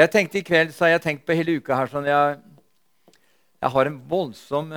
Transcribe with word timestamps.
Jeg 0.00 0.08
tenkte 0.14 0.38
I 0.40 0.46
kveld 0.46 0.70
så 0.72 0.86
har 0.86 0.94
jeg 0.94 1.04
tenkt 1.04 1.26
på 1.28 1.34
hele 1.36 1.58
uka 1.60 1.76
her 1.76 1.90
sånn 1.90 2.06
jeg, 2.08 2.38
jeg 3.60 3.72
har 3.74 3.88
en 3.90 3.98
voldsom 4.08 4.70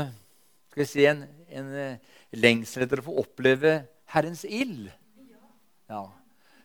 skal 0.74 0.82
vi 0.82 0.88
si, 0.90 1.06
en, 1.08 1.22
en 1.54 1.70
eh, 1.80 2.18
lengsel 2.36 2.84
etter 2.84 3.00
å 3.00 3.06
få 3.06 3.16
oppleve 3.22 3.78
Herrens 4.12 4.42
ild. 4.44 4.90
Ja. 5.88 6.02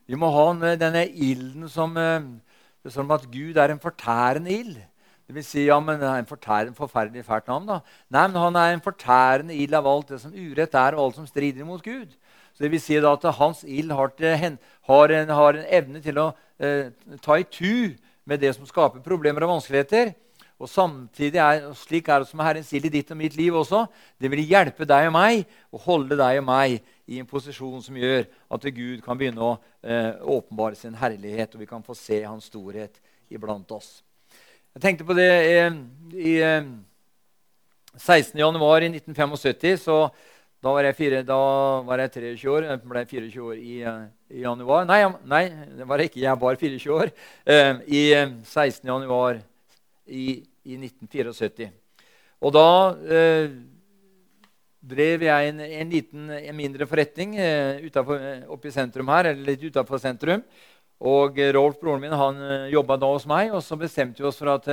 Vi 0.08 0.18
må 0.18 0.30
ha 0.32 0.46
denne 0.80 1.04
ilden 1.06 1.68
som 1.71 1.94
det 1.94 2.90
er 2.90 2.94
som 2.94 3.14
at 3.14 3.29
Gud 3.30 3.60
er 3.60 3.74
en 3.74 3.82
fortærende 3.82 4.50
ild. 4.50 4.80
Det 5.29 5.36
vil 5.36 5.45
si, 5.45 5.66
ja, 5.68 5.77
men 5.84 6.00
en 6.00 6.27
fortærende, 6.27 6.75
forferdelig 6.75 7.27
fælt 7.29 7.50
navn. 7.52 7.68
da. 7.68 7.79
Nei, 8.09 8.27
men 8.32 8.40
han 8.40 8.56
er 8.56 8.72
en 8.72 8.82
fortærende 8.82 9.54
ild 9.54 9.77
av 9.77 9.86
alt 9.86 10.09
det 10.14 10.22
som 10.22 10.32
urett 10.32 10.75
er, 10.75 10.96
og 10.96 11.04
alt 11.04 11.20
som 11.20 11.27
strider 11.29 11.62
imot 11.62 11.84
Gud. 11.84 12.16
Så 12.56 12.64
det 12.64 12.72
vil 12.72 12.80
si 12.80 12.96
da 12.98 13.12
at 13.12 13.29
hans 13.36 13.61
ild 13.68 13.93
har, 13.93 14.14
har, 14.88 15.16
har, 15.36 15.59
en 15.59 15.68
evne 15.68 16.00
til 16.02 16.18
å 16.18 16.30
eh, 16.59 16.88
ta 17.22 17.36
i 17.36 17.45
tu 17.45 17.95
med 18.29 18.42
det 18.42 18.52
som 18.56 18.66
skaper 18.68 19.04
problemer 19.04 19.46
og 19.46 19.56
vanskeligheter. 19.56 20.12
Og 20.59 20.66
samtidig 20.66 21.38
er, 21.38 21.69
slik 21.78 22.09
er 22.10 22.24
det 22.24 22.28
som 22.32 22.41
Herrens 22.42 22.66
sier 22.73 22.82
i 22.84 22.91
ditt 22.91 23.10
og 23.14 23.19
mitt 23.20 23.36
liv 23.38 23.55
også. 23.55 23.84
Det 24.19 24.30
vil 24.32 24.42
hjelpe 24.42 24.88
deg 24.88 25.06
og 25.06 25.14
meg 25.14 25.45
og 25.70 25.84
holde 25.84 26.19
deg 26.19 26.41
og 26.41 26.48
meg 26.48 26.80
i 27.09 27.20
en 27.22 27.28
posisjon 27.30 27.83
som 27.84 27.96
gjør 27.96 28.27
at 28.27 28.66
Gud 28.74 29.05
kan 29.05 29.19
begynne 29.20 29.45
å 29.45 29.52
eh, 29.86 30.19
åpenbare 30.19 30.77
sin 30.77 30.98
herlighet, 30.98 31.55
og 31.55 31.62
vi 31.62 31.70
kan 31.70 31.84
få 31.86 31.95
se 31.96 32.19
hans 32.24 32.50
storhet 32.50 32.98
iblant 33.30 33.70
oss. 33.72 34.02
Jeg 34.74 34.83
tenkte 34.83 35.06
på 35.06 35.16
det 35.16 35.30
eh, 35.30 35.78
i 36.19 36.34
eh, 36.42 36.66
16.1.1975. 37.95 39.78
så 39.86 40.00
da 40.59 40.73
var, 40.75 40.89
fire, 40.93 41.23
da 41.23 41.39
var 41.87 42.01
jeg, 42.03 42.11
23 42.17 42.51
år. 42.51 42.65
Jeg 42.67 42.80
ble 42.83 43.03
24 43.07 43.43
år 43.47 43.59
i, 43.62 43.75
eh, 43.87 44.07
i 44.35 44.41
januar. 44.43 44.87
Nei, 44.89 45.05
nei, 45.31 45.45
det 45.79 45.87
var 45.87 46.03
ikke. 46.03 46.19
Jeg 46.25 46.41
var 46.41 46.59
24 46.59 46.95
år. 46.97 47.12
Eh, 47.47 47.75
I 47.87 48.01
16. 48.43 48.83
Eh, 48.83 48.89
januar 48.91 49.39
i, 50.07 50.25
i 50.67 50.79
1974. 50.81 51.71
Og 52.42 52.55
da 52.56 52.67
eh, 53.06 53.55
drev 54.83 55.23
jeg 55.28 55.53
en, 55.53 55.62
en, 55.62 55.95
liten, 55.95 56.27
en 56.41 56.59
mindre 56.59 56.91
forretning 56.91 57.39
eh, 57.39 57.78
utenfor, 57.87 58.19
eh, 58.19 58.43
oppe 58.50 58.72
i 58.72 58.75
sentrum 58.75 59.15
her, 59.15 59.31
eller 59.31 59.53
litt 59.53 59.62
utafor 59.62 60.03
sentrum. 60.03 60.43
Og 60.98 61.39
Rolf, 61.55 61.78
broren 61.78 62.03
min, 62.03 62.19
han 62.19 62.43
jobba 62.72 62.97
da 62.98 63.12
hos 63.15 63.28
meg, 63.31 63.55
og 63.55 63.62
så 63.62 63.78
bestemte 63.78 64.19
vi 64.19 64.27
oss 64.27 64.43
for 64.43 64.50
at 64.56 64.67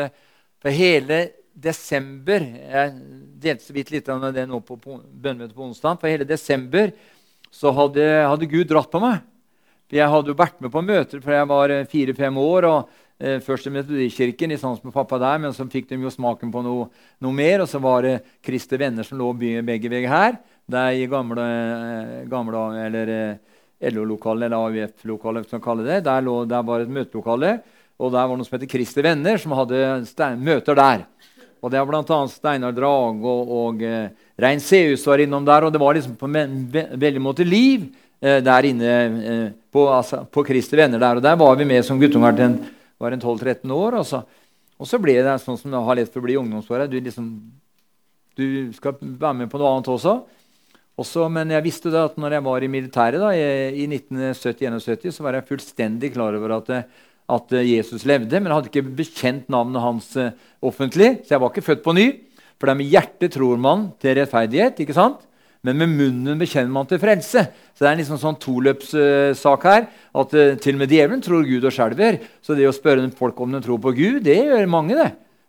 for 0.57 0.73
hele 0.73 1.27
desember 1.55 2.43
Jeg 2.43 2.91
delte 3.41 3.63
så 3.63 3.75
vidt 3.75 3.93
litt 3.93 4.09
av 4.11 4.25
det 4.35 4.45
nå 4.49 4.59
på 4.65 4.77
bønnemøtet 4.77 5.55
på 5.55 5.69
onsdag. 5.69 5.99
For 6.01 6.11
hele 6.11 6.27
desember 6.27 6.91
så 7.53 7.71
hadde, 7.75 8.03
hadde, 8.27 8.49
Gud 8.51 8.67
dratt 8.69 8.91
på 8.91 9.01
meg. 9.03 9.23
For 9.87 9.99
Jeg 9.99 10.11
hadde 10.11 10.31
jo 10.33 10.37
vært 10.37 10.61
med 10.63 10.73
på 10.73 10.83
møter 10.83 11.23
fra 11.23 11.39
jeg 11.39 11.49
var 11.51 11.71
eh, 11.71 11.87
fire-fem 11.89 12.39
år. 12.41 12.67
og 12.67 12.89
eh, 13.19 13.39
Først 13.45 13.69
i 13.69 13.73
Metodikirken, 13.75 14.51
i 14.51 14.59
sans 14.59 14.81
med 14.83 14.95
pappa 14.95 15.19
der, 15.21 15.39
men 15.43 15.55
så 15.55 15.67
fikk 15.71 15.87
de 15.91 16.01
jo 16.01 16.11
smaken 16.11 16.51
på 16.51 16.63
noe, 16.65 16.89
noe 17.23 17.37
mer. 17.37 17.63
Og 17.63 17.71
så 17.71 17.79
var 17.83 18.03
det 18.03 18.17
Kristi 18.43 18.79
venner 18.81 19.07
som 19.07 19.21
lå 19.21 19.31
begge 19.39 19.91
veier 19.91 20.11
her. 20.11 20.39
Der 20.67 20.97
i 20.97 21.05
gamle, 21.07 21.45
eh, 21.45 22.25
gamle 22.31 22.65
eller 22.81 23.13
eh, 23.13 23.55
LO-lokalet, 23.93 24.49
eller 24.49 24.57
AUF-lokalet, 24.57 25.47
som 25.51 25.63
kaller 25.63 25.87
det. 25.87 26.03
Der, 26.09 26.25
lå, 26.25 26.41
der 26.49 26.65
var 26.65 26.83
et 26.83 26.91
møtelokale. 26.91 27.59
Og 27.95 28.11
der 28.11 28.27
var 28.27 28.35
noe 28.35 28.47
som 28.47 28.57
heter 28.57 28.67
Kristi 28.67 29.03
venner, 29.05 29.39
som 29.39 29.53
hadde 29.55 30.35
møter 30.41 30.75
der. 30.75 31.05
Og 31.65 31.71
det 31.73 31.79
er 31.79 31.87
bl.a. 31.89 32.17
Steinar 32.29 32.73
Drage 32.77 33.25
og, 33.25 33.53
og 33.57 33.79
eh, 33.81 34.11
Rein 34.37 34.61
Seus 34.61 35.05
var 35.09 35.23
innom 35.23 35.45
der. 35.47 35.65
Og 35.65 35.73
det 35.73 35.81
var 35.81 35.97
liksom 35.97 36.13
på 36.19 36.29
en 36.29 36.59
veldig 36.69 37.23
måte 37.23 37.47
liv 37.47 37.87
eh, 38.21 38.37
der 38.45 38.67
inne 38.69 38.91
eh, 39.01 39.47
på, 39.73 39.87
altså, 39.89 40.21
på 40.29 40.45
Kristi 40.45 40.77
venner 40.77 41.01
der. 41.01 41.17
Og 41.17 41.25
der 41.25 41.39
var 41.41 41.57
vi 41.57 41.65
med 41.65 41.81
som 41.87 41.97
guttunger 42.01 42.37
til 42.37 42.51
en, 42.51 42.59
var 43.01 43.15
en 43.15 43.23
12-13 43.23 43.73
år. 43.73 43.97
Og 43.97 44.05
så, 44.05 44.21
og 44.77 44.89
så, 44.91 45.01
ble 45.01 45.17
det 45.25 45.39
sånn 45.41 45.57
som 45.57 45.73
det 45.73 45.81
har 45.87 45.97
lett 45.97 46.13
for 46.13 46.21
å 46.21 46.27
bli 46.27 46.37
ungdomsåret. 46.37 46.91
Du, 46.91 46.99
liksom, 47.01 47.33
du 48.37 48.47
skal 48.77 48.99
være 49.01 49.39
med 49.41 49.49
på 49.49 49.61
noe 49.61 49.73
annet 49.73 49.89
også. 49.95 50.19
også. 51.01 51.25
Men 51.33 51.55
jeg 51.57 51.65
visste 51.65 51.95
da 51.95 52.05
at 52.11 52.21
når 52.21 52.37
jeg 52.37 52.47
var 52.51 52.67
i 52.67 52.71
militæret 52.77 53.25
da, 53.25 53.33
i, 53.33 53.81
i 53.81 53.89
1970-1971, 53.89 55.17
så 55.17 55.25
var 55.25 55.39
jeg 55.39 55.49
fullstendig 55.49 56.13
klar 56.13 56.37
over 56.37 56.59
at 56.59 56.73
eh, 56.77 56.87
at 57.31 57.53
eh, 57.55 57.67
Jesus 57.75 58.05
levde, 58.07 58.39
men 58.39 58.49
jeg 58.49 58.57
hadde 58.59 58.71
ikke 58.71 58.95
bekjent 58.99 59.47
navnet 59.53 59.83
hans 59.83 60.11
eh, 60.19 60.33
offentlig. 60.65 61.21
Så 61.23 61.35
jeg 61.35 61.41
var 61.43 61.53
ikke 61.53 61.65
født 61.65 61.85
på 61.85 61.95
ny. 61.97 62.09
For 62.55 62.67
det 62.67 62.75
er 62.75 62.79
med 62.79 62.91
hjertet 62.91 63.33
tror 63.35 63.59
man 63.59 63.89
til 64.01 64.17
rettferdighet, 64.19 64.83
ikke 64.83 64.97
sant? 64.97 65.23
men 65.65 65.79
med 65.79 65.95
munnen 65.97 66.37
bekjenner 66.37 66.69
man 66.69 66.85
til 66.85 66.99
frelse. 67.01 67.41
Så 67.73 67.81
det 67.81 67.87
er 67.87 67.95
en 67.95 67.97
liksom 67.97 68.19
sånn 68.21 68.35
toløpssak 68.37 69.63
her. 69.65 69.87
At 70.13 70.35
til 70.61 70.75
og 70.75 70.77
med 70.77 70.91
djevelen 70.93 71.23
tror 71.25 71.41
Gud 71.41 71.65
og 71.65 71.73
skjelver. 71.73 72.19
Så 72.45 72.53
det 72.53 72.67
å 72.69 72.73
spørre 72.75 73.07
folk 73.17 73.41
om 73.41 73.55
de 73.55 73.63
tror 73.65 73.79
på 73.81 73.95
Gud, 73.97 74.19
det 74.27 74.35
gjør 74.43 74.69
mange. 74.69 74.93
det. 74.93 75.07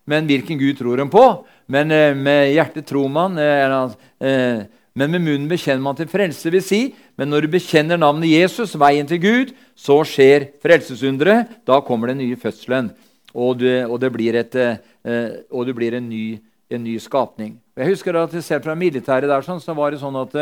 Men 0.09 0.25
hvilken 0.25 0.57
Gud 0.57 0.81
tror 0.81 1.03
de 1.03 1.05
på? 1.13 1.27
Men 1.69 1.93
med 2.23 2.49
hjertet 2.55 2.89
tror 2.89 3.13
man. 3.13 3.37
Uh, 3.37 4.65
men 4.97 5.13
med 5.13 5.21
munnen 5.27 5.49
bekjenner 5.51 5.85
man 5.85 5.97
til 5.99 6.09
frelse, 6.09 6.49
vil 6.49 6.63
si. 6.65 6.81
Men 7.21 7.29
når 7.29 7.45
du 7.45 7.51
bekjenner 7.53 7.99
navnet 8.01 8.31
Jesus, 8.33 8.73
veien 8.81 9.09
til 9.09 9.21
Gud, 9.21 9.53
så 9.77 9.99
skjer 10.09 10.49
frelsesunderet. 10.65 11.59
Da 11.69 11.83
kommer 11.85 12.09
den 12.09 12.23
nye 12.23 12.39
fødselen, 12.41 12.89
og, 13.35 13.59
du, 13.61 13.69
og, 13.85 14.01
et, 14.01 14.57
eh, 14.57 15.27
og 15.53 15.69
du 15.69 15.75
blir 15.77 15.99
en, 15.99 16.09
ny, 16.09 16.39
en, 16.73 16.81
ny, 16.81 16.97
skapning. 16.97 17.59
Jeg 17.77 17.93
husker 17.93 18.17
at 18.17 18.33
Selv 18.41 18.65
fra 18.65 18.75
militæret 18.75 19.29
der 19.29 19.45
sånn, 19.45 19.61
så 19.61 19.77
var 19.77 19.93
det 19.93 20.01
sånn 20.01 20.17
at, 20.17 20.39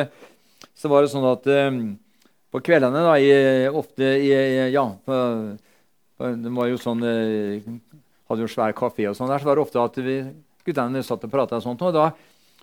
så 0.78 0.88
var 0.92 1.02
det 1.02 1.10
sånn 1.10 1.26
at 1.26 1.50
um, 1.50 1.80
på 2.54 2.62
kveldene 2.62 3.02
da, 3.02 3.16
i, 3.18 3.66
ofte 3.74 4.06
i, 4.22 4.30
ja, 4.70 4.86
Det 4.94 6.52
var 6.54 6.70
jo 6.70 6.78
sånn 6.78 7.02
eh, 7.02 7.66
Hadde 8.30 8.46
jo 8.46 8.48
svær 8.48 8.72
kafé 8.72 9.08
og 9.10 9.18
sånn 9.18 9.28
der, 9.28 9.42
så 9.42 9.50
var 9.50 9.58
det 9.58 9.66
ofte 9.66 9.82
at 9.82 9.98
vi, 9.98 10.20
guttene 10.64 11.02
satt 11.04 11.26
og 11.26 11.32
prata 11.34 11.58
og 11.58 11.66
sånt. 11.66 11.82
og 11.82 11.92
da 11.92 12.06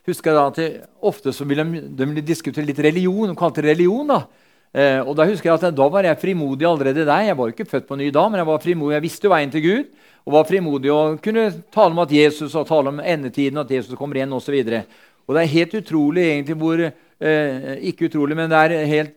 husker 0.08 0.32
jeg 0.32 0.38
da 0.38 0.46
at 0.50 0.88
Ofte 1.02 1.34
så 1.34 1.46
ville 1.48 1.66
de, 1.66 2.06
de 2.06 2.24
diskutere 2.26 2.66
litt 2.66 2.80
religion. 2.82 3.30
De 3.30 3.38
kalte 3.38 3.64
det 3.64 3.74
religion. 3.76 4.08
da. 4.08 4.24
Eh, 4.72 5.02
og 5.04 5.16
Da 5.18 5.28
husker 5.28 5.50
jeg 5.50 5.60
at 5.60 5.76
da 5.76 5.88
var 5.92 6.08
jeg 6.08 6.20
frimodig 6.22 6.68
allerede 6.68 7.06
der. 7.06 7.28
Jeg 7.28 7.38
var 7.38 7.50
jo 7.50 7.56
ikke 7.56 7.70
født 7.70 7.88
på 7.88 7.98
ny 8.00 8.10
da, 8.14 8.28
men 8.30 8.40
jeg 8.40 8.48
var 8.48 8.64
frimodig. 8.64 8.96
Jeg 8.96 9.04
visste 9.04 9.32
veien 9.32 9.52
til 9.52 9.66
Gud 9.66 9.86
og 10.26 10.36
var 10.38 10.48
frimodig 10.48 10.92
og 10.94 11.22
kunne 11.24 11.48
tale 11.74 11.92
om 11.92 12.04
at 12.04 12.12
Jesus 12.14 12.56
og 12.56 12.68
tale 12.70 12.92
om 12.94 13.00
endetiden, 13.02 13.58
at 13.58 13.72
Jesus 13.72 13.98
kommer 13.98 14.16
igjen 14.16 14.34
osv. 14.38 14.54
Og, 14.62 15.00
og 15.28 15.36
det 15.36 15.44
er 15.44 15.56
helt 15.58 15.74
utrolig 15.82 16.28
egentlig 16.30 16.58
hvor 16.62 16.86
eh, 16.86 17.78
Ikke 17.90 18.08
utrolig, 18.08 18.38
men 18.38 18.50
det 18.50 18.58
er 18.58 18.86
helt 18.86 19.16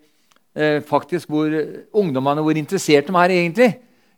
eh, 0.57 0.81
faktisk 0.83 1.29
hvor 1.29 1.53
ungdommene 1.93 2.43
hvor 2.43 2.57
interessert 2.57 3.07
de 3.07 3.15
er 3.15 3.37
egentlig 3.39 3.71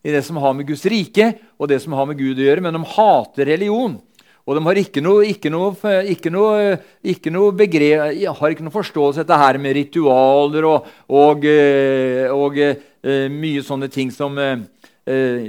i 0.07 0.15
det 0.15 0.23
som 0.25 0.39
har 0.39 0.55
med 0.55 0.67
Guds 0.69 0.87
rike 0.87 1.35
og 1.59 1.69
det 1.69 1.81
som 1.83 1.93
har 1.99 2.07
med 2.07 2.19
Gud 2.19 2.39
å 2.39 2.47
gjøre. 2.47 2.63
Men 2.63 2.79
de 2.79 2.85
hater 2.97 3.51
religion. 3.51 3.99
Og 4.47 4.55
de 4.55 4.63
har 4.63 4.79
ikke 4.79 5.03
noe, 5.03 5.25
ikke 5.27 5.51
noe, 5.51 5.73
ikke 6.07 6.31
noe, 6.31 6.77
ikke 7.03 7.33
noe 7.35 7.55
begrep, 7.59 8.21
har 8.39 8.53
ikke 8.53 8.63
noe 8.63 8.75
forståelse 8.75 9.25
dette 9.25 9.39
her 9.41 9.59
med 9.59 9.75
ritualer 9.75 10.69
og, 10.69 10.87
og, 11.11 11.47
eh, 11.51 12.31
og 12.31 12.61
eh, 12.63 13.27
mye 13.33 13.65
sånne 13.67 13.91
ting 13.91 14.13
som 14.15 14.39
eh, 14.39 14.63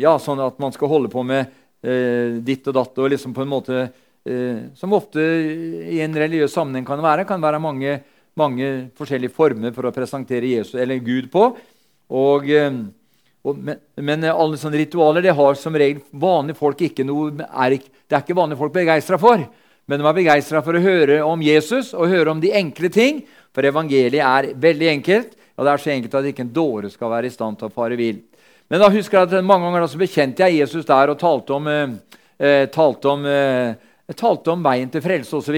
ja, 0.01 0.15
sånn 0.21 0.41
at 0.41 0.57
man 0.61 0.73
skal 0.73 0.89
holde 0.89 1.13
på 1.13 1.23
med 1.25 1.53
ditt 1.87 2.65
og 2.67 2.73
datt. 2.73 2.97
og 2.97 3.11
liksom 3.13 3.35
på 3.37 3.43
en 3.45 3.51
måte 3.51 3.75
Som 4.75 4.95
ofte 4.97 5.21
i 5.21 6.01
en 6.03 6.15
religiøs 6.17 6.51
sammenheng 6.51 6.83
kan 6.83 6.99
være. 6.99 7.23
kan 7.23 7.39
være 7.39 7.61
mange, 7.61 8.01
mange 8.35 8.89
forskjellige 8.97 9.31
former 9.31 9.71
for 9.71 9.87
å 9.87 9.93
presentere 9.93 10.49
Jesus 10.57 10.81
eller 10.81 10.97
Gud 10.99 11.29
på. 11.31 11.53
Og 12.09 12.49
men, 13.55 13.79
men, 13.95 14.25
alle 14.27 14.57
sånne 14.59 14.81
ritualer 14.81 15.23
det 15.23 15.35
har 15.37 15.55
som 15.55 15.75
regel 15.77 16.01
vanlige 16.11 16.59
folk 16.59 16.81
ikke 16.83 17.05
noe, 17.07 17.31
er, 17.47 17.77
det 17.77 18.15
er 18.15 18.23
ikke 18.25 18.35
vanlige 18.37 18.59
folk 18.59 18.73
begeistra 18.75 19.19
for. 19.21 19.43
Men 19.87 20.01
de 20.01 20.07
er 20.09 20.17
begeistra 20.17 20.61
for 20.65 20.75
å 20.75 20.83
høre 20.83 21.21
om 21.23 21.43
Jesus 21.43 21.93
og 21.95 22.09
høre 22.11 22.33
om 22.33 22.41
de 22.43 22.51
enkle 22.59 22.89
ting. 22.91 23.21
For 23.55 23.65
evangeliet 23.65 24.19
er 24.19 24.49
veldig 24.59 24.89
enkelt, 24.97 25.37
og 25.55 25.65
det 25.65 25.71
er 25.71 25.83
så 25.83 25.93
enkelt 25.93 26.17
at 26.19 26.27
ikke 26.29 26.43
en 26.43 26.53
dåre 26.53 26.91
skal 26.91 27.13
være 27.13 27.29
i 27.29 27.33
stand 27.33 27.57
til 27.57 27.69
å 27.69 27.73
fare 27.73 27.97
vill. 27.99 28.19
Men 28.67 28.83
da 28.83 28.89
husker 28.91 29.21
jeg 29.21 29.29
at 29.29 29.45
mange 29.47 29.63
ganger 29.63 29.85
da 29.85 29.89
så 29.89 30.01
bekjente 30.01 30.43
jeg 30.43 30.59
Jesus 30.59 30.85
der 30.85 31.13
og 31.13 31.19
talte 31.21 31.55
om, 31.55 31.67
eh, 31.71 31.95
eh 32.38 32.65
talte 32.67 33.09
om, 33.09 33.25
eh, 33.25 33.75
talte 34.13 34.51
om 34.51 34.63
veien 34.63 34.91
til 34.91 35.01
frelse 35.01 35.39
osv. 35.39 35.55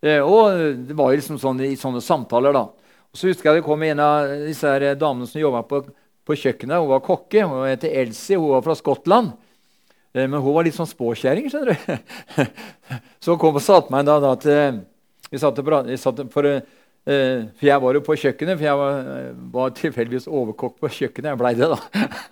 Eh, 0.00 0.20
og 0.22 0.86
det 0.86 0.96
var 0.96 1.10
jo 1.10 1.18
liksom 1.18 1.38
sånn, 1.38 1.60
i 1.66 1.74
sånne 1.76 2.00
samtaler. 2.00 2.52
da. 2.52 2.62
Og 3.10 3.18
så 3.18 3.28
husker 3.28 3.50
jeg 3.50 3.60
det 3.60 3.66
kom 3.66 3.82
en 3.82 4.00
av 4.00 4.28
disse 4.46 4.62
her 4.62 4.94
damene 4.94 5.26
som 5.26 5.40
jobba 5.40 5.62
på 5.66 5.84
på 6.30 6.38
kjøkkenet. 6.38 6.80
Hun 6.80 6.92
var 6.94 7.04
kokke. 7.04 7.44
Hun 7.44 7.66
heter 7.68 7.96
Elsie. 8.02 8.38
Hun 8.38 8.54
var 8.54 8.64
fra 8.66 8.76
Skottland. 8.78 9.34
Eh, 10.14 10.26
men 10.26 10.38
hun 10.38 10.54
var 10.54 10.66
litt 10.66 10.78
sånn 10.78 10.90
spåkjerring. 10.90 11.50
skjønner 11.50 11.74
du. 11.74 12.44
Så 13.22 13.34
hun 13.34 13.42
kom 13.42 13.58
og 13.58 13.64
satte 13.64 13.92
meg 13.94 14.06
da, 14.08 14.18
da 14.22 14.34
eh, 14.50 14.80
vi 15.30 15.38
satt, 15.38 15.60
for, 16.34 16.48
for 17.04 17.64
jeg 17.64 17.82
var 17.82 17.96
jo 17.96 18.02
på 18.04 18.16
kjøkkenet, 18.22 18.58
for 18.58 18.66
jeg 18.66 18.78
var, 18.78 19.06
var 19.54 19.72
tilfeldigvis 19.78 20.28
overkokk 20.28 20.76
på 20.82 20.90
kjøkkenet. 20.98 21.30
Jeg 21.32 21.40
blei 21.40 21.52
det, 21.56 21.68
da. 21.70 21.78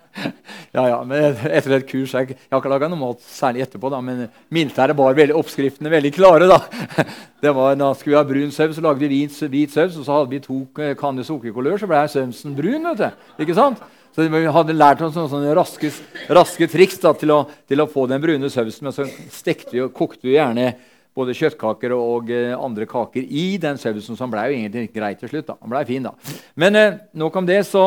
ja, 0.77 0.83
ja, 0.91 0.99
men 1.07 1.39
etter 1.49 1.73
et 1.77 1.87
kurs 1.89 2.13
Jeg, 2.13 2.35
jeg 2.35 2.51
har 2.53 2.61
ikke 2.61 2.71
laga 2.71 2.89
noe 2.91 3.01
mat 3.01 3.23
særlig 3.25 3.63
etterpå, 3.65 3.91
da, 3.91 4.01
men 4.05 4.27
militæret 4.53 4.97
bar 4.97 5.17
veldig, 5.17 5.35
oppskriftene 5.39 5.91
veldig 5.91 6.13
klare. 6.15 6.49
Da 6.49 6.59
det 7.43 7.53
var, 7.57 7.77
da 7.81 7.91
skulle 7.97 8.15
vi 8.15 8.19
ha 8.21 8.25
brun 8.29 8.53
saus, 8.55 8.75
så 8.77 8.85
lagde 8.85 9.03
vi 9.03 9.11
hvit, 9.15 9.39
hvit 9.49 9.73
saus, 9.73 9.97
og 9.97 10.05
så 10.05 10.19
hadde 10.19 10.35
vi 10.35 10.43
to 10.45 10.61
kanner 10.99 11.27
sukkerkolør, 11.27 11.81
så 11.81 11.89
ble 11.89 12.03
sausen 12.13 12.57
brun. 12.57 12.91
vet 12.91 13.01
du. 13.01 13.25
Ikke 13.45 13.57
sant? 13.57 13.81
Så 14.15 14.25
vi 14.25 14.45
hadde 14.51 14.75
lært 14.75 15.01
oss 15.05 15.13
sånne, 15.15 15.29
sånne 15.31 15.57
raske, 15.57 15.91
raske, 16.33 16.67
triks 16.71 16.97
da, 17.01 17.13
til, 17.17 17.33
å, 17.33 17.43
til, 17.69 17.81
å, 17.83 17.89
få 17.89 18.07
den 18.09 18.21
brune 18.23 18.49
sausen. 18.51 18.87
Men 18.87 18.95
så 18.95 19.05
stekte 19.33 19.75
vi 19.75 19.83
og 19.85 19.93
kokte 19.95 20.27
vi 20.27 20.35
gjerne 20.35 20.73
både 21.19 21.35
kjøttkaker 21.37 21.93
og 21.95 22.31
eh, 22.33 22.55
andre 22.55 22.87
kaker 22.89 23.25
i 23.25 23.45
den 23.61 23.79
sausen, 23.81 24.17
som 24.17 24.31
ble 24.31 24.47
jo 24.49 24.57
egentlig 24.57 24.89
greit 24.95 25.21
til 25.21 25.31
slutt. 25.31 25.49
da. 25.51 25.57
Den 25.59 25.73
ble 25.73 25.83
fin 25.89 26.07
da. 26.07 26.13
Men 26.59 26.79
eh, 26.79 26.99
nok 27.19 27.39
om 27.41 27.47
det, 27.49 27.61
så 27.67 27.85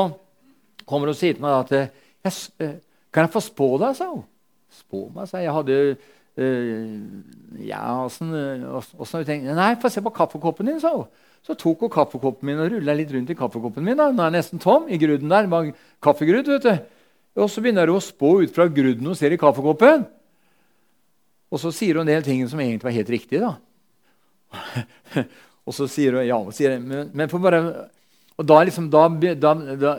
kommer 0.86 1.08
hun 1.08 1.14
og 1.14 1.18
sier 1.18 1.36
til 1.36 1.44
meg 1.44 1.58
at 1.60 1.76
eh, 1.78 1.92
jeg, 2.26 2.72
Kan 3.12 3.26
jeg 3.26 3.34
få 3.34 3.42
spå 3.44 3.66
deg, 3.82 3.96
sa 3.98 4.08
hun. 4.08 4.22
Spå 4.72 5.06
meg, 5.12 5.26
sa 5.28 5.40
jeg. 5.40 5.50
Jeg 5.50 5.56
hadde 5.58 5.80
øh, 6.40 7.66
Ja, 7.66 7.82
åssen 8.06 9.26
tenkt, 9.28 9.50
Nei, 9.52 9.74
få 9.82 9.90
se 9.92 10.04
på 10.04 10.14
kaffekoppen 10.16 10.70
din, 10.70 10.80
sa 10.80 10.94
hun. 10.96 11.10
Så 11.42 11.56
tok 11.58 11.82
hun 11.82 11.90
kaffekoppen 11.90 12.46
min 12.46 12.60
og 12.62 12.70
rulla 12.70 12.94
litt 12.94 13.10
rundt 13.12 13.32
i 13.34 13.36
kaffekoppen 13.36 13.84
min. 13.84 13.98
da. 13.98 14.08
Den 14.14 14.22
er 14.22 14.32
nesten 14.38 14.62
tom 14.62 14.86
i 14.88 15.00
gruden 15.00 15.32
der. 15.32 15.50
Kaffegrud, 16.02 16.48
vet 16.54 16.68
du. 16.68 16.98
Og 17.42 17.48
så 17.50 17.64
begynner 17.64 17.88
hun 17.88 17.98
å 17.98 18.04
spå 18.04 18.36
ut 18.44 18.52
fra 18.54 18.68
gruden 18.70 19.08
hun 19.08 19.18
ser 19.18 19.34
i 19.34 19.40
kaffekoppen. 19.40 20.06
Og 21.52 21.60
så 21.60 21.72
sier 21.74 21.98
hun 21.98 22.06
en 22.06 22.14
del 22.14 22.24
ting 22.24 22.44
som 22.48 22.60
egentlig 22.60 22.88
var 22.88 22.96
helt 22.96 23.12
riktig. 23.12 23.42
da. 23.42 23.56
og 25.66 25.76
så 25.76 25.88
sier 25.90 26.16
hun 26.16 26.28
ja, 26.28 26.38
sier, 26.54 26.78
men, 26.80 27.12
men 27.12 27.34
bare... 27.42 27.60
Og 28.40 28.46
da, 28.48 28.62
liksom, 28.64 28.86
da, 28.90 29.04
da, 29.36 29.52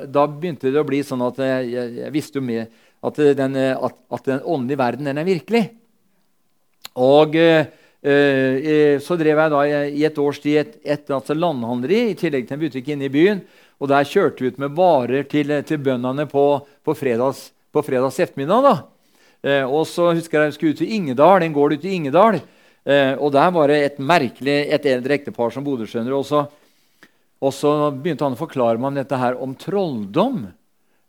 da, 0.09 0.23
begynte 0.25 0.71
det 0.73 0.81
å 0.81 0.87
bli 0.87 1.03
sånn 1.05 1.21
at 1.21 1.37
jeg, 1.37 1.67
jeg 1.99 2.11
visste 2.11 2.41
jo 2.41 2.45
med 2.47 2.65
at 3.05 3.19
den, 3.37 3.55
at, 3.55 3.95
at 4.17 4.25
den 4.25 4.41
åndelige 4.41 4.81
verden 4.81 5.07
den 5.07 5.21
er 5.21 5.27
virkelig. 5.27 5.61
Og 6.97 7.37
eh, 7.37 7.69
eh, 8.01 8.95
så 9.05 9.17
drev 9.19 9.43
jeg 9.43 9.53
da 9.53 9.61
i 9.85 10.05
et 10.09 10.17
års 10.21 10.41
tid 10.43 10.59
et, 10.63 10.73
et 10.95 11.13
altså 11.13 11.37
landhandleri 11.37 12.09
i 12.09 12.17
tillegg 12.17 12.49
til 12.49 12.57
en 12.57 12.63
butikk 12.65 12.89
inne 12.93 13.07
i 13.07 13.13
byen. 13.13 13.43
Og 13.81 13.91
der 13.91 14.09
kjørte 14.09 14.43
vi 14.43 14.49
ut 14.53 14.59
med 14.61 14.75
varer 14.77 15.29
til, 15.29 15.53
til 15.67 15.81
bøndene 15.85 16.25
på, 16.29 16.45
på, 16.85 16.97
fredags, 16.97 17.51
på 17.73 17.85
fredags 17.85 18.19
ettermiddag. 18.23 18.65
da. 18.65 18.75
Eh, 19.43 19.63
og 19.67 19.85
så 19.89 20.13
husker 20.15 20.39
jeg 20.39 20.51
jeg 20.51 20.57
skulle 20.57 20.73
ut 20.75 20.81
til 20.81 20.91
Ingedal, 20.95 21.43
en 21.43 21.55
gård 21.55 21.75
ute 21.75 21.89
i 21.89 21.95
Ingedal. 21.97 22.39
Eh, 22.83 23.13
og 23.15 23.31
der 23.35 23.51
var 23.55 23.71
det 23.71 23.79
et 23.83 23.99
merkelig, 23.99 24.57
et 24.71 24.85
eldre 24.91 25.17
ektepar 25.17 25.51
som 25.51 25.63
bodde. 25.63 25.87
skjønner 25.87 26.15
og 26.15 26.25
så, 26.27 26.45
og 27.43 27.51
så 27.55 27.91
begynte 27.91 28.23
han 28.23 28.37
å 28.37 28.39
forklare 28.39 28.79
meg 28.79 28.91
om 28.91 28.99
dette 29.01 29.19
her 29.19 29.39
om 29.39 29.55
trolldom. 29.55 30.45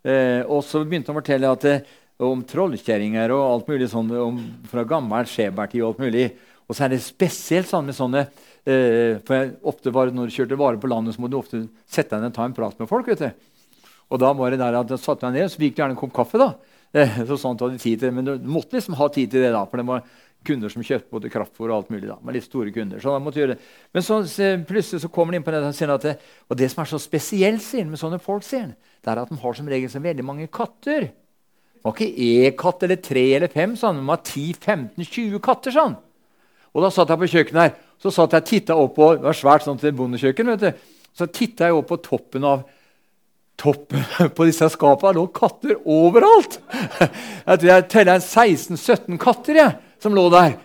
Eh, 0.05 0.43
og 0.47 0.65
så 0.67 0.83
begynte 0.85 1.13
han 1.13 1.17
å 1.17 1.23
fortelle 1.23 1.53
at 1.55 1.67
det, 1.67 1.77
om 2.23 2.45
trollkjerringer 2.47 3.33
og 3.35 3.45
alt 3.45 3.71
mulig 3.71 3.89
sånn 3.91 4.11
om, 4.23 4.37
fra 4.71 4.85
gammel 4.87 5.27
skjebærtid. 5.31 5.83
Og 5.83 5.95
alt 5.95 6.05
mulig. 6.05 6.29
Og 6.69 6.77
så 6.77 6.87
er 6.87 6.95
det 6.95 7.03
spesielt 7.05 7.69
sånn 7.69 7.89
med 7.89 7.97
sånne 7.97 8.23
eh, 8.25 9.19
for 9.27 9.37
jeg, 9.37 9.57
ofte 9.67 9.93
var 9.93 10.13
Når 10.15 10.31
du 10.31 10.37
kjørte 10.37 10.59
varer 10.61 10.79
på 10.81 10.91
landet, 10.91 11.17
så 11.17 11.23
må 11.23 11.31
du 11.31 11.41
ofte 11.41 11.67
sette 11.87 12.15
deg 12.15 12.23
ned 12.23 12.33
og 12.33 12.39
ta 12.39 12.47
en 12.47 12.57
prat 12.57 12.79
med 12.81 12.91
folk. 12.91 13.11
vet 13.11 13.25
du. 13.25 13.83
Og 14.15 14.21
da 14.21 14.31
var 14.37 14.55
det 14.55 14.63
der 14.63 14.79
at 14.79 14.95
jeg 14.95 15.03
satte 15.03 15.27
meg 15.27 15.41
ned, 15.41 15.51
så 15.51 15.61
fikk 15.61 15.75
du 15.75 15.83
gjerne 15.83 15.97
en 15.97 16.01
kopp 16.01 16.15
kaffe. 16.15 16.39
da. 16.41 16.55
Eh, 16.95 17.17
så 17.27 17.39
sånt 17.41 17.63
hadde 17.65 17.81
tid 17.83 18.01
til, 18.01 18.13
Men 18.15 18.29
du 18.29 18.37
måtte 18.47 18.77
liksom 18.77 18.95
ha 18.95 19.09
tid 19.11 19.33
til 19.33 19.43
det, 19.43 19.51
da, 19.55 19.65
for 19.67 19.81
det 19.81 19.87
var 19.89 20.05
kunder 20.45 20.71
som 20.71 20.85
kjøpte 20.85 21.11
både 21.11 21.31
kraftfôr 21.33 21.71
og 21.71 21.77
alt 21.79 21.91
mulig. 21.91 22.07
da, 22.07 22.19
med 22.23 22.37
litt 22.37 22.47
store 22.47 22.71
kunder, 22.71 23.01
så 23.01 23.15
da 23.15 23.23
måtte 23.23 23.41
gjøre 23.41 23.57
det. 23.57 23.69
Men 23.93 24.05
så, 24.05 24.21
plutselig 24.69 25.03
så 25.03 25.11
kommer 25.11 25.33
de 25.33 25.41
inn 25.41 25.47
på 25.47 25.51
det, 25.51 25.63
og 25.65 25.75
sier 25.75 25.91
at 25.95 26.07
det, 26.07 26.15
og 26.49 26.57
det 26.61 26.71
som 26.71 26.83
er 26.83 26.91
så 26.93 27.01
spesielt 27.03 27.65
sier 27.65 27.89
med 27.89 27.99
sånne 27.99 28.21
folk, 28.23 28.45
sier 28.47 28.75
det 28.75 29.11
er 29.11 29.21
at 29.21 29.33
de 29.33 29.41
har 29.41 29.57
som 29.57 29.69
regel 29.69 29.91
så 29.91 30.03
veldig 30.05 30.25
mange 30.25 30.47
katter. 30.53 31.09
Det 31.11 31.83
var 31.85 31.97
ikke 31.97 32.29
én 32.29 32.55
katt 32.57 32.87
eller 32.87 33.01
tre 33.03 33.25
eller 33.37 33.53
fem, 33.53 33.75
sånn, 33.77 33.99
de 34.01 34.07
var 34.09 34.23
10-15-20 34.23 35.41
katter. 35.45 35.75
sånn. 35.75 35.97
Og 36.75 36.83
da 36.83 36.91
satt 36.91 37.11
jeg 37.11 37.21
på 37.21 37.31
kjøkkenet 37.35 37.63
her, 37.63 37.75
så 38.03 38.11
satt 38.15 38.33
jeg 38.39 38.47
titta 38.49 38.77
opp 38.79 38.97
på, 38.97 39.11
det 39.15 39.27
var 39.27 39.37
svært 39.37 39.67
sånn 39.67 39.79
til 39.79 39.93
bondekjøkken, 39.95 40.55
vet 40.55 40.63
du, 40.63 40.87
så 41.15 41.27
titta 41.31 41.69
jeg 41.69 41.77
opp 41.77 41.91
på 41.93 42.01
toppen 42.03 42.47
av 42.49 42.65
toppen 43.65 44.05
på 44.37 44.47
disse 44.49 44.69
skapene 44.75 45.17
lå 45.17 45.27
katter 45.35 45.81
overalt. 45.81 46.61
Jeg 47.01 47.59
tror 47.61 47.71
jeg 47.71 47.89
teller 47.93 48.23
16-17 48.23 49.21
katter 49.21 49.61
jeg, 49.61 49.77
som 50.05 50.17
lå 50.17 50.29
der. 50.33 50.57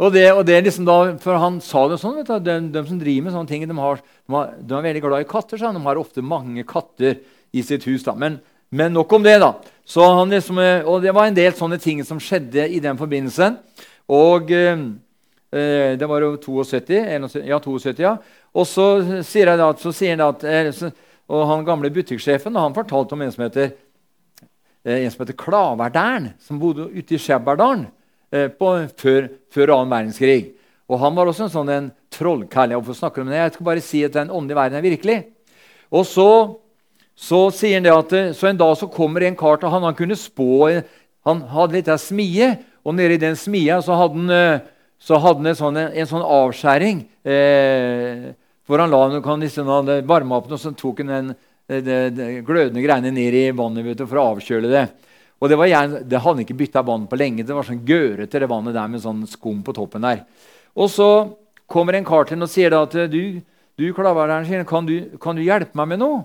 Og 0.00 0.14
det, 0.14 0.30
og 0.32 0.46
det 0.48 0.62
liksom 0.64 0.86
da, 0.88 0.94
for 1.20 1.36
Han 1.36 1.58
sa 1.60 1.82
det 1.90 1.98
sånn, 2.00 2.22
du, 2.24 2.30
de, 2.40 2.54
de 2.72 2.82
som 2.88 3.00
driver 3.00 3.26
med 3.26 3.34
sånne 3.34 3.50
ting, 3.50 3.66
de, 3.68 3.76
har, 3.76 4.00
de, 4.00 4.32
har, 4.32 4.54
de 4.56 4.78
er 4.78 4.86
veldig 4.86 5.02
glad 5.04 5.26
i 5.26 5.28
katter. 5.28 5.60
Så 5.60 5.72
de 5.76 5.82
har 5.84 6.00
ofte 6.00 6.24
mange 6.24 6.64
katter 6.68 7.18
i 7.52 7.64
sitt 7.66 7.84
hus. 7.84 8.06
da. 8.06 8.14
Men, 8.16 8.38
men 8.72 8.96
nok 8.96 9.12
om 9.18 9.26
det. 9.26 9.36
da. 9.42 9.52
Så 9.84 10.06
han 10.16 10.32
liksom, 10.32 10.62
og 10.88 11.04
Det 11.04 11.12
var 11.12 11.28
en 11.28 11.36
del 11.36 11.52
sånne 11.58 11.76
ting 11.82 12.00
som 12.06 12.22
skjedde 12.22 12.64
i 12.72 12.80
den 12.80 12.96
forbindelsen. 12.96 13.58
Og 14.10 14.48
eh, 14.56 14.80
det 16.00 16.08
var 16.08 16.24
jo 16.24 16.32
72, 16.48 16.96
ja, 17.44 17.60
72, 17.60 18.00
ja. 18.00 18.16
Og 18.56 18.66
så 18.66 18.86
sier, 19.20 19.52
jeg 19.52 19.60
da, 19.60 19.68
så 19.78 19.92
sier 19.94 20.16
han 20.16 20.24
at 20.30 20.48
eh, 20.48 20.90
og 21.30 21.46
han 21.46 21.66
gamle 21.66 21.92
butikksjefen 21.94 22.58
han 22.58 22.74
fortalte 22.74 23.14
om 23.14 23.22
en 23.22 23.32
som 23.32 23.44
heter, 23.44 23.72
eh, 24.84 25.04
en 25.04 25.10
som 25.12 25.22
heter 25.22 25.38
Klaverdalen, 25.38 26.32
som 26.42 26.58
bodde 26.58 26.88
ute 26.90 27.14
i 27.14 27.20
Skjebberdalen 27.22 27.86
eh, 28.34 28.48
før, 28.98 29.28
før 29.54 29.74
annen 29.76 29.94
verdenskrig. 29.94 30.56
Og 30.90 30.98
Han 30.98 31.14
var 31.14 31.30
også 31.30 31.46
en 31.46 31.52
sånn 31.52 31.70
en 31.70 31.92
trollkall. 32.10 32.74
Jeg 32.74 32.96
snakker 32.98 33.22
om 33.22 33.30
det. 33.30 33.38
Jeg 33.38 33.52
skal 33.54 33.68
bare 33.68 33.84
si 33.84 34.02
at 34.02 34.16
den 34.16 34.30
åndelige 34.30 34.58
verden 34.58 34.78
er 34.78 34.82
virkelig. 34.82 35.18
Og 35.94 36.02
så, 36.06 36.30
så 37.14 37.44
sier 37.54 37.78
han 37.78 37.86
det 37.86 37.94
at 37.94 38.16
eh, 38.18 38.32
så 38.34 38.50
en 38.50 38.58
dag 38.58 38.74
så 38.76 38.90
kommer 38.90 39.22
en 39.22 39.38
kar 39.38 39.62
til 39.62 39.70
han. 39.70 39.86
Han 39.86 39.94
kunne 39.94 40.18
spå 40.18 40.82
Han 41.28 41.42
hadde 41.52 41.76
litt 41.76 41.88
av 41.92 42.00
smie, 42.00 42.56
og 42.82 42.94
nede 42.96 43.14
i 43.14 43.22
den 43.22 43.36
smia 43.36 43.76
så 43.84 43.92
hadde 43.92 44.16
han, 44.16 44.62
så 44.96 45.18
hadde 45.20 45.42
han 45.42 45.50
en, 45.50 45.58
sånn, 45.58 45.76
en 45.76 46.08
sånn 46.08 46.24
avskjæring. 46.24 47.02
Eh, 47.28 48.30
hvor 48.70 48.78
han 48.84 48.92
la 48.92 49.00
henne 49.08 49.42
liksom, 49.42 49.66
han 49.66 50.32
opp 50.36 50.50
og 50.52 50.58
så 50.62 50.70
tok 50.78 51.02
han 51.02 51.10
den, 51.10 51.30
de, 51.70 51.96
de, 52.14 52.26
glødende 52.46 52.82
greiene 52.84 53.10
ned 53.14 53.34
i 53.34 53.50
vannet 53.54 53.98
du, 53.98 54.04
for 54.06 54.20
å 54.20 54.28
avkjøle 54.36 54.70
det. 54.70 54.86
Og 55.40 55.48
Det, 55.48 55.56
var 55.58 55.70
gjerne, 55.70 56.02
det 56.06 56.20
hadde 56.20 56.44
ikke 56.44 56.58
bytta 56.58 56.82
vann 56.86 57.06
på 57.10 57.18
lenge. 57.18 57.46
Det 57.46 57.56
var 57.56 57.66
sånn 57.66 57.82
gørete 57.86 58.42
det 58.42 58.48
vannet 58.50 58.76
der 58.76 58.90
med 58.92 59.02
sånn 59.02 59.24
skum 59.26 59.62
på 59.66 59.74
toppen 59.74 60.04
der. 60.04 60.22
Og 60.76 60.90
så 60.92 61.08
kommer 61.70 61.96
en 61.96 62.06
kar 62.06 62.28
til 62.28 62.36
ham 62.36 62.46
og 62.46 62.52
sier 62.52 62.70
da 62.70 62.82
at 62.84 62.94
du, 63.10 63.40
du 63.80 63.86
klavereren, 63.96 64.66
kan, 64.68 64.86
du, 64.86 65.16
kan 65.22 65.38
du 65.38 65.42
hjelpe 65.42 65.78
meg 65.80 65.94
med 65.94 66.02
noe? 66.04 66.24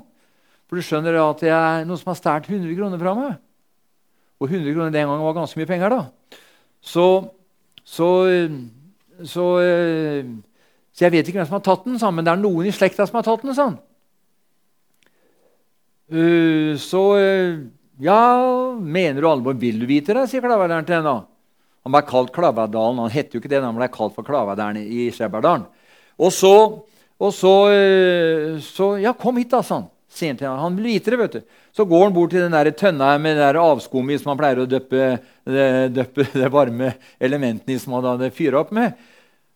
For 0.66 0.78
du 0.78 0.86
skjønner 0.86 1.18
at 1.22 1.42
det 1.46 1.54
er 1.54 1.86
noen 1.86 2.02
som 2.02 2.12
har 2.12 2.20
stjålet 2.20 2.50
100 2.52 2.78
kroner 2.78 3.02
fra 3.02 3.14
meg. 3.18 3.38
Og 4.42 4.52
100 4.52 4.74
kroner 4.74 4.94
den 4.94 5.08
gangen 5.08 5.26
var 5.26 5.38
ganske 5.38 5.62
mye 5.62 5.70
penger. 5.70 5.94
da. 5.96 6.40
Så, 6.86 7.08
så, 7.82 8.10
så 9.26 9.46
så 10.96 11.04
jeg 11.04 11.12
vet 11.12 11.28
ikke 11.28 11.42
hvem 11.42 11.48
som 11.50 11.58
har 11.58 11.66
tatt 11.66 11.84
den, 11.84 12.00
sånn, 12.00 12.16
men 12.16 12.24
det 12.24 12.32
er 12.32 12.40
noen 12.40 12.70
i 12.70 12.74
slekta 12.74 13.04
som 13.04 13.18
har 13.20 13.26
tatt 13.28 13.44
den. 13.44 13.56
sånn. 13.58 13.76
Uh, 16.06 16.78
så 16.80 17.02
uh, 17.20 17.64
Ja, 18.00 18.20
mener 18.80 19.24
du 19.24 19.28
alvor? 19.28 19.58
Vil 19.60 19.82
du 19.82 19.88
vite 19.90 20.14
det? 20.16 20.28
sier 20.32 20.44
Klaverdalen 20.44 20.88
til 20.88 21.00
henne. 21.00 21.16
Han 21.84 21.96
ble 21.96 22.02
kalt 22.08 22.32
Klaverdalen. 22.36 23.02
Han 23.04 23.12
het 23.12 23.36
jo 23.36 23.42
ikke 23.42 23.52
det, 23.52 23.64
han 23.64 23.76
ble 23.76 23.90
kalt 23.92 24.16
for 24.16 24.28
Klaverdalen 24.28 24.86
i 24.86 25.10
Skjebberdalen. 25.16 25.66
Og 26.16 26.32
så, 26.32 26.54
og 27.20 27.36
så, 27.36 27.54
uh, 27.76 28.64
så 28.64 28.96
Ja, 29.04 29.12
kom 29.20 29.42
hit, 29.42 29.52
da, 29.52 29.60
sa 29.66 29.82
han. 29.82 29.92
Sier 30.16 30.40
han 30.48 30.78
vil 30.78 30.94
vite 30.94 31.12
det, 31.12 31.20
vet 31.20 31.34
du. 31.36 31.58
Så 31.76 31.84
går 31.90 32.06
han 32.06 32.16
bort 32.16 32.32
til 32.32 32.46
den 32.46 32.56
der 32.56 32.70
tønna 32.72 33.18
med 33.20 33.36
det 33.36 33.60
avskummet 33.60 34.22
som 34.22 34.32
han 34.32 34.40
pleier 34.40 34.62
å 34.64 34.70
døppe 34.70 35.10
det, 36.38 36.48
varme 36.54 36.94
elementene 37.20 37.76
i 37.76 37.82
som 37.82 37.98
han 37.98 38.14
hadde 38.14 38.32
fyra 38.36 38.62
opp 38.62 38.72
med. 38.76 38.96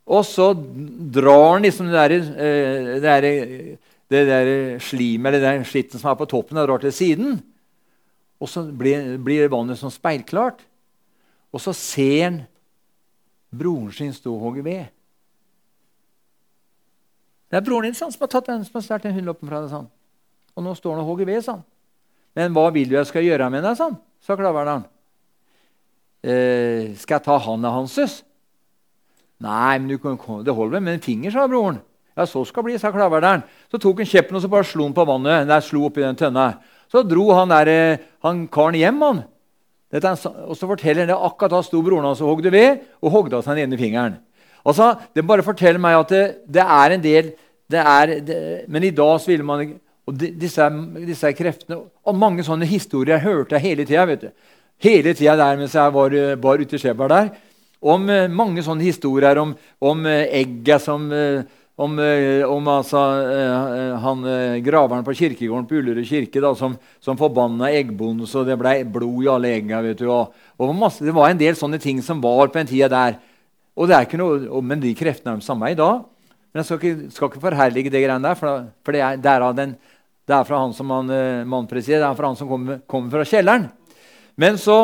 Og 0.10 0.26
så 0.26 0.52
drar 0.58 1.54
han 1.54 1.66
liksom 1.68 1.92
det 1.92 2.22
der, 3.04 3.28
eh, 3.30 3.78
der, 4.10 4.80
slimet 4.82 5.36
eller 5.36 5.44
den 5.46 5.66
skitten 5.70 6.02
som 6.02 6.10
er 6.12 6.18
på 6.18 6.26
toppen, 6.30 6.58
og 6.58 6.68
drar 6.68 6.82
til 6.82 6.94
siden. 6.94 7.44
Og 8.42 8.50
så 8.50 8.64
blir, 8.66 9.18
blir 9.22 9.52
vannet 9.52 9.78
sånn 9.78 9.94
speilklart. 9.94 10.64
Og 11.54 11.62
så 11.62 11.74
ser 11.78 12.24
han 12.24 12.40
broren 13.54 13.92
sin 13.94 14.14
stå 14.14 14.34
og 14.34 14.48
hogge 14.48 14.66
ved. 14.66 14.90
Det 17.50 17.58
er 17.58 17.66
broren 17.66 17.90
din 17.90 17.98
sånn, 17.98 18.14
som 18.14 18.26
har 18.26 18.32
tatt 18.34 18.50
den 18.50 18.66
som 18.66 18.78
har 18.78 18.86
stjålet 18.86 19.14
hundreloppen 19.14 19.50
fra 19.50 19.62
deg. 19.64 19.74
Sånn. 19.74 19.90
Og 20.58 20.66
nå 20.66 20.74
står 20.78 20.96
han 20.96 21.04
og 21.04 21.12
hogger 21.14 21.30
ved. 21.30 21.44
sånn. 21.46 21.62
Men 22.38 22.54
hva 22.54 22.70
vil 22.74 22.90
du 22.90 22.96
jeg 22.98 23.10
skal 23.10 23.26
gjøre 23.26 23.50
med 23.50 23.66
deg? 23.66 23.78
sånn, 23.78 23.98
sa 24.22 24.38
klaveren. 24.38 24.86
Eh, 26.22 26.94
skal 27.00 27.18
jeg 27.18 27.26
ta 27.26 27.38
handa 27.42 27.72
hanses? 27.74 28.20
Nei, 29.40 29.80
men 29.80 30.00
kan, 30.04 30.18
det 30.44 30.56
holder 30.56 30.84
med 30.84 30.98
en 30.98 31.04
finger, 31.04 31.32
sa 31.32 31.48
broren. 31.48 31.80
Ja, 32.18 32.26
så 32.28 32.42
skal 32.44 32.66
det 32.66 32.68
bli, 32.68 32.80
sa 32.82 32.92
klaverderen. 32.92 33.46
Så 33.72 33.80
tok 33.80 34.02
han 34.04 34.10
kjeppen 34.10 34.36
og 34.36 34.44
så 34.44 34.52
bare 34.52 34.68
slo 34.68 34.84
han 34.84 34.96
på 34.96 35.06
vannet. 35.08 35.48
Der 35.48 35.64
slo 35.64 35.86
oppi 35.88 36.04
den 36.04 36.18
tønna. 36.20 36.52
Så 36.92 37.06
dro 37.08 37.30
han, 37.38 37.52
der, 37.54 37.72
eh, 37.72 38.08
han 38.26 38.48
karen 38.52 38.76
hjem. 38.76 39.02
han. 39.02 39.22
Dette, 39.90 40.12
og 40.46 40.58
så 40.58 40.68
forteller 40.68 41.06
han 41.06 41.14
det 41.14 41.18
akkurat 41.18 41.56
da 41.56 41.62
sto 41.64 41.82
broren 41.82 42.06
hans 42.06 42.20
og 42.22 42.36
hogde 42.36 42.52
ved 42.52 42.84
og 43.02 43.14
hogde 43.14 43.38
av 43.38 43.46
seg 43.46 43.56
den 43.56 43.70
ene 43.70 43.80
fingeren. 43.80 44.20
Altså, 44.66 44.98
Det 45.16 45.26
bare 45.26 45.46
forteller 45.46 45.80
meg 45.80 45.96
at 45.96 46.10
det, 46.10 46.26
det 46.46 46.66
er 46.66 46.92
en 46.92 47.02
del 47.02 47.32
det 47.70 47.80
er, 47.80 48.20
det, 48.20 48.66
Men 48.68 48.84
i 48.84 48.90
dag 48.90 49.20
så 49.22 49.30
ville 49.30 49.46
man 49.46 49.80
og 50.10 50.16
disse, 50.18 50.66
disse 51.06 51.32
kreftene 51.38 51.78
og 52.04 52.16
Mange 52.18 52.44
sånne 52.44 52.66
historier 52.66 53.22
hørte 53.22 53.56
jeg 53.56 53.62
hele 53.62 53.86
tida. 53.86 54.32
Hele 54.82 55.14
tida 55.14 55.36
der 55.38 55.58
mens 55.58 55.76
jeg 55.76 55.94
var, 55.94 56.16
var 56.42 56.58
ute 56.60 56.76
i 56.76 56.80
Skjeberg 56.82 57.10
der 57.10 57.30
om 57.80 58.10
eh, 58.12 58.28
mange 58.32 58.64
sånne 58.66 58.86
historier 58.88 59.40
om, 59.40 59.54
om 59.80 60.06
eh, 60.08 60.28
egget 60.42 60.84
som, 60.84 61.08
eh, 61.16 61.42
om, 61.80 61.94
om 62.52 62.66
altså, 62.68 63.02
han, 64.04 64.24
graveren 64.66 65.06
på 65.08 65.14
kirkegården 65.16 65.68
på 65.70 65.78
Ullerud 65.80 66.04
kirke 66.04 66.42
da, 66.44 66.52
som, 66.60 66.74
som 67.00 67.16
forbanna 67.16 67.70
eggbonden 67.72 68.28
så 68.28 68.44
det 68.44 68.58
ble 68.60 68.82
blod 68.84 69.24
i 69.24 69.30
alle 69.32 69.54
egga. 69.56 69.80
vet 69.86 70.02
du, 70.02 70.10
og, 70.12 70.34
og 70.60 70.74
Det 71.00 71.16
var 71.16 71.30
en 71.30 71.40
del 71.40 71.56
sånne 71.56 71.80
ting 71.80 72.02
som 72.04 72.20
var 72.20 72.52
på 72.52 72.60
den 72.60 72.68
tida 72.68 72.92
der. 72.92 73.16
Og 73.80 73.88
det 73.88 73.96
er 73.96 74.10
ikke 74.10 74.20
noe, 74.20 74.60
men 74.60 74.84
de 74.84 74.92
kreftene 74.92 75.38
er 75.38 75.40
de 75.40 75.48
samme 75.48 75.72
i 75.72 75.80
dag. 75.80 76.04
Men 76.52 76.60
jeg 76.60 76.68
skal 76.68 76.84
ikke, 76.84 77.12
skal 77.16 77.32
ikke 77.32 77.46
forherlige 77.48 77.94
det 77.94 78.04
greiene 78.04 78.28
der, 78.28 78.36
for, 78.36 78.68
for 78.84 78.92
det, 78.92 79.06
er, 79.06 79.24
det, 79.24 79.32
er 79.32 79.56
den, 79.56 79.76
det, 80.28 80.36
er, 80.36 80.44
fra 80.52 80.60
han 80.66 80.76
som 80.76 80.92
man, 80.92 81.16
man 81.48 81.70
det 81.72 81.88
er 81.96 82.18
fra 82.18 82.28
han 82.28 82.36
som 82.36 82.52
kommer, 82.52 82.84
kommer 82.84 83.22
fra 83.22 83.24
kjelleren. 83.24 83.70
Men 84.36 84.60
så 84.60 84.82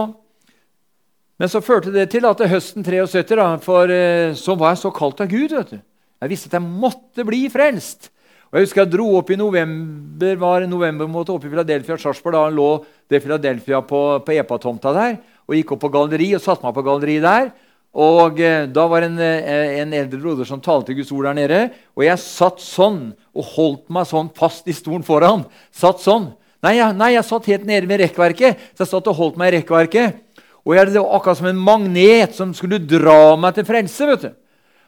men 1.40 1.52
så 1.52 1.64
førte 1.64 1.92
det 1.92 2.08
til 2.14 2.26
at 2.28 2.40
det 2.40 2.52
høsten 2.52 2.86
73 2.86 3.36
da, 3.36 3.48
for, 3.64 3.92
eh, 3.92 4.32
så 4.40 4.56
var 4.56 4.74
jeg 4.74 4.86
så 4.86 4.92
kalt 4.96 5.22
av 5.22 5.28
Gud. 5.32 5.52
vet 5.52 5.74
du. 5.76 5.80
Jeg 6.22 6.32
visste 6.32 6.48
at 6.48 6.58
jeg 6.60 6.64
måtte 6.64 7.26
bli 7.28 7.46
frelst. 7.52 8.10
Og 8.52 8.60
Jeg 8.60 8.68
husker 8.70 8.86
jeg 8.86 8.92
dro 8.94 9.06
opp 9.18 9.30
i 9.34 9.36
november 9.36 10.36
var 10.40 10.64
november 10.70 11.10
måtte 11.12 11.34
opp 11.34 11.44
i 11.44 11.50
Philadelphia 11.52 11.98
Sarpsborg. 12.00 12.38
Da 12.38 12.50
lå 12.50 12.70
det 13.12 13.20
Philadelphia 13.20 13.82
på, 13.84 14.02
på 14.24 14.32
Epa-tomta 14.32 14.94
der. 14.96 15.18
Og 15.50 15.58
gikk 15.58 15.74
opp 15.76 15.82
på 15.84 15.92
galleri 15.92 16.30
og 16.38 16.44
satte 16.44 16.64
meg 16.64 16.76
på 16.78 16.86
galleri 16.86 17.18
der. 17.20 17.52
Og 17.96 18.40
eh, 18.40 18.64
Da 18.72 18.88
var 18.88 19.04
det 19.04 19.12
en, 19.12 19.20
eh, 19.20 19.82
en, 19.82 19.94
eldre 19.94 20.22
broder 20.22 20.48
som 20.48 20.64
talte 20.64 20.96
Guds 20.96 21.12
ord 21.12 21.28
der 21.28 21.36
nede. 21.36 21.62
Og 22.00 22.06
jeg 22.08 22.24
satt 22.24 22.64
sånn 22.64 23.10
og 23.36 23.52
holdt 23.58 23.90
meg 23.92 24.08
sånn 24.08 24.32
fast 24.40 24.72
i 24.72 24.76
stolen 24.78 25.04
foran. 25.04 25.44
Satt 25.76 26.00
sånn. 26.04 26.32
Nei, 26.64 26.78
jeg, 26.78 26.96
nei, 26.98 27.12
jeg 27.18 27.28
satt 27.28 27.52
helt 27.52 27.68
nede 27.68 27.92
ved 27.92 28.06
rekkverket. 28.06 28.70
Så 28.72 28.86
jeg 28.86 28.94
satt 28.94 29.12
og 29.12 29.20
holdt 29.20 29.42
meg 29.42 29.52
i 29.52 29.60
rekkverket. 29.60 30.24
Og 30.66 30.74
jeg, 30.76 30.94
Det 30.94 31.02
var 31.02 31.16
akkurat 31.20 31.38
som 31.38 31.48
en 31.48 31.62
magnet 31.62 32.34
som 32.34 32.54
skulle 32.54 32.82
dra 32.82 33.36
meg 33.38 33.56
til 33.56 33.66
frelse. 33.66 34.06
vet 34.06 34.22
du. 34.22 34.32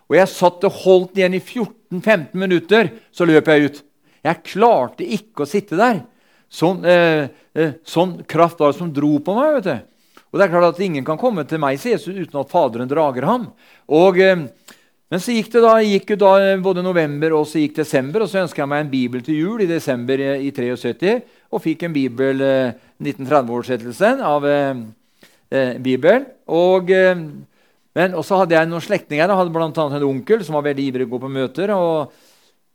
Og 0.10 0.15
jeg 0.15 0.31
satt 0.31 0.63
og 0.63 0.72
holdt 0.84 1.17
igjen 1.19 1.36
i 1.36 1.43
14-15 1.43 2.34
minutter, 2.34 2.91
så 3.12 3.27
løp 3.27 3.48
jeg 3.48 3.65
ut. 3.65 3.84
Jeg 4.24 4.43
klarte 4.43 5.03
ikke 5.03 5.43
å 5.43 5.50
sitte 5.50 5.77
der. 5.77 6.01
Sånn, 6.50 6.84
eh, 6.86 7.27
eh, 7.53 7.74
sånn 7.84 8.24
kraft 8.25 8.60
var 8.60 8.72
det 8.72 8.79
som 8.79 8.91
dro 8.93 9.19
på 9.19 9.36
meg. 9.36 9.55
vet 9.55 9.63
du. 9.63 9.77
Og 10.31 10.39
det 10.39 10.46
er 10.48 10.51
klart 10.51 10.75
at 10.75 10.79
Ingen 10.84 11.05
kan 11.05 11.17
komme 11.17 11.46
til 11.48 11.60
meg 11.60 11.79
sier 11.79 11.98
Jesus, 11.98 12.15
uten 12.15 12.39
at 12.39 12.50
Faderen 12.50 12.88
drager 12.88 13.24
ham. 13.24 13.51
Og, 13.88 14.19
eh, 14.19 14.36
men 15.10 15.19
så 15.19 15.31
gikk 15.31 15.51
det 15.51 15.62
da, 15.62 15.77
gikk 15.79 16.17
da 16.19 16.34
eh, 16.39 16.57
både 16.60 16.84
november 16.84 17.34
og 17.34 17.46
så 17.48 17.60
gikk 17.60 17.75
desember, 17.75 18.22
og 18.22 18.29
så 18.29 18.43
ønska 18.43 18.63
jeg 18.63 18.69
meg 18.69 18.86
en 18.86 18.91
bibel 18.91 19.22
til 19.22 19.36
jul 19.36 19.62
i 19.62 19.69
desember 19.69 20.19
i, 20.19 20.48
i 20.48 20.51
73. 20.51 21.22
Og 21.51 21.63
fikk 21.63 21.84
en 21.84 21.93
bibel, 21.93 22.41
eh, 22.41 22.74
1930-oversettelsen 23.00 24.24
av 24.24 24.46
eh, 24.48 24.74
eh, 25.51 25.75
Bibelen. 25.84 26.27
Og, 26.48 26.92
eh, 26.92 27.18
men 27.98 28.16
også 28.18 28.44
hadde 28.44 28.56
jeg 28.58 28.70
noen 28.70 28.84
slektninger. 28.84 29.25
Jeg 29.25 29.39
hadde 29.39 29.54
bl.a. 29.54 29.68
en 29.70 30.08
onkel 30.08 30.44
som 30.46 30.58
var 30.60 30.68
veldig 30.70 30.88
ivrig 30.92 31.08
å 31.08 31.13
gå 31.16 31.22
på 31.24 31.32
møter. 31.34 31.74
og, 31.75 32.13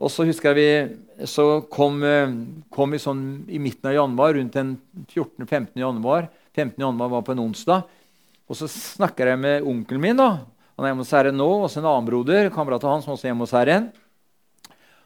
og 0.03 0.11
så 0.11 0.27
husker 0.27 0.51
jeg 0.51 0.59
vi, 0.59 1.27
så 1.31 1.63
kom, 1.71 2.01
eh, 2.03 2.33
kom 2.75 2.91
vi 2.91 3.03
sånn 3.03 3.25
i 3.49 3.61
midten 3.63 3.93
av 3.93 3.99
januar, 4.01 4.35
rundt 4.35 4.57
den 4.59 4.77
14.-15. 5.07 5.77
januar. 5.79 6.27
15. 6.57 6.75
januar 6.83 7.13
var 7.13 7.23
på 7.27 7.37
en 7.37 7.45
onsdag. 7.45 7.87
Og 8.51 8.59
så 8.59 8.67
snakker 8.69 9.31
jeg 9.31 9.41
med 9.41 9.69
onkelen 9.69 10.03
min. 10.03 10.19
da, 10.19 10.43
Han 10.77 10.85
er 10.85 10.91
hjemme 10.91 11.07
hos 11.07 11.15
Herren 11.15 11.39
nå. 11.39 11.51
Og 11.63 11.71
en 11.71 11.87
annen 11.87 12.09
broder, 12.09 12.51
kamerat 12.51 12.85
av 12.85 12.97
han, 12.97 13.05
som 13.05 13.15
også 13.15 13.29
er 13.29 13.33
hjemme 13.33 13.47
hos 13.47 13.55
Herren. 13.55 13.93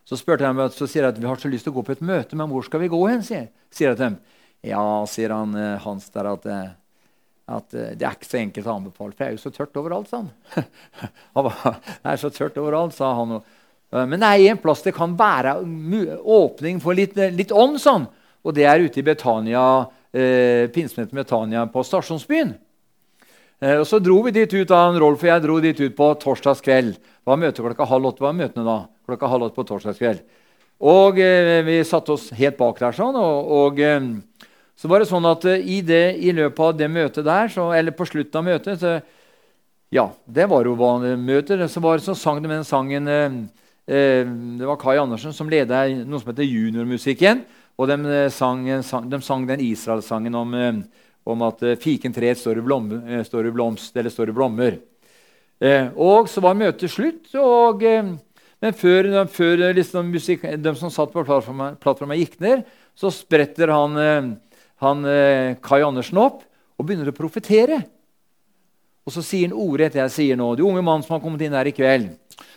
Så 0.06 0.16
spurte 0.16 0.46
jeg 0.46 0.54
meg, 0.54 0.73
så 0.73 0.87
sier 0.87 1.02
jeg 1.02 1.12
at 1.12 1.20
vi 1.20 1.26
har 1.28 1.38
så 1.42 1.50
lyst 1.50 1.66
til 1.66 1.75
å 1.75 1.76
gå 1.76 1.85
på 1.87 1.96
et 1.96 2.02
møte, 2.06 2.38
men 2.38 2.46
hvor 2.46 2.62
skal 2.62 2.78
vi 2.78 2.88
gå 2.88 2.99
hen? 3.11 3.25
sier, 3.26 3.49
sier 3.75 3.90
jeg 3.90 3.99
til 3.99 4.04
dem. 4.04 4.18
Ja, 4.62 4.82
sier 5.11 5.35
han 5.35 5.54
eh, 5.58 5.80
Hans 5.82 6.06
der, 6.14 6.28
at 6.30 6.46
at 7.46 7.76
uh, 7.76 7.92
det 7.94 8.02
er 8.02 8.16
ikke 8.16 8.26
så 8.26 8.40
enkelt 8.40 8.66
å 8.66 8.74
anbefale, 8.74 9.14
for 9.14 9.22
det 9.22 9.28
er 9.28 9.36
jo 9.36 9.42
så 9.44 9.52
tørt 9.54 9.78
overalt. 9.78 10.10
sa 10.10 10.22
han. 10.24 10.30
det 12.02 12.10
er 12.12 12.20
så 12.20 12.30
tørt 12.34 12.58
overalt, 12.58 12.96
sa 12.96 13.12
han. 13.20 13.38
Uh, 13.38 14.02
men 14.02 14.18
det 14.18 14.30
er 14.32 14.52
en 14.52 14.62
plass 14.62 14.82
det 14.82 14.94
kan 14.96 15.14
være 15.18 15.60
åpning 16.18 16.80
for 16.82 16.98
litt, 16.98 17.14
uh, 17.18 17.30
litt 17.30 17.54
ånd, 17.54 17.78
sånn. 17.82 18.08
og 18.46 18.54
det 18.54 18.66
er 18.66 18.82
ute 18.82 19.00
i 19.02 19.06
Betania, 19.06 19.64
uh, 19.86 20.64
pinsemøtet 20.74 21.14
Betania 21.14 21.66
på 21.70 21.84
Stasjonsbyen. 21.86 22.54
og 23.78 23.86
Så 23.86 23.98
dro 24.02 24.20
vi 24.26 24.34
dit 24.34 24.52
ut, 24.52 24.68
da, 24.68 24.90
Rolf 24.98 25.22
og 25.22 25.30
jeg 25.30 25.42
dro 25.42 25.60
dit 25.60 25.80
ut 25.80 25.96
på 25.96 26.10
torsdagskveld. 26.22 26.98
Det 26.98 27.30
var 27.30 27.38
møte 27.40 27.62
klokka 27.62 27.86
halv 27.86 28.10
åtte. 28.10 28.26
var 28.26 28.34
møtene 28.34 28.66
da, 28.66 28.78
klokka 29.06 29.30
halv 29.30 29.48
åtte 29.48 29.56
på 29.56 29.66
torsdagskveld. 29.70 30.20
Og 30.86 31.16
vi 31.16 31.78
satte 31.88 32.12
oss 32.12 32.28
helt 32.36 32.58
bak 32.58 32.76
der 32.78 32.92
sånn, 32.92 33.16
og, 33.16 33.48
og 33.48 33.78
så 34.76 34.88
var 34.92 35.00
det 35.00 35.09
sånn 35.09 35.26
at 35.28 35.45
uh, 35.49 35.56
i, 35.56 35.80
det, 35.85 36.18
i, 36.21 36.33
løpet 36.37 36.61
av 36.61 36.75
det 36.76 36.88
møtet 36.92 37.25
der, 37.25 37.49
så, 37.52 37.71
eller 37.73 37.97
på 37.97 38.06
slutten 38.09 38.42
av 38.42 38.49
møtet 38.50 38.83
så, 38.83 38.99
Ja, 39.95 40.11
det 40.26 40.49
var 40.50 40.66
jo 40.66 40.75
vanlig 40.76 41.14
møte. 41.21 41.56
Så, 41.71 41.80
var, 41.80 42.02
så 42.02 42.16
sang 42.18 42.42
de 42.42 42.50
den 42.50 42.66
sangen 42.66 43.09
uh, 43.09 43.38
uh, 43.88 44.25
Det 44.59 44.68
var 44.68 44.80
Kai 44.83 44.99
Andersen 45.00 45.33
som 45.33 45.49
leda 45.50 45.87
noe 46.02 46.21
som 46.21 46.33
heter 46.33 46.49
Juniormusikken. 46.49 47.45
Og 47.76 47.88
de 47.90 48.26
sang, 48.33 48.64
sang, 48.85 49.09
de 49.12 49.21
sang 49.21 49.42
den 49.49 49.61
Israelsangen 49.61 50.35
om, 50.35 50.54
om 51.28 51.42
at 51.45 51.61
fikentreet 51.83 52.40
står, 52.40 52.62
står 53.28 53.49
i 53.50 53.52
blomst, 53.52 53.92
eller 53.92 54.09
står 54.09 54.33
i 54.33 54.35
blommer. 54.38 54.78
og 55.92 56.30
så 56.33 56.40
var 56.40 56.56
møtet 56.56 56.92
slutt. 56.92 57.35
og... 57.37 57.85
Men 58.64 58.73
før, 58.73 59.11
før 59.28 59.61
liksom, 59.76 60.09
musik, 60.09 60.40
de 60.40 60.73
som 60.80 60.88
satt 60.88 61.12
på 61.12 61.26
plattforma, 61.28 62.16
gikk 62.16 62.38
ned, 62.40 62.64
så 62.97 63.12
spretter 63.12 63.68
han 63.68 64.00
han, 64.83 65.04
eh, 65.04 65.56
Kai 65.62 65.83
Andersen 65.83 66.18
opp 66.21 66.42
og 66.76 66.87
begynner 66.87 67.09
å 67.09 67.16
profetere. 67.16 67.83
Og 69.06 69.14
så 69.14 69.23
sier 69.23 69.47
han 69.47 69.56
ordrett 69.56 69.95
det 69.95 70.02
jeg 70.02 70.14
sier 70.16 70.38
nå. 70.38 70.50
Du 70.56 70.64
unge 70.66 70.83
mann 70.83 71.04
som 71.04 71.14
har 71.14 71.23
kommet 71.23 71.45
inn 71.47 71.54
her 71.54 71.68
i 71.71 71.75
kveld. 71.75 72.11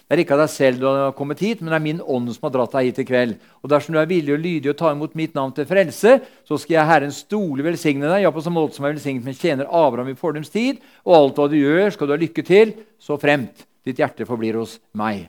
Det 0.10 0.16
er 0.16 0.24
ikke 0.24 0.34
av 0.34 0.42
deg 0.42 0.50
selv 0.50 0.80
du 0.82 0.86
har 0.90 1.12
kommet 1.14 1.42
hit, 1.46 1.60
men 1.62 1.70
det 1.70 1.78
er 1.78 1.84
min 1.86 2.00
ånd 2.02 2.32
som 2.34 2.48
har 2.48 2.54
dratt 2.56 2.74
deg 2.74 2.88
hit 2.88 3.02
i 3.04 3.06
kveld. 3.06 3.36
Og 3.62 3.70
dersom 3.70 3.94
du 3.94 4.00
er 4.02 4.10
villig 4.10 4.34
og 4.34 4.42
lydig 4.42 4.72
og 4.72 4.78
tar 4.80 4.96
imot 4.96 5.14
mitt 5.14 5.36
navn 5.38 5.54
til 5.54 5.68
frelse, 5.70 6.16
så 6.50 6.58
skal 6.58 6.80
jeg 6.80 6.90
Herren 6.90 7.14
stole 7.14 7.66
velsigne 7.68 8.10
deg, 8.10 8.24
ja, 8.24 8.32
på 8.34 8.42
samme 8.42 8.58
måte 8.58 8.74
som 8.74 8.88
jeg 8.88 8.96
velsignet 8.96 9.28
min 9.28 9.38
tjener 9.38 9.70
Abraham 9.70 10.10
i 10.10 10.18
fordums 10.18 10.50
tid. 10.50 10.82
Og 11.06 11.14
alt 11.14 11.38
hva 11.38 11.46
du 11.52 11.60
gjør, 11.60 11.94
skal 11.94 12.10
du 12.10 12.16
ha 12.16 12.20
lykke 12.26 12.46
til, 12.48 12.74
så 12.98 13.20
fremt 13.22 13.68
ditt 13.86 14.02
hjerte 14.02 14.26
forblir 14.26 14.58
hos 14.58 14.80
meg. 14.98 15.28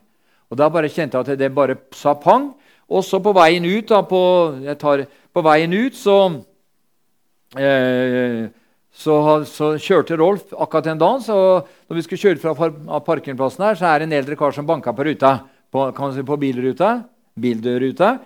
Og 0.49 0.57
Da 0.57 0.71
bare 0.73 0.89
kjente 0.89 1.21
jeg 1.21 1.29
at 1.29 1.39
det 1.45 1.53
bare 1.55 1.77
sa 1.93 2.17
pang. 2.17 2.55
Og 2.89 3.05
så 3.05 3.21
på 3.21 3.37
veien 3.37 3.69
ut, 3.69 3.87
da, 3.93 4.01
på, 4.01 4.23
tar, 4.81 5.05
på 5.05 5.45
veien 5.45 5.77
ut 5.77 5.95
så 5.95 6.17
så, 7.50 9.14
så, 9.49 9.71
kjørte 9.80 10.19
Rolf 10.19 10.52
akkurat 10.54 10.87
en 10.87 10.99
dag. 11.00 11.23
så 11.23 11.37
Når 11.88 11.97
vi 11.97 12.02
skulle 12.02 12.23
kjøre 12.23 12.42
fra 12.42 12.54
par 12.54 13.00
parkeringsplassen, 13.07 13.64
her, 13.64 13.75
så 13.75 13.87
er 13.87 13.99
det 13.99 14.09
en 14.09 14.19
eldre 14.21 14.37
kar 14.37 14.52
som 14.54 14.66
banka 14.66 14.92
på 14.92 15.07
ruta, 15.07 15.33
på, 15.71 15.87
si, 16.14 16.23
på 16.26 16.37
bilruta, 16.37 16.90
bildørruta. 17.35 18.19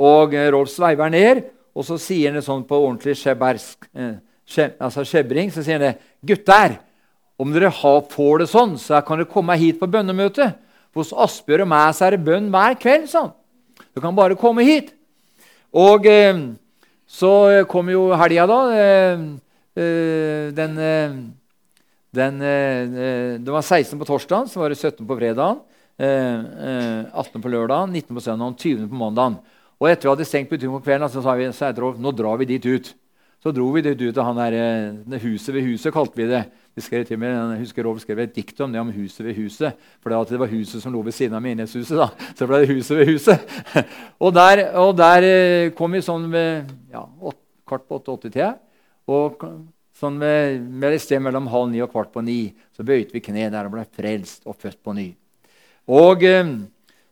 Og 0.00 0.34
eh, 0.34 0.50
Rolf 0.52 0.70
sveiver 0.72 1.10
ned, 1.12 1.42
og 1.74 1.84
så 1.84 1.98
sier 2.00 2.30
han 2.30 2.40
det 2.40 2.46
sånn 2.46 2.64
på 2.68 2.78
ordentlig 2.78 3.16
skjebersk, 3.20 3.90
eh, 3.96 4.14
skje, 4.48 4.70
altså 4.80 5.04
skjebring, 5.04 5.52
så 5.52 5.64
sier 5.64 5.80
han 5.80 5.90
det. 5.90 5.98
'Gutter, 6.24 6.78
om 7.40 7.52
dere 7.52 7.72
får 7.72 8.42
det 8.42 8.48
sånn, 8.52 8.76
så 8.80 9.00
kan 9.04 9.20
dere 9.20 9.28
komme 9.28 9.56
hit 9.60 9.80
på 9.80 9.90
bønnemøte.' 9.90 10.52
Hos 10.90 11.12
Asbjørn 11.14 11.62
og 11.62 11.68
meg 11.70 11.92
så 11.94 12.08
er 12.08 12.16
det 12.16 12.24
bønn 12.26 12.48
hver 12.50 12.74
kveld. 12.74 13.04
sånn. 13.06 13.28
Du 13.94 14.00
kan 14.02 14.16
bare 14.16 14.34
komme 14.34 14.64
hit. 14.66 14.90
Og... 15.70 16.06
Eh, 16.06 16.56
så 17.10 17.30
eh, 17.50 17.66
kom 17.66 17.90
jo 17.90 18.08
helga, 18.14 18.46
da. 18.46 18.58
Eh, 18.78 19.24
eh, 19.82 20.46
den, 20.54 20.78
den, 22.14 22.38
det 22.40 23.50
var 23.50 23.62
16 23.62 23.98
på 23.98 24.06
torsdag, 24.06 24.46
så 24.50 24.62
var 24.62 24.70
det 24.70 24.78
17 24.78 25.02
på 25.06 25.16
fredag, 25.18 25.60
18 26.00 27.42
på 27.42 27.50
lørdag, 27.52 27.90
19 27.90 28.14
på 28.14 28.22
søndag 28.24 28.54
og 28.54 28.62
20 28.62 28.86
på 28.88 29.00
mandag. 29.02 29.40
Og 29.80 29.88
etter 29.88 30.06
vi 30.06 30.12
hadde 30.14 30.28
stengt 30.28 30.50
butikken 30.52 30.78
på 30.78 30.84
kvelden, 30.86 31.10
så 31.10 31.22
sa 31.24 31.34
vi 31.38 31.50
nå 31.50 32.12
drar 32.16 32.40
vi 32.40 32.48
dit 32.52 32.66
ut. 32.66 32.92
Så 33.40 33.54
dro 33.56 33.70
vi 33.72 33.80
dit 33.80 34.02
ut 34.02 34.12
til 34.12 34.24
han 34.26 34.36
der, 34.36 35.18
huset 35.22 35.54
ved 35.54 35.64
huset, 35.64 35.92
kalte 35.94 36.18
vi 36.18 36.26
det. 36.28 36.42
Vi 36.76 36.82
skrev 36.84 37.06
til 37.08 37.18
meg, 37.18 37.32
jeg 37.32 37.62
husker 37.62 37.86
Rolf 37.86 38.02
skrev 38.04 38.20
et 38.20 38.34
dikt 38.36 38.58
om 38.60 38.72
det 38.72 38.80
om 38.82 38.90
huset 38.92 39.24
ved 39.24 39.38
huset. 39.38 39.78
For 40.04 40.12
det 40.12 40.40
var 40.42 40.50
huset 40.52 40.82
som 40.82 40.92
lå 40.92 41.00
ved 41.06 41.16
siden 41.16 41.38
av 41.38 41.42
menighetshuset. 41.42 41.96
da. 41.96 42.10
Så 42.36 42.46
ble 42.46 42.60
det 42.60 42.74
huset 42.74 42.98
ved 42.98 43.08
huset. 43.14 43.54
og, 44.22 44.34
der, 44.36 44.66
og 44.76 44.92
der 44.98 45.26
eh, 45.26 45.70
kom 45.76 45.96
vi 45.96 46.02
sånn 46.04 46.28
ved 46.32 46.68
ja, 46.92 47.06
kvart 47.68 47.88
på 47.88 48.02
åtte-åtte-tida. 48.02 48.52
Og 49.08 49.40
sånn 49.96 50.20
med, 50.20 50.60
med 50.60 50.98
et 50.98 51.02
sted 51.02 51.24
mellom 51.24 51.48
halv 51.50 51.72
ni 51.72 51.80
og 51.80 51.90
kvart 51.94 52.12
på 52.12 52.20
ni 52.24 52.42
så 52.76 52.84
bøyte 52.84 53.16
vi 53.16 53.24
kne 53.24 53.48
der 53.48 53.66
og 53.70 53.72
ble 53.72 53.86
frelst 53.88 54.44
og 54.44 54.60
født 54.60 54.82
på 54.84 54.94
ny. 55.00 55.08
Og 55.88 56.28
eh, 56.28 56.52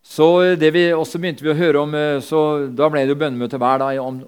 så 0.05 0.29
det 0.61 0.71
vi 0.77 0.87
også 0.93 1.21
begynte 1.21 1.45
vi 1.45 1.57
å 1.57 1.59
høre 1.59 1.83
om, 1.89 1.97
eh, 1.97 2.21
så 2.21 2.69
Da 2.69 2.93
ble 2.93 3.09
det 3.09 3.17
jo 3.17 3.21
bønnemøte 3.25 3.61
hver 3.61 3.81
dag 3.81 4.05
om, 4.05 4.21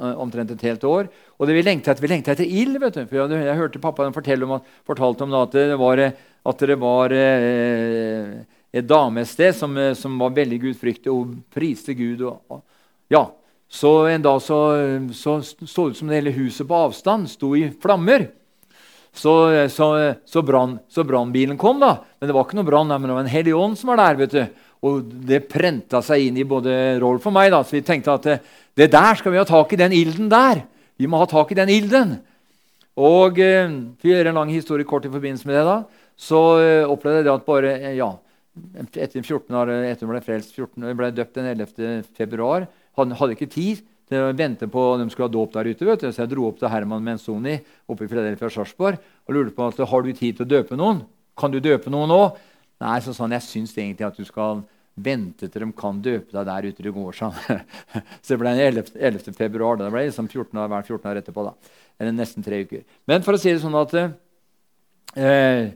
omtrent 0.00 0.50
et 0.54 0.64
helt 0.64 0.84
år. 0.88 1.10
Og 1.38 1.48
det 1.48 1.56
vi 1.56 1.64
lengta 1.64 1.92
etter, 1.92 2.04
vi 2.04 2.12
lengta 2.12 2.32
etter 2.34 2.48
ild. 2.48 2.78
vet 2.80 2.96
du. 2.96 3.02
For 3.06 3.20
jeg, 3.20 3.42
jeg 3.46 3.58
hørte 3.58 3.82
pappa 3.82 4.08
fortelle 4.14 4.46
om, 4.46 4.56
fortalte 4.88 5.26
om 5.26 5.36
at 5.40 5.56
det 5.56 5.76
var, 5.80 6.02
at 6.52 6.64
det 6.70 6.78
var 6.80 7.14
eh, 7.16 8.40
et 8.72 8.88
damested 8.88 9.56
som, 9.56 9.76
som, 9.98 10.18
var 10.22 10.34
veldig 10.36 10.60
gudfryktig 10.64 11.12
og 11.12 11.36
priste 11.52 11.96
Gud. 11.98 12.24
Og, 12.24 12.40
og, 12.48 12.64
ja, 13.12 13.26
Så 13.70 14.06
en 14.10 14.22
dag 14.22 14.40
så 14.42 14.60
så, 15.14 15.40
så 15.42 15.88
ut 15.90 15.96
som 15.96 16.08
det 16.08 16.18
hele 16.18 16.34
huset 16.34 16.66
på 16.66 16.74
avstand 16.88 17.28
sto 17.30 17.54
i 17.54 17.68
flammer. 17.70 18.30
Så, 19.12 19.32
så, 19.70 20.14
så 20.26 21.02
brannbilen 21.02 21.58
kom, 21.58 21.80
da. 21.82 21.96
Men 22.18 22.30
det 22.30 22.34
var 22.34 22.44
ikke 22.46 22.58
noe 22.60 22.66
brann, 22.66 22.92
men 22.94 23.08
det 23.08 23.16
var 23.16 23.24
en 23.24 23.32
hellig 23.32 23.54
ånd 23.58 23.78
som 23.78 23.90
var 23.90 23.98
der. 23.98 24.18
vet 24.22 24.34
du. 24.36 24.44
Og 24.86 25.12
det 25.28 25.42
prenta 25.50 26.00
seg 26.04 26.28
inn 26.28 26.38
i 26.40 26.46
både 26.48 26.72
Rolf 27.02 27.26
og 27.28 27.34
meg. 27.36 27.50
Da. 27.52 27.60
Så 27.64 27.76
vi 27.76 27.84
tenkte 27.84 28.16
at 28.16 28.26
det, 28.26 28.38
det, 28.78 28.88
der 28.92 29.18
skal 29.18 29.34
vi 29.34 29.40
ha 29.40 29.46
tak 29.48 29.74
i 29.74 29.80
den 29.80 29.94
ilden 29.96 30.30
der. 30.32 30.64
Vi 31.00 31.08
må 31.08 31.20
ha 31.20 31.28
tak 31.28 31.52
i 31.52 31.58
den 31.58 31.72
ilden. 31.72 32.16
Og 33.00 33.38
eh, 33.40 33.68
For 34.00 34.08
å 34.08 34.14
gjøre 34.14 34.32
en 34.32 34.40
lang 34.40 34.52
historie 34.52 34.88
kort 34.88 35.06
i 35.08 35.12
forbindelse 35.12 35.48
med 35.48 35.58
det, 35.58 35.66
da, 35.68 36.08
så 36.20 36.40
eh, 36.60 36.88
opplevde 36.88 37.28
jeg 37.28 37.32
at 37.32 37.46
bare 37.46 37.76
eh, 37.76 37.94
ja, 38.00 38.10
etter 38.74 39.22
14 39.22 39.56
år, 39.56 39.72
etter 39.92 40.10
ble 40.10 40.20
frelst 40.24 40.56
14, 40.56 40.90
ble 40.98 41.12
døpt 41.14 41.38
den 41.38 41.48
11. 41.52 42.10
februar, 42.16 42.66
hadde, 42.98 43.16
hadde 43.20 43.36
ikke 43.36 43.52
tid 43.52 43.84
til 44.10 44.26
å 44.26 44.34
vente 44.34 44.66
på 44.66 44.84
de 44.98 45.06
skulle 45.12 45.28
ha 45.28 45.32
dåp 45.32 45.54
der 45.54 45.70
ute. 45.70 45.86
vet 45.86 46.02
du. 46.02 46.10
Så 46.10 46.24
jeg 46.24 46.32
dro 46.32 46.48
opp 46.48 46.58
til 46.58 46.72
Herman 46.72 47.04
Menzoni 47.04 47.56
oppe 47.86 48.04
i 48.04 48.10
Philadelphia 48.10 48.50
Sarpsborg 48.50 48.98
og 48.98 49.36
lurte 49.36 49.54
på 49.54 49.68
at, 49.70 49.80
har 49.92 50.02
du 50.02 50.12
tid 50.12 50.40
til 50.40 50.48
å 50.48 50.50
døpe 50.50 50.78
noen. 50.78 51.04
Kan 51.38 51.54
du 51.54 51.60
døpe 51.62 51.92
noen 51.92 52.10
nå? 52.10 52.22
Nei, 52.80 53.00
så 53.04 53.12
sånn, 53.16 53.34
jeg 53.36 53.44
syns 53.44 53.74
egentlig 53.76 54.06
at 54.06 54.16
du 54.16 54.24
skal 54.24 54.62
vente 55.00 55.48
til 55.48 55.64
de 55.64 55.68
kan 55.76 56.00
døpe 56.02 56.32
deg 56.34 56.48
der 56.48 56.68
ute 56.70 56.84
i 56.84 56.94
går. 56.94 57.16
Så 57.20 58.32
det 58.32 58.40
ble 58.40 58.54
11. 58.56 58.94
11. 58.96 59.36
februar. 59.36 59.78
Da. 59.78 59.86
Det 59.86 59.94
ble 59.94 60.06
liksom 60.08 60.28
14 60.28 60.60
år, 60.60 60.72
hver 60.72 60.88
14 60.88 61.10
år 61.10 61.20
etterpå. 61.20 61.44
da. 61.46 61.76
Eller 62.00 62.16
nesten 62.16 62.44
tre 62.44 62.62
uker. 62.64 62.84
Men 63.08 63.24
for 63.26 63.36
å 63.36 63.40
si 63.40 63.52
det 63.52 63.62
sånn 63.62 63.76
at 63.78 63.94
eh, 65.20 65.70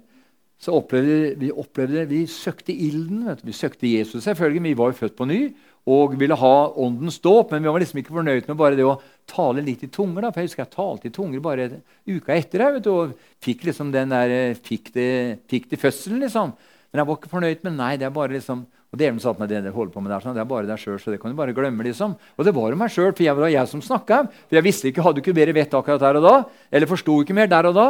så 0.65 0.75
opplevde 0.79 1.35
vi 1.41 1.53
opplevde, 1.53 2.07
vi 2.09 2.25
søkte 2.31 2.73
ilden. 2.73 3.27
Vi 3.45 3.57
søkte 3.57 3.91
Jesus, 3.91 4.25
selvfølgelig. 4.25 4.65
Vi 4.71 4.77
var 4.81 4.93
jo 4.93 5.01
født 5.05 5.17
på 5.19 5.29
ny 5.29 5.41
og 5.85 6.15
ville 6.17 6.37
ha 6.41 6.55
åndens 6.81 7.19
dåp. 7.21 7.53
Men 7.53 7.65
vi 7.65 7.73
var 7.73 7.83
liksom 7.83 8.01
ikke 8.01 8.17
fornøyd 8.17 8.49
med 8.49 8.61
bare 8.61 8.79
det 8.79 8.87
å 8.89 8.97
tale 9.29 9.65
litt 9.65 9.85
i 9.85 9.91
tunger. 9.93 10.25
Da. 10.25 10.33
For 10.33 10.41
jeg 10.41 10.51
husker 10.51 10.65
jeg 10.65 10.77
talte 10.77 11.11
i 11.11 11.15
tunger 11.15 11.45
bare 11.45 11.69
uka 12.09 12.37
etter. 12.37 12.65
Jeg, 12.65 12.79
vet 12.79 12.87
du, 12.87 12.93
og 12.95 13.13
fikk 13.45 13.67
liksom 13.69 13.93
den 13.93 14.15
der, 14.15 14.33
eh, 14.33 14.57
fikk 14.57 14.95
det, 14.97 15.11
fikk 15.53 15.69
det 15.73 15.83
fødselen, 15.83 16.25
liksom. 16.25 16.55
Men 16.95 17.03
jeg 17.03 17.11
var 17.11 17.17
ikke 17.19 17.33
fornøyd 17.35 17.67
med 17.67 17.75
nei, 17.75 17.93
det 17.99 18.07
er 18.07 18.15
bare 18.15 18.37
liksom 18.37 18.63
og 18.95 19.01
Djevelen 19.01 19.19
sa 19.19 19.33
at 19.35 19.49
det, 19.51 19.73
holder 19.75 19.91
på 19.91 20.01
med 20.05 20.13
der, 20.13 20.23
sånn, 20.23 20.37
det 20.37 20.43
er 20.45 20.47
bare 20.47 20.69
deg 20.69 20.79
sjøl. 20.79 21.01
Så 21.03 21.11
det 21.11 21.17
kan 21.19 21.33
du 21.33 21.35
bare 21.35 21.55
glemme. 21.55 21.83
liksom. 21.83 22.13
Og 22.39 22.47
det 22.47 22.53
var 22.55 22.71
jo 22.71 22.77
meg 22.79 22.93
sjøl, 22.95 23.11
for 23.11 23.25
jeg 23.27 23.35
var 23.35 23.51
jeg 23.51 23.71
som 23.73 23.81
snakka. 23.83 24.21
For 24.47 24.55
jeg 24.55 24.63
visste 24.69 24.87
ikke, 24.93 25.03
hadde 25.03 25.19
ikke 25.19 25.35
bedre 25.35 25.57
vett 25.57 25.75
akkurat 25.75 26.05
der 26.05 26.19
og 26.21 26.23
da. 26.23 26.35
Eller 26.71 26.87
forsto 26.87 27.17
ikke 27.25 27.35
mer 27.35 27.51
der 27.51 27.67
og 27.73 27.75
da. 27.75 27.89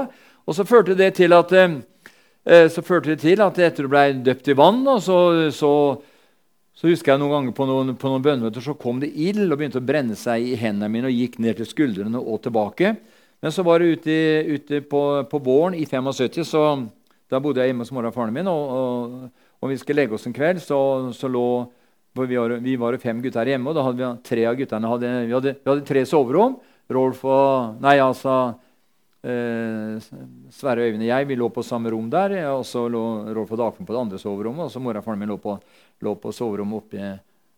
Og 0.49 0.57
så 0.57 0.65
førte 0.65 0.97
det 0.97 1.11
til 1.21 1.37
at, 1.37 1.53
eh, 1.53 1.77
eh 2.49 2.71
så 2.73 2.81
førte 2.81 3.13
det 3.13 3.19
til 3.21 3.45
at 3.45 3.61
etter 3.61 3.85
du 3.85 3.93
ble 3.93 4.07
døpt 4.25 4.49
i 4.49 4.57
vann, 4.57 4.81
og 4.89 5.05
så, 5.05 5.21
så, 5.53 6.01
så, 6.73 6.89
husker 6.89 7.13
jeg 7.13 7.21
noen 7.21 7.37
ganger 7.37 7.53
på 7.53 7.69
noen, 7.69 7.97
på 8.01 8.09
noen 8.09 8.25
bønnemøter 8.25 8.65
så 8.65 8.73
kom 8.73 9.05
det 9.05 9.13
ild 9.13 9.45
og 9.45 9.59
begynte 9.59 9.85
å 9.85 9.85
brenne 9.85 10.17
seg 10.17 10.41
i 10.41 10.57
hendene 10.57 10.89
mine 10.89 11.13
og 11.13 11.21
gikk 11.21 11.37
ned 11.39 11.61
til 11.61 11.69
skuldrene 11.69 12.17
og 12.17 12.41
tilbake. 12.49 12.97
Men 13.45 13.53
så 13.53 13.61
var 13.61 13.85
det 13.85 13.99
ute, 13.99 14.17
ute 14.57 14.81
på, 14.89 15.05
på 15.29 15.45
våren 15.45 15.77
i 15.77 15.85
75, 15.85 16.45
så 16.49 16.65
da 17.31 17.41
bodde 17.41 17.63
jeg 17.63 17.73
hjemme 17.73 17.87
hos 17.87 17.93
mora 17.95 18.11
og 18.11 18.17
faren 18.17 18.35
min. 18.35 18.49
og, 18.51 19.31
og 19.65 19.71
vi 19.73 19.79
skulle 19.81 20.03
legge 20.03 20.19
oss 20.19 20.27
en 20.29 20.37
kveld, 20.37 20.61
så, 20.61 20.79
så 21.17 21.31
lå 21.31 21.47
vi 22.15 22.37
var, 22.37 22.51
vi 22.63 22.77
var 22.79 22.97
fem 23.03 23.23
gutter 23.23 23.49
hjemme. 23.49 23.71
og 23.71 23.75
da 23.75 23.83
hadde 23.89 23.99
vi 23.99 24.29
tre 24.29 24.45
av 24.47 24.59
guttene 24.59 24.91
hadde, 24.91 25.15
vi, 25.27 25.33
hadde, 25.35 25.55
vi 25.59 25.71
hadde 25.73 25.89
tre 25.89 26.05
soverom. 26.07 26.61
Rolf 26.95 27.25
og 27.27 27.81
Nei, 27.83 27.97
altså 27.99 28.35
eh, 29.25 29.97
Sverre 30.53 30.85
Øyvind 30.85 31.03
og 31.03 31.09
jeg 31.09 31.29
vi 31.31 31.39
lå 31.41 31.49
på 31.51 31.65
samme 31.65 31.91
rom 31.91 32.11
der. 32.13 32.37
Og 32.53 32.63
så 32.69 32.85
lå 32.93 33.03
Rolf 33.35 33.57
og 33.57 33.63
Dagfinn 33.65 33.89
på 33.89 33.97
det 33.97 34.03
andre 34.05 34.21
soverommet. 34.23 34.69
Og 34.69 34.71
så 34.71 34.83
mora 34.85 35.03
og 35.03 35.09
faren 35.09 35.25
min 35.25 35.33
lå 35.33 35.41
på, 35.43 35.57
lå 36.05 36.15
på 36.21 36.35
soverommet 36.37 36.85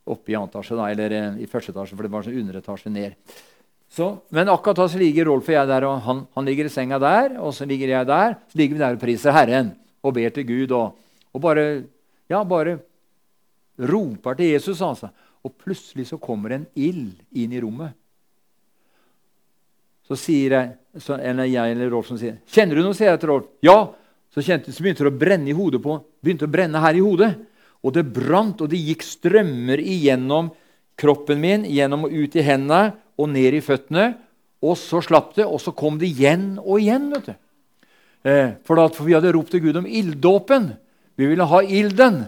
oppe, 0.06 0.32
i 0.32 0.38
etasje, 0.38 0.78
da, 0.78 0.88
eller 0.94 1.18
eh, 1.18 1.42
i 1.42 1.50
første 1.50 1.74
etasje, 1.74 1.98
for 1.98 2.06
det 2.06 2.14
var 2.14 2.24
sånn 2.24 2.40
underetasje 2.40 2.94
ned. 2.94 3.36
Så, 3.96 4.10
men 4.28 4.50
akkurat 4.52 4.76
da 4.76 4.84
så 4.92 4.98
ligger 5.00 5.30
Rolf 5.30 5.46
og 5.48 5.54
jeg 5.54 5.68
der, 5.70 5.84
og 5.88 6.02
han, 6.04 6.18
han, 6.36 6.44
ligger 6.44 6.68
i 6.68 6.72
senga 6.72 6.98
der, 7.00 7.38
og 7.40 7.54
så 7.56 7.64
ligger 7.64 7.94
jeg 7.94 8.08
der. 8.08 8.34
Så 8.52 8.58
ligger 8.60 8.76
vi 8.76 8.82
der 8.82 8.96
og 8.96 9.00
priser 9.00 9.32
Herren 9.32 9.70
og 10.04 10.12
ber 10.18 10.34
til 10.36 10.44
Gud 10.44 10.74
og, 10.76 10.98
og 11.32 11.40
bare, 11.40 11.64
ja, 12.28 12.42
bare 12.44 12.76
roper 13.80 14.36
til 14.36 14.52
Jesus. 14.52 14.82
altså. 14.84 15.08
Og 15.44 15.54
plutselig 15.56 16.10
så 16.10 16.18
kommer 16.20 16.52
en 16.52 16.66
ild 16.76 17.14
inn 17.32 17.54
i 17.56 17.62
rommet. 17.62 17.96
Så 20.06 20.18
sier 20.20 20.52
jeg, 20.54 20.74
så, 21.00 21.16
eller 21.16 21.48
jeg 21.48 21.72
eller 21.72 21.90
Rolf 21.90 22.12
som 22.12 22.18
sier 22.20 22.36
'Kjenner 22.46 22.76
du 22.76 22.82
noe?' 22.84 22.94
sier 22.94 23.10
jeg 23.10 23.20
til 23.20 23.32
Rolf. 23.32 23.48
'Ja.' 23.64 23.94
Så, 24.30 24.42
kjente, 24.44 24.68
så 24.72 24.82
begynte 24.84 25.00
det 25.06 25.14
å 25.14 25.18
brenne 25.18 25.48
i 25.48 25.56
hodet 25.56 25.80
på, 25.80 25.96
begynte 26.20 26.44
å 26.44 26.52
brenne 26.52 26.80
her 26.82 26.94
i 26.94 27.00
hodet. 27.00 27.30
Og 27.80 27.94
det 27.94 28.04
brant, 28.12 28.60
og 28.60 28.68
det 28.68 28.76
gikk 28.76 29.00
strømmer 29.06 29.80
igjennom 29.80 30.50
kroppen 30.98 31.40
min, 31.40 31.64
gjennom 31.64 32.04
og 32.04 32.12
ut 32.12 32.36
i 32.36 32.44
hendene 32.44 32.92
og 33.16 33.30
ned 33.32 33.58
i 33.58 33.64
føttene. 33.64 34.12
Og 34.64 34.76
så 34.80 35.02
slapp 35.04 35.34
det, 35.36 35.44
og 35.44 35.60
så 35.62 35.74
kom 35.76 35.98
det 36.00 36.08
igjen 36.10 36.54
og 36.62 36.80
igjen. 36.80 37.10
vet 37.12 37.28
du. 37.28 37.34
Eh, 38.26 38.56
for, 38.66 38.78
da, 38.78 38.88
for 38.92 39.06
vi 39.06 39.14
hadde 39.16 39.34
ropt 39.36 39.52
til 39.54 39.62
Gud 39.68 39.78
om 39.82 39.86
ilddåpen. 39.86 40.72
Vi 41.16 41.28
ville 41.30 41.46
ha 41.48 41.62
ilden. 41.62 42.24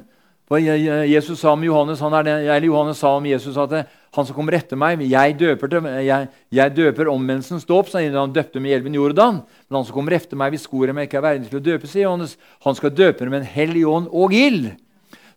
For 0.49 0.63
Jesus 0.65 1.43
sa 1.43 1.53
om 1.53 1.65
Johannes, 1.65 2.01
han 2.01 2.15
er 2.17 2.29
eller 2.39 2.65
Johannes 2.71 3.01
sa 3.03 3.11
om 3.19 3.27
Jesus 3.29 3.57
at 3.61 3.75
han 4.17 4.25
som 4.25 4.33
kommer 4.33 4.57
etter 4.57 4.79
meg 4.81 5.03
Jeg 5.05 5.35
døper, 5.37 5.69
til, 5.69 5.89
jeg, 6.07 6.29
jeg 6.57 6.73
døper 6.73 7.11
omvendelsens 7.13 7.67
dåp, 7.69 7.91
så 7.91 8.01
han 8.01 8.33
døpte 8.33 8.63
med 8.65 8.79
elven 8.79 8.97
Jordan. 8.97 9.43
Men 9.69 9.77
han 9.77 9.85
som 9.85 9.99
kommer 9.99 10.17
etter 10.17 10.41
meg, 10.41 10.55
hvis 10.55 10.65
skoret 10.65 10.97
meg 10.97 11.11
ikke 11.11 11.21
er 11.21 11.27
verdig 11.27 11.51
til 11.51 11.61
å 11.61 11.67
døpe, 11.67 11.91
sier 11.91 12.07
Johannes. 12.07 12.39
Han 12.65 12.79
skal 12.79 12.95
døpe 12.97 13.29
med 13.29 13.43
en 13.43 13.51
hellig 13.59 13.85
ånd 13.89 14.09
og 14.09 14.33
ild. 14.33 14.71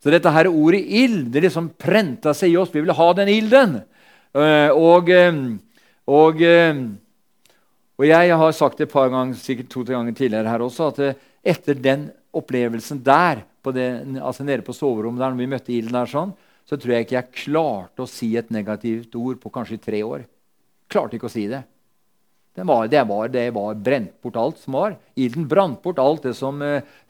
Så 0.02 0.14
dette 0.14 0.32
her 0.34 0.48
ordet 0.48 0.82
ild 0.88 1.28
det 1.34 1.44
liksom 1.44 1.74
prenta 1.78 2.32
seg 2.34 2.56
i 2.56 2.58
oss. 2.62 2.72
Vi 2.72 2.80
ville 2.80 2.96
ha 2.96 3.10
den 3.20 3.30
ilden. 3.36 3.82
Eh, 4.32 4.72
og, 4.72 5.10
eh, 5.12 5.40
og, 6.08 6.42
eh, 6.42 6.78
og, 8.00 8.06
jeg 8.08 8.36
har 8.40 8.54
sagt 8.56 8.78
det 8.80 8.88
et 8.88 8.94
par 8.94 9.10
ganger, 9.12 9.36
sikkert 9.36 9.72
to-tre 9.74 9.98
ganger 9.98 10.16
tidligere 10.16 10.54
her 10.54 10.64
også, 10.64 10.88
at 10.94 11.20
etter 11.44 11.76
den 11.76 12.08
opplevelsen 12.32 13.02
der, 13.04 13.44
det, 13.76 13.90
altså 14.24 14.46
nede 14.48 14.64
på 14.64 14.74
soverommet 14.74 15.20
der 15.20 15.34
når 15.34 15.42
vi 15.42 15.50
møtte 15.52 15.76
ilden 15.76 16.00
der, 16.00 16.08
sånn, 16.08 16.32
så 16.64 16.80
tror 16.80 16.96
jeg 16.96 17.06
ikke 17.06 17.18
jeg 17.18 17.36
klarte 17.44 18.06
å 18.06 18.08
si 18.08 18.32
et 18.40 18.54
negativt 18.56 19.18
ord 19.20 19.42
på 19.42 19.52
kanskje 19.52 19.82
tre 19.84 20.00
år. 20.08 20.24
Klarte 20.88 21.18
ikke 21.18 21.28
å 21.28 21.34
si 21.34 21.44
det. 21.52 21.66
Det 22.56 22.64
var, 22.68 22.88
det 22.88 23.04
var, 23.08 23.28
det 23.32 23.46
var 23.56 23.76
brent 23.80 24.16
bort 24.24 24.40
alt 24.40 24.64
som 24.64 24.78
var. 24.80 24.96
Ilden 25.20 25.48
brant 25.52 25.82
bort 25.84 26.00
alt 26.00 26.24
det 26.24 26.34
som, 26.40 26.60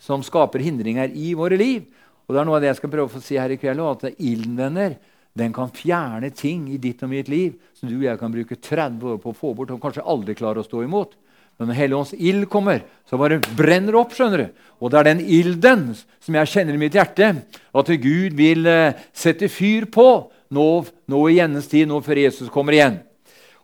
som, 0.01 0.25
skaper 0.25 0.62
hindringer 0.62 1.13
i 1.13 1.34
våre 1.38 1.57
liv. 1.57 1.86
Og 2.25 2.34
det 2.34 2.41
er 2.41 2.49
noe 2.49 2.57
av 2.57 2.65
det 2.65 2.71
jeg 2.71 2.81
skal 2.81 2.93
prøve 2.93 3.21
å 3.21 3.23
si 3.23 3.38
her 3.41 3.53
i 3.53 3.57
kveld. 3.62 3.81
At 3.81 4.21
ilden, 4.21 4.57
venner, 4.57 4.97
den 5.38 5.54
kan 5.56 5.72
fjerne 5.72 6.30
ting 6.36 6.65
i 6.74 6.80
ditt 6.82 7.04
og 7.06 7.12
mitt 7.12 7.30
liv 7.32 7.54
som 7.78 7.88
du 7.88 7.96
og 7.96 8.08
jeg 8.08 8.20
kan 8.20 8.34
bruke 8.34 8.58
30 8.58 9.13
år 9.13 9.20
på 9.22 9.32
å 9.32 9.38
få 9.38 9.54
bort 9.56 9.72
og 9.72 9.80
kanskje 9.84 10.04
aldri 10.04 10.36
klare 10.36 10.60
å 10.60 10.67
stå 10.67 10.84
imot. 10.84 11.15
Men 11.60 11.70
når 11.70 11.78
Helligåndens 11.78 12.17
ild 12.17 12.48
kommer, 12.50 12.82
så 13.06 13.20
bare 13.22 13.38
brenner 13.54 13.94
det 13.94 14.00
opp. 14.00 14.15
skjønner 14.17 14.44
du. 14.44 14.62
Og 14.82 14.91
det 14.91 15.00
er 15.00 15.08
den 15.12 15.20
ilden 15.22 15.84
som 15.94 16.36
jeg 16.36 16.50
kjenner 16.50 16.76
i 16.76 16.82
mitt 16.82 16.98
hjerte, 16.98 17.30
at 17.46 17.91
Gud 18.02 18.34
vil 18.34 18.65
eh, 18.67 18.98
sette 19.13 19.46
fyr 19.52 19.86
på 19.94 20.08
nå, 20.52 20.67
nå 21.08 21.22
i 21.30 21.38
gjendens 21.38 21.70
tid, 21.70 21.88
nå 21.88 22.02
før 22.02 22.24
Jesus 22.24 22.50
kommer 22.50 22.76
igjen. 22.76 22.98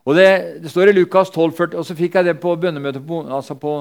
Og 0.07 0.15
Det, 0.15 0.29
det 0.63 0.71
står 0.71 0.91
i 0.91 0.95
Lukas 0.95 1.33
12, 1.33 1.51
40, 1.57 1.79
og 1.81 1.87
så 1.87 1.97
fikk 1.97 2.15
jeg 2.15 2.29
det 2.29 2.37
på 2.39 2.53
bønnemøtet 2.55 3.03
på, 3.03 3.25
altså 3.25 3.57
på, 3.59 3.73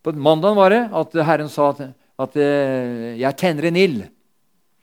på 0.00 0.14
mandag, 0.16 0.54
var 0.56 0.72
det, 0.72 0.82
at 1.02 1.18
Herren 1.26 1.50
sa 1.52 1.72
at, 1.74 1.82
at 2.22 2.38
eh, 2.40 3.18
'jeg 3.20 3.36
tenner 3.36 3.68
en 3.68 3.76
ild'. 3.76 4.06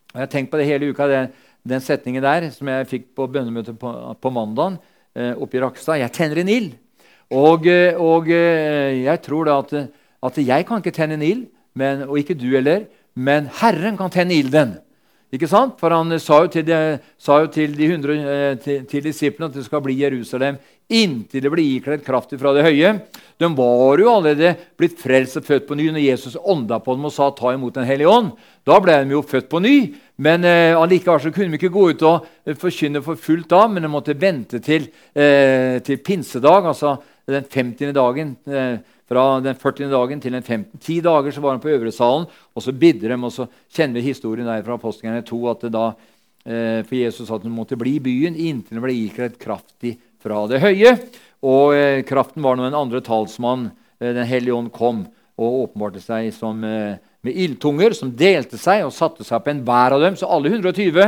Og 0.09 0.17
Jeg 0.17 0.21
har 0.21 0.33
tenkt 0.33 0.51
på 0.51 0.57
det 0.57 0.65
hele 0.65 0.89
uka. 0.89 1.07
det 1.07 1.31
den 1.67 1.81
setningen 1.83 2.23
der 2.23 2.49
som 2.53 2.69
jeg 2.71 2.89
fikk 2.89 3.09
på 3.17 3.27
bønnemøtet 3.31 3.77
på, 3.79 3.91
på 4.19 4.31
mandag 4.33 4.77
eh, 5.15 5.33
oppe 5.35 5.57
i 5.57 5.63
Rakstad. 5.63 5.99
Jeg 6.01 6.13
tenner 6.15 6.41
en 6.41 6.51
ild. 6.53 6.75
Og, 7.29 7.67
eh, 7.69 7.97
og 7.99 8.29
eh, 8.33 9.03
jeg 9.03 9.21
tror 9.25 9.49
da 9.49 9.59
at, 9.61 9.73
at, 10.25 10.37
jeg 10.41 10.65
kan 10.65 10.81
ikke 10.81 10.95
tenne 10.95 11.19
en 11.19 11.25
ild, 11.25 11.47
og 12.09 12.17
ikke 12.19 12.35
du 12.35 12.49
heller, 12.55 12.87
men 13.15 13.49
Herren 13.59 13.97
kan 13.99 14.11
tenne 14.11 14.35
ilden. 14.35 14.77
Ikke 15.29 15.47
sant? 15.47 15.75
For 15.77 15.93
han 15.93 16.15
sa 16.17 16.41
jo 16.41 16.49
til 16.49 16.65
de, 16.65 16.97
jo 17.21 17.49
til 17.53 17.75
de 17.77 17.89
100, 17.91 18.17
eh, 18.17 18.55
til, 18.63 18.85
til 18.89 19.05
disiplene 19.05 19.51
at 19.51 19.59
det 19.59 19.67
skal 19.67 19.83
bli 19.85 19.99
Jerusalem 19.99 20.57
inntil 20.89 21.43
det 21.45 21.51
blir 21.53 21.75
ikledd 21.77 22.01
kraft 22.05 22.33
fra 22.41 22.51
det 22.55 22.65
høye. 22.65 22.95
De 23.39 23.49
var 23.55 24.01
jo 24.01 24.09
allerede 24.09 24.55
blitt 24.79 24.97
frelst 24.99 25.37
og 25.37 25.45
født 25.45 25.67
på 25.69 25.77
ny 25.77 25.91
når 25.93 26.01
Jesus 26.01 26.37
ånda 26.39 26.79
på 26.81 26.95
dem 26.97 27.05
og 27.05 27.13
sa 27.13 27.29
'ta 27.29 27.53
imot 27.53 27.75
Den 27.75 27.85
hellige 27.85 28.09
ånd'. 28.09 28.33
Da 28.65 28.79
ble 28.79 29.03
de 29.03 29.11
jo 29.11 29.21
født 29.21 29.49
på 29.49 29.61
ny. 29.61 29.93
Men 30.19 30.43
eh, 30.43 30.75
allikevel 30.75 31.21
så 31.23 31.31
kunne 31.31 31.53
vi 31.53 31.59
ikke 31.61 31.71
gå 31.71 31.85
ut 31.93 32.05
og 32.07 32.27
eh, 32.43 32.57
forkynne 32.59 33.01
for 33.05 33.19
fullt 33.19 33.49
da, 33.51 33.63
men 33.71 33.87
vi 33.87 33.91
måtte 33.93 34.17
vente 34.19 34.59
til, 34.63 34.89
eh, 35.15 35.79
til 35.85 36.01
pinsedag, 36.03 36.67
altså 36.73 36.97
den 37.29 37.45
50. 37.47 37.93
dagen. 37.95 38.35
Eh, 38.49 38.79
fra 39.09 39.23
den 39.41 39.55
40. 39.57 39.87
dagen 39.89 40.19
til 40.21 40.35
den 40.35 40.43
15. 40.43 40.79
Ti 40.85 40.99
dager 41.01 41.33
så 41.33 41.41
var 41.41 41.55
han 41.55 41.63
på 41.63 41.71
øvresalen, 41.73 42.27
og 42.29 42.61
så 42.61 42.75
bidde 42.77 43.09
de. 43.09 43.15
Og 43.17 43.33
så 43.33 43.47
kjenner 43.73 43.97
vi 43.97 44.11
historien 44.11 44.45
der 44.45 44.61
fra 44.65 44.77
apostlene 44.77 45.23
2 45.25 45.39
at 45.49 45.65
det 45.65 45.71
da 45.73 45.85
eh, 46.45 46.83
for 46.85 46.97
Jesus 46.99 47.25
sa 47.27 47.39
at 47.39 47.47
han 47.47 47.55
måtte 47.55 47.79
bli 47.79 47.95
i 47.97 48.03
byen 48.03 48.37
inntil 48.37 48.77
det 48.77 48.85
ble 48.85 48.93
ikledd 49.07 49.39
kraftig 49.41 49.95
fra 50.21 50.43
det 50.51 50.61
høye. 50.61 50.93
Og 51.47 51.73
eh, 51.73 52.03
kraften 52.05 52.45
var 52.45 52.59
når 52.59 52.69
en 52.69 52.81
andre 52.83 53.01
talsmann, 53.01 53.71
eh, 53.97 54.13
Den 54.13 54.29
hellige 54.29 54.53
ånd, 54.59 54.71
kom 54.75 55.07
og 55.39 55.61
åpenbarte 55.63 56.03
seg 56.03 56.29
som, 56.35 56.61
eh, 56.63 56.99
med 57.25 57.35
ildtunger 57.35 57.95
som 57.97 58.11
delte 58.15 58.57
seg 58.59 58.85
og 58.85 58.95
satte 58.95 59.25
seg 59.27 59.43
på 59.43 59.51
enhver 59.51 59.95
av 59.97 60.03
dem. 60.03 60.15
Så 60.19 60.29
alle 60.29 60.51
120. 60.51 60.99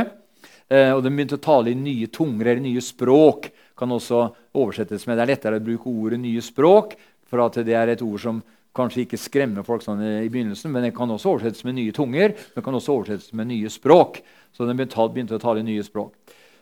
Eh, 0.72 0.92
og 0.92 1.02
de 1.04 1.12
begynte 1.12 1.38
å 1.38 1.42
tale 1.42 1.72
i 1.72 1.78
nye 1.78 2.08
tunger 2.12 2.52
eller 2.52 2.64
nye 2.64 2.84
språk. 2.84 3.50
kan 3.76 3.90
også 3.90 4.34
oversettes 4.54 5.06
med. 5.06 5.16
Det 5.16 5.22
er 5.22 5.30
lettere 5.32 5.58
å 5.58 5.64
bruke 5.64 5.88
ordet 5.88 6.20
'nye 6.20 6.40
språk', 6.40 6.94
for 7.26 7.40
at 7.40 7.54
det 7.64 7.74
er 7.74 7.88
et 7.88 8.02
ord 8.02 8.20
som 8.20 8.42
kanskje 8.72 9.04
ikke 9.04 9.18
skremmer 9.18 9.64
folk 9.64 9.82
sånn 9.82 10.00
i 10.22 10.28
begynnelsen, 10.28 10.70
men 10.70 10.84
det 10.84 10.94
kan 10.94 11.08
også 11.08 11.34
oversettes 11.34 11.64
med 11.64 11.74
nye 11.74 11.92
tunger. 11.92 12.34
Det 12.54 12.62
kan 12.62 12.74
også 12.74 12.92
oversettes 12.92 13.32
med 13.32 13.48
nye 13.48 13.68
språk. 13.68 14.22
Så 14.52 14.66
de 14.66 14.74
begynte 14.74 15.34
å 15.34 15.40
tale 15.40 15.60
i 15.60 15.62
nye 15.62 15.82
språk. 15.82 16.12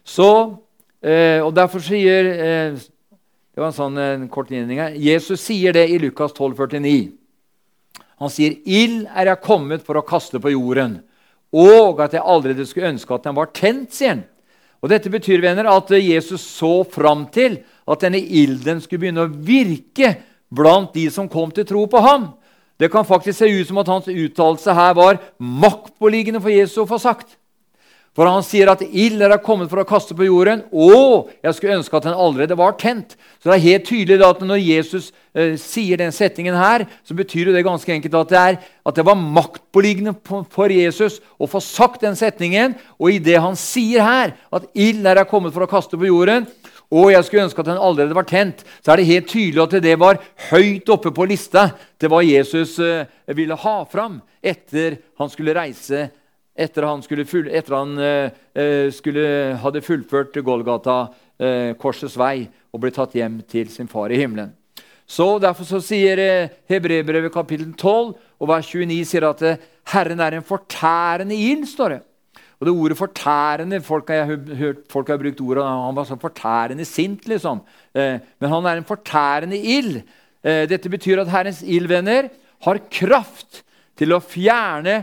Så, 0.04 0.58
eh, 1.02 1.40
og 1.44 1.54
Derfor 1.54 1.80
sier 1.80 2.24
eh, 2.24 2.78
Det 3.52 3.58
var 3.58 3.66
en 3.66 3.72
sånn 3.72 3.98
en 3.98 4.28
kort 4.28 4.48
innledning 4.50 4.78
her. 4.78 4.94
Jesus 4.94 5.40
sier 5.40 5.72
det 5.72 5.90
i 5.90 5.98
Lukas 5.98 6.32
12, 6.32 6.54
49. 6.56 7.12
Han 8.20 8.30
sier, 8.32 8.58
'Ild 8.64 9.06
er 9.08 9.32
jeg 9.32 9.44
kommet 9.44 9.84
for 9.86 9.96
å 9.96 10.04
kaste 10.06 10.40
på 10.40 10.52
jorden', 10.52 11.00
og 11.52 12.00
at 12.04 12.12
jeg 12.12 12.22
allerede 12.22 12.66
skulle 12.66 12.92
ønske 12.92 13.14
at 13.14 13.24
den 13.24 13.34
var 13.34 13.50
tent, 13.56 13.92
sier 13.92 14.14
han. 14.14 14.24
Og 14.80 14.88
Dette 14.88 15.10
betyr 15.12 15.42
venner, 15.42 15.66
at 15.68 15.90
Jesus 15.90 16.40
så 16.40 16.84
fram 16.84 17.26
til 17.32 17.58
at 17.88 18.00
denne 18.00 18.20
ilden 18.20 18.80
skulle 18.80 19.00
begynne 19.00 19.26
å 19.26 19.32
virke 19.32 20.14
blant 20.52 20.94
de 20.94 21.08
som 21.10 21.28
kom 21.28 21.50
til 21.50 21.66
tro 21.68 21.86
på 21.86 22.00
ham. 22.00 22.30
Det 22.80 22.88
kan 22.92 23.04
faktisk 23.04 23.38
se 23.38 23.48
ut 23.48 23.68
som 23.68 23.80
at 23.82 23.90
hans 23.92 24.08
uttalelse 24.08 24.72
her 24.72 24.94
var 24.96 25.20
maktpåliggende 25.36 26.40
for 26.40 26.48
Jesus 26.48 26.80
å 26.80 26.88
få 26.88 27.00
sagt. 27.00 27.36
For 28.16 28.26
han 28.26 28.42
sier 28.42 28.66
at 28.72 28.80
ild 28.82 29.22
er 29.22 29.36
kommet 29.38 29.70
for 29.70 29.78
å 29.78 29.86
kaste 29.86 30.16
på 30.18 30.26
jorden, 30.26 30.64
og 30.74 31.30
jeg 31.44 31.54
skulle 31.54 31.76
ønske 31.78 31.94
at 31.94 32.08
den 32.08 32.16
allerede 32.18 32.56
var 32.58 32.74
tent. 32.80 33.14
Så 33.38 33.46
det 33.46 33.54
er 33.54 33.68
helt 33.68 33.86
tydelig 33.86 34.26
at 34.26 34.42
når 34.42 34.58
Jesus 34.64 35.12
eh, 35.30 35.54
sier 35.60 36.00
den 36.00 36.10
setningen 36.14 36.58
her, 36.58 36.88
så 37.06 37.14
betyr 37.14 37.52
det 37.54 37.62
ganske 37.66 37.94
enkelt 37.94 38.18
at 38.18 38.34
det, 38.34 38.42
er, 38.42 38.58
at 38.82 38.98
det 38.98 39.06
var 39.06 39.20
maktpåliggende 39.20 40.16
for 40.50 40.74
Jesus 40.74 41.20
å 41.38 41.46
få 41.50 41.62
sagt 41.62 42.02
den 42.02 42.18
setningen. 42.18 42.74
Og 42.98 43.14
i 43.14 43.22
det 43.22 43.38
han 43.38 43.54
sier 43.58 44.02
her, 44.02 44.34
at 44.50 44.66
ild 44.74 45.06
er 45.06 45.22
kommet 45.30 45.54
for 45.54 45.64
å 45.64 45.70
kaste 45.70 45.94
på 45.94 46.10
jorden, 46.10 46.50
og 46.90 47.12
jeg 47.14 47.22
skulle 47.22 47.46
ønske 47.46 47.62
at 47.62 47.70
den 47.70 47.78
allerede 47.78 48.18
var 48.18 48.26
tent, 48.26 48.64
så 48.82 48.90
er 48.90 48.98
det 48.98 49.10
helt 49.12 49.30
tydelig 49.30 49.62
at 49.62 49.82
det 49.86 49.98
var 50.02 50.18
høyt 50.50 50.90
oppe 50.90 51.14
på 51.14 51.30
lista 51.30 51.68
til 51.94 52.10
hva 52.10 52.24
Jesus 52.26 52.74
eh, 52.82 53.06
ville 53.38 53.54
ha 53.54 53.76
fram 53.86 54.18
etter 54.42 54.98
han 55.20 55.30
skulle 55.30 55.54
reise 55.54 56.08
etter 56.60 56.86
han, 56.88 57.02
full, 57.02 57.48
etter 57.48 57.76
han 57.76 57.98
eh, 57.98 58.38
eh, 58.54 58.86
skulle, 58.92 59.56
hadde 59.62 59.84
fullført 59.84 60.36
Golgata, 60.44 61.02
eh, 61.40 61.72
korsets 61.80 62.18
vei, 62.20 62.48
og 62.70 62.82
ble 62.82 62.92
tatt 62.94 63.16
hjem 63.16 63.40
til 63.48 63.70
sin 63.72 63.88
far 63.90 64.12
i 64.12 64.20
himmelen. 64.20 64.52
Så 65.10 65.40
Derfor 65.42 65.66
så 65.66 65.80
sier 65.82 66.20
eh, 66.22 66.52
Hebrebrevet 66.70 67.32
kapittel 67.34 67.72
12 67.74 68.12
og 68.14 68.50
vers 68.50 68.68
29 68.70 69.00
sier 69.08 69.26
at 69.26 69.42
eh, 69.42 69.66
Herren 69.90 70.22
er 70.22 70.36
en 70.38 70.46
fortærende 70.46 71.34
ild. 71.34 71.66
står 71.66 71.96
det. 71.96 72.00
Og 72.60 72.66
det 72.66 72.74
ordet 72.76 72.98
'fortærende' 72.98 73.80
Folk 73.82 74.08
har, 74.08 74.26
hørt, 74.54 74.84
folk 74.90 75.08
har 75.08 75.16
brukt 75.16 75.40
ordet 75.40 75.64
han 75.64 75.96
var 75.96 76.04
så 76.04 76.16
fortærende 76.20 76.84
sint. 76.84 77.26
liksom. 77.26 77.62
Eh, 77.94 78.20
men 78.38 78.50
han 78.50 78.66
er 78.66 78.76
en 78.76 78.84
fortærende 78.84 79.56
ild. 79.56 80.02
Dette 80.42 80.88
betyr 80.88 81.20
at 81.20 81.28
Herrens 81.28 81.60
ildvenner 81.62 82.30
har 82.64 82.78
kraft 82.88 83.62
til 83.98 84.14
å 84.14 84.22
fjerne 84.24 85.02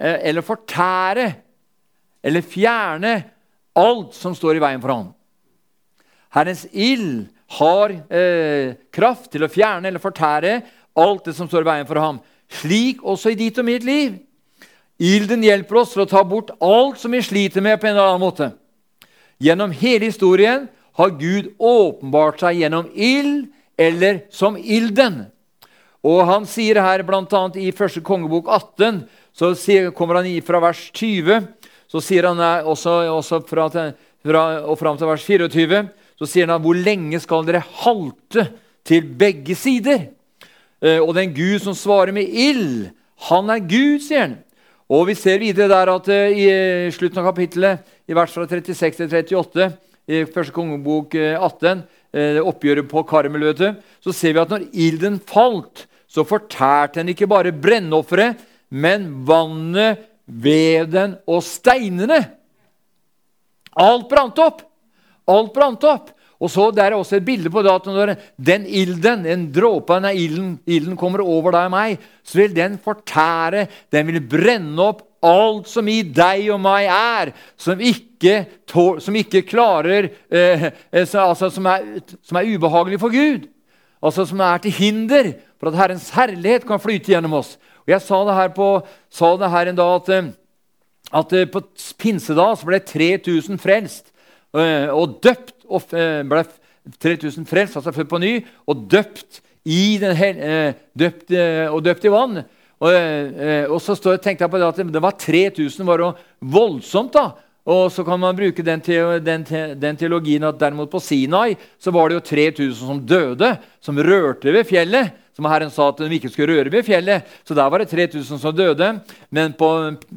eller 0.00 0.44
fortære 0.44 1.26
eller 2.24 2.44
fjerne 2.44 3.14
alt 3.76 4.16
som 4.16 4.34
står 4.36 4.58
i 4.58 4.62
veien 4.62 4.80
for 4.82 4.92
ham. 4.94 5.10
Herrens 6.34 6.66
ild 6.72 7.28
har 7.58 7.92
eh, 8.12 8.76
kraft 8.94 9.32
til 9.32 9.44
å 9.44 9.50
fjerne 9.50 9.90
eller 9.90 10.02
fortære 10.02 10.60
alt 11.00 11.26
det 11.26 11.34
som 11.36 11.48
står 11.50 11.64
i 11.64 11.70
veien 11.70 11.88
for 11.88 12.00
ham. 12.00 12.20
Slik 12.60 13.02
også 13.06 13.32
i 13.32 13.38
ditt 13.38 13.58
og 13.58 13.66
mitt 13.66 13.86
liv. 13.86 14.18
Ilden 15.00 15.44
hjelper 15.46 15.80
oss 15.80 15.94
til 15.94 16.04
å 16.04 16.10
ta 16.10 16.22
bort 16.26 16.52
alt 16.60 17.00
som 17.00 17.14
vi 17.14 17.22
sliter 17.24 17.64
med 17.64 17.80
på 17.80 17.88
en 17.88 17.96
eller 17.96 18.12
annen 18.12 18.22
måte. 18.22 18.50
Gjennom 19.40 19.72
hele 19.72 20.10
historien 20.10 20.68
har 20.98 21.16
Gud 21.16 21.54
åpenbart 21.56 22.42
seg 22.42 22.60
gjennom 22.60 22.90
ild 22.92 23.48
eller 23.80 24.26
som 24.34 24.58
ilden. 24.60 25.24
Og 26.06 26.22
Han 26.26 26.46
sier 26.48 26.80
her 26.80 27.02
bl.a. 27.04 27.42
i 27.60 27.70
1. 27.70 28.02
kongebok 28.04 28.48
18 28.48 29.02
så 29.36 29.52
kommer 29.96 30.20
han 30.20 30.28
fra 30.42 30.60
vers 30.60 30.90
20, 30.96 31.44
så 31.90 32.00
sier 32.02 32.26
han 32.28 32.40
også, 32.66 32.96
også 33.14 33.40
fra, 33.46 33.68
fra, 33.70 34.44
og 34.64 34.78
fram 34.78 34.98
til 34.98 35.10
vers 35.10 35.26
24 35.26 35.82
så 36.20 36.28
sier 36.28 36.50
han 36.50 36.60
hvor 36.60 36.76
lenge 36.76 37.20
skal 37.22 37.46
dere 37.48 37.62
halte 37.82 38.50
til 38.84 39.06
begge 39.16 39.56
sider? 39.56 40.10
Eh, 40.80 41.00
og 41.00 41.14
den 41.16 41.32
Gud 41.36 41.60
som 41.64 41.76
svarer 41.76 42.12
med 42.12 42.28
ild, 42.28 42.90
han 43.30 43.52
er 43.52 43.62
Gud, 43.64 44.00
sier 44.04 44.26
han. 44.26 44.38
Og 44.90 45.06
vi 45.08 45.14
ser 45.16 45.40
videre 45.40 45.70
der 45.70 45.92
at 45.92 46.08
uh, 46.10 46.32
i 46.34 46.90
slutten 46.90 47.20
av 47.22 47.28
kapittelet, 47.28 47.84
i 48.10 48.16
vers 48.16 48.32
fra 48.34 48.42
36 48.50 48.96
til 49.06 49.36
38, 49.38 49.68
i 50.10 50.24
første 50.26 50.54
kongebok 50.56 51.14
18, 51.14 51.84
uh, 51.86 52.40
oppgjøret 52.42 52.88
på 52.90 53.04
Karmel, 53.06 53.52
så 54.02 54.10
ser 54.10 54.34
vi 54.34 54.42
at 54.42 54.50
når 54.50 54.66
ilden 54.72 55.20
falt, 55.30 55.86
så 56.10 56.26
fortærte 56.26 57.00
den 57.00 57.12
ikke 57.12 57.28
bare 57.30 57.54
brennofferet, 57.54 58.40
men 58.70 59.10
vannet, 59.26 60.06
veden 60.30 61.16
og 61.30 61.42
steinene. 61.42 62.20
Alt 63.78 64.08
brant 64.10 64.38
opp! 64.42 64.64
Alt 65.30 65.52
brant 65.54 65.86
opp. 65.86 66.10
Og 66.40 66.48
så 66.48 66.70
Det 66.72 66.82
er 66.82 66.96
også 66.96 67.18
et 67.18 67.24
bilde 67.24 67.50
på 67.52 67.60
at 67.60 67.86
når 67.86 68.14
den 68.40 68.64
ilden, 68.66 69.26
en 69.26 69.52
dråpe 69.52 69.92
av 69.92 70.14
ilden, 70.14 70.58
ilden 70.66 70.96
kommer 70.96 71.20
over 71.20 71.52
deg 71.52 71.68
og 71.68 71.74
meg, 71.74 71.98
så 72.24 72.40
vil 72.40 72.54
den 72.56 72.78
fortære, 72.80 73.66
den 73.92 74.06
vil 74.08 74.22
brenne 74.24 74.80
opp 74.80 75.04
alt 75.20 75.68
som 75.68 75.88
i 75.92 76.00
deg 76.02 76.48
og 76.54 76.62
meg 76.64 76.88
er, 76.88 77.32
som 77.60 77.76
ikke, 77.76 78.46
som 78.72 79.16
ikke 79.20 79.44
klarer 79.44 80.08
eh, 80.32 80.70
eh 80.72 81.04
altså, 81.12 81.50
som, 81.50 81.66
er, 81.66 82.00
som 82.24 82.40
er 82.40 82.48
ubehagelig 82.48 83.00
for 83.00 83.12
Gud. 83.12 83.44
Altså 84.00 84.24
som 84.28 84.40
er 84.40 84.60
til 84.64 84.72
hinder 84.72 85.32
for 85.60 85.68
at 85.68 85.76
Herrens 85.76 86.08
herlighet 86.14 86.64
kan 86.68 86.80
flyte 86.80 87.12
gjennom 87.12 87.36
oss. 87.40 87.56
Og 87.84 87.92
Jeg 87.92 88.00
sa 88.04 88.20
det 88.24 88.36
her, 88.36 88.52
på, 88.56 88.68
sa 89.12 89.34
det 89.36 89.50
her 89.52 89.70
en 89.70 89.76
dag 89.76 89.94
at, 89.98 90.08
eh, 90.14 90.30
at 91.20 91.32
eh, 91.36 91.48
på 91.50 91.62
pinsedag 92.00 92.56
så 92.56 92.68
ble 92.68 92.80
3000 92.80 93.60
frelst 93.60 94.12
eh, 94.56 94.88
og 94.88 95.20
døpt. 95.22 95.56
Og 95.70 95.84
ble 95.92 96.42
3000 96.98 97.46
frelst, 97.46 97.76
altså 97.78 97.92
født 97.94 98.08
på 98.10 98.18
ny, 98.18 98.32
og 98.66 98.88
døpt 98.90 99.38
den, 99.62 100.72
døpt, 100.98 101.30
og 101.70 101.84
døpt 101.84 102.06
i 102.08 102.10
vann. 102.10 102.40
Og, 102.80 102.96
og 103.70 103.76
så 103.84 103.94
tenkte 104.16 104.42
jeg 104.42 104.50
på 104.50 104.58
det 104.58 104.66
at 104.66 104.80
det 104.96 105.02
var 105.04 105.14
3000 105.14 105.86
var 105.86 106.02
jo 106.02 106.08
voldsomt. 106.40 107.14
da, 107.14 107.36
og 107.70 107.86
så 107.94 108.02
kan 108.02 108.18
man 108.18 108.34
bruke 108.34 108.64
den, 108.66 108.82
teologien 108.82 110.46
at 110.48 110.58
derimot 110.58 110.90
på 110.90 111.02
Sinai 111.02 111.54
så 111.78 111.92
var 111.94 112.10
det 112.10 112.18
jo 112.18 112.26
3000 112.32 112.78
som 112.80 113.02
døde, 113.06 113.54
som 113.78 114.00
rørte 114.02 114.50
ved 114.50 114.66
fjellet 114.66 115.14
som 115.40 115.48
Herren 115.48 115.72
sa 115.72 115.88
at 115.88 116.00
de 116.02 116.16
ikke 116.18 116.30
skulle 116.32 116.52
røre 116.52 116.72
ved 116.72 116.84
fjellet. 116.84 117.28
Så 117.48 117.56
der 117.56 117.68
var 117.72 117.80
det 117.80 117.88
3000 117.88 118.38
som 118.38 118.56
døde. 118.56 118.90
Men 119.30 119.54
på, 119.56 119.68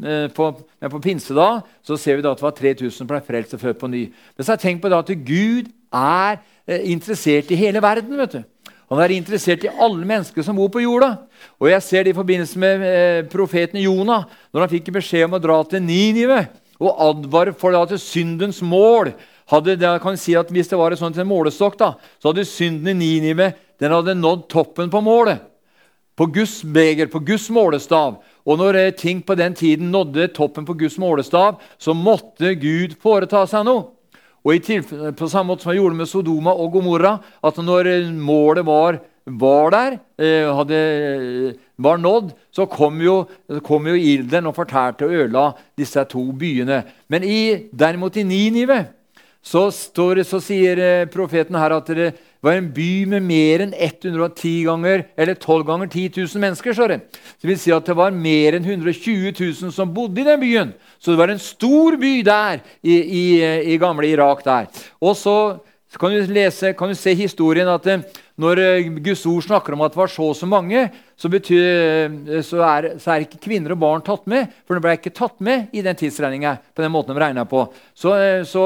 eh, 0.04 0.28
på, 0.36 0.50
men 0.82 0.92
på 0.92 1.00
pinsedag 1.00 1.62
så 1.86 1.98
ser 1.98 2.18
vi 2.18 2.26
da 2.26 2.34
at 2.34 2.42
det 2.42 2.48
var 2.48 2.58
3000 2.58 2.98
som 2.98 3.08
ble 3.08 3.22
frelst 3.24 3.56
og 3.56 3.62
født 3.62 3.80
på 3.80 3.88
ny. 3.88 4.08
Men 4.36 4.44
så 4.44 4.52
har 4.52 4.60
jeg 4.60 4.66
tenkt 4.68 4.84
på 4.84 4.92
da 4.92 5.00
at 5.00 5.14
Gud 5.24 5.70
er 5.94 6.42
eh, 6.68 6.84
interessert 6.92 7.52
i 7.52 7.60
hele 7.60 7.82
verden. 7.82 8.18
vet 8.18 8.36
du. 8.36 8.42
Han 8.92 9.00
er 9.00 9.16
interessert 9.16 9.64
i 9.64 9.72
alle 9.72 10.06
mennesker 10.06 10.44
som 10.44 10.60
bor 10.60 10.68
på 10.74 10.84
jorda. 10.84 11.16
Og 11.62 11.70
jeg 11.72 11.84
ser 11.84 12.04
det 12.04 12.12
i 12.12 12.20
forbindelse 12.20 12.60
med 12.60 12.84
eh, 12.90 13.24
profeten 13.32 13.80
Jonah, 13.80 14.28
når 14.52 14.66
han 14.66 14.74
fikk 14.76 14.92
beskjed 14.98 15.30
om 15.30 15.40
å 15.40 15.42
dra 15.42 15.62
til 15.64 15.82
Ninive 15.86 16.44
og 16.82 17.02
advare 17.10 17.54
for 17.58 17.76
at 17.78 17.94
syndens 18.02 18.62
mål. 18.62 19.14
Hadde, 19.52 19.76
kan 20.02 20.18
si 20.18 20.34
at 20.40 20.50
Hvis 20.52 20.70
det 20.72 20.80
var 20.80 20.92
et 20.92 21.00
sånt 21.00 21.18
en 21.20 21.28
målestokk, 21.28 21.78
da, 21.78 21.94
så 22.20 22.32
hadde 22.32 22.46
synden 22.48 22.88
i 22.88 22.94
Ninive 22.94 23.54
den 23.80 23.92
hadde 23.92 24.16
nådd 24.16 24.48
toppen 24.50 24.90
på 24.90 25.02
målet. 25.04 25.42
På 26.16 26.28
Guds 26.30 26.62
beger, 26.64 27.10
på 27.10 27.20
Guds 27.26 27.50
målestav. 27.50 28.22
Og 28.46 28.60
når 28.60 28.78
eh, 28.80 28.94
ting 28.96 29.22
på 29.26 29.36
den 29.36 29.56
tiden 29.58 29.90
nådde 29.92 30.30
toppen 30.36 30.66
på 30.66 30.76
Guds 30.78 30.98
målestav, 31.02 31.58
så 31.78 31.96
måtte 31.98 32.54
Gud 32.62 32.94
foreta 33.02 33.44
seg 33.50 33.66
noe. 33.66 33.90
Og 34.44 34.60
På 35.18 35.30
samme 35.32 35.54
måte 35.54 35.64
som 35.64 35.72
han 35.72 35.80
gjorde 35.80 35.96
med 35.96 36.08
Sodoma 36.08 36.52
og 36.52 36.74
Gomorra, 36.76 37.18
at 37.44 37.58
når 37.58 37.88
eh, 37.90 38.12
målet 38.14 38.66
var, 38.66 39.00
var 39.26 39.70
der, 39.72 40.00
eh, 40.20 40.50
hadde, 40.56 41.56
var 41.78 41.98
nådd, 41.98 42.34
så 42.52 42.66
kom 42.66 43.02
jo, 43.02 43.24
kom 43.64 43.88
jo 43.88 43.96
ilden 43.96 44.48
og 44.48 44.56
fortærte 44.56 45.08
og 45.08 45.14
ødela 45.14 45.52
disse 45.78 46.04
to 46.12 46.26
byene. 46.32 46.84
Men 47.10 47.24
i, 47.24 47.70
derimot 47.72 48.18
i 48.18 48.24
Ninive 48.24 48.86
så, 49.44 49.70
står, 49.72 50.24
så 50.24 50.40
sier 50.40 51.06
profeten 51.12 51.56
her 51.60 51.76
at 51.76 51.90
det 51.92 52.14
var 52.44 52.58
en 52.60 52.70
by 52.76 53.06
med 53.12 53.24
mer 53.24 53.64
enn 53.64 53.74
110 53.76 54.54
ganger, 54.68 55.06
eller 55.20 55.36
12 55.40 55.66
ganger 55.68 55.88
10 55.88 56.10
000 56.18 56.44
mennesker. 56.44 56.76
Så 56.76 56.88
det. 56.92 57.00
det 57.40 57.50
vil 57.50 57.60
si 57.60 57.72
at 57.76 57.88
det 57.88 57.96
var 57.96 58.16
mer 58.16 58.58
enn 58.58 58.68
120 58.68 59.32
000 59.40 59.72
som 59.72 59.94
bodde 59.96 60.22
i 60.22 60.28
den 60.28 60.42
byen. 60.42 60.74
Så 61.00 61.14
det 61.14 61.22
var 61.22 61.32
en 61.32 61.44
stor 61.44 61.96
by 62.00 62.14
der 62.28 62.64
i, 62.84 62.98
i, 63.00 63.26
i 63.74 63.78
gamle 63.80 64.08
Irak. 64.12 64.44
der. 64.44 64.68
Og 65.00 65.16
så 65.16 65.38
kan 66.00 66.14
du, 66.14 66.20
lese, 66.34 66.74
kan 66.78 66.90
du 66.90 66.98
se 66.98 67.14
historien 67.18 67.70
at 67.70 67.88
eh, 67.92 68.06
når 68.42 68.62
eh, 68.62 68.88
Guds 69.04 69.26
ord 69.30 69.46
snakker 69.46 69.76
om 69.76 69.84
at 69.86 69.94
det 69.94 70.00
var 70.00 70.10
så 70.12 70.30
og 70.32 70.38
så 70.38 70.50
mange, 70.50 70.88
så, 71.20 71.30
betyr, 71.30 71.62
eh, 71.62 72.40
så, 72.42 72.64
er, 72.66 72.88
så, 73.02 73.14
er, 73.14 73.28
ikke 73.28 73.42
kvinner 73.44 73.76
og 73.76 73.82
barn 73.84 74.06
tatt 74.06 74.26
med. 74.30 74.50
For 74.66 74.78
de 74.78 74.84
ble 74.84 74.96
ikke 74.98 75.14
tatt 75.14 75.38
med 75.44 75.74
i 75.76 75.84
den 75.86 75.98
tidsregninga. 76.00 76.58
på 76.74 76.82
den 76.82 76.94
måten 76.94 77.14
de 77.14 77.22
regna 77.22 77.46
på. 77.46 77.68
Så, 77.94 78.16
så 78.50 78.66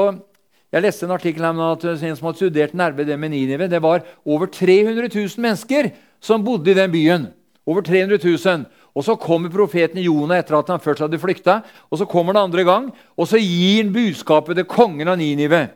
jeg 0.72 0.84
leste 0.84 1.06
en 1.06 1.16
artikkel 1.16 1.44
om 1.48 1.60
at 1.68 1.84
en 1.84 2.16
som 2.16 2.28
hadde 2.28 2.40
studert 2.40 2.76
nærme 2.76 3.04
det 3.04 3.18
med 3.20 3.32
Ninive. 3.32 3.68
Det 3.68 3.82
var 3.82 4.04
over 4.24 4.46
300 4.46 5.08
000 5.08 5.44
mennesker 5.44 5.92
som 6.20 6.44
bodde 6.44 6.70
i 6.72 6.76
den 6.76 6.92
byen. 6.92 7.28
Over 7.68 7.84
300 7.84 8.20
000. 8.24 8.66
Og 8.96 9.04
Så 9.04 9.14
kommer 9.16 9.52
profeten 9.52 10.00
Jonah 10.02 10.40
etter 10.40 10.56
at 10.58 10.68
han 10.72 10.80
først 10.80 11.04
hadde 11.04 11.20
flykta. 11.20 11.60
Og 11.90 12.00
så 12.00 12.08
kommer 12.08 12.34
han 12.34 12.48
andre 12.48 12.64
gang, 12.64 12.88
og 13.16 13.28
så 13.28 13.38
gir 13.38 13.84
han 13.84 13.92
budskapet 13.92 14.56
til 14.56 14.66
kongen 14.66 15.08
av 15.08 15.20
Ninive. 15.20 15.68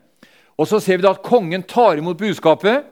Og 0.61 0.69
så 0.69 0.81
ser 0.83 0.99
vi 0.99 1.07
da 1.07 1.15
at 1.15 1.25
kongen 1.25 1.65
tar 1.69 2.01
imot 2.01 2.21
budskapet, 2.21 2.88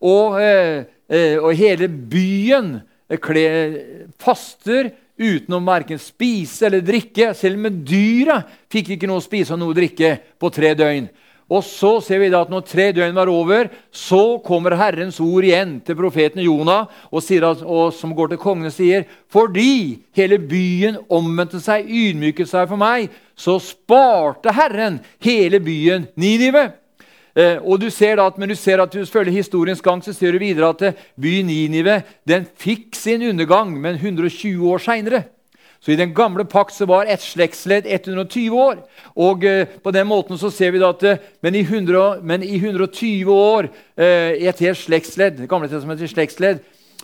og, 0.00 0.40
eh, 0.40 0.84
eh, 1.10 1.36
og 1.36 1.56
hele 1.58 1.88
byen 1.88 2.80
eh, 3.10 3.80
faster 4.18 4.92
uten 5.20 5.56
å 5.56 5.64
verken 5.64 6.00
spise 6.00 6.66
eller 6.68 6.84
drikke. 6.84 7.34
Selv 7.36 7.60
med 7.60 7.82
dyra 7.84 8.40
fikk 8.72 8.94
ikke 8.94 9.10
noe 9.10 9.20
å 9.20 9.24
spise 9.24 9.52
og 9.54 9.60
noe 9.60 9.74
å 9.74 9.76
drikke 9.76 10.14
på 10.40 10.52
tre 10.54 10.72
døgn. 10.78 11.10
Og 11.50 11.64
så 11.66 11.96
ser 11.98 12.20
vi 12.22 12.30
da 12.30 12.44
at 12.44 12.50
Når 12.50 12.62
tre 12.62 12.86
døgn 12.94 13.16
var 13.16 13.28
over, 13.28 13.68
så 13.90 14.38
kommer 14.44 14.76
Herrens 14.78 15.18
ord 15.20 15.44
igjen 15.44 15.80
til 15.82 15.98
profeten 15.98 16.44
Jonah, 16.44 16.86
og, 17.10 17.24
at, 17.26 17.64
og 17.66 17.90
som 17.92 18.14
går 18.14 18.30
til 18.30 18.38
kongen 18.38 18.70
og 18.70 18.74
sier 18.74 19.08
fordi 19.30 19.98
hele 20.14 20.38
byen 20.38 21.00
omvendte 21.10 21.58
seg, 21.62 21.90
ydmyket 21.90 22.48
seg 22.50 22.70
for 22.70 22.78
meg, 22.78 23.10
så 23.34 23.58
sparte 23.62 24.54
Herren 24.54 25.00
hele 25.22 25.58
byen 25.62 26.06
Ninive. 26.14 26.79
Eh, 27.40 27.58
og 27.64 27.80
du 27.80 27.88
ser 27.94 28.18
da 28.18 28.26
at, 28.28 28.38
men 28.38 28.50
du 28.50 28.56
ser 28.58 28.82
at 28.82 28.92
du 28.92 29.00
følger 29.06 29.32
historiens 29.32 29.80
gang, 29.82 30.02
så 30.04 30.12
ser 30.12 30.34
du 30.34 30.42
videre 30.42 30.72
at 30.74 30.82
eh, 30.84 31.04
byen 31.20 31.48
Ninive 31.48 32.00
den 32.28 32.44
fikk 32.60 32.98
sin 32.98 33.24
undergang, 33.30 33.72
men 33.80 33.96
120 33.96 34.66
år 34.68 34.82
seinere. 34.84 35.22
Så 35.80 35.94
I 35.94 35.96
den 35.96 36.12
gamle 36.12 36.44
pakt 36.44 36.74
så 36.76 36.84
var 36.84 37.08
ett 37.08 37.22
slektsledd 37.24 37.86
120 37.88 38.52
år. 38.52 38.82
Og 39.16 39.46
eh, 39.48 39.64
på 39.80 39.94
den 39.96 40.10
måten 40.10 40.38
så 40.38 40.50
ser 40.52 40.74
vi 40.74 40.82
da 40.82 40.90
at 40.92 41.06
men, 41.40 41.56
i 41.56 41.64
100, 41.64 42.20
men 42.20 42.44
i 42.44 42.58
120 42.58 43.32
år 43.32 43.70
i 43.96 44.46
et 44.48 44.60
helt 44.60 44.78
slektsledd, 44.78 45.40
gamle 45.48 45.70
testamentets 45.70 46.12
slektsledd, 46.12 46.60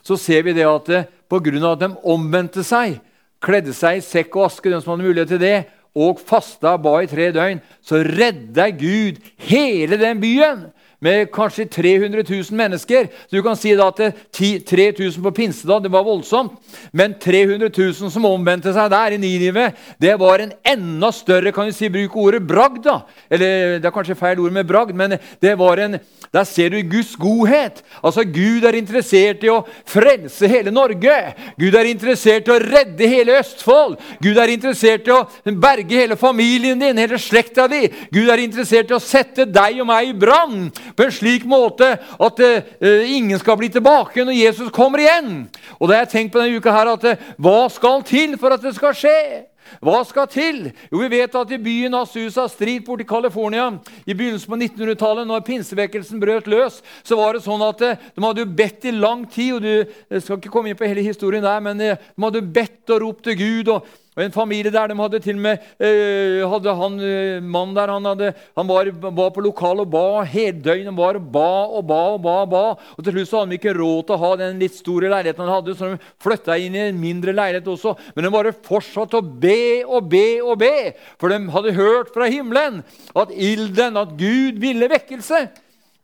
så 0.07 0.17
ser 0.21 0.45
vi 0.47 0.55
det 0.55 0.67
at 0.69 0.91
eh, 0.95 1.07
pga. 1.31 1.73
at 1.73 1.81
de 1.81 1.89
omvendte 2.05 2.63
seg, 2.65 3.01
kledde 3.43 3.75
seg 3.75 3.99
i 3.99 4.05
sekk 4.05 4.37
og 4.37 4.47
aske, 4.47 4.71
de 4.71 4.79
som 4.81 4.95
hadde 4.95 5.07
mulighet 5.07 5.33
til 5.35 5.43
det, 5.43 5.57
og 5.97 6.21
fasta 6.21 6.75
og 6.77 6.85
ba 6.85 6.99
i 7.01 7.09
tre 7.11 7.31
døgn, 7.33 7.63
så 7.81 8.03
redda 8.05 8.69
Gud 8.77 9.23
hele 9.49 9.99
den 10.01 10.21
byen 10.21 10.67
med 11.01 11.31
kanskje 11.33 11.67
300 11.69 12.23
000 12.29 12.45
mennesker. 12.57 13.09
Så 13.29 13.37
du 13.37 13.43
kan 13.45 13.57
si 13.59 13.75
da 13.77 13.89
at 13.91 14.01
3000 14.33 15.23
på 15.23 15.33
pinsedag 15.37 15.85
det 15.85 15.93
var 15.93 16.07
voldsomt. 16.07 16.57
Men 16.93 17.15
300 17.21 17.69
000 17.69 18.11
som 18.13 18.29
omvendte 18.29 18.73
seg 18.75 18.91
der 18.93 19.17
i 19.17 19.21
Ninive, 19.21 19.71
det 20.01 20.15
var 20.21 20.43
en 20.43 20.55
enda 20.65 21.13
større 21.13 21.53
kan 21.53 21.69
vi 21.69 21.77
si, 21.77 21.93
Bruk 21.93 22.17
ordet 22.17 22.43
bragd. 22.47 22.83
da. 22.85 23.01
Eller 23.31 23.79
Det 23.81 23.87
er 23.87 23.95
kanskje 23.95 24.19
feil 24.19 24.41
ord 24.41 24.53
med 24.53 24.67
bragd, 24.67 24.95
men 24.95 25.19
det 25.43 25.59
var 25.59 25.79
en, 25.79 25.99
der 26.33 26.45
ser 26.45 26.71
du 26.71 26.81
Guds 26.83 27.17
godhet. 27.17 27.83
Altså 28.03 28.25
Gud 28.25 28.65
er 28.65 28.77
interessert 28.77 29.45
i 29.45 29.51
å 29.53 29.65
frelse 29.87 30.49
hele 30.49 30.71
Norge. 30.71 31.15
Gud 31.59 31.75
er 31.75 31.91
interessert 31.91 32.49
i 32.49 32.55
å 32.55 32.61
redde 32.61 33.09
hele 33.09 33.39
Østfold. 33.41 33.97
Gud 34.23 34.39
er 34.39 34.53
interessert 34.53 35.09
i 35.09 35.15
å 35.15 35.25
berge 35.45 35.97
hele 35.97 36.17
familien 36.17 36.81
din, 36.81 36.99
hele 36.99 37.19
slekta 37.19 37.67
di. 37.71 37.87
Gud 38.13 38.29
er 38.33 38.43
interessert 38.43 38.91
i 38.91 38.97
å 38.97 39.03
sette 39.03 39.47
deg 39.47 39.81
og 39.81 39.89
meg 39.89 40.11
i 40.11 40.17
brann 40.17 40.71
på 40.95 41.07
en 41.07 41.15
slik 41.15 41.47
måte 41.49 41.89
at 41.97 42.41
uh, 42.45 43.03
ingen 43.07 43.39
skal 43.41 43.59
bli 43.59 43.71
tilbake 43.73 44.25
når 44.25 44.39
Jesus 44.39 44.73
kommer 44.75 45.03
igjen. 45.03 45.47
Og 45.81 45.89
da 45.89 45.97
har 45.97 46.07
jeg 46.07 46.15
tenkt 46.15 46.35
på 46.35 46.43
denne 46.43 46.61
uka 46.61 46.75
her 46.75 46.95
at 46.95 47.05
uh, 47.11 47.29
hva 47.43 47.67
skal 47.73 48.05
til 48.07 48.39
for 48.41 48.55
at 48.55 48.65
det 48.65 48.77
skal 48.77 48.97
skje? 48.97 49.19
Hva 49.83 49.99
skal 50.07 50.29
til? 50.31 50.61
Jo, 50.93 51.01
Vi 51.03 51.11
vet 51.11 51.35
at 51.35 51.51
i 51.51 51.59
byen 51.59 51.95
Asusa 51.99 52.47
Street 52.49 52.85
borti 52.87 53.05
California 53.09 53.67
i 54.07 54.15
begynnelsen 54.15 54.53
på 54.53 54.59
1900-tallet, 54.61 55.27
når 55.27 55.45
pinsevekkelsen 55.49 56.23
brøt 56.23 56.47
løs, 56.47 56.81
så 57.03 57.19
var 57.19 57.35
det 57.35 57.43
sånn 57.45 57.65
at 57.67 57.83
de 57.83 58.23
hadde 58.23 58.45
jo 58.45 58.57
bedt 58.63 58.87
i 58.87 58.95
lang 58.95 59.27
tid. 59.27 59.55
og 59.55 59.63
du 59.67 60.21
skal 60.21 60.39
ikke 60.39 60.55
komme 60.55 60.71
inn 60.71 60.79
på 60.79 60.87
hele 60.87 61.03
historien 61.03 61.43
der, 61.43 61.61
men 61.61 61.83
de 61.83 61.95
hadde 61.99 62.47
bedt 62.47 62.95
og 62.95 63.03
ropt 63.03 63.27
til 63.27 63.39
Gud. 63.43 63.75
og 63.75 64.06
og 64.17 64.23
En 64.25 64.33
familie 64.33 64.73
der 64.73 64.89
de 64.89 64.97
hadde 64.97 65.19
til 65.21 65.37
og 65.37 65.43
med 65.45 65.59
øh, 65.77 66.43
hadde 66.49 66.75
han 66.79 66.95
øh, 67.05 67.43
mannen 67.45 67.77
der 67.77 67.91
han, 67.93 68.07
hadde, 68.09 68.31
han 68.57 68.69
var, 68.69 68.89
var, 69.13 69.29
på 69.31 69.45
lokalet 69.45 69.85
og 69.85 69.91
ba 69.93 70.23
hele 70.25 70.57
døgnet. 70.65 70.89
og 70.89 71.33
ba 71.33 71.51
og 71.69 71.85
ba 71.87 72.01
og 72.15 72.23
ba. 72.23 72.37
Og 72.47 72.49
ba. 72.49 72.65
Og 72.97 73.05
Til 73.05 73.13
slutt 73.13 73.29
så 73.29 73.43
hadde 73.43 73.51
de 73.51 73.59
ikke 73.61 73.77
råd 73.77 74.07
til 74.07 74.17
å 74.17 74.23
ha 74.25 74.31
den 74.41 74.63
litt 74.63 74.79
store 74.79 75.11
leiligheten 75.13 75.45
han 75.45 75.53
hadde, 75.53 75.77
så 75.77 75.93
de 75.93 76.01
flytta 76.25 76.57
inn 76.57 76.75
i 76.75 76.87
en 76.87 77.01
mindre 77.01 77.37
leilighet 77.37 77.69
også. 77.69 77.93
Men 78.17 78.25
de 78.25 78.33
bare 78.33 78.57
fortsatte 78.57 79.21
å 79.21 79.29
be 79.45 79.85
og 79.85 80.09
be 80.09 80.41
og 80.41 80.57
be, 80.65 80.97
for 81.21 81.29
de 81.29 81.43
hadde 81.53 81.77
hørt 81.77 82.15
fra 82.17 82.31
himmelen 82.33 82.81
at 83.13 83.37
ilden, 83.37 84.01
at 84.01 84.17
Gud 84.17 84.65
ville 84.65 84.89
vekkelse. 84.97 85.45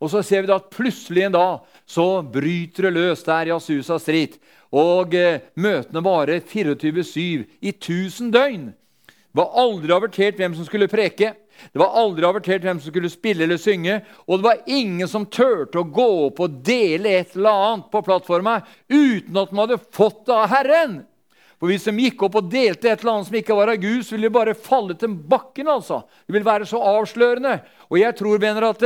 Og 0.03 0.11
så 0.11 0.21
ser 0.21 0.43
vi 0.43 0.51
da 0.51 0.59
at 0.59 0.69
plutselig 0.73 1.25
en 1.25 1.37
dag 1.37 1.77
så 1.89 2.07
bryter 2.21 2.89
det 2.89 2.97
løs 2.97 3.23
der 3.25 3.49
i 3.49 3.55
Asusa 3.55 3.97
Street. 4.01 4.37
Og 4.73 5.13
eh, 5.17 5.43
møtene 5.55 6.01
varer 6.05 6.41
24-7 6.41 7.45
i 7.61 7.73
1000 7.75 8.33
døgn. 8.33 8.71
Det 9.33 9.41
var 9.41 9.55
aldri 9.57 9.93
avertert 9.93 10.37
hvem 10.37 10.53
som 10.57 10.65
skulle 10.65 10.89
preke. 10.89 11.31
Det 11.71 11.79
var 11.79 11.95
aldri 11.97 12.25
avertert 12.25 12.65
hvem 12.65 12.79
som 12.81 12.91
skulle 12.91 13.09
spille 13.09 13.45
eller 13.45 13.61
synge. 13.61 13.99
Og 14.27 14.39
det 14.39 14.45
var 14.45 14.67
ingen 14.69 15.09
som 15.09 15.25
turte 15.25 15.81
å 15.81 15.87
gå 15.89 16.09
opp 16.27 16.41
og 16.43 16.59
dele 16.65 17.15
et 17.19 17.33
eller 17.37 17.65
annet 17.69 17.89
på 17.93 18.03
plattforma 18.05 18.59
uten 18.89 19.41
at 19.41 19.49
de 19.49 19.59
hadde 19.61 19.81
fått 19.93 20.25
det 20.27 20.37
av 20.37 20.53
Herren. 20.53 21.01
For 21.63 21.71
Hvis 21.71 21.85
de 21.87 21.93
gikk 22.03 22.25
opp 22.27 22.33
og 22.41 22.49
delte 22.51 22.89
et 22.91 22.99
eller 22.99 23.13
annet 23.13 23.29
som 23.29 23.35
ikke 23.39 23.55
var 23.55 23.69
av 23.71 23.77
Gud, 23.79 24.01
så 24.03 24.17
ville 24.17 24.27
de 24.27 24.35
bare 24.35 24.53
falle 24.57 24.97
til 24.99 25.13
bakken. 25.15 25.69
altså. 25.71 26.01
Det 26.27 26.35
ville 26.35 26.49
være 26.49 26.65
så 26.67 26.81
avslørende. 26.83 27.53
Og 27.87 27.99
jeg 28.01 28.17
tror, 28.19 28.41
venner, 28.41 28.65
at, 28.67 28.83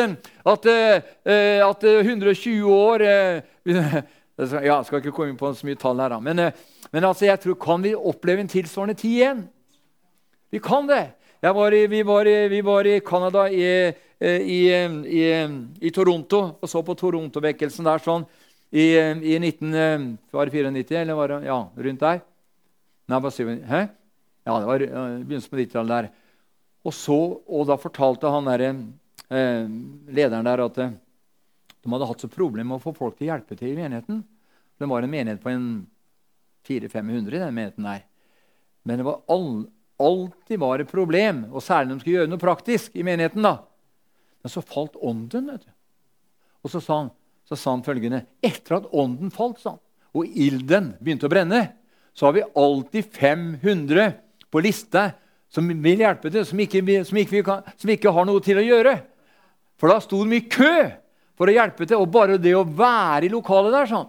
at, 0.53 0.67
eh, 0.69 1.63
at 1.65 1.83
120 1.83 2.69
år 2.69 3.01
eh, 3.07 3.41
Ja, 4.37 4.83
skal 4.85 5.01
ikke 5.01 5.15
komme 5.15 5.31
inn 5.33 5.39
på 5.39 5.49
så 5.57 5.65
mye 5.65 5.79
tall 5.81 5.97
her, 6.03 6.13
da. 6.13 6.19
Men, 6.21 6.39
eh, 6.39 6.65
men 6.93 7.05
altså, 7.07 7.25
jeg 7.25 7.41
tror, 7.41 7.55
kan 7.57 7.81
vi 7.81 7.95
oppleve 7.97 8.43
en 8.43 8.51
tilsvarende 8.51 8.97
tid 8.99 9.15
igjen? 9.15 9.39
Vi 10.53 10.61
kan 10.63 10.85
det. 10.89 11.05
Var 11.41 11.73
i, 11.73 11.87
vi, 11.87 12.01
var 12.05 12.27
i, 12.29 12.35
vi 12.47 12.61
var 12.65 12.85
i 12.85 12.99
Canada, 13.05 13.47
i, 13.49 13.93
eh, 14.19 14.41
i, 14.41 14.61
i, 15.81 15.91
Toronto, 15.93 16.39
og 16.61 16.69
så 16.69 16.81
på 16.85 16.95
Toronto-vekkelsen 16.97 17.85
der 17.85 18.01
sånn 18.01 18.25
i, 18.73 18.93
1994, 19.37 21.01
eller 21.01 21.17
var 21.17 21.33
det 21.33 21.39
ja, 21.47 21.57
rundt 21.75 22.05
der. 22.05 22.21
Nei, 23.07 23.19
bare 23.23 23.31
7, 23.33 23.51
Hæ? 23.69 23.81
Ja, 24.47 24.59
det 24.59 24.67
var 24.67 24.85
begynnelsen 24.85 25.51
på 25.51 25.59
90-tallet 25.59 25.93
der. 25.93 26.09
Og, 26.87 26.93
så, 26.95 27.17
og 27.43 27.67
da 27.67 27.77
fortalte 27.79 28.31
han 28.31 28.47
der, 28.47 28.63
eh, 29.33 29.65
lederen 30.13 30.47
der 30.47 30.63
at 30.63 30.81
eh, 30.83 30.95
de 31.87 31.95
hadde 31.95 32.09
hatt 32.09 32.23
så 32.25 32.29
problemer 32.31 32.67
med 32.67 32.81
å 32.81 32.83
få 32.83 32.91
folk 32.95 33.15
til 33.15 33.29
å 33.29 33.31
hjelpe 33.31 33.55
til 33.55 33.71
i 33.71 33.77
menigheten. 33.77 34.19
Det 34.77 34.89
var 34.91 35.05
en 35.05 35.11
menighet 35.11 35.39
på 35.41 35.53
400-500 36.67 37.37
i 37.37 37.39
den 37.39 37.55
menigheten 37.55 37.87
der. 37.87 38.03
Men 38.83 38.99
det 38.99 39.05
var 39.07 39.21
all, 39.31 39.51
alltid 40.03 40.59
var 40.59 40.83
et 40.83 40.91
problem, 40.91 41.45
og 41.51 41.63
særlig 41.63 41.89
når 41.89 41.95
de 41.95 42.03
skulle 42.03 42.19
gjøre 42.19 42.31
noe 42.33 42.43
praktisk 42.43 42.99
i 42.99 43.05
menigheten. 43.07 43.47
da. 43.47 43.55
Men 44.43 44.51
så 44.51 44.63
falt 44.63 44.99
ånden. 44.99 45.47
vet 45.53 45.63
du. 45.63 45.71
Og 46.63 46.71
så 46.71 46.83
sa 46.83 46.99
han, 47.03 47.09
så 47.47 47.55
sa 47.55 47.71
han 47.71 47.85
følgende 47.85 48.25
Etter 48.43 48.81
at 48.81 48.91
ånden 48.91 49.31
falt, 49.31 49.61
sa 49.63 49.77
han, 49.77 49.83
og 50.17 50.27
ilden 50.27 50.93
begynte 50.99 51.27
å 51.27 51.31
brenne, 51.31 51.61
så 52.11 52.27
har 52.27 52.35
vi 52.35 52.47
alltid 52.57 53.11
500 53.13 54.11
på 54.51 54.61
lista 54.63 55.11
som 55.51 55.67
vil 55.69 56.01
hjelpe 56.01 56.31
til, 56.33 56.43
som 56.47 56.59
ikke, 56.59 56.81
som 57.07 57.19
ikke, 57.21 57.43
som 57.77 57.91
ikke 57.93 58.13
har 58.13 58.27
noe 58.27 58.43
til 58.43 58.59
å 58.59 58.65
gjøre. 58.65 58.95
For 59.77 59.91
da 59.91 59.99
sto 60.03 60.23
de 60.25 60.39
i 60.39 60.47
kø 60.49 60.73
for 61.37 61.49
å 61.49 61.55
hjelpe 61.55 61.85
til. 61.87 62.01
Og 62.01 62.11
bare 62.11 62.39
det 62.41 62.55
å 62.57 62.65
være 62.65 63.27
i 63.27 63.33
lokalet 63.33 63.75
der, 63.75 63.89
sånn. 63.91 64.07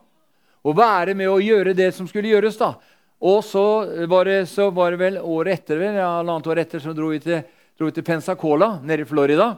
Og 0.66 0.76
være 0.76 1.14
med 1.16 1.30
å 1.30 1.40
gjøre 1.42 1.76
det 1.76 1.92
som 1.96 2.08
skulle 2.08 2.32
gjøres. 2.32 2.58
da. 2.60 2.74
Og 3.18 3.42
så 3.44 3.64
var 4.10 4.28
det, 4.30 4.46
så 4.50 4.70
var 4.70 4.94
det 4.94 5.00
vel 5.00 5.18
året 5.18 5.60
etter, 5.60 5.78
vel, 5.80 5.98
ja, 5.98 6.10
halvannet 6.20 6.46
år 6.46 6.62
etter 6.62 6.82
så 6.82 6.94
dro 6.94 7.10
vi 7.10 7.18
til, 7.22 7.42
dro 7.78 7.88
vi 7.88 7.96
til 7.96 8.06
Pensacola 8.06 8.76
nede 8.82 9.02
i 9.02 9.08
Florida. 9.08 9.52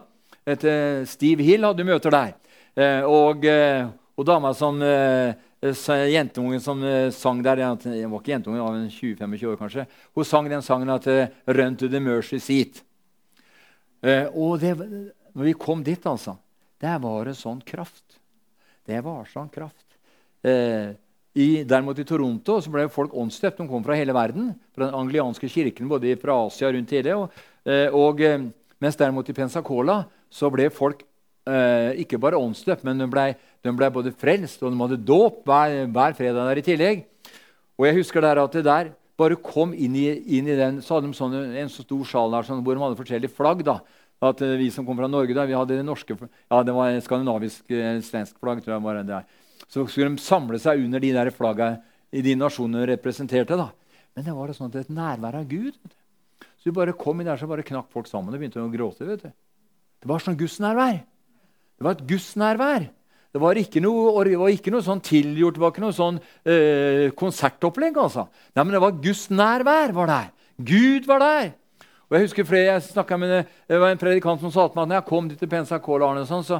Etter 0.48 1.04
Steve 1.08 1.44
Hill 1.44 1.66
hadde 1.68 1.84
møter 1.84 2.14
der. 2.14 2.34
Eh, 2.74 3.04
og, 3.04 3.44
eh, 3.44 3.84
og 4.16 4.26
dama 4.26 4.54
som 4.56 4.80
eh, 4.80 5.36
Jentungen 5.60 6.60
som 6.60 6.80
eh, 6.84 7.10
sang 7.12 7.42
der 7.44 7.60
Jeg 7.60 8.08
var 8.08 8.20
ikke 8.20 8.32
jentungen, 8.32 8.60
var 8.60 8.78
20-25 8.88 9.46
år 9.50 9.58
kanskje. 9.60 9.86
Hun 10.14 10.24
sang 10.24 10.48
den 10.48 10.62
sangen 10.62 10.88
at 10.88 11.06
eh, 11.06 11.28
'Run 11.46 11.76
to 11.76 11.88
the 11.88 12.00
mercy 12.00 12.36
seat'. 12.36 12.82
Eh, 14.02 14.26
og 14.34 14.60
det, 14.60 14.78
når 15.34 15.44
vi 15.44 15.52
kom 15.52 15.84
dit, 15.84 16.06
altså 16.06 16.38
der 16.80 16.98
var 17.02 17.28
det 17.28 17.36
sånn 17.38 17.60
kraft. 17.66 18.18
Det 18.88 18.98
var 19.04 19.28
sånn 19.28 19.50
kraft. 19.52 19.84
Eh, 20.42 20.96
i, 21.38 21.62
derimot 21.68 21.98
i 22.00 22.06
Toronto 22.08 22.56
så 22.62 22.72
ble 22.72 22.88
folk 22.90 23.12
åndsdøpt. 23.14 23.60
De 23.60 23.68
kom 23.70 23.84
fra 23.86 23.98
hele 23.98 24.14
verden. 24.16 24.54
Fra 24.74 24.88
den 24.88 24.96
anglianske 24.98 25.50
kirken 25.52 25.90
både 25.90 26.16
fra 26.20 26.38
Asia 26.46 26.72
rundt 26.72 26.94
hele. 26.96 27.16
Og, 27.20 27.44
eh, 27.68 27.86
og, 27.94 28.20
eh, 28.24 28.48
mens 28.80 28.98
derimot 28.98 29.28
i 29.28 29.36
Pensacola 29.36 30.02
så 30.30 30.50
ble 30.50 30.70
folk 30.70 31.04
eh, 31.46 32.00
ikke 32.02 32.18
bare 32.20 32.38
åndsdøpt, 32.38 32.84
men 32.84 32.98
de 33.00 33.06
ble, 33.10 33.34
de 33.64 33.72
ble, 33.74 33.90
både 33.90 34.12
frelst 34.12 34.62
og 34.62 34.72
de 34.72 34.80
hadde 34.82 35.04
dåp 35.04 35.44
hver, 35.48 35.86
hver, 35.90 36.16
fredag 36.16 36.48
der 36.48 36.60
i 36.60 36.64
tillegg. 36.66 37.04
Og 37.80 37.86
jeg 37.88 37.96
husker 37.96 38.24
der 38.24 38.42
at 38.42 38.52
det 38.52 38.64
der 38.66 38.92
bare 39.20 39.36
kom 39.36 39.72
inn 39.76 39.96
i, 39.96 40.06
inn 40.38 40.48
i 40.48 40.56
den, 40.56 40.80
så 40.84 40.96
hadde 40.96 41.10
de 41.10 41.16
sånne, 41.16 41.40
en 41.60 41.72
så 41.72 41.84
stor 41.84 42.04
sal 42.08 42.36
der 42.36 42.46
sånn, 42.46 42.62
hvor 42.64 42.76
de 42.76 42.84
hadde 42.84 43.00
forskjellige 43.00 43.34
flagg. 43.36 43.64
da, 43.66 43.80
at 44.20 44.42
eh, 44.44 44.56
vi 44.60 44.68
som 44.72 44.86
kom 44.86 44.98
fra 45.00 45.08
Norge, 45.08 45.34
da, 45.36 45.46
vi 45.48 45.56
hadde 45.56 45.78
det 45.78 45.86
norske 45.86 46.16
ja, 46.16 46.62
det 46.66 46.74
var 46.76 46.98
skandinavisk, 47.04 47.64
eh, 47.72 48.00
svensk 48.04 48.36
flagg. 48.40 48.62
tror 48.64 48.76
jeg 48.76 48.84
var 48.84 49.00
det 49.00 49.06
der. 49.08 49.24
Så 49.70 49.86
skulle 49.88 50.10
de 50.12 50.22
samle 50.22 50.60
seg 50.60 50.84
under 50.84 51.00
de 51.00 51.12
der 51.16 51.30
flagga 51.32 51.70
i 52.12 52.22
de 52.24 52.34
nasjonene 52.36 52.88
representerte. 52.90 53.56
da. 53.56 53.70
Men 54.14 54.26
det 54.26 54.34
var 54.36 54.50
det 54.50 54.56
sånn 54.58 54.72
at 54.72 54.80
et 54.82 54.92
nærvær 54.92 55.40
av 55.40 55.48
Gud. 55.48 55.76
Så 56.60 56.68
du 56.68 56.76
bare 56.76 56.92
kom 56.92 57.20
inn 57.20 57.28
der, 57.30 57.38
så 57.40 57.48
bare 57.48 57.64
knakk 57.64 57.88
folk 57.92 58.08
sammen 58.10 58.34
og 58.34 58.40
begynte 58.40 58.60
å 58.60 58.72
gråte. 58.72 59.06
vet 59.06 59.22
du. 59.22 59.30
Det 60.00 60.08
var 60.08 60.20
sånn 60.20 60.36
gudsnærvær. 60.36 61.00
Det 61.78 61.86
var 61.86 61.96
et 61.96 62.06
gudsnærvær. 62.08 62.88
Det 63.30 63.38
var 63.40 63.54
ikke 63.54 63.80
noe, 63.80 64.10
var 64.36 64.50
ikke 64.50 64.72
noe 64.74 64.82
sånn 64.82 65.00
tilgjort, 65.06 65.54
det 65.54 65.62
var 65.62 65.70
ikke 65.70 65.84
noe 65.84 65.94
sånn 65.94 66.18
eh, 66.42 67.12
konsertopplegg. 67.14 67.96
altså. 67.96 68.26
Nei, 68.56 68.64
men 68.64 68.74
Det 68.74 68.82
var 68.82 68.98
Guds 69.04 69.28
nærvær 69.30 69.94
var 69.94 70.06
der. 70.10 70.30
Gud 70.58 71.06
var 71.06 71.22
der. 71.22 71.52
Og 72.10 72.16
Jeg 72.16 72.26
husker 72.26 72.46
flere, 72.46 72.80
jeg 72.82 73.18
med 73.22 73.46
det 73.70 73.78
var 73.78 73.92
en 73.92 73.98
predikant 73.98 74.40
som 74.42 74.50
sa 74.50 74.66
til 74.66 74.80
meg 74.80 74.82
at 74.82 74.90
når 74.90 74.96
jeg 74.98 75.06
kom 75.06 75.28
dit 75.30 75.38
til 75.38 75.50
Pensacola, 75.50 76.24
sånn, 76.26 76.42
så 76.42 76.58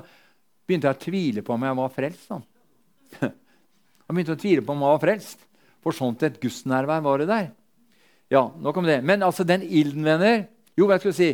begynte 0.62 0.86
jeg 0.86 0.94
å 0.94 1.02
tvile 1.02 1.42
på 1.42 1.56
om 1.56 1.64
jeg 1.66 1.78
var 1.80 1.90
frelst. 1.90 2.28
Sånn. 2.30 2.44
Jeg 3.18 4.12
begynte 4.14 4.36
å 4.36 4.38
tvile 4.38 4.62
på 4.62 4.76
om 4.76 4.84
jeg 4.84 4.94
var 4.94 5.02
frelst. 5.02 5.42
For 5.82 5.96
sånt 5.96 6.22
et 6.22 6.38
gudsnærvær 6.38 7.02
var 7.02 7.18
det 7.18 7.26
der. 7.32 7.50
Ja, 8.30 8.44
nok 8.62 8.78
om 8.78 8.86
det. 8.86 9.00
Men 9.02 9.26
altså, 9.26 9.42
den 9.42 9.66
ilden, 9.66 10.06
venner 10.06 10.44
Jo, 10.78 10.86
hva 10.86 11.00
skal 11.00 11.10
jeg 11.10 11.18
si? 11.18 11.30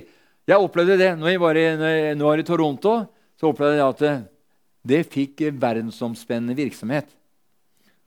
Jeg 0.48 0.62
opplevde 0.62 0.96
det 0.96 1.12
når 1.18 1.34
jeg 1.34 1.42
var 1.42 1.58
i, 1.58 1.64
når 1.76 1.92
jeg 1.92 2.18
var 2.22 2.40
i 2.40 2.46
Toronto. 2.46 2.94
så 3.36 3.50
opplevde 3.50 3.76
jeg 3.76 3.84
at 3.84 4.00
det, 4.00 4.14
det 4.80 5.00
fikk 5.12 5.42
verdensomspennende 5.60 6.56
virksomhet. 6.56 7.10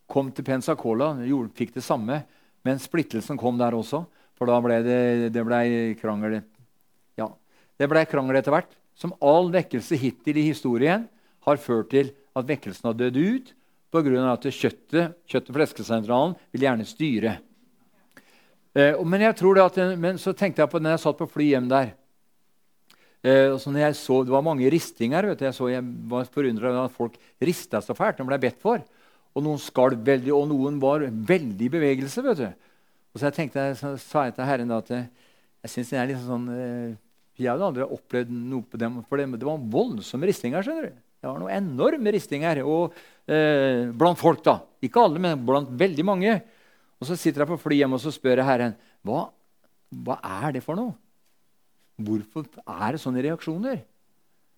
Kom 0.10 0.32
til 0.34 0.48
Pensacola, 0.48 1.14
fikk 1.54 1.76
det 1.76 1.86
samme. 1.86 2.24
Men 2.66 2.82
splittelsen 2.82 3.38
kom 3.38 3.60
der 3.60 3.78
også. 3.78 4.08
For 4.40 4.48
da 4.48 4.58
ble 4.64 4.80
det, 4.86 5.00
det 5.36 5.44
ble 5.44 5.62
krangel 6.00 6.40
Ja, 7.20 7.28
det 7.76 7.90
ble 7.92 8.06
krangel 8.08 8.40
etter 8.40 8.56
hvert. 8.56 8.72
Som 8.96 9.16
all 9.24 9.52
vekkelse 9.52 10.00
hittil 10.00 10.40
i 10.40 10.48
historien 10.48 11.06
har 11.48 11.60
ført 11.62 11.92
til 11.92 12.14
at 12.36 12.48
vekkelsen 12.48 12.88
har 12.90 12.98
dødd 12.98 13.20
ut 13.20 13.54
pga. 13.92 14.32
at 14.32 14.48
kjøttet, 14.48 15.16
kjøttet 15.28 15.56
fleskesentralen 15.56 16.36
vil 16.54 16.66
gjerne 16.68 16.88
styre. 16.88 17.38
Eh, 18.78 18.96
men, 19.04 19.26
at, 19.26 19.80
men 19.98 20.20
så 20.22 20.34
tenkte 20.38 20.62
jeg 20.62 20.72
på 20.72 20.80
når 20.80 20.96
jeg 20.96 21.04
satt 21.04 21.18
på 21.18 21.30
fly 21.32 21.48
hjem 21.56 21.70
der 21.72 21.88
eh, 23.26 23.56
så 23.58 23.72
når 23.74 23.82
jeg 23.82 23.96
så, 23.98 24.20
Det 24.24 24.32
var 24.36 24.46
mange 24.46 24.70
ristinger. 24.70 25.26
vet 25.26 25.40
du, 25.40 25.46
Jeg, 25.46 25.58
så, 25.58 25.70
jeg 25.74 25.84
var 25.84 26.30
forundra 26.30 26.70
over 26.70 26.86
at 26.86 26.96
folk 26.96 27.18
rista 27.42 27.82
så 27.82 27.98
fælt 27.98 28.22
de 28.22 28.28
ble 28.30 28.40
bedt 28.40 28.62
for. 28.62 28.84
Og 29.36 29.44
noen 29.46 29.60
skalv 29.62 30.00
veldig, 30.06 30.34
og 30.34 30.48
noen 30.50 30.80
var 30.82 31.06
veldig 31.10 31.66
i 31.66 31.74
bevegelse. 31.74 32.24
vet 32.24 32.38
du. 32.38 32.69
Og 33.14 33.20
så 33.20 33.30
jeg 33.30 33.38
tenkte, 33.40 33.66
så 33.80 33.94
sa 34.02 34.28
jeg 34.28 34.38
til 34.38 34.48
Herren 34.48 34.74
at 34.76 34.92
eh, 34.96 35.08
jeg 35.66 35.74
syns 35.74 35.92
det 35.94 36.00
er 36.00 36.10
litt 36.12 36.22
sånn 36.24 36.48
eh, 36.54 36.98
Jeg 37.40 37.50
hadde 37.52 37.68
aldri 37.68 37.88
opplevd 37.88 38.32
noe 38.32 38.68
på 38.68 38.80
dem, 38.80 39.00
for 39.08 39.20
det, 39.20 39.28
det 39.40 39.48
var 39.48 39.64
voldsomme 39.74 40.30
ristinger. 40.30 40.64
skjønner 40.66 40.90
du. 40.90 41.02
Det 41.20 41.28
var 41.28 41.42
noen 41.42 41.52
enorme 41.52 42.14
ristinger 42.16 42.62
og, 42.64 42.96
eh, 43.28 43.90
blant 43.92 44.20
folk. 44.20 44.44
da. 44.46 44.60
Ikke 44.86 45.04
alle, 45.04 45.20
men 45.20 45.46
blant 45.46 45.72
veldig 45.72 46.06
mange. 46.06 46.38
Og 47.00 47.08
Så 47.08 47.18
sitter 47.18 47.44
jeg 47.44 47.52
på 47.54 47.60
fly 47.60 47.80
hjemme 47.80 47.96
og 47.96 48.04
så 48.04 48.12
spør 48.12 48.42
jeg 48.42 48.48
Herren 48.48 48.76
hva, 49.08 49.30
hva 49.90 50.20
er 50.44 50.58
det 50.58 50.64
for 50.64 50.76
noe. 50.76 50.96
Hvorfor 52.00 52.46
er 52.64 52.96
det 52.96 53.02
sånne 53.04 53.24
reaksjoner 53.24 53.82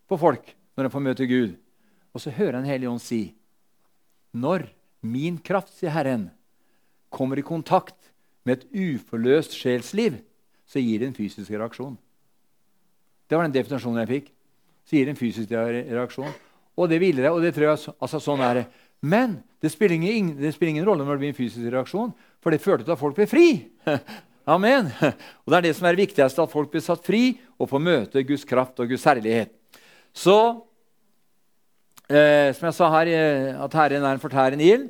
på 0.10 0.18
folk 0.22 0.52
når 0.78 0.86
de 0.86 0.94
får 0.94 1.06
møte 1.06 1.30
Gud? 1.30 1.56
Og 2.14 2.22
så 2.22 2.34
hører 2.34 2.60
jeg 2.60 2.62
Den 2.62 2.70
hellige 2.70 2.92
ånd 2.92 3.02
si 3.02 3.22
Når 4.36 4.68
min 5.02 5.38
kraft, 5.42 5.74
sier 5.74 5.90
Herren, 5.90 6.30
kommer 7.10 7.40
i 7.40 7.46
kontakt 7.46 8.11
med 8.46 8.58
et 8.58 8.68
uforløst 8.74 9.56
sjelsliv, 9.58 10.20
så 10.68 10.82
gir 10.82 11.02
det 11.02 11.12
en 11.12 11.18
fysisk 11.18 11.52
reaksjon. 11.52 11.98
Det 13.30 13.38
var 13.38 13.48
den 13.48 13.56
definisjonen 13.56 14.02
jeg 14.04 14.12
fikk. 14.12 14.32
Så 14.88 14.98
gir 14.98 15.08
det 15.08 15.14
en 15.14 15.20
fysisk 15.20 15.52
reaksjon. 15.52 16.34
Og 16.80 16.90
det 16.90 17.00
hviler 17.02 17.28
jeg, 17.28 17.36
og 17.36 17.44
det 17.44 17.54
tror 17.56 17.68
jeg 17.68 17.94
altså, 17.94 18.20
sånn 18.24 18.44
er 18.44 18.62
det. 18.62 18.66
Men 19.02 19.38
det 19.62 19.72
spiller, 19.74 19.98
ingen, 19.98 20.34
det 20.40 20.54
spiller, 20.56 20.76
ingen, 20.76 20.88
rolle 20.88 21.06
når 21.06 21.18
det 21.18 21.24
blir 21.24 21.34
en 21.34 21.38
fysisk 21.38 21.72
reaksjon, 21.74 22.12
for 22.42 22.54
det 22.54 22.62
førte 22.64 22.86
til 22.86 22.96
at 22.96 23.02
folk 23.02 23.18
ble 23.18 23.28
fri. 23.30 23.48
Amen. 24.56 24.90
Og 25.46 25.54
Det 25.54 25.60
er 25.60 25.68
det 25.68 25.76
som 25.78 25.88
er 25.88 25.96
det 25.96 26.08
viktigste, 26.08 26.44
at 26.44 26.54
folk 26.54 26.72
blir 26.74 26.84
satt 26.84 27.04
fri 27.06 27.36
og 27.62 27.70
får 27.70 27.84
møte 27.86 28.26
Guds 28.26 28.46
kraft 28.48 28.80
og 28.82 28.90
Guds 28.90 29.06
herlighet. 29.06 29.54
Så, 30.12 30.38
eh, 32.10 32.50
som 32.58 32.68
jeg 32.68 32.78
sa 32.78 32.90
her, 32.98 33.12
eh, 33.12 33.64
at 33.64 33.78
Herren 33.78 34.04
er 34.04 34.18
en 34.18 34.24
fortærende 34.24 34.66
ild, 34.66 34.90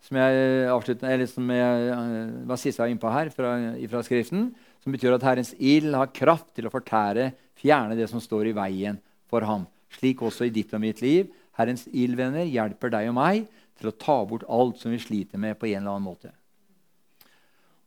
som 0.00 0.16
jeg, 0.16 0.96
eller 1.04 1.28
som 1.28 1.52
jeg 1.52 1.92
eh, 1.92 2.32
var 2.48 2.60
siste 2.60 2.80
jeg 2.80 2.86
var 2.86 2.94
innpå 2.94 3.12
her 3.12 3.30
fra, 3.34 3.52
fra, 3.92 4.02
Skriften, 4.06 4.48
som 4.80 4.94
betyr 4.94 5.16
at 5.16 5.26
Herrens 5.26 5.52
ild 5.58 5.92
har 5.94 6.12
kraft 6.16 6.54
til 6.56 6.68
å 6.68 6.72
fortære, 6.72 7.30
fjerne 7.60 7.98
det 7.98 8.08
som 8.08 8.22
står 8.22 8.50
i 8.50 8.56
veien 8.56 8.96
for 9.28 9.44
ham. 9.44 9.66
Slik 9.92 10.22
også 10.24 10.46
i 10.48 10.54
ditt 10.54 10.72
og 10.72 10.80
mitt 10.82 11.02
liv. 11.04 11.28
Herrens 11.58 11.84
ildvenner 11.92 12.48
hjelper 12.48 12.92
deg 12.94 13.10
og 13.10 13.18
meg 13.18 13.48
til 13.80 13.90
å 13.90 13.96
ta 13.96 14.16
bort 14.28 14.46
alt 14.48 14.80
som 14.80 14.92
vi 14.94 15.00
sliter 15.02 15.40
med 15.40 15.58
på 15.60 15.68
en 15.68 15.82
eller 15.82 15.98
annen 15.98 16.08
måte. 16.08 16.32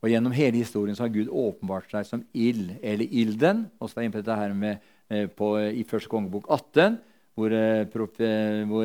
Og 0.04 0.10
Gjennom 0.12 0.34
hele 0.36 0.60
historien 0.60 0.94
så 0.94 1.06
har 1.06 1.14
Gud 1.14 1.30
åpenbart 1.32 1.88
seg 1.90 2.06
som 2.06 2.22
ild, 2.36 2.74
eller 2.84 3.08
ilden. 3.08 3.64
Og 3.80 3.88
så 3.88 4.02
er 4.02 4.12
dette 4.12 4.36
her 4.36 4.52
med, 4.52 4.82
eh, 5.08 5.26
på, 5.26 5.56
i 5.58 5.82
første 5.88 6.12
kongebok 6.12 6.46
18, 6.46 6.98
hvor, 7.34 7.50
eh, 7.50 7.86
hvor 8.68 8.84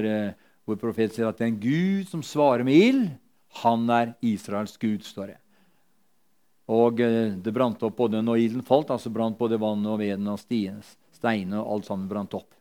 hvor 0.70 0.80
profeten 0.80 1.16
sier 1.16 1.30
at 1.30 1.40
det 1.40 1.48
er 1.48 1.52
en 1.54 1.62
Gud 1.64 2.10
som 2.12 2.24
svarer 2.26 2.66
med 2.68 2.78
ild. 2.78 3.06
Han 3.64 3.90
er 3.90 4.14
Israels 4.26 4.78
Gud, 4.78 5.02
står 5.06 5.34
det. 5.34 5.40
Og 6.70 7.02
eh, 7.02 7.34
det 7.42 7.54
brant 7.56 7.82
opp 7.86 7.98
både 7.98 8.22
når 8.22 8.44
ilden 8.46 8.66
falt, 8.66 8.92
altså 8.94 9.10
brant 9.14 9.38
både 9.40 9.58
vannet 9.62 9.90
og 9.90 10.00
veden 10.02 10.30
og 10.30 10.42
steinene 10.44 11.62
og 11.62 11.72
alt 11.74 11.90
sammen 11.90 12.10
brant 12.10 12.36
opp. 12.38 12.52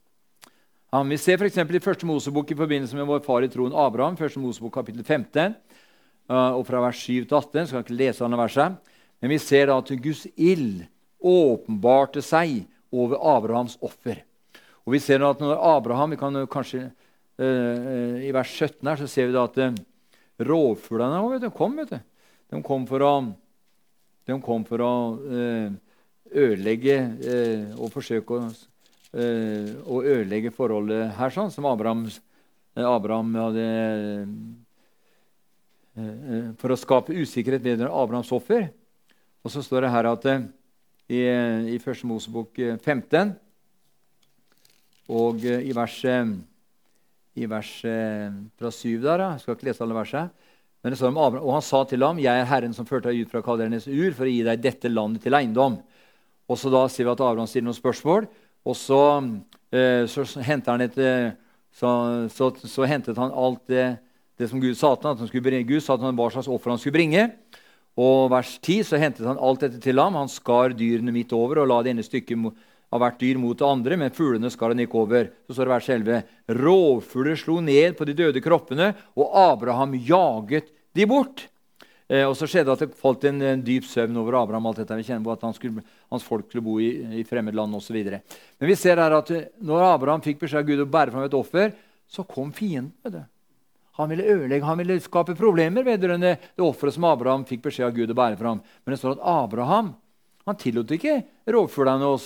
Han 0.94 1.10
vi 1.12 1.18
ser 1.20 1.36
f.eks. 1.36 1.58
i 1.60 1.84
Første 1.84 2.08
Mosebok 2.08 2.54
i 2.54 2.56
forbindelse 2.56 2.96
med 2.96 3.08
vår 3.10 3.20
far 3.26 3.44
i 3.44 3.50
troen 3.52 3.76
Abraham, 3.76 4.16
Første 4.16 4.40
Mosebok 4.40 4.78
kapittel 4.78 5.04
15, 5.04 5.52
eh, 5.52 6.52
og 6.56 6.64
fra 6.68 6.80
vers 6.86 7.02
7 7.04 7.26
til 7.28 7.36
18. 7.36 7.68
skal 7.68 7.84
ikke 7.84 7.98
lese 7.98 8.24
alle 8.24 8.40
versene. 8.40 8.96
Men 9.20 9.34
vi 9.34 9.40
ser 9.42 9.68
da 9.68 9.76
at 9.82 9.92
Guds 10.00 10.24
ild 10.38 10.86
åpenbarte 11.18 12.22
seg 12.22 12.62
over 12.94 13.18
Abrahams 13.36 13.76
offer. 13.84 14.22
Og 14.86 14.94
vi 14.94 15.02
ser 15.02 15.20
da 15.20 15.34
at 15.34 15.42
når 15.42 15.58
Abraham 15.74 16.14
vi 16.14 16.20
kan 16.20 16.38
kanskje 16.48 16.86
I 17.38 18.30
vers 18.34 18.50
17 18.50 18.88
her 18.88 18.98
så 18.98 19.06
ser 19.10 19.28
vi 19.28 19.34
da 19.36 19.44
at 19.46 19.58
vet 21.30 21.44
du, 21.44 21.50
kom. 21.54 21.76
vet 21.78 21.92
du. 21.92 21.98
De 22.50 22.62
kom 22.66 22.86
for 22.88 23.04
å, 23.06 23.12
kom 24.42 24.64
for 24.66 24.82
å 24.82 24.92
ødelegge 26.28 26.96
og 27.78 27.92
forsøke 27.94 28.38
å, 28.38 28.48
å, 29.14 30.00
ødelegge 30.02 30.54
forholdet 30.54 31.14
her, 31.18 31.34
sånn, 31.34 31.52
som 31.54 31.68
Abraham, 31.70 32.06
Abraham 32.74 33.34
hadde 33.38 33.68
For 36.58 36.70
å 36.70 36.78
skape 36.78 37.16
usikkerhet 37.16 37.64
vedrørende 37.64 37.94
Abrahams 38.02 38.30
offer. 38.34 38.68
Og 39.42 39.50
så 39.50 39.62
står 39.66 39.86
det 39.86 39.94
her 39.94 40.06
at 40.10 40.26
i, 41.10 41.22
i 41.74 41.78
1. 41.78 42.04
Mosebok 42.06 42.58
15 42.58 43.34
og 45.08 45.42
i 45.42 45.74
vers 45.74 46.02
i 47.38 47.48
vers 47.50 47.70
eh, 47.86 48.28
fra 48.58 48.70
7 48.74 48.98
der. 49.02 49.24
Jeg 49.24 49.42
skal 49.42 49.56
ikke 49.56 49.68
lese 49.70 49.84
alle 49.84 49.96
versene. 49.96 50.48
Men 50.82 50.94
det 50.94 50.98
står 51.00 51.10
om 51.10 51.18
Abraham, 51.18 51.46
Og 51.46 51.54
han 51.56 51.62
sa 51.62 51.84
til 51.84 52.02
ham, 52.04 52.18
'Jeg 52.18 52.40
er 52.40 52.44
Herren 52.44 52.74
som 52.74 52.86
førte 52.86 53.10
deg 53.10 53.26
ut 53.26 53.30
fra 53.30 53.42
kaldernes 53.42 53.88
ur, 53.88 54.12
for 54.12 54.24
å 54.24 54.30
gi 54.30 54.42
deg 54.42 54.62
dette 54.62 54.88
landet 54.88 55.22
til 55.22 55.34
eiendom.' 55.34 55.82
Og 56.48 56.56
så 56.56 56.70
da 56.70 56.86
sier 56.88 57.04
vi 57.04 57.12
at 57.12 57.20
Abraham 57.20 57.46
stiller 57.46 57.68
noen 57.68 57.76
spørsmål, 57.76 58.26
og 58.64 58.76
så, 58.76 59.00
eh, 59.72 60.06
så, 60.08 60.24
han 60.66 60.80
et, 60.80 60.96
eh, 60.98 61.32
så, 61.72 62.28
så, 62.28 62.50
så, 62.56 62.86
hentet 62.88 63.16
han 63.16 63.30
alt 63.30 63.66
det, 63.68 63.98
det 64.38 64.48
som 64.48 64.60
Gud 64.60 64.74
sa 64.74 64.94
til 64.94 65.08
ham, 65.08 65.42
bringe. 65.42 65.68
Gud 65.68 65.80
sa 65.80 65.96
til 65.96 66.06
ham 66.06 66.16
hva 66.16 66.30
slags 66.30 66.48
offer 66.48 66.70
han 66.70 66.78
skulle 66.78 66.96
bringe. 66.96 67.30
Og 67.98 68.30
vers 68.30 68.58
10 68.62 68.84
så 68.86 68.96
hentet 68.96 69.26
han 69.26 69.38
alt 69.38 69.60
dette 69.60 69.80
til 69.82 69.98
ham. 69.98 70.14
Han 70.14 70.28
skar 70.30 70.72
dyrene 70.72 71.12
midt 71.12 71.32
over 71.32 71.58
og 71.58 71.68
la 71.68 71.82
det 71.82 71.90
ene 71.90 72.06
stykket 72.06 72.38
av 72.88 73.02
hvert 73.02 73.20
dyr 73.20 73.38
mot 73.40 73.58
det 73.58 73.66
andre, 73.68 73.98
men 74.00 74.14
fuglene 74.14 74.50
skar 74.52 74.72
han 74.72 74.80
ikke 74.82 75.02
over. 75.02 75.28
Så 75.46 75.56
står 75.56 75.68
det 75.68 75.74
vers 75.74 75.90
11. 75.92 76.22
Rovfugler 76.58 77.38
slo 77.40 77.58
ned 77.64 77.98
på 77.98 78.06
de 78.08 78.16
døde 78.16 78.42
kroppene, 78.44 78.92
og 79.18 79.36
Abraham 79.42 79.94
jaget 80.08 80.72
de 80.96 81.06
bort. 81.08 81.46
Eh, 82.08 82.24
og 82.24 82.32
så 82.38 82.48
skjedde 82.48 82.72
at 82.72 82.80
det 82.80 82.96
falt 82.96 83.26
en, 83.28 83.42
en, 83.44 83.62
dyp 83.64 83.84
søvn 83.84 84.16
over 84.16 84.38
Abraham. 84.40 84.70
alt 84.70 84.80
dette 84.80 84.96
vi 84.96 85.04
kjenner 85.04 85.26
på 85.26 85.34
at 85.34 85.42
han 85.44 85.56
skulle, 85.56 85.84
Hans 86.08 86.24
folk 86.24 86.46
skulle 86.48 86.64
bo 86.64 86.78
i, 86.80 87.20
i 87.20 87.24
fremmedland 87.28 87.76
osv. 87.76 87.98
Men 88.00 88.70
vi 88.70 88.76
ser 88.80 88.96
her 88.96 89.18
at 89.18 89.32
eh, 89.36 89.50
når 89.60 89.84
Abraham 89.90 90.24
fikk 90.24 90.40
beskjed 90.40 90.62
av 90.62 90.70
Gud 90.70 90.86
å 90.86 90.88
bære 90.88 91.12
fram 91.12 91.26
et 91.28 91.36
offer, 91.36 91.74
så 92.08 92.24
kom 92.24 92.54
fienden. 92.56 92.94
med 93.04 93.18
det. 93.18 93.26
Han 93.98 94.08
ville 94.08 94.24
ødelegge, 94.24 94.64
han 94.64 94.78
ville 94.78 95.00
skape 95.02 95.34
problemer 95.34 95.82
vedrørende 95.84 96.36
det 96.38 96.62
offeret 96.62 96.94
som 96.94 97.04
Abraham 97.08 97.44
fikk 97.44 97.64
beskjed 97.64 97.88
av 97.90 97.96
Gud 97.96 98.12
å 98.14 98.16
bære 98.16 98.38
fram. 98.38 98.60
Men 98.86 98.94
det 98.94 99.00
står 99.00 99.16
at 99.16 99.24
Abraham 99.26 99.90
han 100.48 100.58
tillot 100.58 100.90
ikke 100.96 101.20
rovfuglene 101.52 102.08
å 102.08 102.18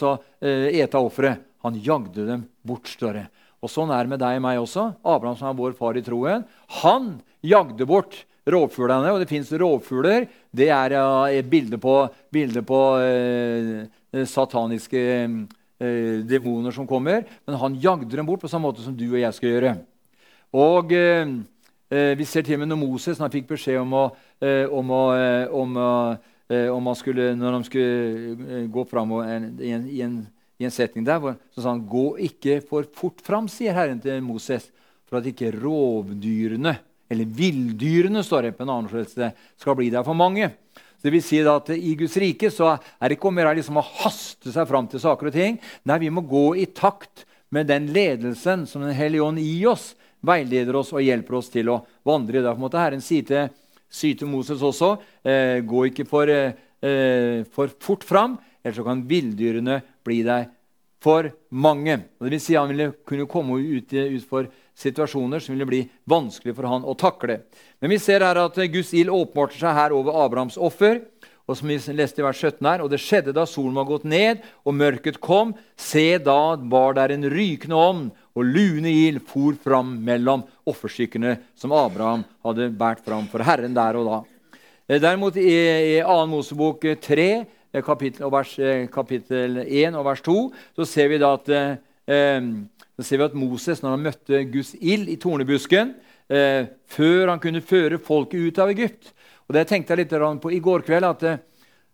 eh, 0.43 0.69
ete 0.81 1.01
offeret. 1.01 1.43
Han 1.63 1.79
jagde 1.79 2.27
dem 2.27 2.45
bort. 2.67 2.91
større. 2.91 3.29
Og 3.63 3.71
Sånn 3.71 3.93
er 3.95 4.03
det 4.03 4.15
med 4.15 4.23
deg 4.23 4.41
og 4.41 4.43
meg 4.43 4.59
også. 4.59 4.89
Abraham, 5.07 5.37
som 5.39 5.51
er 5.51 5.59
vår 5.59 5.77
far 5.79 5.99
i 5.99 6.03
troen, 6.03 6.43
han 6.83 7.13
jagde 7.47 7.87
bort 7.87 8.25
rovfuglene. 8.47 9.13
Og 9.15 9.23
det 9.23 9.31
fins 9.31 9.53
rovfugler. 9.55 10.27
Det 10.51 10.71
er 10.75 10.97
et 11.31 11.51
bilde 11.51 11.79
på, 11.83 11.95
bilde 12.35 12.65
på 12.67 12.81
eh, 13.05 14.25
sataniske 14.27 15.05
eh, 15.23 16.19
demoner 16.27 16.75
som 16.75 16.89
kommer. 16.91 17.23
Men 17.47 17.61
han 17.63 17.79
jagde 17.79 18.17
dem 18.17 18.27
bort 18.27 18.43
på 18.43 18.51
samme 18.51 18.71
måte 18.71 18.83
som 18.83 18.99
du 18.99 19.07
og 19.13 19.23
jeg 19.23 19.39
skal 19.39 19.55
gjøre. 19.55 19.77
Og 20.53 20.91
Eh, 21.93 22.15
vi 22.17 22.25
ser 22.25 22.45
til 22.47 22.57
og 22.57 22.63
med 22.63 22.71
når 22.73 22.81
Moses 22.81 23.19
når 23.19 23.27
han 23.27 23.35
fikk 23.35 23.51
beskjed 23.51 23.83
om, 23.83 23.91
å, 23.93 24.05
eh, 24.41 24.65
om, 24.65 24.93
å, 24.97 25.03
eh, 25.13 25.45
om, 25.53 25.75
eh, 25.77 26.31
om 26.73 26.87
han 26.87 26.97
skulle, 26.99 27.35
Når 27.39 27.53
han 27.53 27.65
skulle 27.65 28.37
eh, 28.49 28.67
gå 28.71 28.85
fram 28.85 29.13
i 29.13 29.21
en, 29.35 29.45
i, 29.61 29.73
en, 29.73 29.87
i, 30.59 30.65
en, 30.65 30.71
setting 30.71 31.05
der, 31.05 31.37
så 31.55 31.63
sa 31.63 31.71
han 31.71 31.85
gå 31.87 32.19
ikke 32.29 32.61
for 32.67 32.87
fort 32.95 33.23
fram, 33.25 33.49
sier 33.49 33.75
Herren 33.77 34.01
til 34.01 34.21
Moses, 34.25 34.71
for 35.09 35.21
at 35.21 35.29
ikke 35.29 35.53
rovdyrene, 35.55 36.77
eller 37.13 37.29
villdyrene, 37.29 38.23
står 38.25 38.49
det 38.49 38.57
på 38.57 38.65
en 38.65 38.73
annen 38.73 39.09
sted, 39.09 39.37
skal 39.61 39.77
bli 39.77 39.91
der 39.93 40.05
for 40.07 40.17
mange. 40.17 40.51
Det 41.03 41.11
vil 41.11 41.23
si 41.25 41.41
at 41.43 41.73
I 41.75 41.97
Guds 41.99 42.15
rike 42.21 42.49
så 42.55 42.77
er 42.77 43.11
det 43.11 43.19
ikke 43.19 43.33
å 43.33 43.55
liksom 43.59 43.81
å 43.81 43.89
haste 44.05 44.53
seg 44.55 44.69
fram 44.71 44.87
til 44.87 45.03
saker 45.03 45.29
og 45.29 45.35
ting. 45.35 45.59
Nei, 45.85 45.99
vi 45.99 46.11
må 46.15 46.23
gå 46.23 46.55
i 46.63 46.67
takt 46.71 47.27
med 47.51 47.67
den 47.67 47.91
ledelsen 47.93 48.67
som 48.67 48.83
Den 48.83 48.95
hellige 48.95 49.23
ånd 49.23 49.39
gir 49.43 49.73
oss, 49.75 49.95
veileder 50.23 50.77
oss 50.79 50.93
og 50.95 51.03
hjelper 51.03 51.35
oss 51.35 51.51
til 51.51 51.69
å 51.69 51.83
vandre. 52.07 52.41
Derfor 52.41 52.63
måtte 52.63 52.81
Herren 52.81 53.03
si 53.03 53.21
til, 53.27 53.51
si 53.93 54.15
til 54.17 54.31
Moses 54.33 54.63
også 54.65 54.95
eh, 55.25 55.61
gå 55.69 55.85
ikke 55.91 56.07
for, 56.09 56.31
eh, 56.33 57.45
for 57.53 57.73
fort 57.83 58.07
fram, 58.09 58.39
ellers 58.63 58.81
så 58.81 58.87
kan 58.87 59.05
villdyrene 59.09 59.81
bli 60.05 60.23
deg 60.27 60.51
for 61.03 61.29
mange. 61.51 61.99
Og 62.19 62.27
det 62.27 62.37
vil 62.37 62.43
si 62.43 62.55
Han 62.55 62.71
ville 62.71 62.93
kunne 63.07 63.29
komme 63.31 63.59
ut, 63.59 63.93
ut 63.93 64.29
for 64.29 64.49
situasjoner 64.79 65.43
som 65.43 65.55
ville 65.55 65.69
bli 65.69 65.83
vanskelig 66.09 66.55
for 66.57 66.69
han 66.71 66.87
å 66.89 66.97
takle. 66.99 67.43
Men 67.83 67.93
vi 67.93 67.99
ser 68.01 68.25
her 68.25 68.39
at 68.41 68.57
Guds 68.73 68.93
ild 68.97 69.13
åpenbarte 69.13 69.59
seg 69.61 69.77
her 69.77 69.95
over 69.97 70.17
Abrahams 70.25 70.57
offer. 70.57 71.03
Og 71.51 71.59
som 71.59 71.69
vi 71.69 71.77
leste 71.99 72.23
i 72.23 72.25
vers 72.25 72.39
17 72.39 72.63
her, 72.69 72.83
og 72.85 72.91
det 72.93 73.01
skjedde 73.03 73.35
da 73.35 73.43
solen 73.51 73.75
var 73.75 73.89
gått 73.89 74.05
ned 74.07 74.45
og 74.63 74.77
mørket 74.79 75.19
kom. 75.21 75.57
Se, 75.75 76.15
da 76.23 76.55
var 76.71 76.95
der 76.97 77.17
en 77.17 77.27
rykende 77.27 77.77
ånd, 77.77 78.13
og 78.33 78.49
lune 78.49 78.91
ild 78.91 79.23
for 79.29 79.57
fram 79.61 79.95
mellom 80.05 80.45
offerstykkene 80.69 81.37
som 81.59 81.75
Abraham 81.77 82.25
hadde 82.47 82.71
båret 82.77 83.05
fram 83.05 83.27
for 83.31 83.45
Herren 83.45 83.75
der 83.77 83.99
og 84.01 84.09
da. 84.09 84.21
Eh, 84.89 85.01
derimot 85.01 85.37
i, 85.37 85.49
i 85.99 85.99
2. 86.05 86.19
Mosebok 86.31 86.87
3, 87.01 87.29
eh, 87.73 87.83
kapittel, 87.85 88.31
vers, 88.33 88.55
eh, 88.59 88.87
kapittel 88.93 89.63
1 89.67 89.99
og 89.99 90.07
vers 90.09 90.25
2, 90.25 90.39
så 90.77 90.89
ser 90.89 91.13
vi 91.13 91.21
da 91.23 91.35
at 91.37 91.53
eh, 91.53 92.49
ser 93.03 93.21
vi 93.21 93.27
at 93.27 93.37
Moses, 93.39 93.83
når 93.83 93.97
han 93.97 94.07
møtte 94.09 94.43
Guds 94.53 94.75
ild 94.81 95.11
i 95.13 95.19
tornebusken, 95.21 95.95
eh, 96.29 96.67
før 96.91 97.35
han 97.35 97.43
kunne 97.43 97.65
føre 97.65 98.01
folket 98.03 98.49
ut 98.49 98.59
av 98.63 98.71
Egypt 98.73 99.13
Og 99.49 99.57
Det 99.57 99.67
tenkte 99.69 99.93
jeg 99.93 100.05
litt 100.05 100.41
på 100.41 100.53
i 100.53 100.61
går 100.63 100.85
kveld, 100.87 101.05
at 101.05 101.23
eh, 101.29 101.41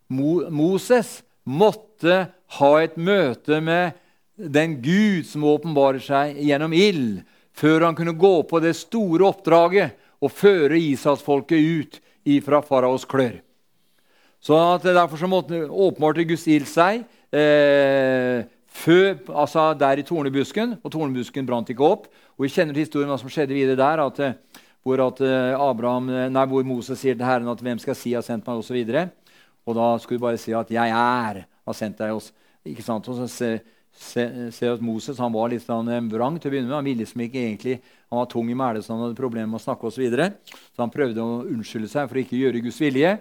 Mo, 0.09 0.49
Moses 0.49 1.21
måtte 1.45 2.29
ha 2.59 2.69
et 2.81 2.95
møte 2.97 3.59
med 3.61 3.97
den 4.39 4.79
Gud 4.81 5.27
som 5.27 5.43
åpenbarer 5.43 5.99
seg 6.03 6.39
gjennom 6.39 6.73
ild, 6.73 7.21
før 7.51 7.89
han 7.89 7.97
kunne 7.97 8.15
gå 8.15 8.35
på 8.47 8.61
det 8.63 8.75
store 8.79 9.27
oppdraget 9.27 9.97
og 10.23 10.31
føre 10.31 10.79
Israelsfolket 10.79 11.59
ut 11.59 11.99
fra 12.45 12.61
faraos 12.63 13.05
klør. 13.09 13.39
Så 14.39 14.55
Derfor 14.83 15.17
så 15.17 15.27
måtte 15.27 15.67
åpenbarte 15.67 16.23
Guds 16.23 16.47
ild 16.47 16.67
seg. 16.67 17.03
Eh, 17.31 18.45
før, 18.69 19.17
altså 19.35 19.73
der 19.73 19.99
i 19.99 20.05
tornebusken, 20.07 20.77
og 20.83 20.91
tornebusken 20.91 21.45
brant 21.45 21.69
ikke 21.69 21.83
opp. 21.83 22.07
Og 22.37 22.45
Vi 22.45 22.53
kjenner 22.53 22.73
til 22.73 22.85
historien 22.85 23.09
hva 23.09 23.19
som 23.19 23.29
skjedde 23.29 23.57
videre 23.57 23.75
der. 23.75 24.05
At, 24.05 24.19
eh, 24.19 24.63
hvor, 24.83 25.01
at 25.07 25.19
eh, 25.21 25.59
Abraham, 25.59 26.09
eh, 26.09 26.29
nei, 26.29 26.45
hvor 26.45 26.63
Moses 26.63 26.99
sier 26.99 27.15
til 27.15 27.25
Herren 27.25 27.47
at 27.47 27.59
'hvem 27.59 27.79
skal 27.79 27.95
si 27.95 28.13
har 28.13 28.21
sendt 28.21 28.45
meg', 28.45 28.59
osv. 28.59 28.75
Og, 28.75 28.87
så 28.87 29.09
og 29.65 29.75
da 29.75 29.97
skulle 29.97 30.19
du 30.19 30.25
bare 30.25 30.37
si 30.37 30.53
at 30.53 30.69
'jeg 30.69 30.89
er 30.89 31.45
har 31.67 31.73
sendt 31.73 31.97
deg'. 31.97 32.15
oss'. 32.15 32.31
Ikke 32.65 32.83
sant? 32.83 33.07
Og 33.09 33.29
så 33.29 33.59
ser 33.99 34.51
se, 34.55 34.69
at 34.71 34.83
Moses 34.83 35.19
han 35.19 35.33
var 35.33 35.51
litt 35.51 35.65
sånn, 35.65 35.89
vrang 36.11 36.37
til 36.39 36.49
å 36.49 36.53
begynne 36.53 36.69
med. 36.69 36.77
Han 36.77 36.87
ville 36.87 37.03
liksom 37.03 37.23
ikke 37.25 37.41
egentlig, 37.41 37.79
han 38.09 38.21
var 38.21 38.29
tung 38.31 38.49
i 38.51 38.57
mælet, 38.57 38.85
så 38.85 38.95
han 38.95 39.03
hadde 39.05 39.19
problemer 39.19 39.51
med 39.51 39.59
å 39.59 39.65
snakke 39.65 39.89
osv. 39.89 39.97
Så, 39.97 40.03
videre. 40.05 40.29
så 40.73 40.85
han 40.85 40.93
prøvde 40.93 41.23
å 41.23 41.41
unnskylde 41.49 41.91
seg 41.91 42.07
for 42.09 42.19
å 42.19 42.23
ikke 42.23 42.39
gjøre 42.39 42.63
Guds 42.65 42.79
vilje. 42.81 43.17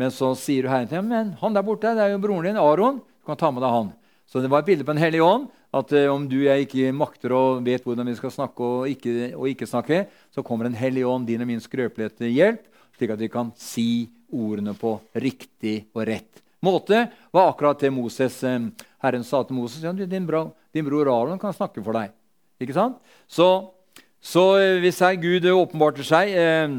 Men 0.00 0.12
så 0.14 0.32
sier 0.38 0.68
Herren 0.70 0.88
til 0.88 1.00
ham 1.00 1.08
men 1.10 1.32
han 1.40 1.56
der 1.56 1.64
borte, 1.66 1.94
det 1.96 2.04
er 2.04 2.14
jo 2.14 2.20
broren 2.22 2.46
din, 2.48 2.60
Aron. 2.60 3.00
Du 3.00 3.28
kan 3.28 3.40
ta 3.40 3.50
med 3.52 3.64
deg 3.64 3.74
han. 3.74 3.90
Så 4.30 4.42
det 4.42 4.50
var 4.52 4.62
et 4.62 4.68
bilde 4.68 4.86
på 4.86 4.94
Den 4.94 5.02
hellige 5.02 5.26
ånd. 5.26 5.48
At 5.74 5.92
eh, 5.94 6.10
om 6.10 6.24
du 6.26 6.40
og 6.40 6.48
jeg 6.48 6.66
ikke 6.66 6.92
makter 6.94 7.34
og 7.36 7.64
vet 7.66 7.84
hvordan 7.86 8.08
vi 8.10 8.16
skal 8.18 8.32
snakke 8.34 8.66
og 8.66 8.90
ikke, 8.90 9.32
og 9.38 9.46
ikke 9.50 9.68
snakke, 9.70 10.04
så 10.34 10.42
kommer 10.46 10.66
Den 10.66 10.78
hellige 10.78 11.06
ånd 11.06 11.28
din 11.30 11.42
og 11.42 11.50
min 11.50 11.62
skrøpelighet 11.62 12.18
til 12.18 12.34
hjelp, 12.34 12.64
slik 12.98 13.14
at 13.14 13.22
vi 13.22 13.30
kan 13.30 13.52
si 13.58 13.90
ordene 14.30 14.74
på 14.78 14.96
riktig 15.14 15.84
og 15.94 16.06
rett 16.10 16.42
måte. 16.62 17.08
var 17.32 17.50
akkurat 17.50 17.78
det 17.80 17.90
Moses, 17.90 18.42
eh, 18.44 18.70
Herren 19.02 19.24
sa 19.24 19.42
til 19.42 19.56
Moses. 19.56 19.82
Ja, 19.82 19.92
din, 19.92 20.26
bra, 20.26 20.50
din 20.72 20.84
bror 20.84 21.08
Aron 21.08 21.38
kan 21.38 21.52
snakke 21.52 21.82
for 21.82 21.92
deg. 21.92 22.12
Ikke 22.60 22.76
sant? 22.76 22.98
Så, 23.28 23.48
så 24.20 24.44
eh, 24.60 24.78
hvis 24.82 25.00
her 25.00 25.16
Gud 25.20 25.48
åpenbarte 25.48 26.04
seg 26.04 26.32
eh, 26.36 26.76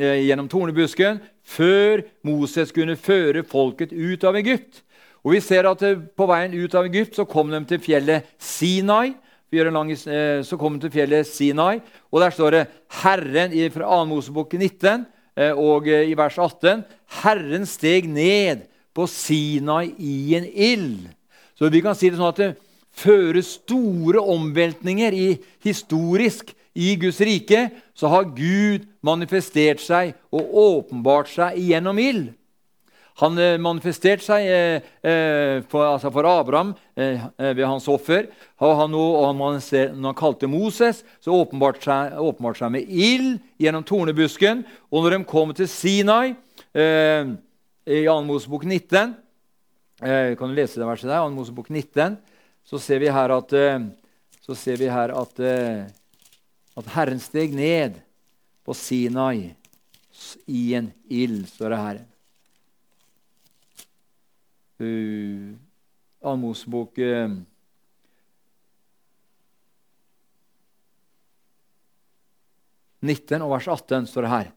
eh, 0.00 0.22
gjennom 0.26 0.50
tornebusken 0.50 1.20
før 1.46 2.02
Moses 2.26 2.74
kunne 2.74 2.98
føre 2.98 3.44
folket 3.46 3.94
ut 3.94 4.24
av 4.26 4.38
Egypt, 4.40 4.82
og 5.20 5.34
Vi 5.34 5.40
ser 5.44 5.66
at 5.68 5.82
på 6.16 6.26
veien 6.30 6.54
ut 6.56 6.74
av 6.74 6.86
Egypt 6.88 7.18
så 7.18 7.26
kom 7.28 7.50
de 7.52 7.58
til 7.68 7.80
fjellet 7.84 8.24
Sinai. 8.40 9.12
Lang, 9.52 9.90
så 9.92 10.56
kom 10.56 10.78
de 10.78 10.86
til 10.86 10.94
fjellet 10.94 11.26
Sinai, 11.26 11.82
og 12.08 12.22
der 12.22 12.30
står 12.30 12.54
det 12.54 12.60
Herren 13.02 13.52
fra 13.74 13.88
2. 13.98 14.04
Mosebok 14.06 14.54
19 14.54 15.04
eh, 15.36 15.50
og 15.52 15.90
i 15.90 16.14
vers 16.16 16.38
18 16.38 16.86
Herren 17.20 17.66
steg 17.68 18.08
ned 18.08 18.62
på 19.00 19.08
Sinai 19.08 19.94
i 19.96 20.36
en 20.36 20.46
ild. 20.46 21.08
Så 21.56 21.72
vi 21.72 21.80
kan 21.84 21.96
si 21.96 22.10
det 22.10 22.20
sånn 22.20 22.32
at 22.32 22.40
det 22.40 22.50
fører 23.00 23.40
store 23.44 24.20
omveltninger 24.20 25.16
i, 25.16 25.28
historisk 25.64 26.52
i 26.76 26.94
Guds 27.00 27.20
rike. 27.24 27.68
Så 27.96 28.10
har 28.12 28.28
Gud 28.36 28.88
manifestert 29.04 29.80
seg 29.84 30.12
og 30.34 30.52
åpenbart 30.64 31.32
seg 31.32 31.58
gjennom 31.60 32.00
ild. 32.02 32.28
Han 33.20 33.36
eh, 33.36 33.58
manifesterte 33.60 34.24
seg 34.24 34.46
eh, 34.48 34.86
eh, 35.04 35.56
for, 35.68 35.84
altså 35.84 36.08
for, 36.14 36.24
Abraham 36.24 36.70
ved 36.96 37.64
hans 37.66 37.88
offer. 37.90 38.30
Og 38.60 38.72
han, 38.78 38.94
og 38.96 39.26
han, 39.26 39.60
når 39.60 40.06
han 40.06 40.16
kalte 40.16 40.48
Moses, 40.48 41.02
så 41.20 41.36
åpenbarte 41.36 41.84
seg, 41.84 42.16
åpenbart 42.20 42.60
seg 42.60 42.72
med 42.76 42.88
ild 42.88 43.38
gjennom 43.60 43.84
tornebusken. 43.84 44.64
Og 44.88 45.04
når 45.04 45.18
de 45.18 45.28
kom 45.28 45.52
til 45.56 45.68
Sinai 45.68 46.32
eh, 46.72 47.36
i 47.90 48.04
2. 48.06 48.16
Mosebok 48.28 48.64
19 48.64 49.14
eh, 50.02 50.36
Kan 50.38 50.52
du 50.52 50.54
lese 50.54 50.80
det 50.80 50.86
verset 50.88 51.10
der? 51.10 51.24
2. 51.26 51.32
Mosebok 51.34 51.68
19, 51.68 52.18
så 52.64 52.78
ser 52.78 53.02
vi 53.02 53.10
her 53.10 53.34
at, 53.34 53.54
så 54.44 54.54
ser 54.54 54.78
vi 54.78 54.90
her 54.92 55.10
at, 55.16 55.40
at 56.78 56.92
Herren 56.94 57.18
steg 57.22 57.56
ned 57.56 57.98
på 58.62 58.76
Sinai 58.76 59.50
i 60.46 60.74
en 60.78 60.92
ild, 61.08 61.48
står 61.48 61.72
det 61.72 61.80
her. 61.84 62.00
Uh, 64.80 66.36
Mosebok 66.40 66.98
uh, 66.98 67.34
og 73.00 73.52
vers 73.52 73.68
18 73.68 74.08
står 74.08 74.24
det 74.24 74.32
her. 74.32 74.50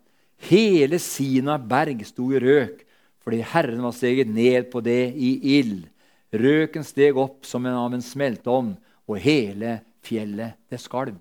Hele 0.43 0.99
Sina 0.99 1.57
berg 1.57 2.03
sto 2.07 2.29
i 2.31 2.39
røk 2.43 2.82
fordi 3.23 3.41
Herren 3.53 3.83
var 3.85 3.95
steget 3.95 4.29
ned 4.29 4.69
på 4.71 4.81
det 4.83 5.13
i 5.15 5.35
ild. 5.59 5.85
Røken 6.33 6.85
steg 6.85 7.17
opp 7.19 7.45
som 7.47 7.65
en 7.65 7.77
av 7.77 7.93
en 7.93 8.03
smelteovn, 8.03 8.73
og 9.03 9.19
hele 9.19 9.77
fjellet 10.03 10.55
det 10.71 10.79
skalv. 10.79 11.17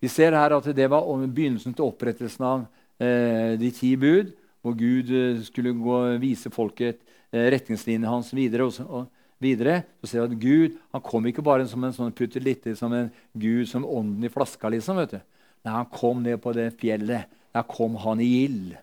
Vi 0.00 0.10
ser 0.12 0.36
her 0.36 0.52
at 0.52 0.66
det 0.76 0.86
var 0.92 1.06
begynnelsen 1.24 1.72
til 1.76 1.86
opprettelsen 1.86 2.44
av 2.44 2.64
eh, 3.00 3.54
de 3.60 3.70
ti 3.72 3.94
bud, 3.96 4.34
hvor 4.64 4.76
Gud 4.76 5.12
eh, 5.12 5.40
skulle 5.46 5.72
gå, 5.76 6.00
vise 6.20 6.52
folket 6.52 7.00
Eh, 7.34 7.50
retningslinjene 7.50 8.10
hans 8.10 8.30
videre. 8.34 8.68
Og, 8.68 8.76
og 8.86 9.42
videre, 9.42 9.82
så 10.00 10.10
ser 10.10 10.22
vi 10.22 10.26
at 10.26 10.42
Gud 10.42 10.78
han 10.94 11.04
kom 11.04 11.26
ikke 11.26 11.44
bare 11.44 11.66
som 11.66 11.82
en 11.84 11.94
sånn 11.96 12.14
puttelitte, 12.14 12.76
som 12.78 12.94
en 12.94 13.10
Gud 13.32 13.66
som 13.70 13.86
ånden 13.86 14.26
i 14.26 14.32
flaska. 14.32 14.70
liksom, 14.70 15.00
vet 15.02 15.16
du. 15.16 15.20
Nei, 15.64 15.72
Han 15.72 15.90
kom 15.90 16.22
ned 16.22 16.40
på 16.42 16.54
det 16.54 16.70
fjellet. 16.78 17.30
Der 17.54 17.66
kom 17.66 17.96
han 18.02 18.20
i 18.22 18.30
ild. 18.44 18.74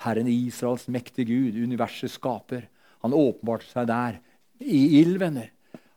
Herren 0.00 0.28
Israels 0.30 0.86
mektige 0.88 1.28
Gud, 1.28 1.58
universets 1.60 2.16
skaper. 2.16 2.66
Han 3.04 3.16
åpenbarte 3.16 3.68
seg 3.68 3.88
der, 3.90 4.20
i 4.60 5.00
ild, 5.00 5.18
venner. 5.20 5.50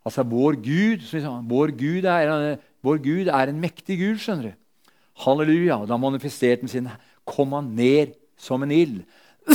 Altså, 0.04 0.24
vår 0.28 0.58
Gud, 0.64 1.06
vår 1.50 1.74
Gud, 1.80 2.06
er, 2.08 2.58
vår 2.84 3.00
Gud 3.04 3.32
er 3.32 3.52
en 3.52 3.62
mektig 3.64 3.98
Gud, 4.02 4.20
skjønner 4.20 4.52
du. 4.52 4.60
Halleluja. 5.24 5.84
Da 5.88 5.98
manifesterte 6.00 6.66
han 6.66 6.72
sin 6.72 6.90
kom 7.28 7.54
han 7.56 7.72
ned 7.76 8.16
som 8.40 8.64
en 8.64 8.72
ild. 8.72 9.04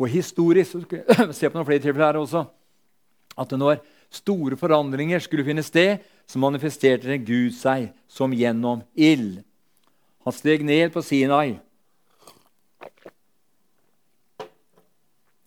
Og 0.00 0.08
historisk 0.08 0.94
se 1.36 1.48
på 1.48 1.56
noen 1.56 1.68
flere 1.68 1.82
tilfeller 1.84 2.12
her 2.12 2.20
også, 2.20 2.44
at 3.38 3.52
når 3.58 3.82
store 4.14 4.56
forandringer 4.56 5.20
skulle 5.22 5.44
finne 5.46 5.64
sted, 5.66 5.98
så 6.26 6.40
manifesterte 6.40 7.18
Gud 7.20 7.52
seg 7.56 7.90
som 8.08 8.32
gjennom 8.32 8.84
ild. 8.94 9.42
Han 10.24 10.32
steg 10.34 10.64
ned 10.64 10.92
på 10.94 11.02
Sinai 11.04 11.58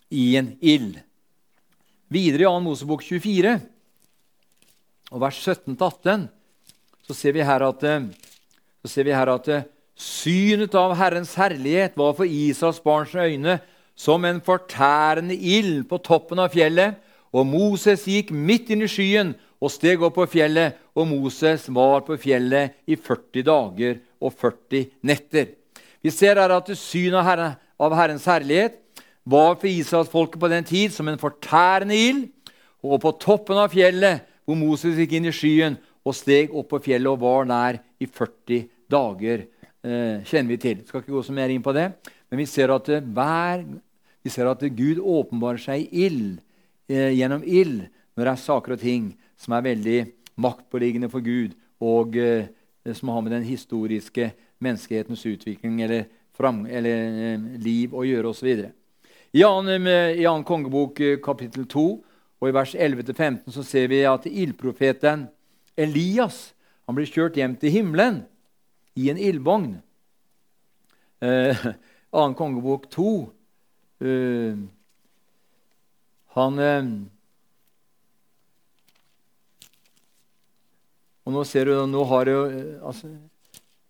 i 0.09 0.35
en 0.39 0.53
ild. 0.61 0.99
Videre 2.07 2.45
i 2.45 2.49
2. 2.49 2.59
Mosebok 2.63 3.03
24, 3.03 3.57
og 5.11 5.23
vers 5.23 5.39
17-18, 5.39 6.27
så 7.07 7.15
ser 7.15 7.35
vi 7.35 7.47
her 7.47 7.63
at, 7.67 7.83
så 8.83 8.91
ser 8.91 9.07
vi 9.07 9.15
her 9.15 9.31
at 9.31 9.49
Synet 9.97 10.75
av 10.77 10.93
Herrens 10.93 11.33
herlighet 11.39 11.95
var 11.97 12.13
for 12.13 12.29
Israels 12.29 12.79
barns 12.83 13.15
øyne 13.17 13.57
som 13.97 14.25
en 14.29 14.39
fortærende 14.45 15.33
ild 15.33 15.87
på 15.89 15.97
toppen 16.05 16.37
av 16.37 16.53
fjellet, 16.53 16.99
og 17.33 17.47
Moses 17.49 18.05
gikk 18.05 18.29
midt 18.29 18.69
inn 18.69 18.85
i 18.85 18.89
skyen 18.91 19.33
og 19.57 19.73
steg 19.73 20.03
opp 20.05 20.19
på 20.19 20.27
fjellet, 20.29 20.77
og 20.93 21.09
Moses 21.09 21.65
var 21.73 22.05
på 22.05 22.17
fjellet 22.21 22.77
i 22.85 22.93
40 22.93 23.47
dager 23.47 23.97
og 24.21 24.35
40 24.37 24.85
netter. 25.01 25.49
Vi 26.05 26.13
ser 26.13 26.37
her 26.37 26.53
at 26.53 26.69
synet 26.77 27.57
av 27.81 27.97
Herrens 27.97 28.29
herlighet 28.29 28.77
var 29.27 29.57
for 29.59 29.67
Israelsfolket 29.67 30.39
på 30.39 30.51
den 30.51 30.67
tid 30.67 30.93
som 30.95 31.09
en 31.11 31.19
fortærende 31.19 31.97
ild, 31.97 32.27
og 32.83 33.01
på 33.03 33.11
toppen 33.19 33.59
av 33.59 33.73
fjellet, 33.73 34.23
hvor 34.47 34.55
Moses 34.55 34.95
gikk 34.95 35.17
inn 35.17 35.27
i 35.27 35.35
skyen 35.35 35.75
og 36.07 36.15
steg 36.15 36.53
opp 36.55 36.69
på 36.71 36.79
fjellet 36.85 37.11
og 37.11 37.19
var 37.25 37.49
nær 37.49 37.81
i 37.99 38.07
40 38.07 38.67
dager, 38.87 39.43
eh, 39.83 40.23
kjenner 40.23 40.53
vi 40.53 40.57
til. 40.61 40.85
Skal 40.87 41.01
ikke 41.03 41.17
gå 41.17 41.23
så 41.25 41.35
mer 41.35 41.51
inn 41.51 41.65
på 41.65 41.75
det, 41.75 41.89
men 42.29 42.39
vi 42.39 42.45
ser 42.47 42.71
at 42.71 42.87
hver 42.87 43.65
vi 44.27 44.31
ser 44.33 44.49
at 44.49 44.63
Gud 44.75 44.99
åpenbarer 44.99 45.61
seg 45.61 45.85
i 45.87 46.07
ild, 46.07 46.39
eh, 46.91 47.13
gjennom 47.15 47.45
ild 47.47 47.85
når 48.17 48.25
det 48.25 48.31
er 48.33 48.41
saker 48.43 48.73
og 48.75 48.81
ting 48.81 49.05
som 49.39 49.53
er 49.55 49.63
veldig 49.63 49.99
maktpåliggende 50.43 51.09
for 51.09 51.23
Gud, 51.23 51.53
og 51.79 52.17
eh, 52.19 52.49
som 52.91 53.13
har 53.13 53.21
med 53.21 53.31
den 53.31 53.45
historiske 53.47 54.31
menneskehetens 54.59 55.23
utvikling 55.29 55.79
eller, 55.85 56.09
fram, 56.35 56.65
eller 56.65 57.21
eh, 57.29 57.47
liv 57.61 57.95
å 57.95 58.03
gjøre 58.03 58.33
osv. 58.33 58.65
I 59.35 59.43
annen 59.43 60.45
kongebok 60.47 60.99
eh, 61.03 61.17
kapittel 61.23 61.65
2 61.67 61.87
og 62.37 62.47
i 62.47 62.53
vers 62.53 62.75
11-15 62.75 63.51
så 63.51 63.63
ser 63.65 63.89
vi 63.91 64.03
at 64.07 64.27
ildprofeten 64.29 65.25
Elias 65.77 66.51
han 66.87 66.95
blir 66.95 67.09
kjørt 67.09 67.35
hjem 67.35 67.57
til 67.59 67.73
himmelen 67.73 68.21
i 68.97 69.09
en 69.11 69.19
ildvogn. 69.19 69.75
Eh, 71.19 71.67
annen 72.17 72.37
kongebok 72.37 72.87
2 72.93 73.11
eh, 74.05 74.65
han 76.37 76.59
eh, 76.61 76.89
Og 81.27 81.33
nå 81.35 81.41
ser 81.43 81.67
du, 81.67 81.73
nå 81.91 82.05
har 82.07 82.29
du 82.29 82.35
altså, 82.87 83.09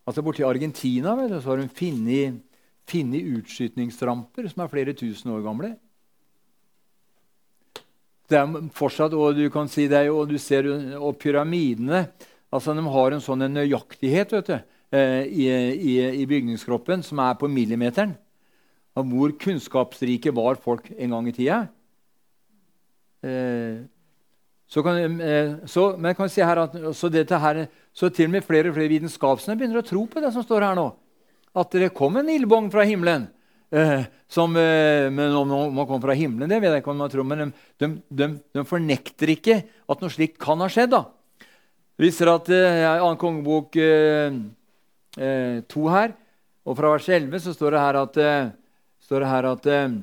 altså 0.09 0.23
Borti 0.25 0.41
Argentina 0.41 1.11
vet 1.19 1.29
du, 1.29 1.35
så 1.37 1.51
har 1.51 1.59
hun 1.61 1.69
funnet, 1.69 2.39
funnet 2.87 3.27
utskytningsramper 3.39 4.47
som 4.51 4.63
er 4.63 4.71
flere 4.71 4.95
tusen 4.97 5.33
år 5.33 5.43
gamle. 5.45 5.73
Det 8.27 8.39
er 8.39 8.55
fortsatt, 8.75 9.15
og 9.15 9.37
du 9.37 9.47
kan 9.51 9.69
si 9.71 9.87
det, 9.87 10.09
og 10.11 10.27
du 10.27 10.37
ser 10.41 10.67
og 10.97 11.15
pyramidene 11.19 12.07
altså 12.51 12.73
De 12.73 12.83
har 12.83 13.11
en 13.11 13.23
sånn 13.23 13.43
nøyaktighet 13.51 14.31
vet 14.31 14.47
du, 14.47 14.55
eh, 14.95 15.23
i, 15.27 15.47
i, 15.75 15.95
i 16.23 16.27
bygningskroppen 16.27 17.03
som 17.03 17.19
er 17.19 17.35
på 17.39 17.49
millimeteren 17.51 18.13
av 18.97 19.07
hvor 19.11 19.33
kunnskapsrike 19.39 20.31
var 20.35 20.55
folk 20.63 20.87
en 20.95 21.11
gang 21.13 21.27
i 21.27 21.33
tida. 21.35 21.57
Eh, 23.27 23.83
så 24.67 24.83
kan, 24.83 25.21
eh, 25.21 25.51
så, 25.65 25.89
men 25.99 26.15
kan 26.15 26.31
si 26.31 26.43
her 26.43 26.63
at, 26.63 26.79
så, 26.95 27.11
her, 27.11 27.65
så 27.93 28.09
til 28.09 28.27
og 28.27 28.31
med 28.31 28.47
flere 28.47 28.71
og 28.71 28.75
flere 28.75 28.91
vitenskapsmenn 28.95 29.59
begynner 29.59 29.83
å 29.83 29.87
tro 29.87 30.05
på 30.07 30.23
det 30.23 30.31
som 30.35 30.43
står 30.43 30.69
her 30.69 30.79
nå. 30.79 30.89
At 31.55 31.71
det 31.71 31.93
kom 31.95 32.17
en 32.19 32.29
ildbong 32.33 32.71
fra 32.73 32.83
himmelen. 32.87 33.29
Eh, 33.71 34.03
som, 34.27 34.55
eh, 34.57 35.07
men 35.11 35.35
om 35.35 35.75
man 35.75 35.87
kom 35.87 36.01
fra 36.01 36.15
himmelen, 36.15 36.49
det 36.49 36.61
vet 36.61 36.71
jeg 36.71 36.83
ikke 36.83 36.91
om 36.91 37.01
man 37.03 37.11
tror, 37.11 37.25
men 37.27 37.53
de, 37.79 37.89
de, 38.07 38.27
de, 38.55 38.63
fornekter 38.67 39.31
ikke 39.33 39.57
at 39.63 40.03
noe 40.03 40.11
slikt 40.11 40.37
kan 40.39 40.59
ha 40.63 40.69
skjedd. 40.71 40.93
da. 40.95 41.03
Det 41.97 42.05
viser 42.07 42.31
at 42.31 42.47
eh, 42.53 42.83
I 42.83 42.99
2. 43.01 43.15
kongebok 43.19 43.75
2 43.75 43.81
eh, 45.19 45.91
her, 45.95 46.15
og 46.67 46.79
fra 46.79 46.93
vers 46.95 47.09
11, 47.09 47.43
så 47.43 47.55
står 47.55 47.75
det 47.75 47.83
her 47.83 47.99
at 48.03 48.23
står 49.07 49.23
det 49.23 49.31
her 49.31 49.47
at 49.47 49.67
eh, 49.71 49.93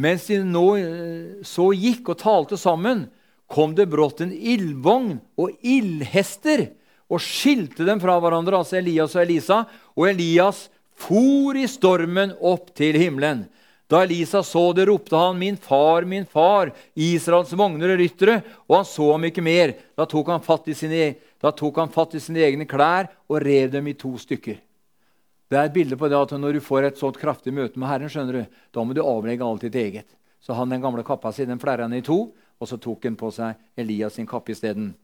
mens 0.00 0.28
de 0.30 0.38
nå 0.46 0.66
eh, 0.80 1.40
så 1.44 1.68
gikk 1.76 2.14
og 2.14 2.20
talte 2.22 2.58
sammen, 2.60 3.06
kom 3.52 3.74
det 3.76 3.90
brått 3.92 4.22
en 4.24 4.32
ildvogn 4.32 5.18
og 5.36 5.52
ildhester 5.60 6.70
og 7.12 7.20
skilte 7.20 7.84
dem 7.84 8.00
fra 8.00 8.16
hverandre, 8.22 8.56
altså 8.56 8.78
Elias 8.78 9.16
og 9.16 9.24
Elisa. 9.26 9.58
Og 9.92 10.08
Elias 10.08 10.64
for 10.96 11.58
i 11.58 11.66
stormen 11.68 12.32
opp 12.40 12.72
til 12.78 12.96
himmelen. 12.96 13.44
Da 13.92 14.00
Elisa 14.06 14.40
så 14.42 14.72
det, 14.72 14.86
ropte 14.88 15.16
han, 15.16 15.36
'Min 15.38 15.56
far, 15.56 16.06
min 16.08 16.24
far, 16.24 16.72
Israels 16.96 17.52
vogner 17.52 17.92
og 17.92 18.00
ryttere.' 18.00 18.42
Og 18.68 18.76
han 18.76 18.84
så 18.88 19.12
ham 19.12 19.24
ikke 19.24 19.42
mer. 19.44 19.74
Da 19.96 20.06
tok 20.06 20.28
han 20.28 20.40
fatt 20.40 20.68
i 20.68 20.74
sine, 20.74 21.14
fatt 21.40 22.14
i 22.14 22.20
sine 22.20 22.40
egne 22.40 22.64
klær 22.64 23.10
og 23.28 23.42
rev 23.42 23.70
dem 23.70 23.86
i 23.86 23.92
to 23.92 24.16
stykker. 24.16 24.56
Det 25.50 25.58
er 25.58 25.64
et 25.68 25.74
bilde 25.74 25.96
på 25.96 26.08
det 26.08 26.16
at 26.16 26.32
når 26.32 26.52
du 26.54 26.60
får 26.60 26.84
et 26.84 26.96
sånt 26.96 27.18
kraftig 27.20 27.52
møte 27.52 27.76
med 27.76 27.88
Herren, 27.88 28.08
skjønner 28.08 28.32
du, 28.32 28.44
da 28.72 28.84
må 28.84 28.94
du 28.94 29.02
avlegge 29.04 29.44
alt 29.44 29.60
ditt 29.60 29.74
eget. 29.74 30.08
Så 30.40 30.56
han 30.56 30.70
den 30.70 30.80
gamle 30.80 31.04
kappa 31.04 31.32
si 31.32 31.44
den 31.44 31.60
flerra 31.60 31.84
han 31.84 31.92
i 31.92 32.00
to, 32.00 32.32
og 32.32 32.68
så 32.68 32.78
tok 32.80 33.04
han 33.04 33.18
på 33.20 33.28
seg 33.30 33.60
Elias 33.76 34.16
sin 34.16 34.26
kappe 34.26 34.54
isteden. 34.54 34.94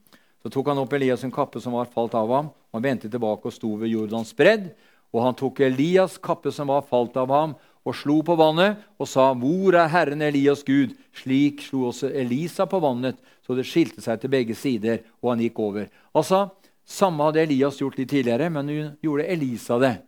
Så 0.43 0.53
tok 0.53 0.71
han 0.71 0.79
opp 0.79 0.93
Elias 0.93 1.25
sin 1.25 1.35
kappe 1.35 1.61
som 1.61 1.75
var 1.75 1.91
falt 1.93 2.15
av 2.15 2.31
ham, 2.31 2.51
og 2.53 2.79
han 2.79 2.85
vendte 2.85 3.11
tilbake 3.11 3.51
og 3.51 3.55
sto 3.55 3.75
ved 3.81 3.91
Jordans 3.91 4.35
bredd. 4.37 4.71
Og 5.13 5.25
han 5.25 5.35
tok 5.35 5.63
Elias' 5.65 6.21
kappe 6.21 6.53
som 6.53 6.69
var 6.69 6.85
falt 6.87 7.17
av 7.17 7.33
ham, 7.33 7.57
og 7.89 7.97
slo 7.97 8.21
på 8.23 8.37
vannet 8.37 8.77
og 9.01 9.09
sa, 9.09 9.33
'Hvor 9.33 9.75
er 9.75 9.89
Herren 9.89 10.23
Elias 10.23 10.63
Gud?' 10.63 10.97
Slik 11.15 11.63
slo 11.63 11.89
også 11.89 12.13
Elisa 12.15 12.67
på 12.67 12.81
vannet, 12.81 13.17
så 13.47 13.57
det 13.57 13.67
skilte 13.67 14.01
seg 14.01 14.21
til 14.21 14.31
begge 14.31 14.55
sider, 14.55 15.01
og 15.23 15.31
han 15.31 15.41
gikk 15.41 15.59
over. 15.59 15.89
Altså, 16.15 16.51
Samme 16.89 17.27
hadde 17.27 17.43
Elias 17.43 17.77
gjort 17.83 17.99
litt 17.99 18.09
tidligere, 18.09 18.49
men 18.49 18.67
nå 18.67 18.77
gjorde 19.05 19.27
Elisa 19.29 19.79
det. 19.79 19.99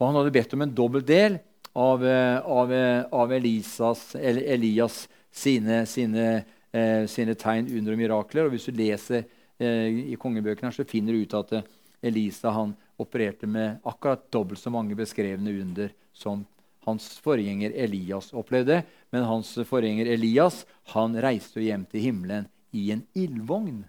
Og 0.00 0.08
han 0.08 0.16
hadde 0.18 0.32
bedt 0.34 0.54
om 0.56 0.62
en 0.62 0.74
dobbelt 0.74 1.06
del 1.06 1.38
av, 1.76 2.04
eh, 2.04 2.38
av, 2.40 2.72
eh, 2.72 3.04
av 3.12 3.32
Elisas, 3.32 4.16
Elias 4.16 5.08
sine, 5.30 5.86
sine, 5.86 6.44
eh, 6.72 7.06
sine, 7.06 7.34
tegn, 7.34 7.70
under 7.78 7.92
og 7.92 7.98
mirakler. 7.98 8.46
Og 8.46 8.50
hvis 8.56 8.66
du 8.66 8.72
leser 8.72 9.24
i 9.64 10.16
kongebøkene, 10.20 10.72
så 10.72 10.84
finner 10.88 11.16
du 11.16 11.24
ut 11.24 11.36
at 11.38 11.54
eh, 11.56 11.70
Elisa 12.06 12.52
han 12.52 12.74
opererte 13.00 13.48
med 13.48 13.80
akkurat 13.84 14.26
dobbelt 14.32 14.60
så 14.60 14.72
mange 14.72 14.96
beskrevne 14.96 15.52
under 15.62 15.92
som 16.16 16.44
hans 16.86 17.08
forgjenger 17.24 17.74
Elias 17.74 18.30
opplevde. 18.36 18.82
Men 19.12 19.26
hans 19.28 19.52
forgjenger 19.68 20.08
Elias 20.12 20.64
han 20.92 21.16
reiste 21.20 21.64
hjem 21.64 21.84
til 21.90 22.08
himmelen 22.08 22.46
i 22.76 22.90
en 22.94 23.02
ildvogn. 23.16 23.82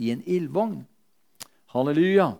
I 0.00 0.10
en 0.14 0.24
ildvogn. 0.26 0.82
Halleluja. 1.74 2.32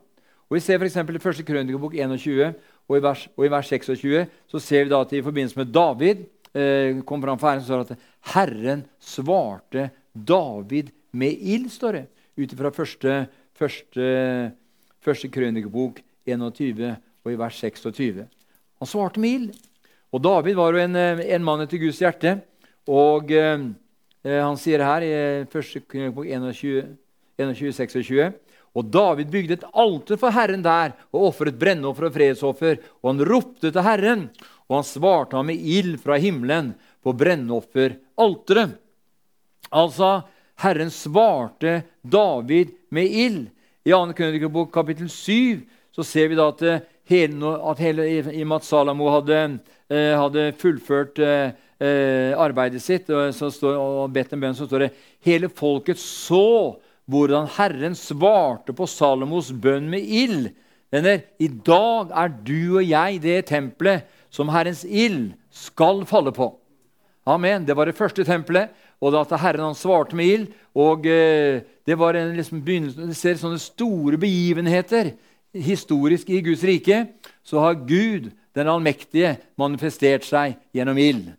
Og 0.48 0.56
Vi 0.58 0.60
ser 0.60 0.80
f.eks. 0.80 0.96
i 0.96 1.22
første 1.22 1.46
krønikebok 1.46 1.94
21 1.94 2.52
og 2.84 2.96
i, 2.98 3.02
vers, 3.02 3.28
og 3.36 3.46
i 3.46 3.52
vers 3.52 3.70
26 3.70 4.26
så 4.50 4.60
ser 4.60 4.84
vi 4.84 4.92
da 4.92 5.00
at 5.04 5.14
i 5.16 5.22
forbindelse 5.24 5.58
med 5.60 5.72
David 5.72 6.26
eh, 6.52 7.00
kom 7.06 7.22
fram 7.22 7.40
for 7.40 7.48
Herren, 7.48 7.62
så 7.64 7.70
står 7.70 7.84
det 7.84 7.96
at 7.96 8.10
Herren 8.34 8.84
svarte 9.00 9.88
David 10.12 10.92
med 11.16 11.38
ild, 11.40 11.70
står 11.72 11.96
det. 11.96 12.04
Ut 12.34 12.54
fra 12.58 12.72
første, 12.74 13.18
første, 13.54 14.06
første 15.04 15.30
krønikebok 15.30 16.00
21 16.26 16.90
og 17.24 17.32
i 17.32 17.38
vers 17.38 17.60
26. 17.62 18.24
Han 18.80 18.90
svarte 18.90 19.22
med 19.22 19.38
ild. 19.38 19.62
Og 20.14 20.22
David 20.22 20.58
var 20.58 20.74
jo 20.74 20.82
en, 20.82 20.96
en 20.96 21.46
mann 21.46 21.64
etter 21.64 21.80
Guds 21.82 22.00
hjerte. 22.02 22.36
Og 22.90 23.30
eh, 23.34 23.68
han 24.24 24.58
sier 24.60 24.82
her 24.84 25.06
i 25.06 25.14
første 25.50 25.82
krønikebok 25.86 26.26
21, 26.30 26.88
21 27.38 27.76
26 27.78 28.32
og 28.74 28.90
David 28.90 29.30
bygde 29.30 29.58
et 29.58 29.66
alter 29.70 30.18
for 30.18 30.34
Herren 30.34 30.62
der 30.64 30.96
og 31.14 31.28
ofret 31.30 31.58
brennoffer 31.58 32.08
og 32.08 32.16
fredsoffer. 32.16 32.80
Og 33.02 33.12
han 33.12 33.26
ropte 33.28 33.70
til 33.70 33.86
Herren, 33.86 34.24
og 34.66 34.80
han 34.80 34.88
svarte 34.88 35.38
ham 35.38 35.46
med 35.50 35.62
ild 35.62 36.00
fra 36.02 36.18
himmelen 36.18 36.72
på 37.04 37.14
brennofferalteret. 37.14 38.74
Altså, 39.74 40.10
Herren 40.60 40.90
svarte 40.90 41.82
David 42.02 42.74
med 42.90 43.10
ild. 43.10 43.48
I 43.84 43.92
2. 43.92 44.14
Krønikebok 44.16 44.72
kapittel 44.72 45.10
7 45.10 45.64
så 45.94 46.02
ser 46.06 46.30
vi 46.30 46.38
da 46.38 46.48
at, 46.50 46.62
eh, 46.62 46.80
hele, 47.10 47.52
at 47.70 47.82
hele, 47.82 48.06
i 48.08 48.42
og 48.42 48.48
med 48.48 48.56
at 48.56 49.60
eh, 49.90 50.14
hadde 50.18 50.52
fullført 50.58 51.18
eh, 51.18 51.52
arbeidet 52.38 52.82
sitt 52.82 53.10
og, 53.10 53.34
står, 53.34 53.76
og 53.76 54.12
bedt 54.12 54.32
en 54.32 54.40
bønn, 54.40 54.56
så 54.56 54.66
står 54.66 54.86
det 54.86 54.94
hele 55.26 55.48
folket 55.48 55.98
så 55.98 56.80
hvordan 57.06 57.46
Herren 57.58 57.94
svarte 57.94 58.72
på 58.72 58.86
Salomos 58.88 59.52
bønn 59.52 59.90
med 59.90 60.00
ild. 60.00 60.48
Venner, 60.90 61.20
I 61.38 61.48
dag 61.48 62.10
er 62.14 62.32
du 62.46 62.78
og 62.78 62.84
jeg 62.84 63.20
det 63.22 63.46
tempelet 63.50 64.08
som 64.30 64.48
Herrens 64.48 64.84
ild 64.84 65.34
skal 65.50 66.04
falle 66.08 66.32
på. 66.34 66.48
Amen. 67.26 67.64
Det 67.64 67.76
var 67.76 67.88
det 67.88 67.96
første 67.96 68.24
tempelet, 68.24 68.72
og 69.04 69.16
at 69.20 69.34
Herren 69.40 69.68
han 69.68 69.76
svarte 69.76 70.16
med 70.16 70.32
ild. 70.32 70.48
og 70.74 71.06
eh, 71.06 71.60
Det 71.84 71.98
var 71.98 72.16
en 72.16 72.34
liksom 72.36 72.62
begynnelse, 72.64 73.06
Du 73.06 73.14
ser 73.14 73.36
sånne 73.36 73.60
store 73.60 74.16
begivenheter 74.16 75.12
historisk 75.52 76.30
i 76.30 76.40
Guds 76.40 76.64
rike. 76.64 77.06
Så 77.44 77.60
har 77.60 77.74
Gud, 77.74 78.30
den 78.54 78.68
allmektige, 78.68 79.36
manifestert 79.60 80.24
seg 80.24 80.56
gjennom 80.72 80.98
ild. 80.98 81.34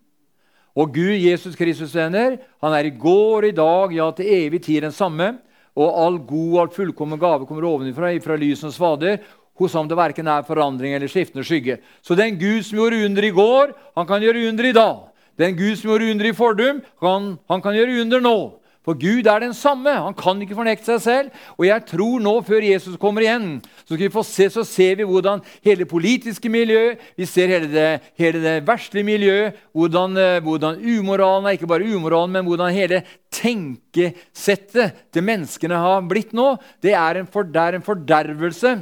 Og 0.76 0.92
Gud, 0.92 1.16
Jesus 1.16 1.56
Kristus, 1.56 1.94
venner, 1.96 2.36
han 2.60 2.76
er 2.76 2.86
i 2.86 2.92
går, 2.92 3.48
i 3.48 3.56
dag, 3.56 3.92
ja, 3.96 4.10
til 4.12 4.28
evig 4.28 4.62
tid 4.62 4.84
den 4.84 4.92
samme 4.92 5.32
og 5.76 5.98
all 6.00 6.18
god, 6.24 6.52
og 6.52 6.60
all 6.60 6.70
fullkommen 6.72 7.20
gave 7.20 7.48
kommer 7.48 7.66
ovenfra, 7.68 8.14
fra 8.24 8.36
lysens 8.40 8.78
Fader. 8.80 9.18
hos 9.56 9.72
ham 9.72 9.88
det 9.88 9.96
verken 9.96 10.26
er 10.28 10.44
forandring 10.44 10.92
eller 10.92 11.08
skiftende 11.08 11.44
skygge. 11.44 11.78
Så 12.04 12.14
den 12.14 12.36
Gud 12.36 12.62
som 12.62 12.76
gjorde 12.76 13.06
under 13.06 13.24
i 13.24 13.30
går, 13.32 13.72
han 13.96 14.06
kan 14.06 14.20
gjøre 14.20 14.48
under 14.50 14.64
i 14.68 14.72
dag. 14.72 14.98
Den 15.38 15.56
Gud 15.56 15.76
som 15.76 15.90
gjorde 15.90 16.10
under 16.10 16.28
i 16.28 16.36
fordum, 16.36 16.78
han, 17.02 17.34
han 17.50 17.64
kan 17.64 17.76
gjøre 17.76 18.00
under 18.04 18.24
nå. 18.24 18.38
For 18.86 18.94
Gud 18.94 19.26
er 19.26 19.42
den 19.42 19.54
samme. 19.56 19.90
Han 19.90 20.14
kan 20.14 20.38
ikke 20.42 20.54
fornekte 20.54 20.86
seg 20.86 21.00
selv. 21.02 21.46
Og 21.58 21.66
jeg 21.66 21.82
tror 21.88 22.22
nå, 22.22 22.34
før 22.46 22.62
Jesus 22.62 22.94
kommer 23.02 23.24
igjen, 23.24 23.56
så, 23.82 23.98
se, 24.22 24.46
så 24.54 24.62
ser 24.62 25.00
vi 25.00 25.08
hvordan 25.08 25.42
hele 25.66 25.82
det 25.82 25.90
politiske 25.90 26.50
miljøet, 26.52 27.02
vi 27.18 27.26
ser 27.26 27.50
hele 27.50 27.70
det, 27.72 27.88
hele 28.14 28.42
det 28.44 28.60
verste 28.68 29.02
miljøet, 29.02 29.58
hvordan, 29.74 30.14
eh, 30.22 30.38
hvordan 30.44 30.78
umoralen 30.78 31.50
er 31.50 31.58
ikke 31.58 31.70
bare 31.72 31.88
umoralen, 31.96 32.36
men 32.38 32.46
hvordan 32.46 32.76
hele 32.76 33.02
tenkesettet 33.34 35.02
til 35.10 35.26
menneskene 35.26 35.82
har 35.82 36.06
blitt 36.06 36.30
nå. 36.36 36.52
Det 36.78 36.94
er 36.94 37.18
en, 37.18 37.26
for, 37.26 37.42
det 37.42 37.62
er 37.62 37.80
en 37.80 37.88
fordervelse 37.90 38.76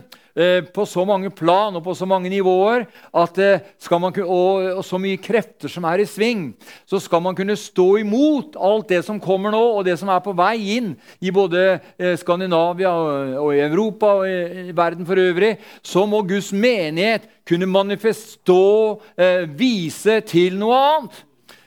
på 0.74 0.84
så 0.86 1.04
mange 1.06 1.30
plan 1.30 1.76
og 1.76 1.84
på 1.84 1.94
så 1.94 2.06
mange 2.10 2.30
nivåer 2.32 2.86
at 3.14 3.38
eh, 3.38 3.66
man, 4.02 4.14
og, 4.24 4.80
så 4.82 4.98
mye 4.98 5.20
krefter 5.22 5.70
som 5.70 5.86
er 5.86 6.02
i 6.02 6.06
sving, 6.10 6.48
så 6.90 6.98
skal 6.98 7.22
man 7.22 7.36
kunne 7.38 7.54
stå 7.58 7.86
imot 8.02 8.58
alt 8.58 8.88
det 8.90 9.02
som 9.06 9.20
kommer 9.22 9.54
nå, 9.54 9.62
og 9.78 9.84
det 9.86 9.94
som 10.00 10.10
er 10.10 10.22
på 10.24 10.34
vei 10.34 10.56
inn 10.76 10.94
i 11.22 11.30
både 11.34 11.78
eh, 11.98 12.16
Skandinavia 12.18 12.90
og, 13.38 13.52
i 13.54 13.62
Europa 13.62 14.16
og 14.20 14.26
i, 14.26 14.72
verden 14.74 15.06
for 15.06 15.22
øvrig, 15.22 15.54
så 15.86 16.02
må 16.06 16.24
Guds 16.26 16.50
menighet 16.52 17.30
kunne 17.46 17.68
manifestå, 17.68 18.64
vise 19.54 20.16
til 20.24 20.56
noe 20.56 20.78
annet. 20.80 21.24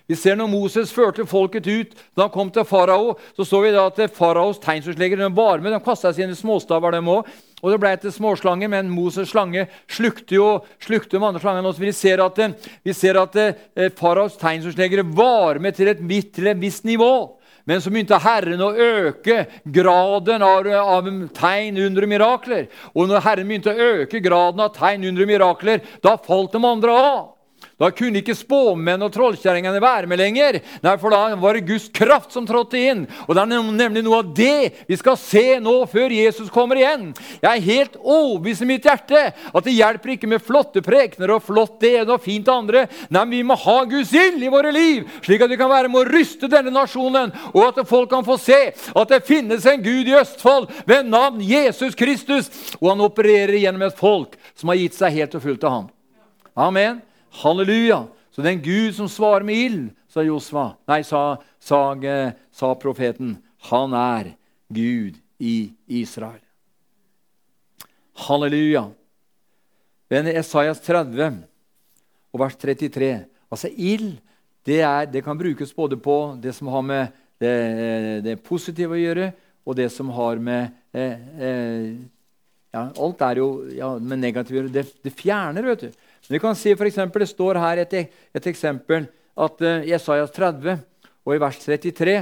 Vi 0.08 0.16
ser 0.16 0.38
når 0.40 0.48
Moses 0.48 0.94
førte 0.96 1.26
folket 1.28 1.68
ut, 1.68 1.96
da 2.16 2.26
han 2.26 2.32
kom 2.32 2.52
til 2.54 2.64
farao, 2.68 3.18
så 3.36 3.44
så 3.44 3.60
vi 3.60 3.74
da 3.76 3.90
at 3.90 4.16
faraos 4.16 4.62
tegnsforslagere 4.64 5.28
var 5.36 5.60
med. 5.60 5.76
De 5.76 5.84
kasta 5.84 6.14
sine 6.16 6.36
småstaver, 6.36 6.96
dem 6.96 7.12
òg. 7.12 7.28
Og 7.64 7.74
det 7.74 7.80
ble 7.82 7.92
til 7.98 8.14
småslanger, 8.14 8.70
men 8.70 8.92
Moses' 8.94 9.32
slange 9.32 9.66
slukte 9.90 10.38
jo 10.38 10.50
slukte 10.84 11.18
de 11.18 11.24
andre 11.26 11.42
slangene. 11.42 11.72
Vi 11.82 11.94
ser 11.96 12.22
at, 12.22 12.42
vi 12.86 12.94
ser 12.94 13.18
at 13.18 13.38
eh, 13.42 13.90
faraos 13.98 14.38
tegnsforslagere 14.38 15.08
var 15.18 15.58
med 15.64 15.78
til 15.78 15.90
et, 15.90 16.04
til 16.34 16.52
et 16.52 16.62
visst 16.62 16.86
nivå. 16.86 17.38
Men 17.68 17.82
så 17.84 17.92
begynte 17.92 18.20
Herren 18.24 18.62
å 18.64 18.70
øke 18.72 19.42
graden 19.66 20.46
av, 20.46 20.70
av 20.80 21.10
tegn, 21.36 21.82
under 21.84 22.06
mirakler. 22.08 22.70
Og 22.94 23.10
når 23.10 23.26
Herren 23.26 23.50
begynte 23.50 23.74
å 23.74 23.90
øke 24.04 24.22
graden 24.24 24.62
av 24.64 24.72
tegn, 24.78 25.10
under 25.10 25.28
mirakler, 25.28 25.82
da 26.06 26.14
falt 26.16 26.54
de 26.54 26.62
andre 26.64 26.94
av. 26.96 27.26
Da 27.78 27.92
kunne 27.94 28.24
ikke 28.24 28.34
spåmenn 28.34 29.04
og 29.06 29.12
trollkjerringene 29.14 29.78
være 29.82 30.10
med 30.10 30.18
lenger. 30.18 30.56
Nei, 30.82 30.96
for 30.98 31.14
da 31.14 31.36
var 31.38 31.54
det 31.54 31.68
Guds 31.68 31.86
kraft 31.94 32.34
som 32.34 32.46
trådte 32.50 32.80
inn. 32.82 33.04
Og 33.28 33.36
det 33.38 33.44
er 33.44 33.52
nemlig 33.78 34.02
noe 34.06 34.24
av 34.24 34.32
det 34.38 34.86
vi 34.90 34.98
skal 34.98 35.18
se 35.22 35.60
nå 35.62 35.76
før 35.92 36.16
Jesus 36.16 36.50
kommer 36.54 36.80
igjen. 36.82 37.12
Jeg 37.38 37.52
er 37.52 37.68
helt 37.68 38.00
overbevist 38.02 38.66
i 38.66 38.70
mitt 38.72 38.88
hjerte 38.90 39.22
at 39.30 39.68
det 39.68 39.76
hjelper 39.76 40.16
ikke 40.16 40.30
med 40.32 40.42
flotte 40.42 40.82
prekener 40.82 41.36
og 41.36 41.46
flott 41.46 41.78
det 41.84 41.94
ene 42.02 42.18
og 42.18 42.26
fint 42.26 42.48
det 42.48 42.56
andre. 42.56 42.86
Nei, 43.12 43.22
men 43.22 43.36
vi 43.36 43.46
må 43.46 43.60
ha 43.62 43.78
Guds 43.86 44.16
ild 44.18 44.42
i 44.42 44.52
våre 44.52 44.74
liv, 44.74 45.06
slik 45.22 45.46
at 45.46 45.54
vi 45.54 45.62
kan 45.62 45.70
være 45.70 45.92
med 45.94 46.02
å 46.02 46.10
ryste 46.10 46.50
denne 46.50 46.74
nasjonen, 46.74 47.34
og 47.54 47.62
at 47.70 47.84
folk 47.90 48.10
kan 48.10 48.26
få 48.26 48.40
se 48.42 48.62
at 48.74 49.14
det 49.14 49.26
finnes 49.28 49.68
en 49.70 49.84
Gud 49.86 50.10
i 50.10 50.18
Østfold 50.18 50.72
ved 50.90 51.12
navn 51.14 51.46
Jesus 51.46 51.94
Kristus, 51.98 52.50
og 52.82 52.96
han 52.96 53.06
opererer 53.06 53.60
gjennom 53.62 53.86
et 53.86 54.02
folk 54.02 54.34
som 54.58 54.74
har 54.74 54.82
gitt 54.82 54.98
seg 54.98 55.22
helt 55.22 55.38
og 55.38 55.46
fullt 55.46 55.62
til 55.62 55.78
ham. 55.78 55.92
Amen. 56.58 57.06
Halleluja! 57.42 58.06
Så 58.32 58.42
det 58.42 58.50
er 58.50 58.56
en 58.58 58.66
Gud 58.66 58.96
som 58.98 59.10
svarer 59.10 59.46
med 59.46 59.62
ild, 59.62 59.86
sa 60.10 60.24
Josva. 60.26 60.72
Nei, 60.90 61.02
sa, 61.06 61.38
sa, 61.60 61.82
sa 62.54 62.74
profeten. 62.78 63.38
Han 63.72 63.96
er 63.98 64.34
Gud 64.74 65.18
i 65.42 65.72
Israel. 66.00 66.42
Halleluja! 68.28 68.88
Men 70.10 70.30
Esaias 70.32 70.80
30 70.86 71.42
og 72.32 72.40
vers 72.40 72.56
33 72.56 73.10
Altså 73.52 73.70
ild 73.72 74.18
det, 74.68 74.82
det, 75.14 75.22
kan 75.24 75.38
brukes 75.40 75.72
både 75.76 75.98
på 75.98 76.36
det 76.42 76.52
som 76.56 76.68
har 76.68 76.84
med 76.84 77.14
det, 77.40 77.54
det 78.26 78.34
positive 78.44 78.98
å 78.98 79.00
gjøre, 79.00 79.30
og 79.64 79.78
det 79.80 79.88
som 79.94 80.10
har 80.12 80.42
med 80.44 80.74
eh, 80.92 81.22
eh, 81.40 81.86
ja, 82.76 82.82
Alt 82.92 83.24
er 83.24 83.40
jo 83.40 83.48
ja, 83.72 83.94
med 83.96 84.20
negativt 84.20 84.58
å 84.58 84.60
gjøre. 84.60 84.74
Det, 84.74 84.84
det 85.06 85.14
fjerner, 85.16 85.70
vet 85.72 85.86
du. 85.86 86.02
Vi 86.28 86.40
kan 86.40 86.56
si 86.56 86.76
for 86.76 86.88
eksempel, 86.88 87.24
Det 87.24 87.32
står 87.32 87.56
her 87.56 87.84
et, 87.84 87.94
et 88.36 88.48
eksempel 88.48 89.08
at 89.38 89.62
uh, 89.62 89.84
i 89.86 89.92
Jesajas 89.94 90.32
30 90.36 90.80
og 91.26 91.36
i 91.36 91.40
vers 91.40 91.60
33 91.64 92.18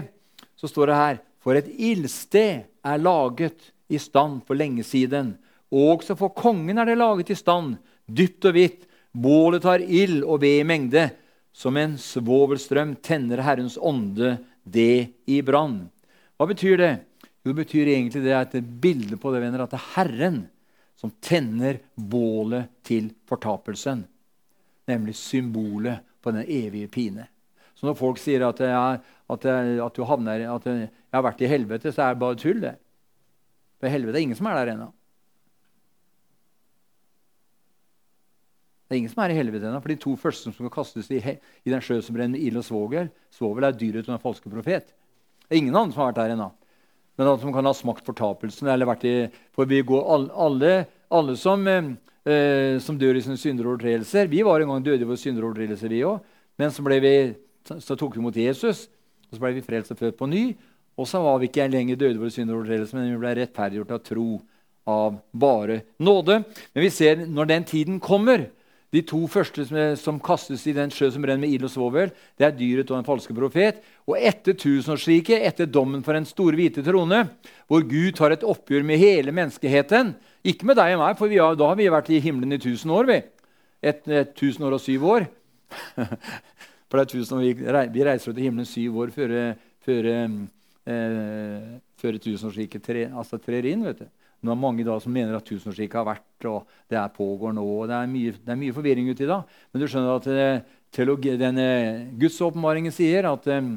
så 0.55 0.69
står 0.69 0.91
det 0.91 0.99
her 0.99 1.17
For 1.41 1.57
et 1.57 1.67
ildsted 1.69 2.65
er 2.85 3.01
laget 3.01 3.71
i 3.89 3.97
stand 4.01 4.41
for 4.47 4.57
lenge 4.57 4.83
siden. 4.83 5.35
Også 5.69 6.15
for 6.17 6.33
kongen 6.33 6.77
er 6.77 6.85
det 6.89 6.97
laget 6.97 7.29
i 7.29 7.37
stand, 7.37 7.75
dypt 8.05 8.45
og 8.49 8.55
hvitt. 8.55 8.87
Bålet 9.13 9.61
tar 9.61 9.83
ild 9.83 10.23
og 10.23 10.41
ved 10.41 10.61
i 10.61 10.65
mengde. 10.65 11.09
Som 11.53 11.77
en 11.77 11.93
svovelstrøm 12.01 12.95
tenner 12.97 13.43
Herrens 13.45 13.77
ånde 13.77 14.39
det 14.65 15.13
i 15.29 15.37
brann. 15.45 15.85
Hva 16.35 16.49
betyr 16.49 16.81
det? 16.81 16.93
Jo, 17.45 17.53
det 17.53 17.59
betyr 17.61 17.93
egentlig 17.93 18.25
det 18.25 18.33
er 18.33 18.49
et 18.49 18.73
bilde 18.81 19.19
på 19.21 19.31
det, 19.31 19.43
venner, 19.45 19.63
at 19.63 19.77
er 19.77 19.85
Herren 19.93 20.41
som 20.95 21.11
tenner 21.23 21.79
bålet 21.95 22.71
til 22.85 23.11
fortapelsen. 23.27 24.05
Nemlig 24.87 25.15
symbolet 25.19 26.03
på 26.23 26.31
den 26.31 26.45
evige 26.47 26.87
pine. 26.91 27.27
Så 27.75 27.87
når 27.87 27.97
folk 27.99 28.19
sier 28.21 28.45
at, 28.47 28.59
jeg, 28.63 28.99
at, 29.29 29.47
jeg, 29.47 29.79
at, 29.83 30.03
havner, 30.07 30.45
at 30.55 30.67
jeg, 30.69 30.91
har 31.11 31.25
vært 31.25 31.41
i 31.43 31.49
helvete, 31.51 31.91
så 31.91 32.05
er 32.05 32.13
det 32.13 32.21
bare 32.23 32.39
tull. 32.39 32.61
det. 32.63 32.75
For 33.81 33.91
helvete 33.91 34.17
er 34.17 34.27
ingen 34.27 34.39
som 34.39 34.47
er 34.47 34.61
der 34.61 34.71
ennå. 34.75 34.91
Det 38.85 38.93
er 38.93 39.01
ingen 39.01 39.11
som 39.11 39.23
er 39.25 39.33
i 39.33 39.39
helvete 39.39 39.67
ennå. 39.67 39.81
For 39.83 39.91
de 39.91 39.99
to 39.99 40.15
første 40.21 40.47
som 40.47 40.55
skal 40.55 40.71
kastes 40.71 41.09
i, 41.11 41.19
i 41.19 41.73
den 41.73 41.83
sjø 41.83 41.99
som 42.05 42.15
brenner 42.15 42.39
ild 42.39 42.61
og 42.61 42.67
svovel, 42.67 43.09
svovel 43.33 43.67
er 43.67 43.75
dyret 43.75 44.05
til 44.05 44.13
den 44.13 44.23
falske 44.23 44.51
profet. 44.51 44.93
Det 45.45 45.51
er 45.57 45.59
ingen 45.59 45.75
andre 45.75 45.91
som 45.91 46.05
har 46.05 46.13
vært 46.13 46.21
der 46.23 46.37
ennå 46.37 46.53
men 47.15 47.29
at 47.31 47.41
de 47.41 47.53
kan 47.53 47.67
ha 47.67 47.73
smakt 47.75 48.05
fortapelsen. 48.07 48.67
eller 48.67 48.89
vært 48.89 49.05
i, 49.07 49.15
for 49.55 49.69
vi 49.69 49.81
går 49.81 50.03
alle, 50.35 50.73
alle 51.09 51.35
som, 51.39 51.67
eh, 51.67 52.77
som, 52.83 52.97
dør 52.99 53.15
i 53.15 53.23
sine 53.23 53.37
synder 53.39 53.67
og 53.67 53.75
overtredelser 53.75 54.27
Vi 54.27 54.43
var 54.43 54.61
en 54.61 54.73
gang 54.73 54.83
døde 54.83 55.01
i 55.01 55.07
våre 55.07 55.17
synder 55.17 55.43
og 55.43 55.53
overtredelser, 55.53 55.89
vi 55.89 56.03
òg. 56.03 56.19
Men 56.57 56.71
så, 56.71 56.83
vi, 56.83 57.15
så, 57.63 57.95
tok 57.95 58.15
vi 58.15 58.23
imot 58.23 58.35
Jesus, 58.35 58.87
og 59.29 59.35
så 59.35 59.43
ble 59.43 59.53
vi 59.55 59.65
frelst 59.65 59.91
og 59.91 59.99
født 59.99 60.17
på 60.19 60.27
ny. 60.31 60.45
Og 60.95 61.07
så 61.07 61.19
var 61.19 61.39
vi 61.39 61.49
ikke 61.49 61.67
lenger 61.67 61.95
døde 61.99 62.15
i 62.15 62.21
våre 62.21 62.31
synder 62.31 62.55
og 62.55 62.63
overtredelser, 62.63 62.99
men 62.99 63.11
vi 63.11 63.23
ble 63.23 63.33
rettferdiggjort 63.41 63.95
av 63.95 64.03
tro 64.03 64.29
av 64.85 65.17
bare 65.33 65.81
nåde. 65.99 66.43
Men 66.73 66.85
vi 66.85 66.93
ser 66.93 67.25
når 67.25 67.49
den 67.49 67.65
tiden 67.67 67.99
kommer, 67.99 68.47
de 68.93 69.01
to 69.05 69.21
første 69.31 69.65
som, 69.67 69.77
som, 69.99 70.19
kastes 70.23 70.63
i 70.69 70.73
den 70.75 70.91
sjø 70.93 71.09
som 71.11 71.23
brenner 71.23 71.41
med 71.43 71.53
ild 71.55 71.65
og 71.67 71.71
svovel, 71.73 72.11
det 72.37 72.47
er 72.47 72.55
dyret 72.55 72.91
og 72.91 72.99
den 72.99 73.07
falske 73.07 73.35
profet. 73.35 73.81
Og 74.07 74.17
etter 74.19 74.55
tusenårsriket, 74.59 75.41
etter 75.41 75.69
dommen 75.69 76.03
for 76.05 76.15
den 76.15 76.27
store 76.29 76.57
hvite 76.59 76.83
trone, 76.85 77.23
hvor 77.67 77.85
Gud 77.89 78.15
tar 78.17 78.35
et 78.35 78.45
oppgjør 78.45 78.85
med 78.87 79.01
hele 79.01 79.33
menneskeheten 79.35 80.13
Ikke 80.45 80.67
med 80.69 80.77
deg 80.77 80.93
og 80.95 81.01
meg, 81.01 81.17
for 81.17 81.31
har, 81.33 81.55
da 81.57 81.71
har 81.71 81.79
vi 81.79 81.89
vært 81.89 82.11
i 82.13 82.21
himmelen 82.21 82.53
i 82.53 82.61
tusen 82.61 82.91
år. 82.93 83.09
vi. 83.09 83.21
Et, 83.81 84.03
et 84.07 84.35
tusen 84.37 84.65
år 84.67 84.77
og 84.77 84.83
syv 84.83 85.07
år. 85.09 85.25
for 86.87 86.99
det 86.99 87.01
er 87.01 87.09
tusen 87.09 87.39
år, 87.39 87.89
vi, 87.91 88.03
reiser 88.05 88.33
til 88.35 88.45
himmelen 88.45 88.69
syv 88.69 88.99
år 89.01 89.15
før, 89.15 89.33
før, 89.81 90.11
eh, 90.13 91.73
før 91.97 92.19
tusenårsriket 92.21 92.93
altså 93.09 93.41
trer 93.41 93.65
inn. 93.65 93.83
vet 93.89 94.05
du. 94.05 94.07
Nå 94.45 94.53
er 94.53 94.61
mange 94.61 94.85
da 94.85 94.95
som 95.01 95.13
mener 95.13 95.35
at 95.37 95.45
tusenårsriket 95.47 95.97
har 95.99 96.07
vært, 96.07 96.47
og 96.49 96.69
det 96.91 96.99
er 97.01 97.13
pågår 97.13 97.55
nå. 97.57 97.65
og 97.65 97.87
Det 97.89 97.97
er 97.97 98.09
mye, 98.11 98.33
det 98.37 98.53
er 98.53 98.59
mye 98.61 98.75
forvirring 98.75 99.11
uti 99.11 99.29
da. 99.29 99.41
Men 99.71 99.81
du 99.81 99.87
skjønner 99.89 100.19
at 100.19 100.27
eh, 100.31 100.75
teologi, 100.95 101.35
denne 101.41 101.67
Guds 102.21 102.37
åpenbaringen 102.45 102.93
sier 102.93 103.27
at, 103.31 103.47
eh, 103.51 103.71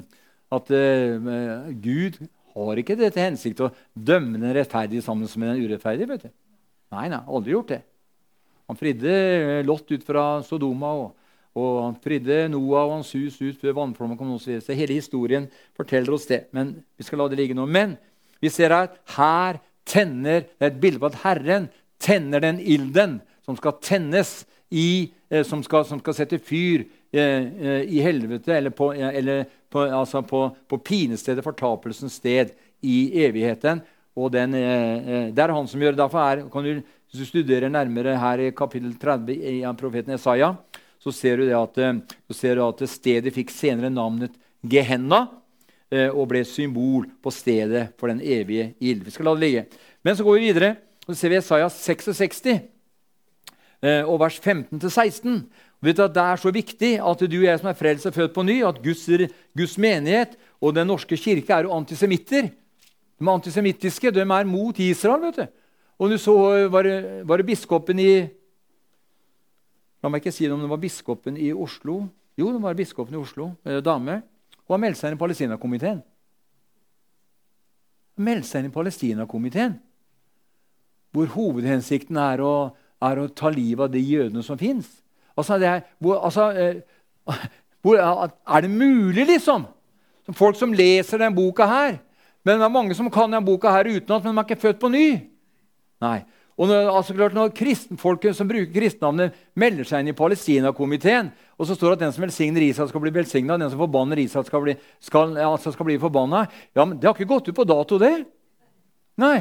at 0.58 0.72
uh, 0.72 1.70
Gud 1.84 2.20
har 2.54 2.80
ikke 2.80 2.96
det 2.98 3.12
til 3.14 3.24
hensikt 3.26 3.62
å 3.64 3.72
dømme 3.92 4.40
den 4.40 4.54
rettferdige 4.56 5.04
sammen 5.04 5.28
med 5.28 5.54
den 5.54 5.64
urettferdige. 5.64 6.08
vet 6.12 6.28
du. 6.28 6.34
Nei, 6.94 7.06
nei, 7.12 7.22
aldri 7.26 7.56
gjort 7.56 7.72
det. 7.74 7.82
Han 8.68 8.76
fridde 8.76 9.62
Lott 9.64 9.88
ut 9.92 10.04
fra 10.04 10.28
Sodoma. 10.44 10.92
og 11.04 11.16
og 11.58 11.78
han 11.82 11.96
fridde 11.98 12.44
Noah 12.52 12.86
og 12.86 12.92
hans 12.98 13.10
hus 13.16 13.38
ut 13.40 13.58
før 13.58 13.76
vannflommen 13.80 14.18
kom. 14.18 14.34
Så 14.38 14.60
Hele 14.76 14.94
historien 14.98 15.48
forteller 15.76 16.14
oss 16.14 16.28
det. 16.28 16.46
Men 16.54 16.76
vi 16.96 17.06
skal 17.06 17.22
la 17.22 17.28
det 17.30 17.38
ligge 17.40 17.56
nå. 17.56 17.66
Men 17.66 17.96
vi 18.42 18.50
ser 18.52 18.74
at 18.76 18.98
her 19.16 19.58
tenner 19.88 20.44
Det 20.46 20.64
er 20.64 20.72
et 20.72 20.80
bilde 20.82 21.00
på 21.02 21.10
at 21.10 21.20
Herren 21.24 21.68
tenner 21.98 22.42
den 22.44 22.60
ilden 22.60 23.18
som 23.46 23.56
skal 23.58 23.78
tennes 23.82 24.44
i, 24.70 25.10
eh, 25.30 25.44
som, 25.46 25.62
skal, 25.64 25.86
som, 25.88 26.00
skal, 26.02 26.14
sette 26.14 26.38
fyr 26.38 26.84
eh, 27.10 27.22
eh 27.48 27.82
i 27.88 28.02
helvete, 28.04 28.52
eller, 28.54 28.70
på, 28.70 28.92
eller 28.92 29.46
på, 29.72 29.82
altså 29.82 30.22
på, 30.22 30.44
på 30.68 30.78
pinestedet, 30.78 31.44
fortapelsens 31.44 32.20
sted, 32.20 32.52
i 32.84 33.24
evigheten. 33.24 33.80
Og 34.14 34.30
den, 34.30 34.52
det 34.54 35.42
er 35.42 35.50
han 35.50 35.66
som 35.66 35.82
gjør 35.82 35.96
det. 35.96 35.98
Derfor 35.98 36.20
er, 36.22 36.44
kan 36.52 36.62
du, 36.62 36.82
Hvis 37.10 37.24
du 37.24 37.26
studerer 37.26 37.72
nærmere 37.72 38.14
her 38.20 38.38
i 38.44 38.52
kapittel 38.54 38.92
30 38.94 39.34
i 39.34 39.64
profeten 39.74 40.14
Isaiah, 40.14 40.54
så 41.02 41.10
ser 41.10 41.40
du, 41.40 41.48
at, 41.56 41.80
ser 42.30 42.54
du 42.54 42.62
at 42.66 42.82
stedet 42.86 43.32
fikk 43.34 43.50
senere 43.50 43.90
navnet 43.90 44.36
Gehenna. 44.62 45.24
Eh, 45.88 46.10
og 46.12 46.26
ble 46.28 46.42
symbol 46.44 47.06
på 47.24 47.30
stedet 47.32 47.94
for 47.96 48.12
den 48.12 48.20
evige 48.20 48.74
ild. 48.84 49.06
Vi 49.06 49.12
skal 49.14 49.24
la 49.24 49.32
det 49.32 49.40
ligge. 49.40 49.62
Men 50.04 50.16
så 50.16 50.24
går 50.24 50.36
vi 50.36 50.50
videre, 50.50 50.74
og 51.06 51.14
så 51.14 51.16
ser 51.16 51.32
vi 51.32 51.38
Isaiah 51.40 51.70
66. 51.72 52.42
eh, 53.80 54.04
og 54.04 54.20
vers 54.20 54.36
15-16. 54.36 55.46
Vet 55.80 55.96
du 55.96 56.02
at 56.02 56.14
Det 56.14 56.22
er 56.22 56.36
så 56.36 56.50
viktig 56.50 56.92
at 57.00 57.20
du 57.20 57.38
og 57.38 57.44
jeg 57.44 57.58
som 57.58 57.68
er 57.68 57.78
frelst 57.78 58.06
og 58.06 58.14
født 58.14 58.34
på 58.34 58.42
ny, 58.42 58.64
at 58.64 58.82
Guds, 58.82 59.08
Guds 59.56 59.78
menighet 59.78 60.36
og 60.60 60.74
Den 60.74 60.86
norske 60.86 61.16
kirke 61.16 61.52
er 61.54 61.62
jo 61.62 61.72
antisemitter. 61.72 62.50
De 63.18 63.24
er 63.24 63.32
antisemittiske, 63.32 64.10
de 64.10 64.20
er 64.20 64.44
mot 64.44 64.78
Israel. 64.78 65.22
vet 65.22 65.36
du. 65.36 65.46
Og 65.98 66.10
du 66.10 66.18
så, 66.18 66.68
var 66.68 66.82
det, 66.82 67.26
var 67.26 67.36
det 67.36 67.46
biskopen 67.46 67.98
i 67.98 68.28
La 70.02 70.08
meg 70.08 70.20
ikke 70.20 70.30
si 70.30 70.44
det 70.44 70.52
om 70.52 70.60
det 70.60 70.70
var 70.70 70.78
biskopen 70.78 71.36
i 71.36 71.52
Oslo. 71.52 72.06
Jo, 72.38 72.52
det 72.52 72.62
var 72.62 72.74
biskopen 72.74 73.14
i 73.14 73.18
Oslo, 73.18 73.54
en 73.64 73.82
dame. 73.82 74.22
Og 74.68 74.76
har 74.76 74.82
meldt 74.82 75.00
seg 75.00 75.10
inn 75.10 75.16
i 75.16 75.20
Palestinakomiteen. 75.20 76.00
Meldt 78.20 78.48
seg 78.48 78.62
inn 78.62 78.70
i 78.70 78.74
Palestinakomiteen. 78.74 79.78
Hvor 81.16 81.30
hovedhensikten 81.32 82.18
er 82.20 82.42
å, 82.44 82.54
er 83.08 83.20
å 83.22 83.30
ta 83.32 83.48
livet 83.52 83.86
av 83.86 83.94
de 83.94 84.02
jødene 84.04 84.44
som 84.44 84.60
fins. 84.60 84.90
Altså, 85.38 85.56
altså, 86.18 86.50
eh, 86.52 86.82
er 88.52 88.66
det 88.66 88.70
mulig, 88.70 89.24
liksom? 89.30 89.64
Folk 90.36 90.58
som 90.60 90.74
leser 90.76 91.22
denne 91.22 91.36
boka 91.36 91.66
her. 91.70 91.96
Men 92.44 92.60
det 92.60 92.66
er 92.68 92.74
mange 92.74 92.96
som 92.96 93.08
kan 93.12 93.30
denne 93.30 93.44
boka 93.46 93.72
her 93.72 93.88
utenat, 93.88 94.24
men 94.24 94.34
de 94.34 94.42
er 94.42 94.46
ikke 94.46 94.62
født 94.66 94.82
på 94.82 94.92
ny. 94.92 95.06
Nei. 96.04 96.18
Og 96.58 96.66
når, 96.66 96.88
altså 96.90 97.14
klart, 97.14 97.36
når 97.36 97.52
kristenfolket 97.54 98.34
som 98.34 98.48
bruker 98.50 98.72
kristennavnet, 98.74 99.36
melder 99.54 99.86
seg 99.86 100.02
inn 100.02 100.10
i 100.10 100.16
Palestinakomiteen, 100.18 101.30
og 101.54 101.68
så 101.68 101.76
står 101.78 101.92
det 101.92 101.98
at 101.98 102.02
den 102.06 102.16
som 102.16 102.24
velsigner 102.26 102.64
Israel, 102.66 102.90
skal 102.90 103.04
bli 103.04 103.14
velsigna, 103.14 103.58
den 103.60 103.70
som 103.70 103.78
forbanner 103.78 104.18
Israel, 104.18 104.46
skal 104.48 104.64
bli, 104.64 104.74
skal, 105.02 105.36
altså 105.38 105.72
skal 105.74 105.86
bli 105.86 106.00
forbanna 106.02 106.44
ja, 106.48 106.84
men 106.84 106.98
Det 106.98 107.06
har 107.06 107.14
ikke 107.14 107.30
gått 107.30 107.52
ut 107.52 107.56
på 107.56 107.68
dato, 107.68 108.00
det. 108.02 108.12
Nei. 109.22 109.38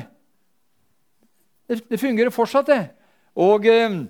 Det, 1.68 1.82
det 1.90 2.00
fungerer 2.02 2.34
fortsatt, 2.34 2.70
det. 2.70 2.82
Og 3.38 3.66
eh, 3.66 4.02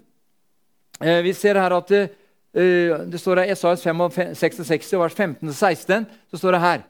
eh 1.01 1.21
vi 1.23 1.33
ser 1.35 1.59
her 1.59 1.79
at 1.79 1.91
eh, 1.95 2.11
Eh, 2.57 2.99
det 3.05 3.19
står 3.21 3.43
i 3.43 3.51
Esaias 3.51 3.83
66, 4.39 4.93
vers 4.97 5.13
15-16. 5.13 6.05
så 6.31 6.37
står 6.37 6.51
det 6.51 6.59
her 6.63 6.85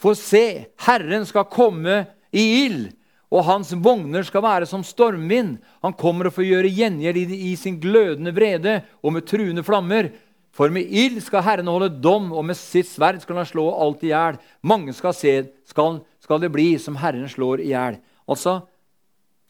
For 0.00 0.14
se, 0.16 0.64
Herren 0.80 1.26
skal 1.26 1.44
komme 1.44 2.06
i 2.32 2.64
ild, 2.64 2.92
og 3.30 3.46
hans 3.46 3.70
vogner 3.78 4.24
skal 4.26 4.42
være 4.42 4.66
som 4.66 4.82
stormvind. 4.86 5.58
Han 5.84 5.94
kommer 5.98 6.26
og 6.26 6.34
får 6.34 6.48
gjøre 6.48 6.72
gjengjeld 6.74 7.30
i, 7.36 7.54
sin 7.58 7.78
glødende 7.82 8.34
vrede 8.34 8.80
og 9.02 9.14
med 9.14 9.26
truende 9.30 9.62
flammer. 9.66 10.10
For 10.50 10.72
med 10.74 10.90
ild 10.90 11.20
skal 11.22 11.44
Herren 11.46 11.70
holde 11.70 11.92
dom, 12.02 12.32
og 12.34 12.42
med 12.48 12.58
sitt 12.58 12.88
sverd 12.90 13.20
skal 13.22 13.38
han 13.38 13.46
slå 13.46 13.68
alt 13.70 14.02
i 14.02 14.10
hjel. 14.10 14.40
Mange 14.66 14.94
skal 14.98 15.14
se, 15.14 15.34
skal, 15.70 16.00
skal 16.18 16.42
det 16.42 16.50
bli 16.50 16.72
som 16.82 16.98
Herren 16.98 17.30
slår 17.30 17.62
i 17.62 17.70
hjel. 17.70 18.00
Altså, 18.26 18.56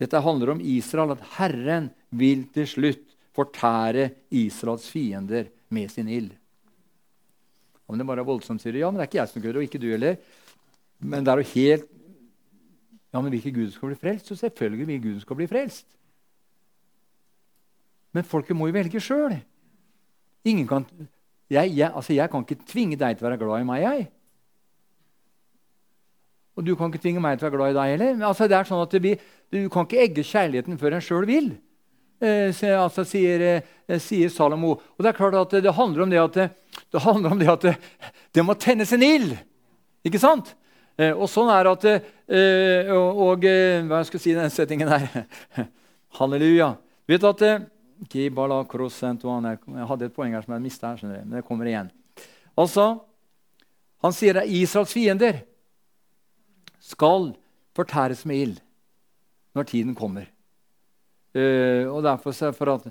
dette 0.01 0.21
handler 0.25 0.53
om 0.53 0.61
Israel, 0.61 1.15
at 1.17 1.25
Herren 1.39 1.89
vil 2.13 2.45
til 2.53 2.69
slutt 2.69 3.07
fortære 3.37 4.11
Israels 4.43 4.91
fiender 4.93 5.49
med 5.73 5.89
sin 5.93 6.09
ild. 6.09 6.35
Om 7.89 7.97
det 7.99 8.07
bare 8.07 8.21
er 8.21 8.29
voldsomt, 8.29 8.61
sier. 8.63 8.77
Ja, 8.77 8.91
men 8.93 9.01
det 9.01 9.07
er 9.07 9.11
ikke 9.11 9.23
jeg 9.23 9.33
som 9.33 9.43
gjør 9.43 9.57
det, 9.57 9.63
og 9.63 9.67
ikke 9.71 9.81
du 9.83 9.89
heller. 9.89 10.21
Men 11.01 11.25
det 11.25 11.33
er 11.33 11.41
jo 11.41 11.53
helt 11.55 11.89
Ja, 13.11 13.21
men 13.21 13.33
vil 13.33 13.41
ikke 13.41 13.59
Gud 13.59 13.71
skal 13.75 13.91
bli 13.91 13.99
frelst? 13.99 14.29
Så 14.31 14.37
selvfølgelig 14.39 14.87
vil 14.87 15.03
Gud 15.03 15.21
skal 15.21 15.37
bli 15.37 15.49
frelst. 15.51 15.87
Men 18.13 18.27
folket 18.27 18.57
må 18.57 18.67
jo 18.67 18.75
velge 18.75 19.03
sjøl. 19.03 19.37
Jeg, 20.45 20.67
jeg, 21.51 21.91
altså 21.95 22.15
jeg 22.15 22.31
kan 22.31 22.47
ikke 22.47 22.65
tvinge 22.67 22.99
deg 22.99 23.19
til 23.19 23.27
å 23.27 23.29
være 23.29 23.41
glad 23.43 23.63
i 23.63 23.67
meg, 23.69 23.83
jeg. 23.83 24.07
Og 26.59 26.67
du 26.67 26.75
kan 26.77 26.91
ikke 26.91 27.03
tvinge 27.03 27.23
meg 27.23 27.39
til 27.39 27.47
å 27.47 27.51
være 27.51 27.59
glad 27.59 27.73
i 27.73 27.79
deg 27.79 27.95
heller. 27.95 28.23
Altså, 28.29 28.49
det 28.51 28.57
er 28.59 28.69
sånn 28.69 28.83
at 28.85 28.97
blir, 29.03 29.27
Du 29.51 29.69
kan 29.73 29.87
ikke 29.87 30.03
egge 30.05 30.27
kjærligheten 30.27 30.79
før 30.79 30.97
en 30.97 31.05
sjøl 31.05 31.27
vil 31.27 31.51
eh, 32.21 32.79
altså, 32.79 33.05
sier, 33.09 33.41
eh, 33.89 33.99
sier, 33.99 34.29
Salomo. 34.29 34.77
Og 34.97 35.05
det 35.05 35.11
er 35.11 35.19
klart 35.19 35.39
at 35.39 35.63
det 35.65 35.75
handler 35.75 36.05
om 36.05 36.11
det 36.11 36.21
at 36.21 36.37
det, 36.37 36.49
det, 36.93 37.05
om 37.07 37.39
det, 37.39 37.49
at 37.49 37.67
det 38.35 38.45
må 38.45 38.55
tennes 38.55 38.93
en 38.93 39.03
ild. 39.05 39.37
Ikke 40.07 40.21
sant? 40.21 40.55
Eh, 41.01 41.15
og 41.17 41.31
sånn 41.33 41.49
er 41.49 41.69
at 41.71 41.85
eh, 41.89 42.91
Og, 42.93 43.21
og 43.25 43.45
eh, 43.49 43.81
hva 43.89 44.03
skal 44.05 44.19
jeg 44.19 44.25
si 44.25 44.33
i 44.35 44.39
den 44.39 44.53
settingen 44.53 44.91
der? 44.91 45.07
Halleluja. 46.19 46.75
Vet 47.09 47.25
at 47.25 47.45
eh, 47.47 47.69
Jeg 48.11 48.33
hadde 48.35 50.09
et 50.09 50.17
poeng 50.17 50.35
her 50.35 50.45
som 50.45 50.55
jeg 50.57 50.65
mista, 50.65 50.93
men 51.05 51.37
det 51.37 51.45
kommer 51.45 51.69
igjen. 51.69 51.91
Altså, 52.57 53.05
Han 54.01 54.15
sier 54.17 54.41
at 54.41 54.49
Israels 54.49 54.93
fiender 54.93 55.43
skal 56.81 57.35
fortæres 57.77 58.25
med 58.25 58.37
ild 58.41 58.61
når 59.53 59.69
tiden 59.69 59.95
kommer. 59.95 60.25
Og 61.37 62.01
derfor 62.03 62.33
for, 62.57 62.73
at, 62.73 62.89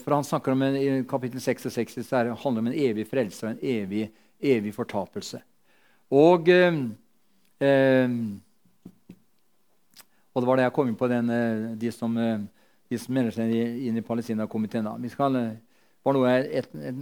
for 0.00 0.14
Han 0.16 0.24
snakker 0.24 0.52
om 0.56 0.62
en, 0.64 0.76
I 0.80 1.04
kapittel 1.04 1.40
66 1.40 2.00
så 2.00 2.16
handler 2.16 2.32
det 2.32 2.64
om 2.64 2.72
en 2.72 2.80
evig 2.88 3.06
frelse 3.10 3.44
og 3.44 3.52
en 3.52 3.60
evig, 3.60 4.08
evig 4.40 4.72
fortapelse. 4.74 5.42
Og, 6.10 6.48
og 10.34 10.42
det 10.42 10.48
var 10.48 10.56
det 10.58 10.66
jeg 10.66 10.74
kom 10.74 10.88
inn 10.90 10.98
på, 10.98 11.08
den, 11.08 11.30
de 11.78 11.92
som, 11.94 12.14
de 12.14 12.98
som 12.98 13.14
melder 13.14 13.32
seg 13.36 13.52
inn 13.54 14.00
i 14.00 14.04
Palestina-komiteen. 14.04 14.88
Vi 15.02 15.12
skal, 15.12 15.38
var 16.04 16.16
noe 16.16 16.32
et, 16.40 16.74
et, 16.74 16.98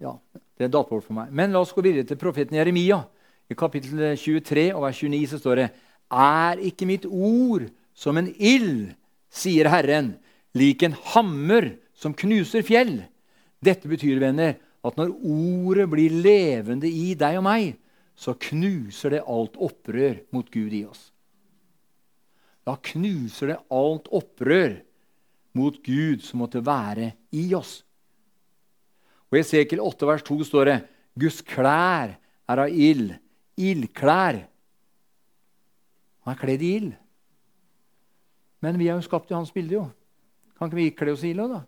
ja, 0.00 0.14
Det 0.58 0.66
er 0.66 0.72
datbord 0.72 1.02
for 1.04 1.14
meg. 1.18 1.32
Men 1.34 1.52
la 1.54 1.60
oss 1.62 1.74
gå 1.74 1.82
videre 1.84 2.06
til 2.06 2.20
profeten 2.20 2.56
Jeremia. 2.58 3.02
I 3.48 3.56
kapittel 3.56 4.12
23 4.18 4.68
og 4.74 4.84
vers 4.84 4.98
29 5.00 5.26
så 5.32 5.38
står 5.40 5.62
det 5.62 5.68
Er 6.12 6.62
ikke 6.70 6.88
mitt 6.88 7.06
ord 7.08 7.68
som 7.98 8.18
en 8.20 8.28
ild 8.38 8.92
sier 9.28 9.68
Herren, 9.70 10.14
lik 10.56 10.82
en 10.86 10.96
hammer 11.12 11.72
som 11.98 12.14
knuser 12.16 12.64
fjell. 12.66 13.00
Dette 13.64 13.90
betyr, 13.90 14.20
venner, 14.22 14.56
at 14.86 14.98
når 14.98 15.14
ordet 15.26 15.88
blir 15.90 16.14
levende 16.22 16.88
i 16.88 17.12
deg 17.18 17.40
og 17.40 17.46
meg, 17.48 17.74
så 18.18 18.34
knuser 18.34 19.14
det 19.14 19.26
alt 19.30 19.56
opprør 19.62 20.18
mot 20.34 20.48
Gud 20.50 20.74
i 20.74 20.82
oss. 20.88 21.12
Da 22.66 22.74
knuser 22.90 23.52
det 23.52 23.58
alt 23.72 24.08
opprør 24.12 24.80
mot 25.56 25.78
Gud 25.84 26.24
som 26.26 26.42
måtte 26.42 26.62
være 26.64 27.12
i 27.30 27.46
oss. 27.56 27.80
Og 29.28 29.38
I 29.38 29.42
Esekiel 29.44 29.80
8, 29.84 30.08
vers 30.08 30.24
2 30.26 30.38
står 30.48 30.70
det 30.70 30.78
Guds 31.18 31.38
klær 31.46 32.16
er 32.48 32.62
av 32.64 32.72
ild. 32.72 33.14
Ildklær. 33.58 34.40
Han 36.24 36.34
er 36.34 36.40
kledd 36.40 36.64
i 36.64 36.72
ild. 36.80 36.92
Men 38.64 38.78
vi 38.80 38.88
er 38.88 38.98
jo 38.98 39.06
skapt 39.06 39.30
i 39.30 39.36
hans 39.36 39.54
bilde, 39.54 39.78
jo. 39.78 39.86
Kan 40.58 40.68
ikke 40.68 40.80
vi 40.80 40.88
ikle 40.90 41.14
oss 41.14 41.24
ild 41.26 41.44
òg, 41.44 41.54
da? 41.54 41.62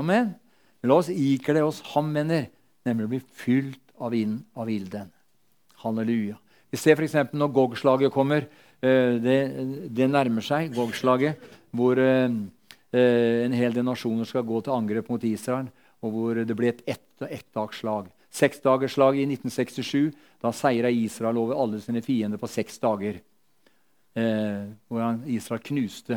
Amen. 0.00 0.34
Men 0.80 0.90
la 0.90 0.98
oss 0.98 1.10
ikle 1.12 1.62
oss 1.62 1.78
ham, 1.92 2.10
venner, 2.14 2.48
nemlig 2.86 3.06
å 3.06 3.12
bli 3.14 3.22
fylt 3.44 3.94
av, 4.00 4.16
av 4.58 4.70
ilden. 4.72 5.10
Halleluja. 5.82 6.36
Vi 6.70 6.78
ser 6.78 6.98
f.eks. 6.98 7.16
når 7.34 7.52
Gog-slaget 7.56 8.12
kommer. 8.14 8.46
Eh, 8.80 9.16
det, 9.22 9.36
det, 9.90 10.08
nærmer 10.10 10.44
seg, 10.44 10.70
Gog-slaget, 10.76 11.40
hvor 11.74 11.98
eh, 11.98 12.28
eh, 12.92 13.40
en 13.46 13.56
hel 13.56 13.74
del 13.74 13.86
nasjoner 13.88 14.28
skal 14.28 14.46
gå 14.46 14.60
til 14.64 14.76
angrep 14.76 15.10
mot 15.10 15.24
Israel, 15.26 15.70
og 16.00 16.14
hvor 16.14 16.40
det 16.44 16.56
blir 16.56 16.74
et 16.74 16.84
ett- 16.86 17.26
ettdagsslag. 17.26 18.08
Seksdagersslag 18.30 19.18
i 19.18 19.26
1967. 19.26 20.14
Da 20.40 20.52
seira 20.54 20.88
Israel 20.94 21.36
over 21.40 21.58
alle 21.58 21.80
sine 21.82 22.00
fiender 22.04 22.40
på 22.40 22.48
seks 22.48 22.78
dager 22.80 23.18
hvordan 24.10 25.20
Israel 25.30 25.60
knuste 25.62 26.16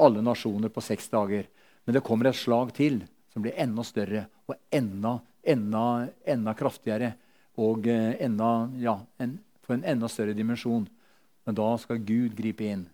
alle 0.00 0.20
nasjoner 0.22 0.68
på 0.72 0.82
seks 0.84 1.08
dager. 1.12 1.46
Men 1.84 1.96
det 1.96 2.02
kommer 2.04 2.28
et 2.28 2.36
slag 2.38 2.72
til 2.76 3.00
som 3.32 3.42
blir 3.44 3.56
enda 3.60 3.84
større 3.86 4.26
og 4.50 4.56
enda, 4.74 5.16
enda, 5.46 5.84
enda 6.26 6.54
kraftigere. 6.58 7.12
Og 7.60 7.86
eh, 7.90 8.14
enda, 8.24 8.70
ja, 8.80 8.96
en, 9.20 9.36
for 9.64 9.76
en 9.76 9.84
enda 9.84 10.08
større 10.08 10.36
dimensjon. 10.36 10.86
Men 11.44 11.58
da 11.58 11.68
skal 11.80 12.02
Gud 12.04 12.36
gripe 12.38 12.66
inn. 12.68 12.86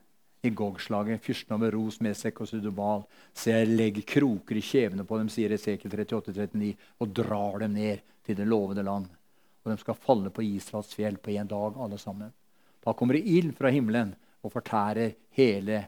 I 0.46 0.50
Gog-slaget, 0.54 1.22
fyrsten 1.24 1.56
over 1.56 1.72
Ros, 1.74 1.98
Mesek 2.04 2.40
og 2.42 2.48
Sudobal. 2.50 3.06
Se, 3.34 3.50
jeg 3.50 3.70
legger 3.72 4.06
kroker 4.06 4.58
i 4.58 4.62
kjevene 4.62 5.06
på 5.06 5.18
dem, 5.18 5.30
sier 5.32 5.54
Esekiel 5.56 5.94
38-39, 6.04 6.74
og 7.02 7.14
drar 7.16 7.64
dem 7.64 7.74
ned 7.74 8.04
til 8.26 8.38
det 8.38 8.46
lovede 8.46 8.84
land. 8.86 9.08
Og 9.64 9.72
de 9.72 9.78
skal 9.80 9.98
falle 9.98 10.30
på 10.30 10.44
Israels 10.46 10.92
fjell 10.94 11.18
på 11.18 11.34
en 11.34 11.50
dag, 11.50 11.80
alle 11.82 11.98
sammen. 11.98 12.30
Da 12.84 12.94
kommer 12.94 13.18
det 13.18 13.26
ild 13.26 13.56
fra 13.58 13.72
himmelen 13.74 14.12
og 14.46 14.52
fortærer 14.54 15.16
hele 15.34 15.80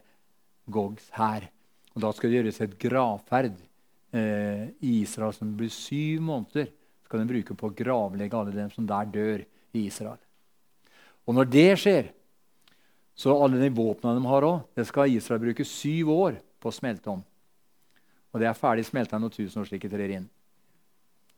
Gogs 0.67 1.07
hær. 1.15 1.47
Og 1.95 2.01
Da 2.03 2.11
skal 2.11 2.29
det 2.29 2.41
gjøres 2.41 2.61
et 2.61 2.75
gravferd 2.79 3.55
eh, 4.11 4.67
i 4.83 4.99
Israel 5.01 5.33
som 5.33 5.55
blir 5.55 5.71
syv 5.71 6.21
måneder. 6.27 6.67
Skal 7.09 7.23
den 7.23 7.29
bruke 7.31 7.55
på 7.57 7.71
å 7.71 7.73
gravlegge 7.73 8.37
alle 8.37 8.53
dem 8.53 8.69
som 8.69 8.85
der 8.85 9.07
dør 9.09 9.41
i 9.73 9.87
Israel. 9.87 10.19
Og 11.25 11.33
når 11.33 11.47
det 11.49 11.69
skjer, 11.81 12.11
så 13.17 13.33
alle 13.33 13.57
de 13.57 13.71
våpnene 13.73 14.21
de 14.21 14.29
har 14.29 14.45
òg, 14.45 14.59
det 14.77 14.85
skal 14.85 15.09
Israel 15.09 15.41
bruke 15.41 15.65
syv 15.65 16.11
år 16.13 16.37
på 16.61 16.69
å 16.69 16.75
smelte 16.75 17.09
om. 17.09 17.23
Og 18.29 18.41
det 18.41 18.45
er 18.45 18.57
ferdig 18.57 18.85
smelta 18.85 19.17
når 19.17 19.33
tusen 19.33 19.63
år 19.63 19.71
slik 19.71 19.89
trer 19.89 20.13
inn. 20.19 20.29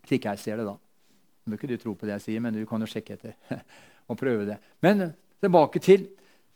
Slik 0.10 0.28
jeg 0.28 0.42
ser 0.44 0.60
det, 0.60 0.68
da. 0.68 0.76
Nå 0.76 1.54
bør 1.54 1.62
ikke 1.62 1.72
du 1.72 1.80
tro 1.80 1.96
på 1.96 2.10
det 2.10 2.18
jeg 2.18 2.26
sier, 2.26 2.44
men 2.44 2.60
du 2.60 2.66
kan 2.68 2.84
jo 2.84 2.90
sjekke 2.92 3.16
etter 3.16 3.64
og 4.12 4.20
prøve 4.20 4.50
det. 4.52 4.60
Men 4.84 5.08
tilbake 5.40 5.80
til 5.82 6.10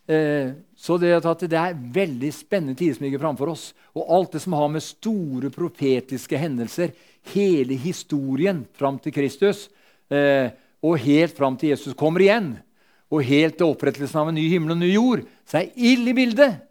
så 0.06 0.96
det, 1.02 1.10
er 1.10 1.74
veldig 1.74 2.28
spennende 2.34 2.76
tider 2.78 2.94
som 2.94 3.06
ligger 3.06 3.22
framfor 3.24 3.50
oss. 3.50 3.64
Og 3.96 4.06
alt 4.12 4.36
det 4.36 4.42
som 4.44 4.54
har 4.54 4.68
med 4.70 4.84
store 4.84 5.50
profetiske 5.50 6.38
hendelser, 6.38 6.92
hele 7.32 7.74
historien 7.80 8.64
fram 8.76 9.00
til 9.02 9.14
Kristus, 9.16 9.66
eh, 10.10 10.52
og 10.84 11.00
helt 11.02 11.34
fram 11.34 11.56
til 11.58 11.72
Jesus 11.72 11.96
kommer 11.98 12.22
igjen, 12.22 12.52
og 13.10 13.24
helt 13.26 13.56
til 13.58 13.70
opprettelsen 13.70 14.20
av 14.20 14.30
en 14.30 14.38
ny 14.38 14.46
himmel 14.50 14.76
og 14.76 14.80
ny 14.82 14.92
jord, 14.92 15.24
så 15.46 15.62
er 15.62 15.74
ild 15.74 16.10
i 16.10 16.16
bildet. 16.16 16.62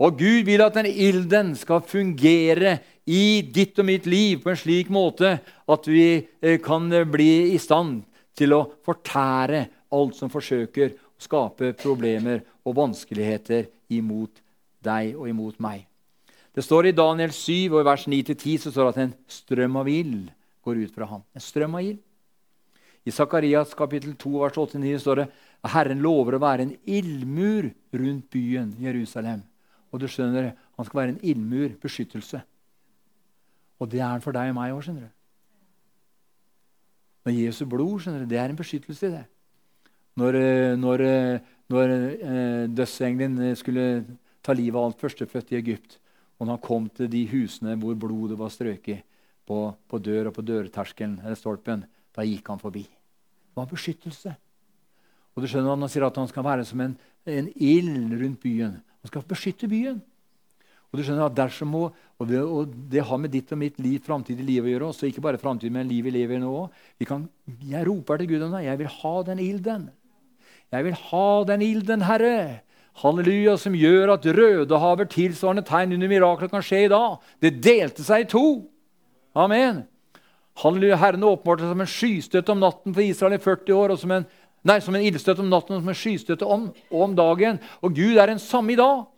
Og 0.00 0.16
Gud 0.16 0.46
vil 0.48 0.62
at 0.64 0.78
den 0.78 0.88
ilden 0.88 1.52
skal 1.58 1.84
fungere 1.84 2.78
i 3.10 3.42
ditt 3.44 3.78
og 3.78 3.86
mitt 3.86 4.06
liv 4.08 4.40
på 4.40 4.52
en 4.52 4.58
slik 4.58 4.88
måte 4.92 5.34
at 5.42 5.90
vi 5.90 6.06
eh, 6.16 6.56
kan 6.62 6.88
bli 7.10 7.52
i 7.52 7.58
stand 7.60 8.00
til 8.38 8.54
å 8.56 8.64
fortære 8.86 9.66
alt 9.92 10.16
som 10.16 10.32
forsøker 10.32 10.94
å 10.94 11.20
skape 11.20 11.74
problemer 11.78 12.40
og 12.64 12.76
vanskeligheter 12.76 13.68
imot 13.92 14.42
deg 14.84 15.16
og 15.16 15.28
imot 15.28 15.60
meg. 15.62 15.86
Det 16.54 16.64
står 16.66 16.90
I 16.90 16.96
Daniel 16.96 17.32
7 17.32 17.70
og 17.70 17.80
i 17.80 17.86
vers 17.86 18.06
9-10 18.10 18.56
så 18.64 18.72
står 18.72 18.88
det 18.88 18.94
at 18.94 19.02
en 19.04 19.16
strøm 19.30 19.76
av 19.80 19.88
ild 19.88 20.30
går 20.66 20.82
ut 20.84 20.94
fra 20.94 21.06
ham. 21.06 21.22
En 21.34 21.44
strøm 21.44 21.76
av 21.78 21.84
ild. 21.86 22.00
I 23.06 23.14
Sakarias 23.14 23.72
kapittel 23.76 24.16
2 24.18 24.32
vers 24.42 24.58
8-9 24.58 24.98
står 25.00 25.22
det 25.22 25.28
at 25.30 25.72
Herren 25.72 26.02
lover 26.04 26.36
å 26.36 26.42
være 26.42 26.66
en 26.66 26.74
ildmur 26.84 27.70
rundt 27.96 28.26
byen 28.32 28.74
Jerusalem. 28.80 29.44
Og 29.90 30.02
du 30.02 30.06
skjønner, 30.08 30.52
Han 30.76 30.86
skal 30.86 31.00
være 31.00 31.12
en 31.12 31.20
ildmur, 31.22 31.74
beskyttelse. 31.82 32.40
Og 33.80 33.90
det 33.90 34.00
er 34.00 34.08
han 34.08 34.22
for 34.24 34.32
deg 34.32 34.48
og 34.48 34.56
meg 34.56 34.72
òg. 34.72 35.08
Når 37.24 37.36
Jesu 37.36 37.66
blod 37.68 38.00
skjønner 38.00 38.24
du, 38.24 38.30
det 38.30 38.38
er 38.40 38.48
en 38.48 38.56
beskyttelse 38.56 39.06
i 39.06 39.10
det. 39.12 39.24
Når, 40.16 40.34
eh, 40.34 40.76
når, 40.76 41.00
eh, 41.00 41.40
når 41.70 41.94
eh, 41.94 42.64
dødsengelen 42.70 43.54
skulle 43.58 44.04
ta 44.42 44.54
livet 44.56 44.78
av 44.78 44.88
alt 44.88 45.02
førstefødte 45.02 45.54
i 45.54 45.60
Egypt, 45.60 45.98
og 46.38 46.46
når 46.46 46.56
han 46.56 46.64
kom 46.64 46.88
til 46.96 47.10
de 47.12 47.24
husene 47.30 47.76
hvor 47.78 47.98
blodet 48.00 48.38
var 48.40 48.52
strøket, 48.52 49.04
på, 49.50 49.64
på 49.90 49.98
dør 49.98 50.28
og 50.30 50.36
på 50.36 50.44
dørterskelen 50.46 51.16
eller 51.24 51.38
stolpen, 51.38 51.82
da 52.14 52.22
gikk 52.26 52.52
han 52.52 52.60
forbi. 52.60 52.84
Det 52.86 53.58
var 53.58 53.66
beskyttelse. 53.70 54.34
Og 55.34 55.42
du 55.42 55.48
skjønner 55.50 55.74
Han 55.74 55.90
sier 55.90 56.06
at 56.06 56.18
han 56.20 56.30
skal 56.30 56.46
være 56.46 56.66
som 56.68 56.82
en, 56.84 56.94
en 57.26 57.48
ild 57.56 58.14
rundt 58.20 58.40
byen. 58.42 58.78
Han 58.78 59.10
skal 59.10 59.26
beskytte 59.26 59.70
byen. 59.70 59.98
Og 60.90 60.98
du 60.98 61.04
skjønner 61.06 61.28
at 61.28 61.36
dersom 61.38 61.70
må, 61.70 61.84
og 62.18 62.30
det, 62.30 62.40
og 62.42 62.70
det, 62.90 63.02
har 63.06 63.18
med 63.22 63.30
ditt 63.30 63.52
og 63.54 63.60
mitt 63.60 63.78
liv, 63.78 64.00
framtidig 64.02 64.46
liv 64.46 64.66
å 64.66 64.72
gjøre. 64.72 64.88
også, 64.90 65.06
Ikke 65.06 65.22
bare 65.22 65.38
framtid, 65.38 65.70
men 65.70 65.86
livet 65.88 66.10
vi 66.10 66.18
lever 66.18 66.42
nå 66.42 66.50
òg. 66.50 66.80
Jeg 66.98 67.86
roper 67.86 68.18
til 68.18 68.30
Gud 68.32 68.46
om 68.46 68.56
det. 68.56 68.64
Jeg 68.66 68.80
vil 68.80 68.90
ha 68.96 69.14
den 69.30 69.42
ilden. 69.44 69.86
Jeg 70.70 70.86
vil 70.86 70.94
ha 70.94 71.28
den 71.48 71.62
ilden, 71.66 72.02
Herre. 72.06 72.60
Halleluja, 73.00 73.56
som 73.58 73.74
gjør 73.74 74.12
at 74.14 74.26
Rødehavet 74.26 75.10
tilsvarende 75.10 75.64
tegn 75.66 75.96
under 75.96 76.10
miraklet 76.10 76.52
kan 76.52 76.62
skje 76.62 76.84
i 76.84 76.90
dag. 76.92 77.16
Det 77.42 77.56
delte 77.64 78.04
seg 78.06 78.26
i 78.26 78.28
to. 78.30 78.44
Amen. 79.34 79.84
Halleluja, 80.62 80.98
Herren 81.00 81.26
åpenbarte 81.26 81.66
som 81.70 81.82
en 81.82 81.90
skystøtte 81.90 82.54
om 82.54 82.62
natten 82.62 82.94
for 82.94 83.02
Israel 83.02 83.34
i 83.34 83.42
40 83.42 83.74
år. 83.74 83.94
og 83.94 83.98
som 83.98 84.14
en, 84.14 84.26
nei, 84.62 84.78
som 84.78 84.94
en 84.94 85.02
ildstøtte 85.02 85.42
om 85.42 85.50
natten 85.50 85.74
og 85.74 85.82
som 85.82 85.90
en 85.90 85.98
skystøtte 85.98 86.46
om, 86.46 86.68
om 86.92 87.16
dagen. 87.16 87.58
Og 87.82 87.94
Gud 87.94 88.18
er 88.18 88.26
den 88.30 88.38
samme 88.38 88.72
i 88.72 88.78
dag. 88.78 89.08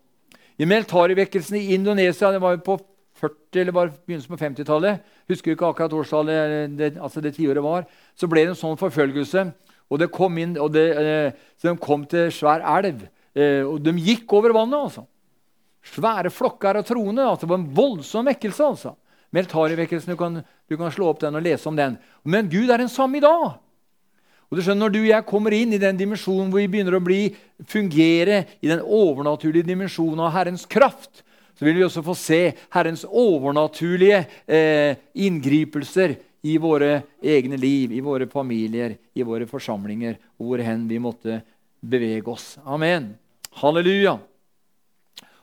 I 0.59 0.65
Meltari-vekkelsen 0.65 1.59
i 1.59 1.75
Indonesia 1.75 2.31
det 2.33 2.41
var 2.41 2.57
jo 2.57 2.65
på 2.65 2.79
40- 3.21 3.61
eller 3.61 3.73
bare 3.73 3.93
begynnelsen 4.07 4.33
på 4.33 4.41
50-tallet, 4.41 5.03
husker 5.29 5.53
ikke 5.53 5.69
akkurat 5.69 5.93
årstallet, 5.93 6.73
det, 6.79 6.97
altså 6.99 7.21
det 7.21 7.37
tiåret 7.37 7.63
var, 7.63 7.85
så 8.19 8.27
ble 8.27 8.43
det 8.43 8.55
en 8.55 8.59
sånn 8.59 8.81
forfølgelse. 8.81 9.45
Og 9.91 10.01
det 10.01 10.13
kom 10.13 10.39
inn, 10.39 10.55
og 10.61 10.73
det, 10.75 10.87
eh, 10.99 11.33
så 11.61 11.71
de 11.71 11.81
kom 11.83 12.05
til 12.09 12.31
svær 12.33 12.63
elv. 12.79 13.03
Eh, 13.35 13.63
og 13.65 13.81
de 13.83 13.97
gikk 13.99 14.33
over 14.39 14.55
vannet. 14.55 14.79
altså. 14.79 15.07
Svære 15.83 16.31
flokker 16.31 16.79
av 16.79 16.87
troende. 16.87 17.25
Altså, 17.27 17.47
det 17.47 17.51
var 17.51 17.61
en 17.61 17.75
voldsom 17.75 18.31
vekkelse. 18.31 18.65
altså. 18.65 18.95
Meltarivekkelsen, 19.33 20.13
du, 20.13 20.17
kan, 20.17 20.43
du 20.69 20.77
kan 20.77 20.93
slå 20.93 21.09
opp 21.09 21.21
den 21.21 21.35
og 21.35 21.45
lese 21.45 21.69
om 21.69 21.77
den. 21.77 21.99
Men 22.25 22.51
Gud 22.53 22.71
er 22.71 22.79
den 22.79 22.93
samme 22.93 23.19
i 23.19 23.25
dag. 23.25 23.59
Og 24.53 24.59
du 24.59 24.61
skjønner, 24.61 24.85
Når 24.85 24.93
du 24.93 24.99
og 25.01 25.09
jeg 25.09 25.25
kommer 25.25 25.55
inn 25.57 25.73
i 25.73 25.81
den 25.81 25.97
dimensjonen 25.97 26.51
hvor 26.53 26.61
vi 26.61 26.69
begynner 26.69 26.99
å 26.99 27.05
bli, 27.05 27.35
fungere 27.65 28.45
i 28.61 28.69
den 28.69 28.83
overnaturlige 28.85 29.65
dimensjonen 29.65 30.21
av 30.21 30.35
Herrens 30.35 30.67
kraft, 30.69 31.23
så 31.57 31.65
vil 31.65 31.79
vi 31.79 31.85
også 31.87 32.03
få 32.05 32.15
se 32.19 32.41
Herrens 32.75 33.07
overnaturlige 33.09 34.25
eh, 34.45 35.01
inngripelser 35.15 36.19
i 36.43 36.57
våre 36.59 37.03
egne 37.23 37.57
liv, 37.57 37.93
i 37.95 38.03
våre 38.03 38.27
familier, 38.27 38.97
i 39.15 39.23
våre 39.23 39.47
forsamlinger, 39.47 40.19
hvor 40.37 40.63
hen 40.63 40.89
vi 40.91 40.99
måtte 41.03 41.41
bevege 41.81 42.31
oss. 42.31 42.57
Amen. 42.65 43.13
Halleluja. 43.63 44.19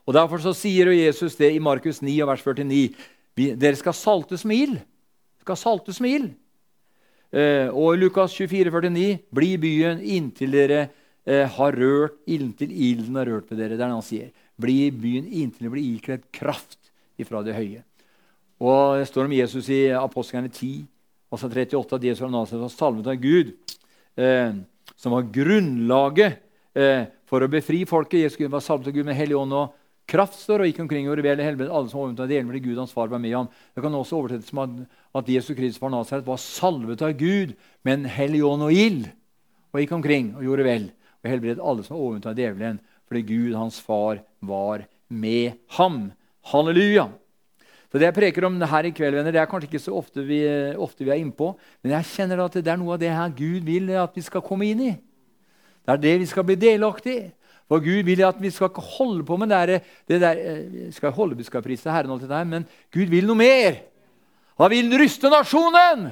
Og 0.09 0.15
Derfor 0.15 0.41
så 0.41 0.55
sier 0.57 0.89
Jesus 0.91 1.37
det 1.37 1.51
i 1.53 1.61
Markus 1.61 2.01
9, 2.01 2.15
vers 2.27 2.43
49. 2.43 2.89
Dere 3.37 3.77
skal 3.79 3.95
saltes 3.95 4.43
med 4.47 4.63
ild. 4.63 4.77
Skal 5.43 5.59
saltes 5.59 5.99
med 6.03 6.15
ild. 6.17 6.29
Eh, 7.29 7.69
og 7.69 7.93
i 7.93 7.99
Lukas 8.01 8.33
24, 8.33 8.71
49, 8.73 9.19
bli 9.37 9.51
byen 9.61 10.01
inntil 10.01 10.55
dere 10.55 10.79
eh, 11.29 11.45
har 11.45 11.77
rørt 11.77 12.17
inntil 12.25 12.73
ilden 12.73 13.19
har 13.21 13.29
rørt 13.29 13.51
ved 13.51 13.61
dere. 13.61 13.77
Det 13.77 13.83
er 13.83 13.85
det 13.85 13.93
han 13.93 14.07
sier. 14.07 14.31
Bli 14.59 14.89
byen 14.91 15.29
inntil 15.29 15.67
dere 15.67 15.75
blir 15.77 15.91
ikledd 15.93 16.25
kraft 16.33 16.89
ifra 17.21 17.43
det 17.45 17.55
høye. 17.55 17.83
Og 18.59 18.99
Det 18.99 19.07
står 19.07 19.29
om 19.29 19.33
Jesus 19.37 19.69
i 19.71 19.81
apostlene 19.95 20.51
10, 20.51 20.83
altså 21.31 21.47
38, 21.47 21.95
at 21.95 22.03
Jesus 22.03 22.23
fra 22.23 22.31
Nasaret 22.33 22.65
var 22.65 22.73
salvet 22.73 23.07
av 23.07 23.15
Gud, 23.21 23.53
eh, 24.19 24.51
som 24.99 25.15
var 25.15 25.29
grunnlaget 25.31 26.41
eh, 26.75 27.05
for 27.29 27.45
å 27.45 27.51
befri 27.51 27.85
folket. 27.87 28.25
Jesus 28.25 28.51
var 28.51 28.63
salvet 28.65 28.91
av 28.91 28.97
Gud 28.97 29.07
med 29.07 29.15
Hellig 29.15 29.37
ånd 29.39 29.55
og 29.55 29.77
kraft 30.09 30.39
står 30.41 30.63
og 30.63 30.69
gikk 30.69 30.81
omkring 30.83 31.07
og 31.07 31.19
rebell 31.19 31.39
i 31.39 31.45
helvete. 31.45 31.71
Alle 31.71 31.91
som 31.91 32.01
overtok 32.01 32.29
delen 32.29 32.49
fordi 32.49 32.63
Gud 32.65 32.81
hans 32.81 32.93
far 32.95 33.11
var 33.11 33.21
med 33.21 33.35
ham. 33.35 33.49
Det 33.75 33.83
kan 33.85 33.95
også 33.95 34.19
oversettes 34.19 34.51
som 34.51 34.63
at, 34.65 34.75
at 35.21 35.31
Jesus 35.31 35.55
Kristus 35.55 35.79
fra 35.81 35.91
Nasaret 35.93 36.27
var 36.27 36.41
salvet 36.41 37.03
av 37.05 37.15
Gud 37.19 37.55
med 37.87 37.93
en 37.95 38.11
hellig 38.11 38.43
ånd 38.45 38.65
og 38.67 38.75
ild. 38.75 39.07
Og 39.69 39.83
gikk 39.83 39.95
omkring 39.99 40.33
og 40.35 40.45
gjorde 40.47 40.65
vel. 40.65 40.89
Og 41.21 41.31
helbredet 41.31 41.63
alle 41.63 41.85
som 41.85 41.95
var 41.95 42.03
overvunnet 42.03 42.29
av 42.31 42.41
djevelen. 42.41 42.83
Fordi 43.09 43.23
Gud, 43.25 43.55
hans 43.57 43.79
far, 43.81 44.23
var 44.41 44.85
med 45.07 45.57
ham. 45.77 46.09
Halleluja! 46.51 47.09
Så 47.89 47.97
Det 47.97 48.05
jeg 48.05 48.13
preker 48.13 48.45
om 48.45 48.59
her 48.61 48.85
i 48.85 48.91
kveld, 48.93 49.15
venner, 49.17 49.33
det 49.33 49.41
er 49.41 49.49
kanskje 49.49 49.65
ikke 49.65 49.81
så 49.81 49.95
ofte 49.97 50.21
vi, 50.21 50.43
ofte 50.77 51.03
vi 51.03 51.09
er 51.09 51.23
innpå. 51.23 51.55
Men 51.81 51.97
jeg 51.97 52.11
kjenner 52.11 52.43
at 52.45 52.53
det 52.53 52.69
er 52.69 52.77
noe 52.77 52.93
av 52.93 53.01
det 53.01 53.09
her 53.09 53.33
Gud 53.33 53.65
vil 53.65 53.89
at 53.97 54.13
vi 54.13 54.21
skal 54.21 54.45
komme 54.45 54.67
inn 54.69 54.83
i. 54.91 54.93
Det 55.85 55.95
er 55.95 56.03
det 56.03 56.15
vi 56.21 56.29
skal 56.29 56.45
bli 56.45 56.57
delaktig 56.59 57.15
i. 57.17 57.27
For 57.69 57.81
Gud 57.85 58.07
vil 58.07 58.23
at 58.25 58.37
vi 58.41 58.49
skal 58.49 58.71
ikke 58.71 58.81
holde 58.97 59.25
på 59.25 59.37
med 59.37 59.51
det 59.51 59.57
der, 59.57 59.91
det 60.09 60.21
der 60.23 60.39
eh, 60.41 60.87
skal 60.93 61.13
holde, 61.13 61.37
vi 61.37 61.45
skal 61.45 61.61
prise 61.61 61.91
Herren, 61.93 62.09
alt 62.09 62.23
det 62.25 62.31
der, 62.31 62.47
men 62.49 62.65
Gud 62.89 63.11
vil 63.11 63.29
noe 63.29 63.37
mer. 63.37 63.77
Han 64.57 64.73
vil 64.73 64.89
ryste 64.97 65.29
nasjonen! 65.29 66.07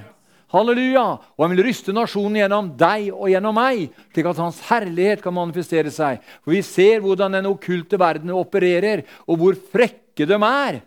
Halleluja! 0.53 1.05
Og 1.33 1.43
han 1.43 1.55
vil 1.55 1.65
ryste 1.65 1.95
nasjonen 1.95 2.37
gjennom 2.43 2.69
deg 2.77 3.09
og 3.09 3.31
gjennom 3.33 3.57
meg, 3.57 3.87
slik 4.13 4.29
at 4.29 4.43
hans 4.43 4.61
herlighet 4.69 5.23
kan 5.25 5.35
manifestere 5.35 5.91
seg. 5.91 6.21
For 6.45 6.53
vi 6.53 6.61
ser 6.63 7.01
hvordan 7.03 7.39
den 7.39 7.49
okkulte 7.49 7.99
verden 7.99 8.31
opererer, 8.37 9.01
og 9.25 9.41
hvor 9.41 9.57
frekke 9.73 10.29
de 10.29 10.37
er. 10.37 10.79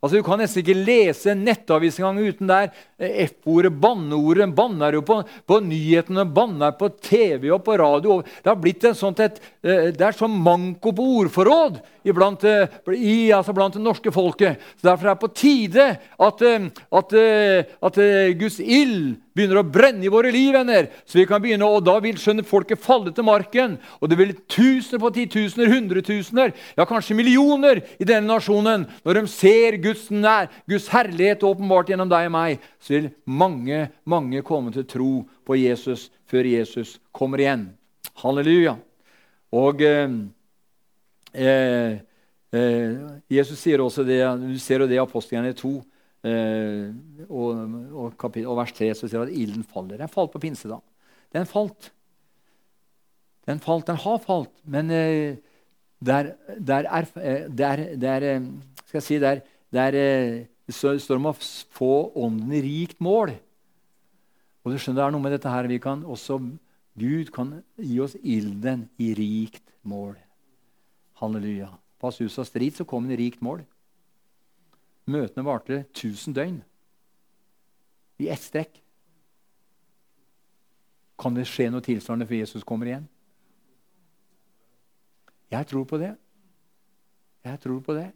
Altså, 0.00 0.16
Du 0.16 0.22
kan 0.26 0.38
nesten 0.40 0.62
ikke 0.62 0.76
lese 0.76 1.32
en 1.32 1.44
nettavis 1.46 1.98
engang 2.00 2.20
uten 2.28 2.50
der 2.50 2.70
F-ordet, 3.26 3.72
banneordet. 3.80 4.48
Banner 4.56 4.98
jo 4.98 5.02
på, 5.06 5.20
på 5.46 5.60
nyhetene, 5.64 6.26
banner 6.28 6.76
på 6.78 6.90
TV 7.00 7.50
og 7.54 7.64
på 7.66 7.76
radio. 7.80 8.20
Det 8.22 8.52
har 8.52 8.60
blitt 8.60 8.84
en 8.88 8.96
sånt 8.98 9.20
et, 9.24 9.40
eh, 9.64 9.90
det 9.96 10.04
er 10.04 10.16
sånn 10.16 10.36
manko 10.36 10.92
på 10.96 11.10
ordforråd 11.22 11.80
iblant, 12.06 12.44
eh, 12.46 12.72
i, 12.94 13.32
altså 13.34 13.54
blant 13.56 13.76
det 13.76 13.84
norske 13.84 14.12
folket. 14.14 14.62
Så 14.78 14.88
Derfor 14.88 15.10
er 15.10 15.14
det 15.14 15.24
på 15.24 15.34
tide 15.34 15.86
at, 15.98 16.42
at, 17.02 17.16
at 17.90 18.02
Guds 18.38 18.60
ild 18.60 19.16
begynner 19.36 19.60
å 19.60 19.66
brenne 19.68 20.06
i 20.06 20.12
våre 20.12 20.30
liv, 20.32 20.54
venner. 20.54 20.88
Så 21.04 21.20
vi 21.20 21.26
kan 21.28 21.42
begynne, 21.42 21.68
og 21.68 21.84
Da 21.86 21.98
vil 22.02 22.18
skjønne 22.20 22.46
folket 22.46 22.80
falle 22.82 23.12
til 23.14 23.26
marken. 23.26 23.76
Og 24.00 24.10
det 24.10 24.18
vil 24.20 24.34
tusener 24.48 25.02
på 25.02 25.12
titusener, 25.14 25.70
hundretusener, 25.72 26.54
ja 26.76 26.86
kanskje 26.88 27.18
millioner 27.18 27.82
i 28.00 28.08
denne 28.08 28.30
nasjonen. 28.30 28.86
Når 29.04 29.20
de 29.20 29.24
ser 29.30 29.78
Guds, 29.82 30.08
nær, 30.10 30.48
Guds 30.68 30.88
herlighet 30.92 31.44
åpenbart 31.46 31.92
gjennom 31.92 32.10
deg 32.10 32.30
og 32.30 32.36
meg, 32.36 32.64
så 32.80 32.96
vil 32.96 33.10
mange, 33.26 33.86
mange 34.08 34.44
komme 34.46 34.72
til 34.74 34.86
tro 34.88 35.12
på 35.46 35.58
Jesus 35.60 36.08
før 36.30 36.48
Jesus 36.48 36.96
kommer 37.14 37.42
igjen. 37.42 37.68
Halleluja. 38.22 38.78
Og 39.56 39.82
eh, 39.84 40.08
eh, 41.36 41.98
eh 42.56 42.96
Jesus 43.30 43.60
sier 43.60 43.82
også 43.84 44.04
det, 44.06 44.20
du 44.40 44.58
ser 44.62 44.80
jo 44.82 44.88
det 44.88 44.96
i 44.96 45.02
apostlene 45.02 45.52
2. 45.56 45.74
Eh, 46.26 46.88
og, 47.28 47.50
og, 47.92 48.14
kapittel, 48.18 48.48
og, 48.50 48.56
vers 48.58 48.72
3 48.74 48.90
så 48.96 49.06
sier 49.06 49.22
det 49.22 49.34
at 49.34 49.42
ilden 49.44 49.66
faller. 49.66 50.00
Den 50.00 50.10
falt 50.10 50.32
på 50.32 50.42
pinsedag. 50.42 50.82
Den 51.34 51.46
falt. 51.46 51.92
Den 53.46 53.60
falt, 53.62 53.86
den 53.86 54.00
har 54.02 54.18
falt, 54.18 54.50
men 54.66 54.90
eh, 54.90 55.36
der, 56.02 56.32
der, 56.58 56.88
er, 56.90 57.06
der, 57.46 57.82
der 57.94 58.24
eh, 58.26 58.48
skal 58.88 59.20
der, 59.22 59.40
der 59.70 59.90
det 60.66 60.74
står 60.74 61.20
om 61.20 61.30
å 61.30 61.36
få 61.76 61.92
ånden 62.18 62.50
i 62.58 62.62
rikt 62.64 62.98
mål. 62.98 63.36
Og 64.66 64.72
du 64.72 64.80
skjønner, 64.80 64.98
det 64.98 65.06
er 65.06 65.14
noe 65.14 65.22
med 65.22 65.36
dette 65.36 65.50
her, 65.52 65.68
vi 65.70 65.78
kan 65.78 66.02
også, 66.02 66.40
Gud 66.98 67.30
kan 67.30 67.60
gi 67.78 68.00
oss 68.02 68.16
ilden 68.18 68.88
i 68.98 69.12
rikt 69.14 69.62
mål. 69.86 70.16
Halleluja. 71.20 71.70
På 71.98 72.08
Asusa 72.08 72.44
Street 72.44 72.76
så 72.76 72.84
kom 72.84 73.06
en 73.08 73.16
rikt 73.16 73.40
mål. 73.44 73.62
Møtene 75.06 75.44
varte 75.46 75.84
1000 75.94 76.34
døgn. 76.36 76.58
I 78.20 78.28
ett 78.32 78.42
strekk. 78.42 78.82
Kan 81.16 81.36
det 81.36 81.46
skje 81.48 81.70
noe 81.72 81.84
tilsvarende 81.84 82.26
før 82.28 82.42
Jesus 82.42 82.64
kommer 82.66 82.90
igjen? 82.90 83.08
Jeg 85.52 85.68
tror 85.70 85.86
på 85.88 85.98
det. 86.02 86.12
Jeg 87.46 87.60
tror 87.62 87.80
på 87.80 87.96
det. 87.96 88.10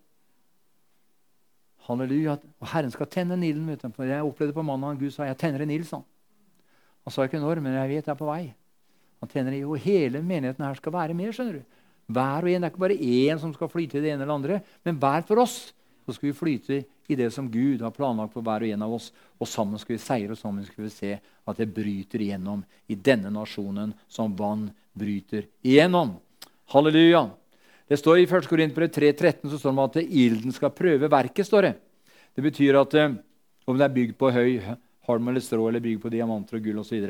Halleluja. 1.87 2.37
Og 2.61 2.69
Herren 2.75 2.93
skal 2.93 3.09
tenne 3.09 3.39
en 3.39 3.47
ilden. 3.47 3.71
Jeg 3.71 4.25
opplevde 4.27 4.57
på 4.57 4.67
mandag 4.67 5.01
Gud 5.01 5.15
sa 5.15 5.29
jeg 5.29 5.39
tenner 5.41 5.65
en 5.65 5.73
ild. 5.73 5.89
Han 5.91 7.15
sa 7.15 7.25
ikke 7.25 7.41
når, 7.41 7.63
men 7.65 7.79
jeg 7.79 7.89
vet 7.95 8.07
jeg 8.07 8.13
er 8.13 8.19
på 8.19 8.29
vei. 8.29 8.55
Han 9.21 9.29
tenner 9.29 9.57
jo 9.57 9.77
Hele 9.79 10.21
menigheten 10.23 10.65
her 10.65 10.75
skal 10.75 10.93
være 10.93 11.15
med. 11.15 11.33
skjønner 11.33 11.61
du. 11.61 11.80
Hver 12.11 12.47
og 12.47 12.51
en, 12.51 12.63
Det 12.63 12.69
er 12.69 12.73
ikke 12.73 12.87
bare 12.87 12.99
én 12.99 13.39
som 13.41 13.53
skal 13.55 13.71
flyte 13.71 13.99
i 13.99 14.03
det 14.03 14.13
ene 14.13 14.25
eller 14.25 14.35
andre, 14.35 14.63
men 14.85 14.99
hver 14.99 15.23
for 15.27 15.43
oss 15.43 15.73
så 16.07 16.15
skal 16.15 16.31
vi 16.31 16.37
flyte 16.37 16.85
i 17.11 17.17
det 17.19 17.31
som 17.35 17.51
Gud 17.51 17.83
har 17.83 17.95
planlagt 17.95 18.33
for 18.35 18.43
hver 18.43 18.65
og 18.65 18.71
en 18.71 18.83
av 18.83 18.95
oss. 18.95 19.11
Og 19.39 19.49
sammen 19.49 19.79
skal 19.79 19.97
vi 19.97 20.03
seire, 20.03 20.35
og 20.35 20.39
sammen 20.39 20.67
skal 20.67 20.85
vi 20.85 20.91
se 20.91 21.13
at 21.19 21.59
det 21.59 21.69
bryter 21.75 22.23
igjennom 22.23 22.65
i 22.91 22.97
denne 22.99 23.31
nasjonen 23.35 23.93
som 24.11 24.35
vann 24.37 24.69
bryter 24.95 25.47
igjennom. 25.63 26.17
Halleluja. 26.71 27.29
Det 27.91 27.99
står 27.99 28.21
I 28.21 28.27
1. 28.29 28.47
Korinterbrev 28.47 28.91
3,13 28.95 29.51
så 29.51 29.59
står 29.59 29.75
det 29.75 29.87
at 29.89 30.13
ilden 30.23 30.55
skal 30.55 30.71
prøve 30.71 31.11
verket. 31.11 31.47
står 31.47 31.63
Det 31.63 31.75
Det 32.35 32.43
betyr 32.43 32.79
at 32.79 32.95
eh, 32.95 33.15
om 33.67 33.79
det 33.79 33.85
er 33.85 33.95
bygd 33.95 34.19
på 34.19 34.31
høy 34.31 34.61
halm 35.07 35.29
eller 35.29 35.41
strå 35.41 35.69
eller 35.69 35.81
bygd 35.81 36.03
på 36.03 36.13
diamanter 36.13 36.57
og 36.59 36.63
gull 36.63 36.79
osv. 36.79 37.07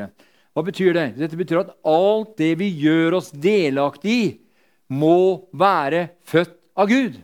Hva 0.54 0.62
betyr 0.64 0.94
det? 0.94 1.06
Dette 1.18 1.36
betyr 1.36 1.60
at 1.60 1.74
alt 1.84 2.36
det 2.38 2.54
vi 2.58 2.70
gjør 2.80 3.18
oss 3.20 3.30
delaktig 3.30 4.10
i, 4.10 4.24
må 4.90 5.46
være 5.54 6.08
født 6.26 6.56
av 6.78 6.90
Gud. 6.90 7.20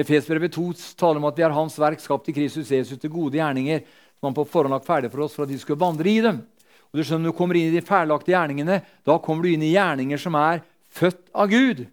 Efesbrevet 0.00 0.54
2 0.54 0.70
taler 0.96 1.20
om 1.20 1.28
at 1.28 1.36
vi 1.36 1.44
er 1.44 1.54
Hans 1.54 1.76
verk, 1.80 2.00
skapt 2.00 2.30
i 2.30 2.34
Kristus 2.36 2.70
Jesus 2.72 3.00
til 3.00 3.12
gode 3.12 3.36
gjerninger, 3.36 3.82
som 4.16 4.30
han 4.30 4.36
på 4.36 4.46
forhånd 4.48 4.72
lagt 4.72 4.88
ferdig 4.88 5.10
for 5.12 5.26
oss 5.26 5.36
for 5.36 5.44
at 5.44 5.52
vi 5.52 5.60
skulle 5.60 5.80
vandre 5.80 6.08
i 6.08 6.22
dem. 6.24 6.40
Og 6.90 6.98
du 6.98 7.04
skjønner, 7.04 7.28
Når 7.28 7.32
du 7.32 7.38
kommer 7.38 7.58
inn 7.58 7.70
i 7.70 7.76
de 7.76 7.86
ferdiglagte 7.86 8.32
gjerningene, 8.32 8.80
da 9.06 9.18
kommer 9.22 9.44
du 9.44 9.52
inn 9.52 9.62
i 9.62 9.74
gjerninger 9.74 10.18
som 10.18 10.34
er 10.34 10.62
født 10.90 11.28
av 11.34 11.50
Gud. 11.52 11.84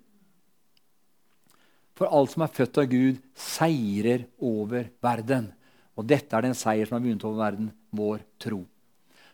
For 1.97 2.09
alt 2.13 2.33
som 2.33 2.45
er 2.45 2.53
født 2.53 2.77
av 2.77 2.89
Gud, 2.89 3.21
seirer 3.35 4.25
over 4.39 4.89
verden. 5.01 5.51
Og 5.97 6.05
dette 6.05 6.33
er 6.37 6.45
den 6.45 6.57
seier 6.57 6.85
som 6.85 6.97
har 6.97 7.05
begynt 7.05 7.25
over 7.25 7.41
verden, 7.41 7.71
vår 7.91 8.21
tro. 8.39 8.63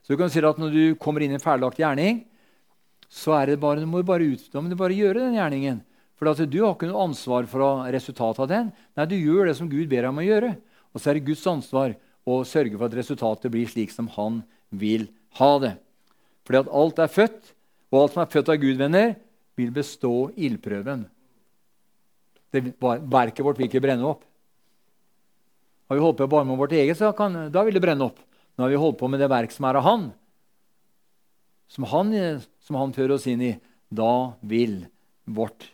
Så 0.03 0.13
du 0.13 0.19
kan 0.19 0.32
si 0.32 0.39
at 0.43 0.57
Når 0.57 0.71
du 0.71 0.95
kommer 0.95 1.21
inn 1.21 1.32
i 1.32 1.36
en 1.36 1.43
ferdiglagt 1.43 1.80
gjerning, 1.80 2.26
så 3.14 3.36
er 3.38 3.51
det 3.51 3.61
bare, 3.61 3.84
du 3.84 3.89
må 3.89 4.01
bare, 4.05 4.26
ut, 4.26 4.45
må 4.57 4.72
du 4.72 4.78
bare 4.80 4.95
gjøre 4.97 5.28
den 5.28 5.38
gjerningen. 5.38 5.84
For 6.18 6.32
at 6.32 6.41
du 6.49 6.59
har 6.64 6.74
ikke 6.74 6.89
noe 6.89 7.03
ansvar 7.05 7.45
for 7.49 7.86
resultatet 7.93 8.41
av 8.41 8.49
den. 8.49 8.72
Nei, 8.97 9.05
Du 9.09 9.16
gjør 9.18 9.49
det 9.49 9.57
som 9.59 9.70
Gud 9.70 9.86
ber 9.91 10.05
deg 10.05 10.09
om 10.09 10.22
å 10.22 10.26
gjøre. 10.26 10.53
Og 10.93 11.01
så 11.01 11.11
er 11.11 11.20
det 11.20 11.28
Guds 11.28 11.45
ansvar 11.49 11.93
å 12.26 12.39
sørge 12.47 12.78
for 12.78 12.88
at 12.88 12.97
resultatet 12.97 13.51
blir 13.53 13.70
slik 13.70 13.93
som 13.93 14.07
han 14.16 14.41
vil 14.74 15.09
ha 15.38 15.51
det. 15.61 15.74
Fordi 16.47 16.61
at 16.64 16.72
alt 16.82 17.01
er 17.03 17.11
født, 17.11 17.53
og 17.93 17.99
alt 17.99 18.16
som 18.16 18.24
er 18.24 18.32
født 18.34 18.51
av 18.53 18.61
Gud, 18.61 18.78
venner, 18.80 19.16
vil 19.59 19.74
bestå 19.74 20.14
ildprøven. 20.34 21.05
Verket 22.53 23.45
vårt 23.45 23.59
vil 23.59 23.70
ikke 23.70 23.84
brenne 23.84 24.07
opp. 24.09 24.24
Har 25.89 25.99
vi 25.99 26.05
holdt 26.05 26.22
på 26.22 26.30
bare 26.32 26.47
med 26.47 26.57
vårt 26.57 26.74
eget, 26.74 26.97
så 26.97 27.11
kan, 27.18 27.36
da 27.53 27.61
vil 27.66 27.78
det 27.78 27.84
brenne 27.84 28.07
opp. 28.07 28.18
Nå 28.57 28.66
har 28.66 28.74
vi 28.74 28.82
holdt 28.82 28.99
på 29.01 29.09
med 29.09 29.22
det 29.22 29.30
verk 29.30 29.53
som 29.53 29.68
er 29.70 29.78
av 29.78 29.86
Han, 29.86 30.09
som 31.74 31.88
Han, 31.89 32.14
som 32.64 32.80
han 32.80 32.95
fører 32.95 33.18
oss 33.18 33.28
inn 33.30 33.43
i. 33.43 33.53
Da 33.89 34.34
vil 34.41 34.82
vårt 35.26 35.68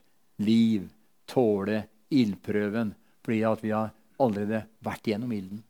liv 0.44 0.90
tåle 1.30 1.84
ildprøven 2.10 2.94
fordi 3.26 3.42
at 3.46 3.64
vi 3.64 3.74
har 3.76 3.92
allerede 4.20 4.64
vært 4.84 5.12
gjennom 5.12 5.32
ilden. 5.36 5.62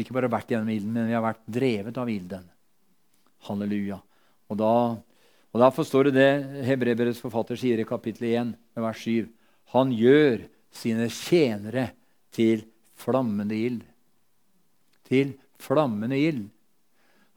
Ikke 0.00 0.14
bare 0.16 0.30
vært 0.32 0.52
gjennom 0.54 0.70
ilden, 0.72 0.94
men 0.94 1.10
vi 1.10 1.16
har 1.16 1.24
vært 1.24 1.42
drevet 1.44 1.98
av 2.00 2.08
ilden. 2.10 2.46
Halleluja. 3.48 3.98
Og 4.50 4.58
da 4.58 4.74
og 5.50 5.58
Derfor 5.58 5.82
står 5.82 6.08
det 6.08 6.14
det 6.14 6.64
Hebreberets 6.68 7.18
forfatter 7.18 7.58
sier 7.58 7.80
i 7.82 7.86
kapittel 7.86 8.28
1, 8.28 8.52
vers 8.78 9.00
7. 9.02 9.26
Han 9.74 9.90
gjør 9.90 10.44
sine 10.70 11.08
tjenere 11.10 11.88
til 12.34 12.62
flammende 12.94 13.56
ild. 13.58 13.80
Til 15.10 15.34
flammende 15.58 16.18
ild. 16.22 16.44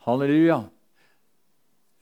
Halleluja. 0.06 0.60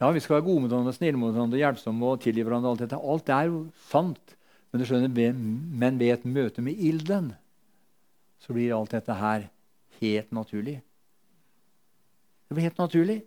Ja, 0.02 0.10
Vi 0.10 0.20
skal 0.20 0.40
være 0.40 0.48
gode 0.48 0.60
mot 0.64 0.70
hverandre, 0.72 0.92
snille 0.96 1.18
mot 1.18 1.30
hverandre, 1.30 1.60
hjelpsomme 1.60 2.08
og 2.10 2.22
tilgi 2.24 2.42
hverandre. 2.42 2.72
Alt 2.72 2.80
dette. 2.82 2.98
Alt 2.98 3.28
er 3.30 3.46
jo 3.46 3.58
sant. 3.86 4.34
Men 4.72 4.80
du 4.82 4.86
skjønner, 4.88 5.36
men 5.78 6.00
ved 6.00 6.10
et 6.16 6.24
møte 6.26 6.64
med 6.64 6.80
ilden 6.80 7.28
så 8.42 8.54
blir 8.56 8.74
alt 8.74 8.90
dette 8.96 9.14
her 9.14 9.44
helt 10.00 10.32
naturlig. 10.34 10.80
Det 12.48 12.56
blir 12.56 12.66
helt 12.66 12.82
naturlig. 12.82 13.20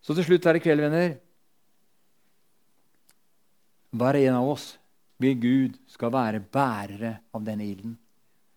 Så 0.00 0.16
til 0.16 0.24
slutt 0.24 0.48
her 0.48 0.56
i 0.56 0.62
kveld, 0.64 0.80
venner 0.80 1.18
Hver 3.90 4.16
en 4.22 4.38
av 4.38 4.48
oss 4.48 4.70
vil 5.20 5.36
Gud 5.36 5.80
skal 5.90 6.14
være 6.14 6.40
bærere 6.40 7.18
av 7.34 7.44
denne 7.44 7.66
ilden. 7.66 7.98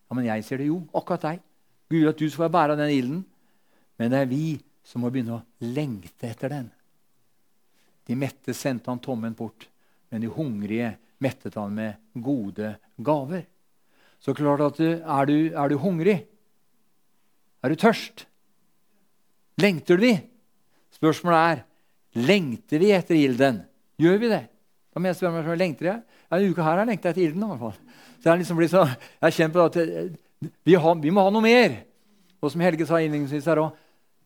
Ja, 0.07 0.15
Men 0.15 0.29
jeg 0.29 0.45
ser 0.45 0.61
det 0.61 0.69
jo. 0.69 0.85
Akkurat 0.95 1.25
deg. 1.27 1.41
Gud 1.89 2.07
at 2.07 2.19
du 2.19 2.29
skal 2.29 2.45
være 2.45 2.55
bærer 2.55 2.71
av 2.77 2.79
denne 2.85 2.95
ilden. 2.95 3.25
Men 3.99 4.13
det 4.13 4.19
er 4.21 4.31
vi 4.31 4.45
som 4.83 5.03
må 5.03 5.11
begynne 5.13 5.37
å 5.37 5.67
lengte 5.73 6.29
etter 6.29 6.51
den. 6.51 6.67
De 8.03 8.17
mette 8.19 8.55
sendte 8.55 8.91
han 8.91 9.01
tommen 9.03 9.35
bort, 9.37 9.69
men 10.11 10.23
de 10.23 10.31
hungrige 10.31 10.93
mettet 11.23 11.55
han 11.55 11.73
med 11.73 11.99
gode 12.13 12.75
gaver. 12.99 13.45
Så 14.23 14.35
klart 14.35 14.63
at 14.63 14.79
du, 14.79 14.87
er, 14.99 15.27
du, 15.27 15.37
er 15.51 15.71
du 15.71 15.79
hungrig? 15.79 16.19
Er 17.63 17.71
du 17.71 17.79
tørst? 17.79 18.25
Lengter 19.59 19.99
du? 19.99 20.09
Spørsmålet 20.95 21.39
er 21.39 21.63
lengter 22.27 22.83
vi 22.83 22.91
etter 22.95 23.17
ilden. 23.17 23.61
Gjør 23.99 24.19
vi 24.21 24.31
det? 24.31 24.43
Da 24.93 25.01
må 25.01 25.09
jeg 25.09 25.17
spørre 25.17 25.41
meg, 25.41 25.57
lengter 25.59 25.89
jeg? 25.89 26.03
Ja, 26.27 26.37
Denne 26.37 26.53
uka 26.53 26.65
her 26.65 26.71
har 26.71 26.83
jeg 26.83 26.91
lengta 26.91 27.11
etter 27.11 27.25
ilden. 27.25 27.43
i 27.43 27.49
hvert 27.51 27.63
fall. 27.63 27.77
Så 28.21 28.29
Jeg, 28.29 28.39
liksom 28.39 28.61
så, 28.71 28.83
jeg 29.21 29.33
kjenner 29.33 29.53
på 29.53 29.65
at 29.67 29.77
eh, 29.81 30.11
vi, 30.63 30.75
har, 30.75 30.95
vi, 31.01 31.11
må 31.11 31.25
ha 31.25 31.33
noe 31.33 31.43
mer. 31.43 31.79
Og 32.39 32.51
som 32.51 32.63
Helge 32.63 32.87
sa 32.87 32.99
innledningsvis 33.01 33.47
her 33.49 33.61
òg, 33.63 33.79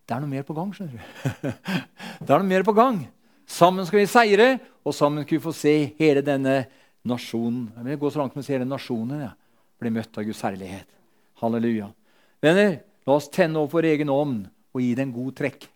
det 0.08 0.16
er 0.16 0.24
noe 0.24 0.32
mer 0.32 0.48
på 0.48 0.56
gang. 0.56 0.74
skjønner 0.74 0.98
du. 0.98 1.54
det 2.26 2.32
er 2.32 2.40
noe 2.40 2.48
mer 2.48 2.66
på 2.68 2.76
gang. 2.78 3.02
Sammen 3.48 3.88
skal 3.88 4.02
vi 4.02 4.10
seire, 4.12 4.50
og 4.88 4.96
sammen 4.96 5.26
skal 5.26 5.38
vi 5.38 5.44
få 5.44 5.56
se 5.56 5.76
hele 6.00 6.24
denne 6.26 6.62
nasjonen. 7.08 7.70
Jeg 7.76 7.92
vil 7.92 8.02
gå 8.02 8.12
så 8.12 8.24
langt 8.24 8.36
som 8.36 8.44
å 8.44 8.48
se 8.48 8.56
hele 8.56 8.68
nasjonen 8.68 9.24
ja. 9.28 9.32
blir 9.80 9.96
møtt 9.96 10.20
av 10.20 10.28
Guds 10.28 10.44
herlighet. 10.48 10.88
Halleluja. 11.44 11.92
Venner, 12.44 12.78
la 13.08 13.18
oss 13.20 13.32
tenne 13.34 13.60
opp 13.60 13.76
vår 13.76 13.92
egen 13.94 14.12
ovn 14.12 14.46
og 14.48 14.84
gi 14.84 14.94
den 14.98 15.16
god 15.16 15.36
trekk 15.38 15.68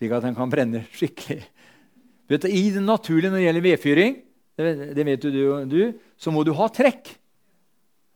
slik 0.00 0.16
at 0.16 0.24
den 0.24 0.36
kan 0.36 0.48
brenne 0.48 0.86
skikkelig. 0.96 1.44
Vet 2.30 2.46
du, 2.46 2.48
I 2.48 2.70
det 2.72 2.80
naturlige 2.80 3.28
når 3.28 3.36
det 3.36 3.44
gjelder 3.44 3.64
vedfyring, 3.66 4.14
det 4.56 5.04
vet 5.04 5.22
du, 5.22 5.30
du, 5.68 5.82
så 6.16 6.32
må 6.32 6.40
du 6.44 6.54
ha 6.56 6.68
trekk. 6.72 7.10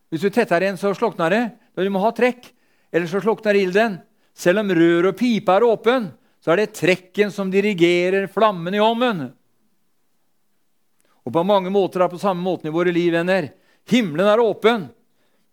Hvis 0.09 0.25
du 0.25 0.31
tetter 0.33 0.65
en, 0.65 0.79
så 0.81 0.95
slukner 0.97 1.29
det. 1.29 1.43
Du 1.77 1.89
må 1.93 2.01
ha 2.01 2.09
trekk, 2.15 2.47
ellers 2.89 3.13
så 3.13 3.21
slukner 3.21 3.57
ilden. 3.59 3.99
Selv 4.35 4.61
om 4.61 4.71
rør 4.75 5.09
og 5.11 5.17
pipe 5.17 5.53
er 5.55 5.65
åpen, 5.65 6.09
så 6.43 6.53
er 6.53 6.61
det 6.61 6.75
trekken 6.77 7.31
som 7.33 7.49
dirigerer 7.51 8.27
flammen 8.29 8.75
i 8.75 8.83
ovnen. 8.83 9.29
Og 11.25 11.33
på 11.33 11.43
mange 11.47 11.71
måter 11.73 12.03
er 12.03 12.09
det 12.09 12.19
på 12.19 12.21
samme 12.21 12.43
måten 12.45 12.69
i 12.69 12.75
våre 12.75 12.93
liv, 12.93 13.09
venner. 13.15 13.49
Himmelen 13.89 14.29
er 14.29 14.43
åpen, 14.43 14.85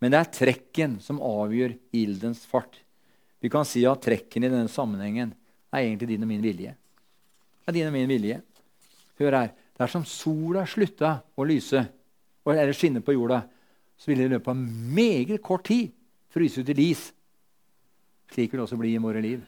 men 0.03 0.13
det 0.13 0.19
er 0.19 0.33
trekken 0.35 0.99
som 1.01 1.21
avgjør 1.23 1.73
ildens 1.95 2.43
fart. 2.45 2.77
Vi 3.41 3.49
kan 3.51 3.65
si 3.67 3.81
at 3.89 4.03
trekken 4.03 4.45
i 4.45 4.51
denne 4.51 4.69
sammenhengen 4.71 5.33
er 5.73 5.81
egentlig 5.81 6.11
din 6.13 6.27
og 6.27 6.29
min 6.29 6.43
vilje. 6.43 6.75
Det 7.63 7.71
er 7.71 7.79
din 7.79 7.89
og 7.89 7.95
min 7.95 8.11
vilje. 8.11 8.37
Hør 9.19 9.39
her. 9.39 9.51
Dersom 9.79 10.05
sola 10.05 10.67
slutta 10.69 11.15
å 11.33 11.45
lyse 11.47 11.81
eller 12.45 12.75
skinne 12.75 13.01
på 13.01 13.15
jorda, 13.15 13.39
så 13.97 14.11
ville 14.11 14.27
det 14.27 14.29
i 14.29 14.33
løpet 14.35 14.51
av 14.51 14.59
meget 14.99 15.41
kort 15.41 15.65
tid 15.71 15.93
fryse 16.33 16.61
ut 16.61 16.67
til 16.69 16.81
is. 16.83 17.07
Slik 18.33 18.51
vil 18.51 18.61
det 18.61 18.65
også 18.65 18.79
bli 18.79 18.95
i 18.95 19.01
våre 19.01 19.21
liv. 19.21 19.41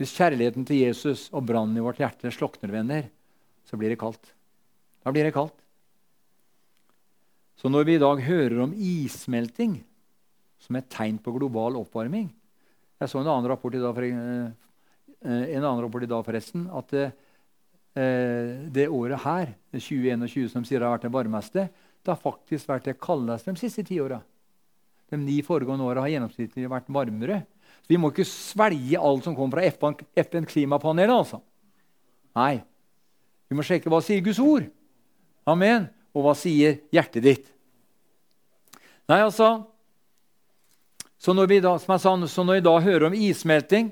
Hvis 0.00 0.14
kjærligheten 0.16 0.64
til 0.64 0.80
Jesus 0.80 1.26
og 1.34 1.44
brannen 1.48 1.76
i 1.76 1.82
vårt 1.84 1.98
hjerte 2.00 2.30
slokner, 2.32 2.70
venner, 2.72 3.08
så 3.68 3.76
blir 3.76 3.92
det 3.92 3.98
kaldt. 4.00 4.30
Da 5.04 5.12
blir 5.12 5.26
det 5.26 5.34
kaldt. 5.34 5.56
Så 7.60 7.68
når 7.68 7.84
vi 7.84 7.98
i 7.98 8.00
dag 8.00 8.22
hører 8.24 8.62
om 8.64 8.72
issmelting 8.72 9.80
som 10.60 10.78
et 10.78 10.88
tegn 10.92 11.18
på 11.20 11.34
global 11.34 11.76
oppvarming, 11.82 12.30
jeg 13.00 13.12
så 13.12 13.20
en 13.20 13.28
annen 13.28 13.50
rapport 13.50 13.74
i 13.76 13.80
dag, 13.80 13.92
for, 13.96 14.04
eh, 14.04 15.44
en 15.56 15.64
annen 15.64 15.82
rapport 15.84 16.02
i 16.04 16.08
dag 16.08 16.24
forresten, 16.24 16.66
at 16.72 16.94
eh, 16.96 17.12
det 18.72 18.88
året 18.88 19.20
her, 19.20 19.54
2021, 19.72 20.48
som 20.48 20.64
sier 20.64 20.80
det 20.80 20.88
har 20.88 20.96
vært 20.96 21.08
det 21.08 21.12
varmeste, 21.12 21.68
det 22.00 22.08
har 22.08 22.20
faktisk 22.20 22.68
vært 22.68 22.88
det 22.88 23.00
kaldeste 23.00 23.52
de 23.52 23.60
siste 23.60 23.84
ti 23.84 24.00
åra. 24.00 24.22
De 25.10 25.18
ni 25.18 25.40
foregående 25.42 25.86
åra 25.86 26.04
har 26.04 26.12
gjennomsnittlig 26.12 26.70
vært 26.70 26.90
varmere. 26.92 27.42
Så 27.82 27.92
vi 27.92 27.98
må 27.98 28.12
ikke 28.12 28.26
svelge 28.28 29.00
alt 29.00 29.26
som 29.26 29.36
kommer 29.36 29.58
fra 29.58 29.94
FN, 30.22 30.46
klimapanelet. 30.46 31.14
altså. 31.14 31.40
Nei. 32.38 32.60
Vi 33.50 33.58
må 33.58 33.66
sjekke 33.66 33.90
hva 33.90 33.98
sier 34.04 34.22
Guds 34.22 34.38
ord. 34.42 34.68
Amen. 35.50 35.88
Og 36.14 36.26
hva 36.26 36.34
sier 36.38 36.78
hjertet 36.94 37.24
ditt? 37.26 37.50
Nei, 39.10 39.18
altså 39.24 39.66
Så 41.18 41.34
når 41.34 41.48
vi 41.50 41.58
da, 41.62 41.74
som 41.78 41.94
jeg 41.94 42.02
sa, 42.02 42.12
så 42.30 42.44
når 42.46 42.60
vi 42.60 42.66
da 42.66 42.74
hører 42.80 43.08
om 43.08 43.16
issmelting 43.16 43.90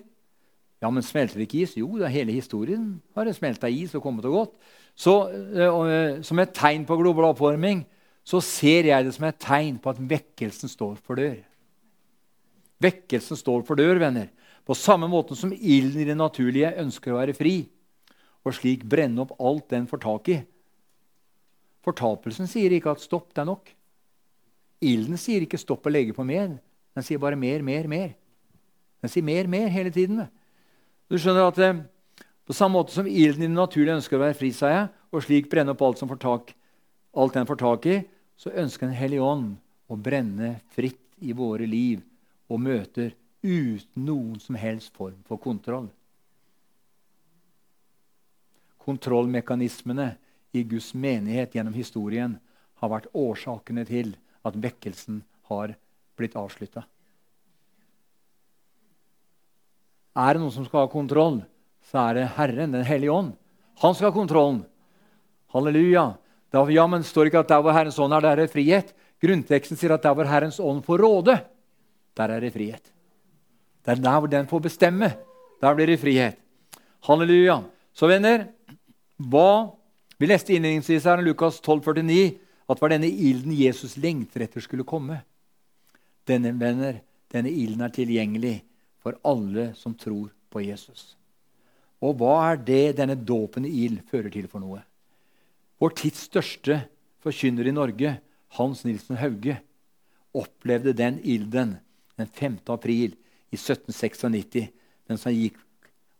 Ja, 0.82 0.90
men 0.90 1.02
smelter 1.02 1.42
ikke 1.42 1.64
is? 1.64 1.74
Jo, 1.74 1.88
hele 2.06 2.32
historien 2.36 3.00
har 3.18 3.30
smelta 3.34 3.66
is 3.66 3.96
og 3.98 4.04
kommet 4.04 4.28
og 4.30 4.36
gått. 4.36 4.52
Så, 4.94 5.14
uh, 5.26 6.20
som 6.22 6.38
et 6.38 6.52
tegn 6.54 6.84
på 6.86 6.98
global 7.00 7.32
oppvarming 7.32 7.82
så 8.28 8.42
ser 8.44 8.90
jeg 8.90 9.06
det 9.06 9.14
som 9.16 9.24
et 9.24 9.38
tegn 9.40 9.78
på 9.80 9.92
at 9.94 10.00
vekkelsen 10.10 10.68
står 10.68 10.98
for 11.00 11.16
dør. 11.16 11.38
Vekkelsen 12.82 13.40
står 13.40 13.64
for 13.66 13.80
dør, 13.80 13.96
venner. 14.02 14.28
På 14.68 14.76
samme 14.76 15.08
måte 15.08 15.36
som 15.38 15.54
ilden 15.54 16.02
i 16.02 16.06
det 16.06 16.16
naturlige 16.18 16.74
ønsker 16.82 17.14
å 17.14 17.22
være 17.22 17.36
fri, 17.36 17.56
og 18.44 18.52
slik 18.54 18.84
brenne 18.88 19.24
opp 19.24 19.32
alt 19.40 19.70
den 19.72 19.88
får 19.88 20.02
tak 20.04 20.28
i. 20.34 20.38
Fortapelsen 21.84 22.50
sier 22.50 22.74
ikke 22.76 22.92
at 22.92 23.00
'stopp, 23.00 23.32
det 23.32 23.42
er 23.42 23.48
nok'. 23.48 23.72
Ilden 24.84 25.16
sier 25.16 25.42
ikke 25.42 25.58
'stopp 25.58 25.88
å 25.88 25.92
legge 25.92 26.12
på 26.12 26.26
mer'. 26.26 26.58
Den 26.94 27.02
sier 27.02 27.18
bare 27.18 27.36
'mer, 27.36 27.62
mer, 27.62 27.88
mer'. 27.88 28.14
Den 29.00 29.08
sier 29.08 29.24
mer, 29.24 29.46
mer 29.46 29.68
hele 29.68 29.90
tiden. 29.90 30.28
Du 31.08 31.16
skjønner 31.16 31.48
at 31.48 31.58
eh, 31.58 31.82
På 32.44 32.52
samme 32.52 32.72
måte 32.72 32.92
som 32.92 33.06
ilden 33.06 33.42
i 33.42 33.46
det 33.46 33.52
naturlige 33.52 33.96
ønsker 33.96 34.16
å 34.16 34.24
være 34.24 34.34
fri, 34.34 34.52
sa 34.52 34.68
jeg, 34.68 34.88
og 35.12 35.20
slik 35.20 35.50
brenne 35.50 35.70
opp 35.70 35.82
alt, 35.82 35.98
som 35.98 36.08
får 36.08 36.16
tak, 36.16 36.54
alt 37.12 37.34
den 37.34 37.46
får 37.46 37.58
tak 37.60 37.86
i, 37.86 37.96
så 38.38 38.52
ønsker 38.54 38.86
Den 38.86 38.96
hellige 38.96 39.24
ånd 39.24 39.56
å 39.90 39.96
brenne 39.98 40.58
fritt 40.74 41.18
i 41.18 41.34
våre 41.34 41.66
liv 41.66 42.04
og 42.48 42.62
møter 42.62 43.14
uten 43.42 44.04
noen 44.06 44.38
som 44.40 44.58
helst 44.58 44.94
form 44.94 45.18
for 45.26 45.40
kontroll. 45.42 45.88
Kontrollmekanismene 48.78 50.12
i 50.56 50.62
Guds 50.64 50.94
menighet 50.94 51.54
gjennom 51.54 51.76
historien 51.76 52.38
har 52.80 52.92
vært 52.92 53.10
årsakene 53.12 53.84
til 53.88 54.14
at 54.46 54.56
vekkelsen 54.56 55.20
har 55.50 55.74
blitt 56.18 56.36
avslutta. 56.38 56.84
Er 60.18 60.34
det 60.34 60.42
noen 60.42 60.54
som 60.54 60.66
skal 60.66 60.86
ha 60.86 60.90
kontroll, 60.90 61.42
så 61.90 62.08
er 62.08 62.16
det 62.18 62.30
Herren, 62.38 62.72
Den 62.72 62.86
hellige 62.86 63.12
ånd. 63.12 63.34
Han 63.82 63.94
skal 63.94 64.10
ha 64.10 64.14
kontrollen. 64.14 64.64
Halleluja. 65.54 66.16
Da, 66.52 66.62
ja, 66.72 66.86
men 66.88 67.04
står 67.04 67.28
ikke 67.28 67.42
at 67.42 67.50
der 67.50 67.62
hvor 67.64 67.76
Herrens 67.76 67.98
ånd 68.00 68.14
er, 68.16 68.24
der 68.24 68.36
er 68.36 68.42
det 68.44 68.52
frihet? 68.52 68.92
Grunnteksten 69.20 69.76
sier 69.76 69.92
at 69.96 70.04
der 70.04 70.14
hvor 70.16 70.28
Herrens 70.28 70.60
ånd 70.62 70.84
får 70.86 71.02
råde, 71.04 71.34
der 72.16 72.34
er 72.34 72.44
det 72.44 72.52
frihet. 72.54 72.92
Det 73.84 73.94
er 73.94 74.04
der 74.04 74.18
hvor 74.18 74.30
den 74.30 74.46
får 74.48 74.62
bestemme. 74.64 75.10
Der 75.60 75.74
blir 75.74 75.90
det 75.90 76.00
frihet. 76.00 76.38
Halleluja. 77.08 77.62
Så 77.94 78.08
venner, 78.10 78.48
hva 79.18 79.74
Vi 80.18 80.26
leste 80.26 80.50
innledningsvis 80.50 81.04
her 81.06 81.20
i 81.20 81.22
Lukas 81.22 81.60
12, 81.62 81.92
49, 81.94 82.32
at 82.66 82.74
det 82.74 82.82
var 82.82 82.90
denne 82.90 83.06
ilden 83.06 83.52
Jesus 83.54 83.92
lengter 84.02 84.42
etter 84.42 84.64
skulle 84.64 84.82
komme. 84.82 85.20
Denne 86.26 86.50
venner, 86.58 86.98
denne 87.30 87.52
ilden 87.54 87.84
er 87.86 87.92
tilgjengelig 87.94 88.56
for 88.98 89.14
alle 89.22 89.68
som 89.78 89.94
tror 89.94 90.32
på 90.50 90.64
Jesus. 90.66 91.14
Og 92.02 92.18
hva 92.18 92.34
er 92.48 92.58
det 92.58 92.96
denne 92.98 93.14
dåpen 93.14 93.62
ild 93.62 94.00
fører 94.10 94.26
til 94.34 94.50
for 94.50 94.58
noe? 94.58 94.82
Vår 95.78 95.94
tids 95.94 96.24
største 96.26 96.80
forkynner 97.22 97.68
i 97.68 97.74
Norge, 97.74 98.16
Hans 98.58 98.82
Nilsen 98.86 99.18
Hauge, 99.20 99.60
opplevde 100.34 100.94
den 100.96 101.20
ilden 101.22 101.76
den 102.18 102.30
5. 102.34 102.58
april 102.74 103.14
i 103.50 103.56
1796, 103.56 104.72
mens 105.08 105.26
han 105.28 105.36
gikk 105.36 105.60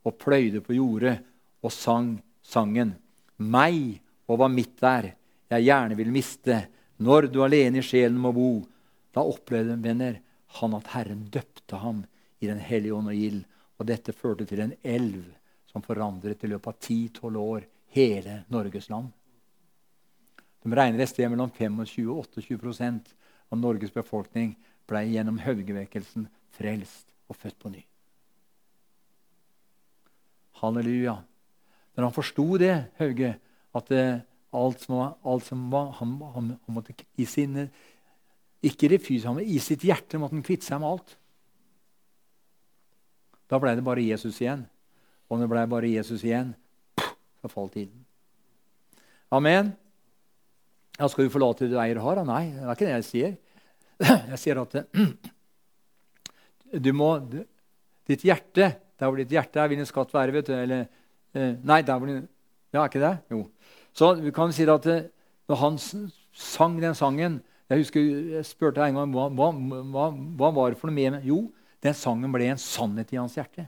og 0.06 0.16
pløyde 0.22 0.62
på 0.64 0.76
jordet 0.78 1.18
og 1.62 1.74
sang 1.74 2.16
sangen 2.42 2.94
'Meg 3.38 4.00
og 4.28 4.38
hva 4.38 4.48
mitt 4.50 4.82
er, 4.82 5.14
jeg 5.50 5.66
gjerne 5.66 5.96
vil 5.98 6.14
miste', 6.14 6.66
når 6.98 7.28
du 7.32 7.42
alene 7.42 7.78
i 7.78 7.86
sjelen 7.86 8.18
må 8.18 8.32
bo. 8.34 8.66
Da 9.14 9.22
opplevde 9.22 9.78
venner, 9.82 10.18
han 10.59 10.74
at 10.74 10.90
Herren 10.94 11.28
døpte 11.30 11.76
ham 11.76 12.04
i 12.40 12.46
Den 12.46 12.59
hellige 12.59 12.94
ånd 12.94 13.09
og 13.09 13.14
ild. 13.14 13.44
Og 13.78 13.86
dette 13.86 14.12
førte 14.12 14.46
til 14.46 14.61
en 14.61 14.74
elv 14.82 15.22
som 15.66 15.82
forandret 15.82 16.42
i 16.42 16.50
løpet 16.50 16.66
av 16.66 16.78
10-12 16.80 17.36
år 17.36 17.66
hele 17.94 18.44
Norges 18.50 18.88
land. 18.90 19.12
De 20.64 20.74
regner 20.74 21.02
et 21.02 21.11
sted 21.11 21.28
mellom 21.30 21.50
25 21.54 22.11
og 22.11 22.26
28 22.34 23.14
av 23.48 23.61
Norges 23.61 23.94
befolkning 23.94 24.54
ble 24.88 25.04
gjennom 25.09 25.38
Haugevekkelsen 25.42 26.26
frelst 26.56 27.12
og 27.28 27.36
født 27.38 27.59
på 27.61 27.72
ny. 27.72 27.82
Halleluja. 30.59 31.18
Når 31.94 32.09
han 32.09 32.14
forsto 32.14 32.46
det, 32.61 32.74
Hauge, 32.98 33.36
at 33.74 33.92
det, 33.92 34.04
alt 34.54 34.82
som 34.82 35.00
alt 35.02 35.44
som 35.44 35.68
var 35.70 35.92
han, 35.98 36.16
han, 36.34 36.52
han, 36.64 36.74
måtte 36.74 36.94
i 37.16 37.24
sin, 37.24 37.68
Ikke 38.62 38.98
fysiske, 38.98 39.34
men 39.34 39.46
i 39.46 39.59
sitt 39.59 39.84
hjerte 39.86 40.18
måtte 40.18 40.34
han 40.34 40.42
kvitte 40.42 40.66
seg 40.66 40.80
med 40.80 40.88
alt. 40.88 41.16
Da 43.48 43.61
ble 43.62 43.76
det 43.76 43.84
bare 43.84 44.02
Jesus 44.02 44.40
igjen. 44.40 44.66
Og 45.28 45.38
når 45.38 45.46
det 45.46 45.52
ble 45.52 45.66
bare 45.70 45.90
Jesus 45.92 46.24
igjen, 46.24 46.54
så 47.38 47.48
falt 47.48 47.72
tiden. 47.72 48.04
Amen. 49.30 49.72
Ja, 50.99 51.07
skal 51.07 51.28
du 51.28 51.30
forlate 51.32 51.66
det 51.66 51.74
du 51.74 51.78
eier 51.78 52.01
og 52.01 52.09
har? 52.09 52.20
Nei, 52.26 52.49
det 52.55 52.64
er 52.64 52.74
ikke 52.74 52.88
det 52.88 52.96
jeg 52.96 53.07
sier. 53.07 53.36
Jeg 54.32 54.38
sier 54.38 54.59
at 54.61 54.74
du 56.86 56.92
må 56.94 57.09
Ditt 58.07 58.22
hjerte 58.22 58.68
Der 58.99 59.09
hvor 59.09 59.18
ditt 59.18 59.32
hjerte 59.34 59.59
er, 59.59 59.66
vil 59.72 59.80
en 59.82 59.88
skatt 59.88 60.12
være. 60.14 60.34
vet 60.36 60.46
du, 60.46 60.53
eller, 60.55 60.84
eh, 61.34 61.57
Nei, 61.66 61.80
der 61.82 61.99
hvor 61.99 62.07
din 62.07 62.28
Ja, 62.72 62.82
er 62.84 62.90
ikke 62.90 63.03
det? 63.03 63.14
Jo. 63.30 63.40
Så 63.96 64.12
vi 64.22 64.30
kan 64.34 64.55
si 64.55 64.66
at 64.70 64.86
eh, 64.86 65.09
når 65.51 65.61
han 65.62 65.78
sang 66.32 66.78
den 66.82 66.94
sangen 66.94 67.40
Jeg 67.70 67.82
husker 67.82 68.07
jeg 68.36 68.46
spurte 68.46 68.86
en 68.86 69.01
gang 69.01 69.14
hva, 69.14 69.26
hva, 69.34 69.51
hva, 69.53 70.07
hva 70.14 70.51
var 70.55 70.70
det 70.72 70.78
for 70.80 70.90
noe 70.90 70.99
med 70.99 71.26
Jo, 71.26 71.42
den 71.82 71.94
sangen 71.94 72.32
ble 72.34 72.53
en 72.53 72.59
sannhet 72.62 73.12
i 73.12 73.18
hans 73.18 73.34
hjerte. 73.38 73.66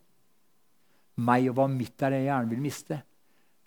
Meg 1.20 1.50
og 1.50 1.58
hva 1.58 1.66
mitt 1.70 2.00
er 2.02 2.14
det 2.14 2.22
jeg 2.22 2.30
gjerne 2.30 2.50
vil 2.50 2.62
miste. 2.64 3.02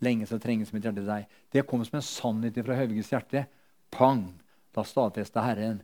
Lenge 0.04 0.28
så 0.28 0.40
trenges 0.42 0.74
mitt 0.74 0.86
hjerte 0.86 1.02
til 1.02 1.10
deg. 1.10 1.28
Det 1.52 1.66
kom 1.68 1.84
som 1.86 2.00
en 2.00 2.06
sannhet 2.06 2.60
fra 2.66 2.78
Hauges 2.80 3.12
hjerte. 3.14 3.46
Pang! 3.94 4.26
Da 4.74 4.82
stadfesta 4.88 5.44
Herren 5.46 5.84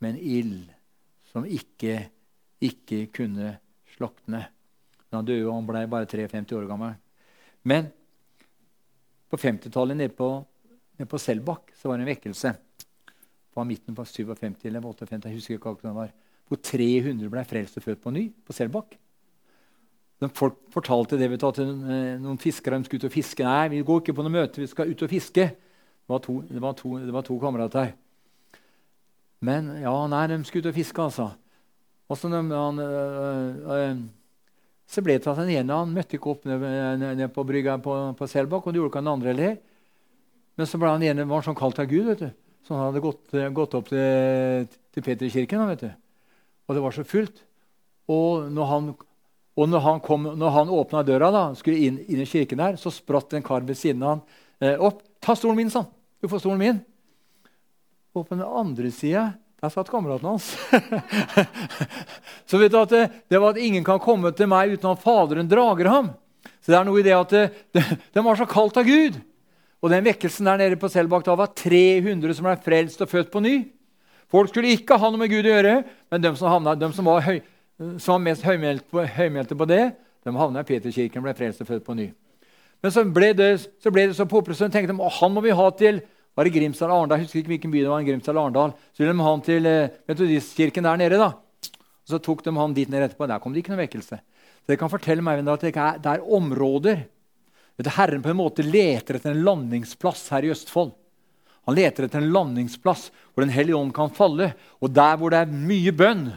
med 0.00 0.14
en 0.14 0.20
ild 0.20 0.70
som 1.28 1.44
ikke, 1.44 1.98
ikke 2.64 3.06
kunne 3.12 3.56
slokne. 3.94 4.46
Han 5.14 5.26
døde, 5.28 5.44
og 5.46 5.58
han 5.58 5.68
ble 5.68 5.84
bare 5.90 6.08
53 6.10 6.56
år 6.56 6.66
gammel. 6.70 6.96
Men 7.68 7.90
på 9.30 9.38
50-tallet 9.40 9.98
nede 9.98 10.14
på, 10.16 10.28
nede 10.98 11.10
på 11.10 11.20
Selbakk 11.20 11.72
så 11.78 11.90
var 11.90 11.98
det 11.98 12.06
en 12.06 12.12
vekkelse. 12.12 12.54
Det 12.54 13.60
var 13.60 13.68
midten 13.68 13.96
på 13.96 14.06
57 14.08 14.64
eller 14.66 14.82
58, 14.82 15.20
jeg 15.28 15.38
husker 15.38 15.58
ikke 15.58 15.74
hva 15.74 15.88
det 15.90 15.96
var. 16.00 16.12
Hvor 16.48 16.60
300 16.60 17.30
ble 17.32 17.44
frelst 17.48 17.78
og 17.78 17.86
født 17.86 18.02
på 18.02 18.12
ny 18.14 18.26
på 18.44 18.56
Selbakk. 18.56 18.96
Folk 20.32 20.56
fortalte 20.72 21.18
det 21.20 21.28
vet 21.32 21.42
du, 21.42 21.46
at 21.48 21.60
noen 22.22 22.40
fiskere 22.40 22.78
skulle 22.84 23.02
ut 23.02 23.10
og 23.10 23.14
fiske. 23.14 23.44
Nei, 23.44 23.68
vi 23.74 23.84
går 23.86 24.02
ikke 24.02 24.16
på 24.16 24.24
noe 24.24 24.32
møte, 24.32 24.62
vi 24.62 24.70
skal 24.70 24.90
ut 24.90 25.04
og 25.04 25.10
fiske. 25.12 25.46
Det 25.54 26.12
var 26.12 26.20
to, 26.24 26.40
det 26.48 26.62
var 26.62 26.76
to, 26.78 26.96
det 27.00 27.14
var 27.14 27.24
to 27.26 27.38
kamerater. 27.40 27.94
Men 29.44 29.70
ja, 29.82 29.94
nei, 30.08 30.26
de 30.30 30.38
skulle 30.46 30.64
ut 30.64 30.72
og 30.72 30.76
fiske, 30.76 31.08
altså. 31.08 31.30
Og 32.08 32.20
så, 32.20 32.28
de, 32.28 32.40
han, 32.52 32.78
øh, 32.78 33.72
øh, 33.74 33.96
så 34.86 35.02
ble 35.04 35.16
det 35.16 35.24
til 35.24 35.32
at 35.32 35.40
den 35.40 35.54
ene 35.56 35.78
han 35.80 35.92
møtte 35.94 36.18
ikke 36.18 36.34
opp 36.34 36.44
nede, 36.48 37.14
ned 37.16 37.32
på 37.32 37.44
brygga 37.48 37.78
på, 37.82 37.94
på 38.18 38.28
Selbakk, 38.28 38.66
og 38.66 38.74
det 38.74 38.80
gjorde 38.82 38.92
ikke 38.92 39.04
den 39.04 39.12
andre 39.14 39.32
heller. 39.32 39.56
Men 40.54 40.68
så 40.70 40.78
ble 40.78 40.92
han 40.92 41.04
ene 41.04 41.26
var 41.28 41.44
sånn 41.44 41.58
kalt 41.58 41.80
av 41.82 41.88
Gud, 41.90 42.06
vet 42.12 42.26
du. 42.26 42.28
så 42.64 42.76
han 42.76 42.88
hadde 42.90 43.02
gått, 43.04 43.32
gått 43.56 43.74
opp 43.76 43.88
til, 43.90 44.68
til 44.94 45.06
Peterkirken. 45.06 45.64
Og 45.64 46.76
det 46.76 46.84
var 46.84 46.94
så 46.94 47.04
fullt. 47.08 47.42
Og 48.12 48.52
når 48.52 48.70
han, 48.70 48.92
og 49.54 49.70
når 49.70 49.84
han, 49.84 50.00
kom, 50.02 50.26
når 50.34 50.50
han 50.50 50.72
åpna 50.72 51.04
døra, 51.06 51.30
da, 51.30 51.44
skulle 51.54 51.78
inn, 51.86 52.00
inn, 52.08 52.24
i 52.24 52.26
kirken 52.26 52.58
der, 52.58 52.78
så 52.80 52.90
spratt 52.90 53.36
en 53.36 53.44
kar 53.46 53.62
ved 53.66 53.78
siden 53.78 54.02
av 54.02 54.16
han 54.16 54.24
eh, 54.60 54.80
opp. 54.82 55.04
'Ta 55.22 55.36
stolen 55.38 55.56
min', 55.56 55.70
sa 55.70 55.84
han. 55.84 55.92
'Du 56.20 56.28
får 56.28 56.42
stolen 56.42 56.58
min.' 56.58 56.82
Og 58.14 58.26
på 58.26 58.34
den 58.34 58.44
andre 58.44 58.90
sida 58.94 59.32
der 59.62 59.72
satt 59.72 59.88
kameraten 59.88 60.28
hans. 60.28 60.50
så 62.50 62.58
vet 62.60 62.72
du 62.72 62.76
at 62.82 62.90
det, 62.92 63.04
det, 63.30 63.38
var 63.40 63.54
at 63.54 63.62
ingen 63.62 63.84
kan 63.86 64.02
komme 64.02 64.34
til 64.36 64.50
meg 64.50 64.74
uten 64.74 64.90
at 64.90 65.00
Faderen 65.00 65.48
drager 65.48 65.88
ham. 65.88 66.10
Så 66.60 66.72
det 66.72 66.76
er 66.78 66.84
noe 66.84 67.00
i 67.00 67.06
det 67.06 67.14
at 67.16 67.32
det, 67.32 67.44
det, 67.72 67.84
det 68.12 68.24
var 68.26 68.36
så 68.36 68.46
kaldt 68.50 68.76
av 68.82 68.84
Gud. 68.84 69.16
Og 69.80 69.92
den 69.92 70.04
vekkelsen 70.04 70.48
der 70.48 70.60
nede 70.60 70.78
på 70.80 70.90
Selbakk 70.92 71.26
var 71.32 71.50
300 71.56 72.36
som 72.36 72.46
ble 72.48 72.58
frelst 72.64 73.02
og 73.04 73.10
født 73.10 73.32
på 73.32 73.42
ny. 73.44 73.56
Folk 74.32 74.52
skulle 74.52 74.72
ikke 74.76 74.96
ha 75.00 75.10
noe 75.10 75.20
med 75.20 75.32
Gud 75.32 75.44
å 75.44 75.52
gjøre, 75.52 75.74
men 76.12 76.22
de 76.24 76.32
som, 76.38 76.48
havnet, 76.50 76.80
de 76.80 76.88
som, 76.96 77.08
var, 77.08 77.24
høy, 77.24 77.42
som 78.02 78.16
var, 78.16 78.24
mest 78.26 78.44
høymelte 78.46 78.86
på, 78.90 79.04
høymelte 79.16 79.56
på 79.58 79.68
det, 79.70 79.84
de 80.24 80.34
havna 80.36 80.64
i 80.64 80.68
Peterkirken 80.68 81.20
og 81.20 81.28
ble 81.28 81.36
frelst 81.38 81.62
og 81.62 81.68
født 81.68 81.84
på 81.86 81.96
ny. 81.98 82.08
Men 82.84 82.92
så 82.92 83.04
ble 83.08 83.30
det 83.36 83.48
så, 83.60 83.92
ble 83.92 84.08
det 84.10 84.16
så 84.18 84.26
populært, 84.28 84.58
så 84.60 84.68
tenkte 84.72 84.96
at 84.96 85.18
han 85.20 85.32
må 85.32 85.44
vi 85.44 85.56
ha 85.56 85.70
til 85.78 86.02
var 86.34 86.48
det 86.48 86.54
Grimstad 86.56 86.88
eller 86.88 87.04
Arendal. 87.04 87.20
Husker 87.22 87.40
ikke 87.40 87.52
hvilken 87.52 87.70
by 87.70 87.80
det 87.84 87.90
var. 87.92 88.02
Grimstad 88.02 88.32
eller 88.32 88.48
Arendal. 88.48 88.72
Så 88.90 89.02
ville 89.02 89.12
de 89.14 89.22
ha 89.22 89.30
han 89.30 89.42
til 89.46 89.66
eh, 89.70 89.92
metodistkirken 90.10 90.86
der 90.86 90.98
nede. 90.98 91.20
da. 91.20 91.28
Og 91.30 92.10
Så 92.10 92.18
tok 92.18 92.42
de 92.42 92.54
han 92.56 92.74
dit 92.74 92.90
ned 92.90 93.06
etterpå. 93.06 93.28
Der 93.30 93.38
kom 93.38 93.54
det 93.54 93.62
ikke 93.62 93.74
noe 93.74 93.84
vekkelse. 93.84 94.18
Så 94.18 94.72
det 94.72 94.78
kan 94.80 94.90
fortelle 94.90 95.22
meg 95.22 95.44
at 95.46 95.62
det 95.62 95.70
er, 95.76 96.00
det 96.02 96.16
er 96.16 96.26
områder 96.26 97.04
Vet 97.74 97.88
du, 97.88 97.90
Herren 97.96 98.22
på 98.22 98.30
en 98.30 98.38
måte 98.38 98.62
leter 98.62 99.16
etter 99.18 99.32
en 99.32 99.40
landingsplass 99.42 100.28
her 100.30 100.44
i 100.46 100.50
Østfold. 100.54 100.92
Han 101.66 101.74
leter 101.74 102.06
etter 102.06 102.20
en 102.20 102.30
landingsplass 102.30 103.08
hvor 103.32 103.42
Den 103.42 103.54
hellige 103.54 103.74
ånd 103.74 103.90
kan 103.94 104.12
falle. 104.14 104.52
Og 104.78 104.92
der 104.94 105.16
hvor 105.18 105.34
det 105.34 105.40
er 105.42 105.50
mye 105.50 105.90
bønn 105.90 106.28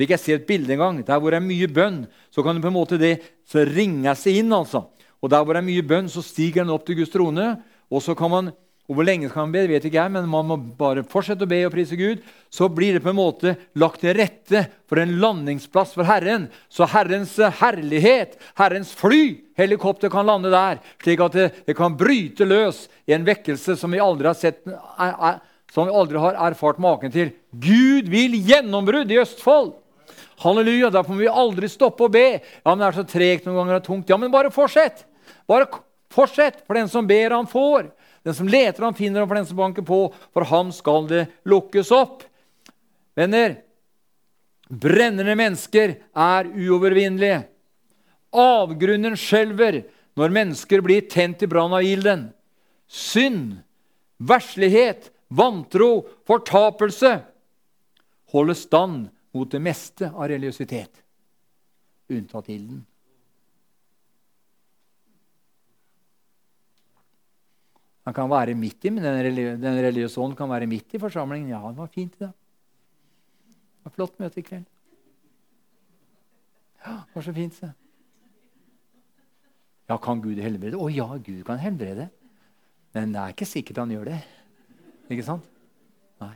ikke 0.00 0.16
jeg 0.16 0.22
se 0.22 0.36
et 0.38 0.48
bilde 0.48 0.72
engang. 0.72 1.02
Der 1.04 1.20
hvor 1.20 1.34
det 1.34 1.42
er 1.42 1.44
mye 1.44 1.68
bønn, 1.68 2.06
så 2.32 2.42
kan 2.42 2.56
det 2.56 2.64
på 2.64 2.72
en 2.72 2.78
måte 2.78 2.98
det 3.00 3.18
så 3.48 3.66
ringe 3.68 4.14
seg 4.16 4.40
inn. 4.40 4.52
altså. 4.52 4.86
Og 5.20 5.30
der 5.30 5.44
hvor 5.44 5.54
det 5.54 5.62
er 5.62 5.68
mye 5.68 5.84
bønn, 5.84 6.08
så 6.08 6.24
stiger 6.24 6.64
den 6.64 6.72
opp 6.72 6.86
til 6.86 6.96
Guds 6.98 7.12
trone. 7.12 7.54
Og 7.92 8.02
så 8.02 8.16
kan 8.16 8.32
man 8.32 8.52
og 8.90 8.96
Hvor 8.98 9.06
lenge 9.06 9.28
skal 9.30 9.46
man 9.46 9.52
be, 9.54 9.60
vet 9.70 9.84
ikke 9.86 10.00
jeg, 10.00 10.10
men 10.12 10.26
man 10.28 10.46
må 10.50 10.56
bare 10.58 11.04
fortsette 11.06 11.46
å 11.46 11.48
be 11.48 11.60
og 11.64 11.70
prise 11.72 11.96
Gud. 11.96 12.18
Så 12.52 12.66
blir 12.68 12.96
det 12.96 13.02
på 13.04 13.12
en 13.12 13.16
måte 13.16 13.54
lagt 13.78 14.02
til 14.02 14.16
rette 14.18 14.64
for 14.90 14.98
en 15.00 15.14
landingsplass 15.22 15.94
for 15.94 16.04
Herren. 16.04 16.48
Så 16.68 16.88
Herrens 16.90 17.36
herlighet, 17.60 18.34
Herrens 18.58 18.90
fly, 18.98 19.38
helikopter 19.56 20.10
kan 20.12 20.26
lande 20.26 20.50
der. 20.52 20.82
Slik 21.00 21.22
at 21.24 21.38
det, 21.38 21.46
det 21.70 21.76
kan 21.78 21.96
bryte 21.96 22.44
løs 22.44 22.88
i 23.06 23.14
en 23.14 23.24
vekkelse 23.24 23.78
som 23.78 23.94
vi 23.94 24.02
aldri 24.02 24.28
har 24.28 24.36
sett, 24.36 24.60
er, 24.66 25.14
er, 25.14 25.38
som 25.72 25.86
vi 25.86 25.96
aldri 26.02 26.20
har 26.20 26.36
erfart 26.50 26.82
maken 26.82 27.14
til. 27.14 27.30
Gud 27.54 28.10
vil 28.12 28.34
gjennombrudd 28.42 29.14
i 29.14 29.22
Østfold! 29.22 29.78
Halleluja! 30.42 30.90
Derfor 30.90 31.14
må 31.14 31.22
vi 31.22 31.30
aldri 31.30 31.70
stoppe 31.70 32.06
å 32.06 32.12
be. 32.12 32.26
Ja, 32.38 32.72
men 32.72 32.82
Det 32.82 32.88
er 32.88 32.98
så 32.98 33.08
tregt 33.08 33.46
noen 33.46 33.60
ganger 33.60 33.80
og 33.80 33.86
tungt. 33.86 34.10
Ja, 34.10 34.18
men 34.18 34.32
bare 34.32 34.52
fortsett! 34.54 35.04
Bare 35.48 35.68
fortsett, 36.12 36.62
for 36.66 36.78
den 36.78 36.90
som 36.90 37.06
ber, 37.08 37.34
han 37.34 37.48
får. 37.48 37.90
Den 38.26 38.34
som 38.34 38.48
leter, 38.50 38.84
han 38.84 38.98
finner, 38.98 39.22
og 39.22 39.30
for 39.30 39.38
den 39.38 39.48
som 39.48 39.58
banker 39.58 39.86
på, 39.86 40.00
for 40.34 40.46
ham 40.50 40.70
skal 40.74 41.08
det 41.10 41.24
lukkes 41.48 41.90
opp. 41.94 42.22
Venner, 43.18 43.56
brennende 44.68 45.34
mennesker 45.38 45.96
er 46.14 46.50
uovervinnelige. 46.52 47.42
Avgrunnen 48.32 49.18
skjelver 49.18 49.82
når 50.16 50.32
mennesker 50.32 50.84
blir 50.84 51.04
tent 51.10 51.42
i 51.44 51.48
brann 51.50 51.74
av 51.76 51.84
ilden. 51.84 52.30
Synd, 52.88 53.58
verslighet, 54.22 55.10
vantro, 55.32 56.06
fortapelse 56.28 57.18
holder 58.32 58.56
stand 58.56 59.10
mot 59.32 59.50
det 59.50 59.60
meste 59.64 60.10
av 60.12 60.28
religiøsitet, 60.30 61.02
unntatt 62.12 62.50
ilden. 62.52 62.82
Han 68.02 68.14
kan 68.16 68.30
være 68.30 68.56
midt 68.58 68.82
i, 68.84 68.90
men 68.90 69.04
den, 69.04 69.20
religi 69.22 69.58
den 69.62 69.78
religiøse 69.78 70.20
ånd 70.20 70.34
kan 70.38 70.50
være 70.50 70.66
midt 70.70 70.96
i 70.96 71.00
forsamlingen. 71.00 71.52
Ja, 71.54 71.60
det 71.68 71.78
var 71.78 71.90
fint 71.92 72.16
i 72.18 72.24
dag. 72.24 72.32
Det 73.52 73.86
var 73.86 73.94
flott 73.94 74.18
møte 74.18 74.42
i 74.42 74.46
kveld. 74.46 74.66
Ja, 76.82 76.96
det 76.98 77.14
var 77.14 77.26
så 77.28 77.34
fint, 77.36 77.54
se. 77.54 77.70
Ja, 79.90 79.98
kan 80.02 80.22
Gud 80.24 80.40
helbrede? 80.42 80.78
Å 80.78 80.90
ja, 80.90 81.06
Gud 81.22 81.44
kan 81.46 81.60
helbrede. 81.62 82.08
Men 82.96 83.14
det 83.14 83.22
er 83.22 83.34
ikke 83.34 83.48
sikkert 83.48 83.82
han 83.84 83.92
gjør 83.94 84.10
det. 84.10 84.18
Ikke 85.12 85.26
sant? 85.26 85.46
Nei. 86.22 86.34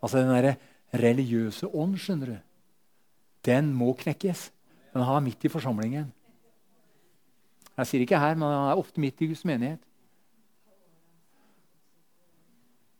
Altså, 0.00 0.20
den 0.20 0.32
derre 0.34 0.56
religiøse 0.94 1.68
ånd, 1.70 1.98
skjønner 2.00 2.32
du, 2.32 2.38
den 3.46 3.70
må 3.74 3.92
knekkes. 3.96 4.50
Den 4.90 5.06
har 5.06 5.22
midt 5.22 5.44
i 5.46 5.52
forsamlingen. 5.52 6.10
Jeg 7.78 7.88
sier 7.88 8.02
ikke 8.04 8.18
her, 8.20 8.34
men 8.34 8.50
han 8.50 8.72
er 8.72 8.80
ofte 8.80 9.00
midt 9.00 9.22
i 9.22 9.30
Guds 9.30 9.44
menighet. 9.48 9.80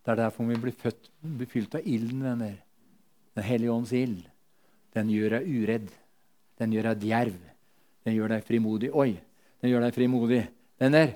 Det 0.01 0.15
er 0.15 0.21
derfor 0.23 0.47
vi 0.49 0.57
blir 0.63 0.77
født, 0.77 1.11
blir 1.21 1.51
fylt 1.51 1.75
av 1.77 1.85
ilden, 1.85 2.23
venner. 2.25 2.55
Den 3.37 3.45
hellige 3.45 3.75
ånds 3.75 3.93
ild. 3.93 4.23
Den 4.97 5.11
gjør 5.13 5.37
deg 5.37 5.51
uredd. 5.51 5.91
Den 6.59 6.73
gjør 6.73 6.89
deg 6.91 7.05
djerv. 7.05 7.37
Den 8.07 8.17
gjør 8.17 8.33
deg 8.33 8.47
frimodig. 8.47 8.91
Oi, 8.97 9.13
den 9.61 9.71
gjør 9.71 9.85
deg 9.85 9.99
frimodig. 9.99 10.41
Venner, 10.81 11.13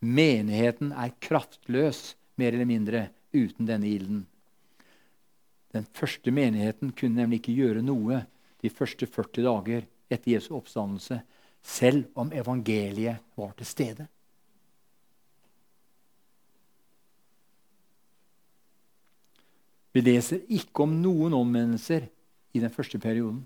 menigheten 0.00 0.94
er 0.96 1.14
kraftløs, 1.20 2.14
mer 2.40 2.56
eller 2.56 2.70
mindre, 2.70 3.04
uten 3.34 3.68
denne 3.68 3.90
ilden. 3.90 4.24
Den 5.72 5.86
første 5.92 6.32
menigheten 6.32 6.92
kunne 6.96 7.20
nemlig 7.20 7.42
ikke 7.42 7.56
gjøre 7.58 7.84
noe 7.84 8.22
de 8.62 8.70
første 8.72 9.06
40 9.06 9.44
dager 9.44 9.88
etter 10.08 10.32
Jesu 10.32 10.54
oppstandelse, 10.56 11.20
selv 11.62 12.06
om 12.16 12.32
evangeliet 12.32 13.20
var 13.36 13.52
til 13.58 13.66
stede. 13.66 14.06
Vi 19.92 20.00
leser 20.00 20.44
ikke 20.48 20.84
om 20.84 20.92
noen 21.02 21.34
omvendelser 21.34 22.06
i 22.54 22.60
den 22.62 22.70
første 22.70 23.00
perioden. 23.02 23.40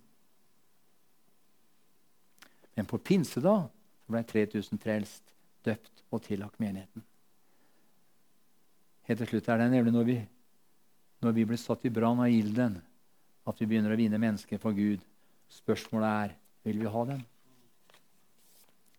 Men 2.77 2.89
på 2.89 2.99
pinsedag 2.99 3.69
ble 4.11 4.23
3000 4.29 4.81
frelst, 4.83 5.23
døpt 5.65 6.05
og 6.11 6.23
tillagt 6.27 6.61
menigheten. 6.61 7.05
Helt 9.09 9.23
til 9.23 9.31
slutt 9.33 9.49
er 9.49 9.63
det 9.63 9.71
nemlig 9.73 9.95
når 9.95 10.07
vi, 10.09 10.19
når 11.23 11.35
vi 11.37 11.45
blir 11.47 11.61
satt 11.61 11.85
i 11.87 11.93
brann 11.93 12.21
av 12.21 12.31
ilden, 12.31 12.81
at 13.47 13.61
vi 13.61 13.67
begynner 13.67 13.95
å 13.95 13.99
vinne 13.99 14.21
mennesker 14.21 14.59
for 14.63 14.75
Gud. 14.75 15.03
Spørsmålet 15.53 16.09
er 16.09 16.35
vil 16.67 16.81
vi 16.83 16.91
ha 16.91 17.05
den. 17.05 17.23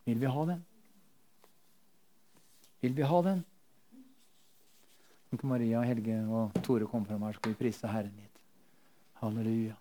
Vil 0.07 0.19
vi 0.19 0.31
ha 0.31 0.45
den? 0.45 0.63
Vil 2.83 2.95
vi 2.95 3.07
ha 3.07 3.21
den? 3.23 3.43
Kan 5.33 5.49
Maria, 5.49 5.81
Helge 5.87 6.19
og 6.29 6.59
Tore 6.63 6.85
komme 6.85 7.07
fram 7.09 7.23
her, 7.25 7.33
skal 7.39 7.53
vi 7.53 7.59
prise 7.63 7.89
Herren 7.89 8.11
litt. 8.19 8.41
Halleluja. 9.21 9.75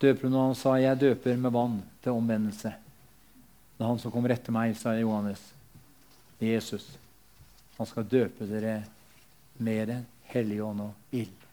Døperen 0.00 0.34
han 0.34 0.54
sa, 0.54 0.76
'Jeg 0.76 0.98
døper 0.98 1.36
med 1.36 1.52
vann 1.52 1.82
til 2.02 2.12
omvendelse'. 2.12 2.74
Det 3.76 3.84
er 3.84 3.88
han 3.88 3.98
som 3.98 4.12
kommer 4.12 4.30
etter 4.30 4.52
meg, 4.52 4.76
sa 4.76 4.92
Johannes. 4.98 5.52
Jesus. 6.40 6.98
Han 7.78 7.86
skal 7.86 8.04
døpe 8.04 8.46
dere 8.46 8.84
med 9.58 9.88
Den 9.88 10.04
hellige 10.32 10.64
ånd 10.64 10.80
og 10.84 11.14
ild. 11.16 11.46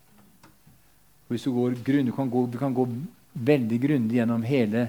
Hvis 1.27 1.44
du, 1.48 1.52
går, 1.56 1.77
du, 1.82 2.11
kan 2.14 2.30
gå, 2.30 2.45
du 2.52 2.57
kan 2.57 2.73
gå 2.73 2.86
veldig 3.34 3.80
grundig 3.82 4.19
gjennom 4.19 4.44
hele, 4.45 4.88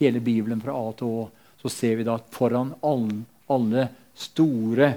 hele 0.00 0.20
Bibelen 0.20 0.62
fra 0.64 0.74
A 0.74 0.88
til 0.98 1.12
Å, 1.20 1.28
så 1.62 1.70
ser 1.70 2.00
vi 2.00 2.06
da 2.08 2.16
at 2.18 2.32
foran 2.34 2.74
alle 2.82 3.22
alle 3.52 3.86
store 4.14 4.88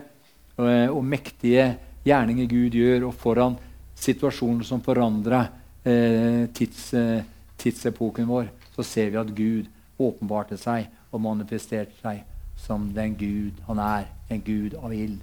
eh, 0.58 0.90
og 0.90 1.04
mektige 1.06 1.68
gjerninger 2.06 2.50
Gud 2.50 2.78
gjør, 2.78 3.08
og 3.10 3.18
foran 3.20 3.58
situasjoner 3.96 4.68
som 4.68 4.84
forandra 4.86 5.46
eh, 5.84 6.46
tids, 6.56 6.92
eh, 6.94 7.24
tidsepoken 7.62 8.28
vår, 8.30 8.52
så 8.76 8.86
ser 8.86 9.12
vi 9.12 9.22
at 9.22 9.36
Gud 9.36 9.72
åpenbarte 10.02 10.58
seg 10.60 10.90
og 11.12 11.24
manifesterte 11.24 11.96
seg 12.02 12.26
som 12.60 12.90
den 12.96 13.16
Gud 13.20 13.64
han 13.68 13.80
er. 13.82 14.12
En 14.32 14.42
Gud 14.42 14.74
av 14.80 14.94
ild. 14.96 15.22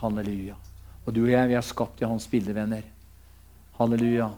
Halleluja. 0.00 0.56
Og 1.04 1.14
du 1.14 1.22
og 1.24 1.30
jeg, 1.30 1.48
vi 1.48 1.56
er 1.56 1.64
skapt 1.64 2.02
i 2.02 2.08
hans 2.08 2.26
bildevenner. 2.30 2.82
Halleluja. 3.78 4.30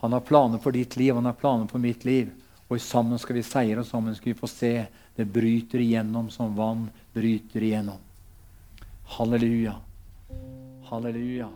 Han 0.00 0.14
har 0.14 0.26
planer 0.26 0.60
for 0.62 0.74
ditt 0.74 0.96
liv, 0.96 1.14
han 1.14 1.26
har 1.26 1.38
planer 1.38 1.66
for 1.70 1.82
mitt 1.82 2.04
liv. 2.04 2.30
Og 2.68 2.80
sammen 2.84 3.18
skal 3.18 3.38
vi 3.38 3.46
seire, 3.46 3.80
og 3.80 3.88
sammen 3.88 4.16
skal 4.16 4.32
vi 4.32 4.38
få 4.38 4.50
se 4.50 4.72
det 5.16 5.26
bryter 5.32 5.80
igjennom 5.82 6.28
som 6.30 6.52
vann 6.56 6.88
bryter 7.14 7.64
igjennom. 7.64 8.02
Halleluja. 9.16 9.74
Halleluja. 10.90 11.48